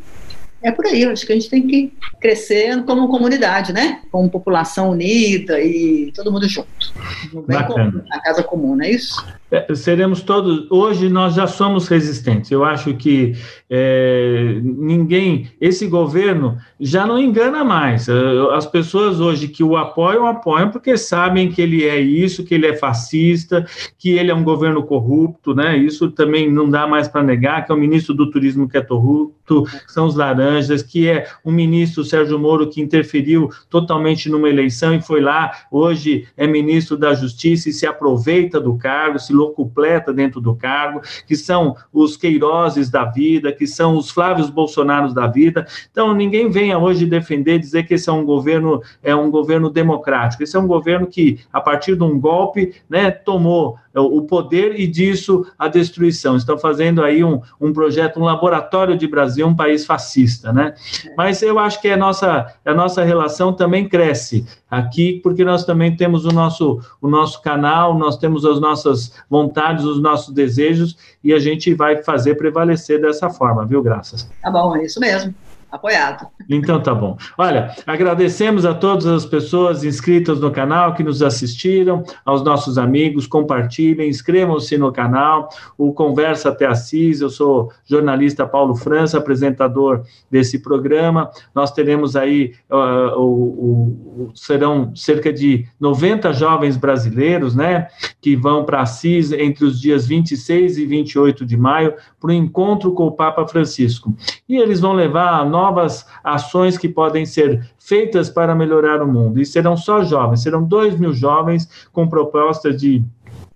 é 0.62 0.70
por 0.70 0.86
aí, 0.86 1.04
acho 1.04 1.26
que 1.26 1.32
a 1.32 1.34
gente 1.34 1.50
tem 1.50 1.66
que 1.66 1.92
crescer 2.20 2.82
como 2.84 3.08
comunidade, 3.08 3.72
né? 3.72 4.00
Como 4.10 4.30
população 4.30 4.90
unida 4.90 5.60
e 5.60 6.12
todo 6.12 6.30
mundo 6.30 6.48
junto. 6.48 6.92
No 7.32 7.42
bem 7.42 7.62
comum, 7.64 8.02
na 8.08 8.20
casa 8.20 8.42
comum, 8.42 8.76
não 8.76 8.84
é 8.84 8.90
isso? 8.90 9.24
É, 9.53 9.74
seremos 9.74 10.22
todos. 10.22 10.66
Hoje 10.70 11.11
nós 11.11 11.34
já 11.34 11.46
somos 11.46 11.86
resistentes. 11.86 12.50
Eu 12.50 12.64
acho 12.64 12.94
que 12.94 13.34
é, 13.68 14.59
ninguém, 14.62 15.50
esse 15.61 15.86
governo 15.86 16.57
já 16.80 17.07
não 17.07 17.18
engana 17.18 17.62
mais. 17.62 18.09
As 18.55 18.64
pessoas 18.64 19.20
hoje 19.20 19.48
que 19.48 19.62
o 19.62 19.76
apoiam, 19.76 20.26
apoiam 20.26 20.70
porque 20.70 20.96
sabem 20.96 21.50
que 21.50 21.61
ele 21.61 21.84
é 21.84 22.00
isso, 22.00 22.44
que 22.44 22.55
ele 22.55 22.66
é 22.66 22.74
fascista, 22.74 23.66
que 23.98 24.12
ele 24.12 24.30
é 24.30 24.34
um 24.34 24.42
governo 24.42 24.84
corrupto, 24.84 25.55
né? 25.55 25.76
Isso 25.76 26.11
também 26.11 26.50
não 26.50 26.70
dá 26.70 26.86
mais 26.86 27.07
para 27.07 27.22
negar, 27.22 27.66
que 27.66 27.72
é 27.72 27.74
o 27.74 27.78
ministro 27.78 28.14
do 28.14 28.30
turismo 28.30 28.66
que 28.66 28.78
é 28.78 28.82
corrupto, 28.82 29.64
que 29.64 29.92
são 29.92 30.07
os 30.07 30.16
laranjas, 30.16 30.82
que 30.82 31.07
é 31.07 31.26
o 31.44 31.53
ministro 31.53 32.03
Sérgio 32.05 32.38
Moro 32.38 32.70
que 32.70 32.80
interferiu 32.80 33.50
totalmente 33.68 34.30
numa 34.30 34.48
eleição 34.48 34.94
e 34.94 35.03
foi 35.03 35.20
lá, 35.20 35.53
hoje 35.70 36.26
é 36.38 36.46
ministro 36.46 36.96
da 36.96 37.12
Justiça 37.12 37.68
e 37.68 37.72
se 37.72 37.86
aproveita 37.86 38.59
do 38.59 38.78
cargo, 38.78 39.18
se 39.18 39.41
locupleta 39.43 40.12
dentro 40.12 40.40
do 40.40 40.55
cargo, 40.55 41.01
que 41.26 41.36
são 41.36 41.76
os 41.93 42.16
Queirozes 42.16 42.90
da 42.90 43.05
vida, 43.05 43.53
que 43.53 43.66
são 43.66 43.97
os 43.97 44.11
Flávios 44.11 44.51
Bolsonaros 44.51 45.14
da 45.14 45.26
vida. 45.26 45.66
Então, 45.90 46.14
ninguém 46.14 46.51
venha 46.51 46.78
hoje 46.78 47.07
defender, 47.07 47.59
dizer 47.59 47.84
que 47.84 47.95
esse 47.95 48.09
é 48.09 48.12
um 48.12 48.24
governo, 48.24 48.82
é 49.03 49.14
um 49.14 49.30
governo 49.30 49.70
democrático. 49.70 50.43
Esse 50.43 50.57
é 50.57 50.61
um 50.61 50.66
governo 50.66 51.07
que, 51.07 51.40
a 51.53 51.61
partir 51.61 51.97
de 51.97 52.03
um 52.03 52.18
golpe, 52.18 52.74
né, 52.88 53.11
tomou 53.11 53.78
o 53.95 54.22
poder 54.22 54.78
e 54.78 54.86
disso 54.86 55.47
a 55.59 55.68
destruição. 55.68 56.36
Estão 56.36 56.59
fazendo 56.59 57.03
aí 57.03 57.22
um, 57.22 57.40
um 57.61 57.72
projeto, 57.72 58.18
um 58.18 58.24
laboratório 58.24 58.97
de 58.97 59.07
Brasil, 59.07 59.47
um 59.47 59.55
país 59.55 59.84
fascista, 59.84 60.53
né? 60.53 60.74
Mas 61.16 61.43
eu 61.43 61.59
acho 61.59 61.80
que 61.80 61.88
a 61.88 61.97
nossa, 61.97 62.47
a 62.64 62.74
nossa 62.74 63.03
relação 63.03 63.53
também 63.53 63.88
cresce 63.88 64.47
aqui, 64.72 65.20
porque 65.22 65.44
nós 65.44 65.66
também 65.66 65.94
temos 65.94 66.24
o 66.24 66.30
nosso, 66.30 66.80
o 66.98 67.06
nosso 67.06 67.42
canal, 67.42 67.98
nós 67.98 68.16
temos 68.16 68.46
as 68.46 68.58
nossas 68.58 69.12
vontades, 69.28 69.84
os 69.84 70.00
nossos 70.00 70.32
desejos, 70.32 70.96
e 71.22 71.34
a 71.34 71.38
gente 71.38 71.74
vai 71.74 72.02
fazer 72.02 72.36
prevalecer 72.36 72.98
dessa 72.98 73.28
forma, 73.28 73.66
viu, 73.66 73.82
Graças? 73.82 74.26
Tá 74.40 74.50
bom, 74.50 74.74
é 74.74 74.84
isso 74.86 74.98
mesmo. 74.98 75.34
Apoiado. 75.72 76.26
Então 76.50 76.80
tá 76.82 76.94
bom. 76.94 77.16
Olha, 77.38 77.74
agradecemos 77.86 78.66
a 78.66 78.74
todas 78.74 79.06
as 79.06 79.24
pessoas 79.24 79.82
inscritas 79.82 80.38
no 80.38 80.50
canal 80.50 80.94
que 80.94 81.02
nos 81.02 81.22
assistiram, 81.22 82.04
aos 82.26 82.44
nossos 82.44 82.76
amigos, 82.76 83.26
compartilhem, 83.26 84.10
inscrevam-se 84.10 84.76
no 84.76 84.92
canal, 84.92 85.48
o 85.78 85.92
Conversa 85.94 86.50
até 86.50 86.66
Assis, 86.66 87.22
eu 87.22 87.30
sou 87.30 87.72
jornalista 87.86 88.46
Paulo 88.46 88.74
França, 88.74 89.16
apresentador 89.16 90.02
desse 90.30 90.58
programa, 90.58 91.30
nós 91.54 91.72
teremos 91.72 92.16
aí, 92.16 92.52
uh, 92.70 93.18
o, 93.18 94.28
o, 94.28 94.30
serão 94.34 94.94
cerca 94.94 95.32
de 95.32 95.66
90 95.80 96.34
jovens 96.34 96.76
brasileiros, 96.76 97.54
né, 97.54 97.88
que 98.20 98.36
vão 98.36 98.64
para 98.64 98.82
Assis 98.82 99.32
entre 99.32 99.64
os 99.64 99.80
dias 99.80 100.06
26 100.06 100.76
e 100.76 100.84
28 100.84 101.46
de 101.46 101.56
maio, 101.56 101.94
para 102.20 102.28
o 102.28 102.32
encontro 102.32 102.92
com 102.92 103.06
o 103.06 103.12
Papa 103.12 103.46
Francisco. 103.46 104.14
E 104.47 104.56
eles 104.56 104.80
vão 104.80 104.92
levar 104.92 105.44
novas 105.62 106.05
ações 106.24 106.76
que 106.76 106.89
podem 106.89 107.24
ser 107.24 107.70
feitas 107.78 108.28
para 108.28 108.55
melhorar 108.55 109.01
o 109.01 109.06
mundo. 109.06 109.40
E 109.40 109.47
serão 109.47 109.76
só 109.76 110.02
jovens, 110.02 110.43
serão 110.43 110.64
2 110.64 110.98
mil 110.98 111.12
jovens 111.12 111.86
com 111.93 112.09
proposta 112.09 112.72
de 112.72 113.05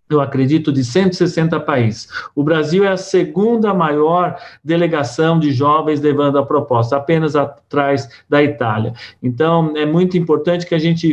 eu 0.09 0.20
acredito, 0.20 0.73
de 0.73 0.85
160 0.85 1.59
países. 1.59 2.09
O 2.33 2.45
Brasil 2.45 2.85
é 2.85 2.93
a 2.93 2.97
segunda 2.97 3.74
maior 3.74 4.37
delegação 4.62 5.37
de 5.37 5.51
jovens 5.51 6.01
levando 6.01 6.39
a 6.39 6.47
proposta, 6.47 6.97
apenas 6.97 7.35
atrás 7.35 8.09
da 8.28 8.41
Itália. 8.41 8.93
Então, 9.20 9.73
é 9.77 9.85
muito 9.85 10.16
importante 10.16 10.65
que 10.65 10.77
a 10.77 10.78
gente 10.78 11.12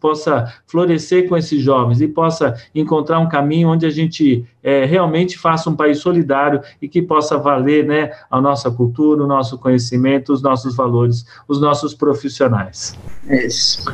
possa 0.00 0.52
florescer 0.66 1.28
com 1.28 1.36
esses 1.36 1.62
jovens 1.62 2.00
e 2.00 2.08
possa 2.08 2.56
encontrar 2.74 3.20
um 3.20 3.28
caminho 3.28 3.68
onde 3.68 3.86
a 3.86 3.90
gente 3.90 4.44
é, 4.62 4.84
realmente 4.84 5.38
faça 5.38 5.68
um 5.68 5.76
país 5.76 5.98
solidário 5.98 6.60
e 6.80 6.88
que 6.88 7.02
possa 7.02 7.38
valer 7.38 7.86
né, 7.86 8.12
a 8.30 8.40
nossa 8.40 8.70
cultura, 8.70 9.22
o 9.22 9.26
nosso 9.26 9.58
conhecimento, 9.58 10.32
os 10.32 10.42
nossos 10.42 10.76
valores, 10.76 11.24
os 11.48 11.60
nossos 11.60 11.94
profissionais. 11.94 12.98
Isso. 13.28 13.84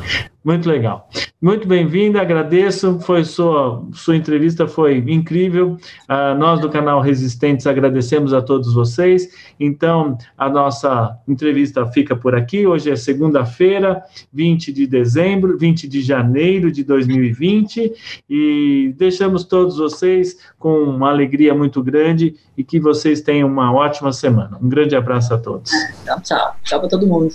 Muito 0.43 0.69
legal. 0.69 1.09
Muito 1.41 1.67
bem-vinda, 1.67 2.21
agradeço. 2.21 2.97
Foi 3.01 3.25
sua, 3.25 3.85
sua 3.91 4.15
entrevista 4.15 4.67
foi 4.67 4.97
incrível. 4.97 5.77
Uh, 6.09 6.37
nós 6.37 6.61
do 6.61 6.69
canal 6.69 7.01
Resistentes 7.01 7.67
agradecemos 7.67 8.33
a 8.33 8.41
todos 8.41 8.73
vocês. 8.73 9.29
Então, 9.59 10.17
a 10.37 10.49
nossa 10.49 11.17
entrevista 11.27 11.85
fica 11.87 12.15
por 12.15 12.33
aqui. 12.35 12.65
Hoje 12.65 12.89
é 12.89 12.95
segunda-feira, 12.95 14.01
20 14.31 14.71
de 14.71 14.87
dezembro, 14.87 15.57
20 15.57 15.87
de 15.89 16.01
janeiro 16.01 16.71
de 16.71 16.85
2020, 16.85 18.23
e 18.29 18.93
deixamos 18.97 19.43
todos 19.43 19.77
vocês 19.77 20.37
com 20.59 20.83
uma 20.83 21.09
alegria 21.09 21.55
muito 21.55 21.81
grande 21.81 22.35
e 22.57 22.63
que 22.63 22.79
vocês 22.79 23.21
tenham 23.21 23.47
uma 23.47 23.73
ótima 23.73 24.11
semana. 24.11 24.57
Um 24.61 24.67
grande 24.67 24.95
abraço 24.95 25.33
a 25.33 25.37
todos. 25.37 25.71
Tchau, 26.03 26.21
tchau. 26.21 26.55
Tchau 26.63 26.79
para 26.81 26.89
todo 26.89 27.07
mundo. 27.07 27.33